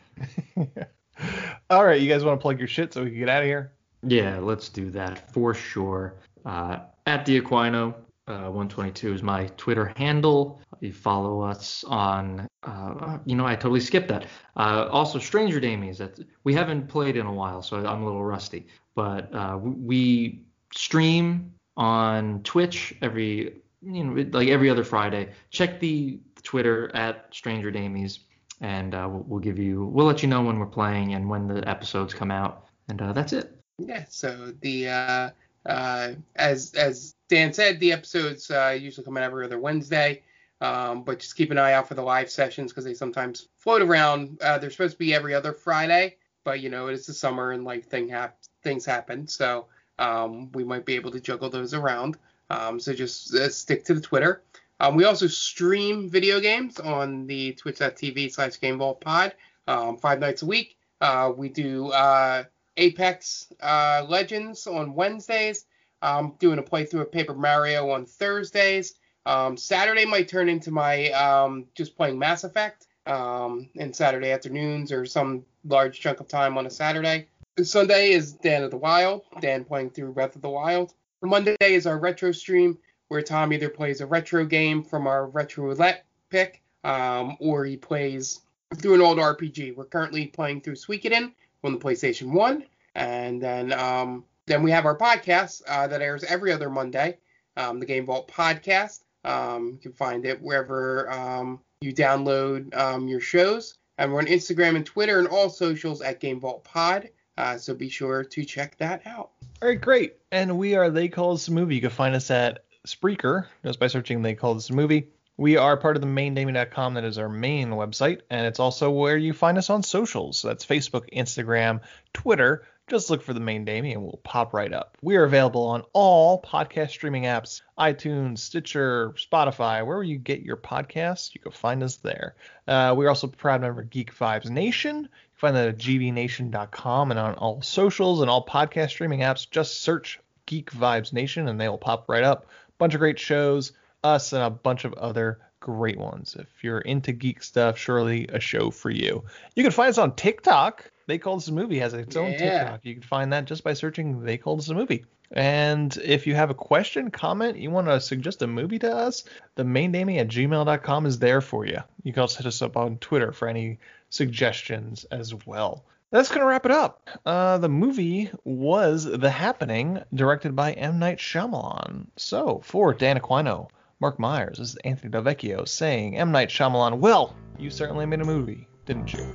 All 1.72 1.86
right, 1.86 1.98
you 1.98 2.06
guys 2.06 2.22
want 2.22 2.38
to 2.38 2.42
plug 2.42 2.58
your 2.58 2.68
shit 2.68 2.92
so 2.92 3.02
we 3.02 3.08
can 3.08 3.18
get 3.20 3.30
out 3.30 3.40
of 3.40 3.46
here? 3.46 3.72
Yeah, 4.02 4.38
let's 4.40 4.68
do 4.68 4.90
that 4.90 5.32
for 5.32 5.54
sure. 5.54 6.16
Uh, 6.44 6.80
at 7.06 7.24
the 7.24 7.40
Aquino, 7.40 7.94
uh, 8.26 8.50
122 8.50 9.14
is 9.14 9.22
my 9.22 9.46
Twitter 9.56 9.90
handle. 9.96 10.60
You 10.80 10.92
follow 10.92 11.40
us 11.40 11.82
on, 11.84 12.46
uh, 12.62 13.16
you 13.24 13.34
know, 13.34 13.46
I 13.46 13.54
totally 13.54 13.80
skipped 13.80 14.08
that. 14.08 14.26
Uh, 14.54 14.86
also, 14.90 15.18
Stranger 15.18 15.62
Damies. 15.62 15.96
That 15.96 16.18
we 16.44 16.52
haven't 16.52 16.88
played 16.88 17.16
in 17.16 17.24
a 17.24 17.32
while, 17.32 17.62
so 17.62 17.78
I'm 17.78 18.02
a 18.02 18.04
little 18.04 18.22
rusty. 18.22 18.66
But 18.94 19.34
uh, 19.34 19.58
we 19.62 20.44
stream 20.74 21.54
on 21.78 22.42
Twitch 22.42 22.94
every, 23.00 23.62
you 23.80 24.04
know, 24.04 24.26
like 24.32 24.48
every 24.48 24.68
other 24.68 24.84
Friday. 24.84 25.30
Check 25.48 25.80
the 25.80 26.20
Twitter 26.42 26.94
at 26.94 27.28
Stranger 27.30 27.72
Damies, 27.72 28.18
and 28.62 28.94
uh, 28.94 29.06
we'll, 29.10 29.24
we'll 29.28 29.40
give 29.40 29.59
you, 29.59 29.84
we'll 29.84 30.06
let 30.06 30.22
you 30.22 30.28
know 30.28 30.43
when 30.43 30.59
we're 30.59 30.66
playing 30.66 31.14
and 31.14 31.28
when 31.28 31.47
the 31.47 31.68
episodes 31.68 32.14
come 32.14 32.30
out. 32.30 32.64
And 32.89 33.02
uh, 33.02 33.12
that's 33.12 33.32
it. 33.32 33.55
Yeah, 33.78 34.05
so 34.09 34.52
the 34.60 34.89
uh, 34.89 35.30
uh, 35.66 36.12
as 36.36 36.74
as 36.74 37.14
Dan 37.28 37.52
said, 37.52 37.80
the 37.80 37.93
episodes 37.93 38.51
uh, 38.51 38.76
usually 38.80 39.05
come 39.05 39.16
out 39.16 39.24
every 39.24 39.44
other 39.44 39.59
Wednesday. 39.59 40.22
Um, 40.60 41.02
but 41.02 41.18
just 41.18 41.36
keep 41.36 41.51
an 41.51 41.59
eye 41.59 41.72
out 41.72 41.89
for 41.89 41.94
the 41.94 42.02
live 42.02 42.30
sessions 42.30 42.70
because 42.70 42.84
they 42.84 42.94
sometimes 42.94 43.48
float 43.59 43.82
around. 43.82 44.39
Uh, 44.40 44.59
they're 44.59 44.70
supposed 44.70 44.93
to 44.93 44.98
be 44.98 45.12
every 45.12 45.34
other 45.34 45.52
Friday, 45.52 46.16
but 46.44 46.60
you 46.60 46.70
know 46.70 46.86
it's 46.86 47.06
the 47.06 47.12
summer 47.12 47.51
and 47.51 47.64
life 47.64 47.89
thing 47.89 48.09
hap- 48.09 48.39
things 48.62 48.84
happen, 48.84 49.26
so 49.26 49.66
um, 49.98 50.52
we 50.52 50.62
might 50.62 50.84
be 50.84 50.94
able 50.94 51.10
to 51.10 51.20
juggle 51.20 51.51
those 51.51 51.74
around. 51.74 52.16
Um, 52.48 52.78
so 52.78 52.93
just 52.93 53.34
uh, 53.34 53.48
stick 53.48 53.84
to 53.86 53.94
the 53.94 54.01
Twitter. 54.01 54.43
Um, 54.82 54.96
we 54.96 55.04
also 55.04 55.28
stream 55.28 56.10
video 56.10 56.40
games 56.40 56.80
on 56.80 57.28
the 57.28 57.52
twitch.tv 57.52 58.32
slash 58.32 58.59
game 58.60 58.80
GameVaultPod 58.80 59.30
um, 59.68 59.96
five 59.96 60.18
nights 60.18 60.42
a 60.42 60.46
week. 60.46 60.76
Uh, 61.00 61.32
we 61.34 61.48
do 61.48 61.90
uh, 61.90 62.42
Apex 62.76 63.52
uh, 63.60 64.04
Legends 64.09 64.66
on 64.66 64.94
Wednesdays. 64.94 65.66
Um, 66.02 66.34
doing 66.40 66.59
a 66.59 66.62
playthrough 66.64 67.02
of 67.02 67.12
Paper 67.12 67.32
Mario 67.32 67.90
on 67.90 68.06
Thursdays. 68.06 68.94
Um, 69.24 69.56
Saturday 69.56 70.04
might 70.04 70.26
turn 70.26 70.48
into 70.48 70.72
my 70.72 71.10
um, 71.12 71.66
just 71.76 71.96
playing 71.96 72.18
Mass 72.18 72.42
Effect 72.42 72.88
um, 73.06 73.70
in 73.76 73.92
Saturday 73.92 74.32
afternoons 74.32 74.90
or 74.90 75.06
some 75.06 75.44
large 75.64 76.00
chunk 76.00 76.18
of 76.18 76.26
time 76.26 76.59
on 76.59 76.66
a 76.66 76.70
Saturday. 76.70 77.28
Sunday 77.62 78.10
is 78.10 78.32
Dan 78.32 78.64
of 78.64 78.72
the 78.72 78.78
Wild, 78.78 79.22
Dan 79.40 79.64
playing 79.64 79.90
through 79.90 80.10
Breath 80.12 80.34
of 80.34 80.42
the 80.42 80.50
Wild. 80.50 80.92
Monday 81.22 81.54
is 81.60 81.86
our 81.86 82.00
retro 82.00 82.32
stream 82.32 82.76
where 83.12 83.20
Tom 83.20 83.52
either 83.52 83.68
plays 83.68 84.01
a 84.01 84.06
retro 84.06 84.43
game 84.43 84.82
from 84.82 85.06
our 85.06 85.26
retro 85.26 85.66
roulette 85.66 86.06
pick 86.30 86.62
um, 86.82 87.36
or 87.40 87.62
he 87.66 87.76
plays 87.76 88.40
through 88.76 88.94
an 88.94 89.02
old 89.02 89.18
RPG. 89.18 89.76
We're 89.76 89.84
currently 89.84 90.28
playing 90.28 90.62
through 90.62 90.76
Suikoden 90.76 91.30
on 91.62 91.72
the 91.74 91.78
PlayStation 91.78 92.32
1. 92.32 92.64
And 92.94 93.43
then 93.43 93.70
um, 93.74 94.24
then 94.47 94.62
we 94.62 94.70
have 94.70 94.86
our 94.86 94.97
podcast 94.97 95.60
uh, 95.68 95.86
that 95.89 96.01
airs 96.01 96.24
every 96.24 96.52
other 96.52 96.70
Monday, 96.70 97.18
um, 97.59 97.80
the 97.80 97.84
Game 97.84 98.06
Vault 98.06 98.32
Podcast. 98.32 99.01
Um, 99.26 99.72
you 99.72 99.78
can 99.78 99.93
find 99.93 100.24
it 100.24 100.40
wherever 100.40 101.12
um, 101.12 101.60
you 101.82 101.93
download 101.93 102.74
um, 102.74 103.09
your 103.09 103.20
shows. 103.20 103.74
And 103.98 104.10
we're 104.10 104.20
on 104.20 104.26
Instagram 104.26 104.74
and 104.74 104.86
Twitter 104.86 105.18
and 105.18 105.28
all 105.28 105.51
socials 105.51 106.01
at 106.01 106.18
Game 106.18 106.40
Vault 106.40 106.64
Pod. 106.64 107.10
Uh, 107.36 107.59
so 107.59 107.74
be 107.74 107.90
sure 107.90 108.24
to 108.24 108.43
check 108.43 108.78
that 108.78 109.02
out. 109.05 109.32
All 109.60 109.68
right, 109.68 109.78
great. 109.78 110.16
And 110.30 110.56
we 110.56 110.76
are 110.76 110.89
They 110.89 111.09
Call 111.09 111.34
Us 111.34 111.51
Movie. 111.51 111.74
You 111.74 111.82
can 111.82 111.90
find 111.90 112.14
us 112.14 112.30
at 112.30 112.64
Spreaker 112.86 113.46
just 113.64 113.78
by 113.78 113.86
searching 113.86 114.22
They 114.22 114.34
Call 114.34 114.54
This 114.54 114.70
a 114.70 114.74
Movie. 114.74 115.09
We 115.36 115.56
are 115.56 115.76
part 115.76 115.96
of 115.96 116.02
the 116.02 116.09
maindaming.com. 116.09 116.94
That 116.94 117.04
is 117.04 117.18
our 117.18 117.28
main 117.28 117.70
website. 117.70 118.20
And 118.28 118.46
it's 118.46 118.60
also 118.60 118.90
where 118.90 119.16
you 119.16 119.32
find 119.32 119.56
us 119.56 119.70
on 119.70 119.82
socials. 119.82 120.38
So 120.38 120.48
that's 120.48 120.66
Facebook, 120.66 121.09
Instagram, 121.12 121.80
Twitter. 122.12 122.66
Just 122.88 123.09
look 123.09 123.22
for 123.22 123.32
the 123.32 123.40
main 123.40 123.66
and 123.66 124.02
we'll 124.02 124.20
pop 124.24 124.52
right 124.52 124.72
up. 124.72 124.98
We 125.00 125.16
are 125.16 125.24
available 125.24 125.64
on 125.64 125.84
all 125.92 126.42
podcast 126.42 126.90
streaming 126.90 127.22
apps 127.22 127.62
iTunes, 127.78 128.38
Stitcher, 128.38 129.10
Spotify, 129.10 129.86
wherever 129.86 130.02
you 130.02 130.18
get 130.18 130.42
your 130.42 130.56
podcasts, 130.56 131.34
you 131.34 131.40
can 131.40 131.52
find 131.52 131.82
us 131.82 131.96
there. 131.96 132.34
Uh, 132.68 132.94
we're 132.96 133.09
also 133.09 133.28
a 133.28 133.30
proud 133.30 133.60
member 133.60 133.82
of 133.82 133.90
Geek 133.90 134.14
Vibes 134.14 134.50
Nation. 134.50 134.96
You 134.96 135.02
can 135.02 135.10
find 135.36 135.56
that 135.56 135.68
at 135.68 135.78
gvnation.com 135.78 137.10
and 137.10 137.18
on 137.18 137.34
all 137.34 137.62
socials 137.62 138.20
and 138.20 138.28
all 138.28 138.44
podcast 138.44 138.90
streaming 138.90 139.20
apps. 139.20 139.48
Just 139.50 139.80
search 139.80 140.20
Geek 140.46 140.70
Vibes 140.72 141.12
Nation 141.12 141.48
and 141.48 141.60
they 141.60 141.68
will 141.68 141.78
pop 141.78 142.09
right 142.09 142.24
up. 142.24 142.46
Bunch 142.82 142.94
of 142.94 142.98
great 142.98 143.20
shows, 143.20 143.70
us 144.02 144.32
and 144.32 144.42
a 144.42 144.50
bunch 144.50 144.84
of 144.84 144.92
other 144.94 145.38
great 145.60 145.98
ones. 145.98 146.34
If 146.36 146.64
you're 146.64 146.80
into 146.80 147.12
geek 147.12 147.40
stuff, 147.44 147.78
surely 147.78 148.26
a 148.32 148.40
show 148.40 148.72
for 148.72 148.90
you. 148.90 149.22
You 149.54 149.62
can 149.62 149.70
find 149.70 149.88
us 149.90 149.98
on 149.98 150.16
TikTok. 150.16 150.90
They 151.06 151.16
Call 151.18 151.36
This 151.36 151.46
a 151.46 151.52
Movie 151.52 151.78
has 151.78 151.94
its 151.94 152.16
own 152.16 152.32
Yeah. 152.32 152.38
TikTok. 152.38 152.80
You 152.82 152.94
can 152.94 153.04
find 153.04 153.32
that 153.32 153.44
just 153.44 153.62
by 153.62 153.74
searching 153.74 154.24
They 154.24 154.36
Call 154.36 154.56
This 154.56 154.68
a 154.68 154.74
Movie. 154.74 155.04
And 155.30 155.96
if 155.98 156.26
you 156.26 156.34
have 156.34 156.50
a 156.50 156.54
question, 156.54 157.12
comment, 157.12 157.56
you 157.56 157.70
want 157.70 157.86
to 157.86 158.00
suggest 158.00 158.42
a 158.42 158.48
movie 158.48 158.80
to 158.80 158.92
us, 158.92 159.22
the 159.54 159.62
maindaming 159.62 160.18
at 160.18 160.26
gmail.com 160.26 161.06
is 161.06 161.20
there 161.20 161.40
for 161.40 161.64
you. 161.64 161.78
You 162.02 162.12
can 162.12 162.22
also 162.22 162.38
hit 162.38 162.46
us 162.46 162.62
up 162.62 162.76
on 162.76 162.98
Twitter 162.98 163.30
for 163.30 163.46
any 163.46 163.78
suggestions 164.10 165.04
as 165.12 165.32
well. 165.46 165.84
That's 166.12 166.28
going 166.28 166.43
to 166.43 166.47
wrap 166.47 166.66
it 166.66 166.70
up. 166.70 167.09
Uh, 167.24 167.56
the 167.56 167.70
movie 167.70 168.30
was 168.44 169.05
The 169.05 169.30
Happening, 169.30 170.02
directed 170.12 170.55
by 170.55 170.72
M. 170.72 170.98
Night 170.98 171.16
Shyamalan. 171.16 172.09
So, 172.16 172.60
for 172.62 172.93
Dan 172.93 173.18
Aquino, 173.18 173.70
Mark 173.98 174.18
Myers, 174.18 174.59
this 174.59 174.68
is 174.68 174.76
Anthony 174.84 175.10
Delvecchio 175.10 175.66
saying, 175.66 176.18
M. 176.18 176.30
Night 176.30 176.51
Shyamalan, 176.51 176.98
well, 176.98 177.34
you 177.59 177.70
certainly 177.70 178.05
made 178.05 178.20
a 178.20 178.26
movie, 178.26 178.68
didn't 178.84 179.14
you? 179.14 179.34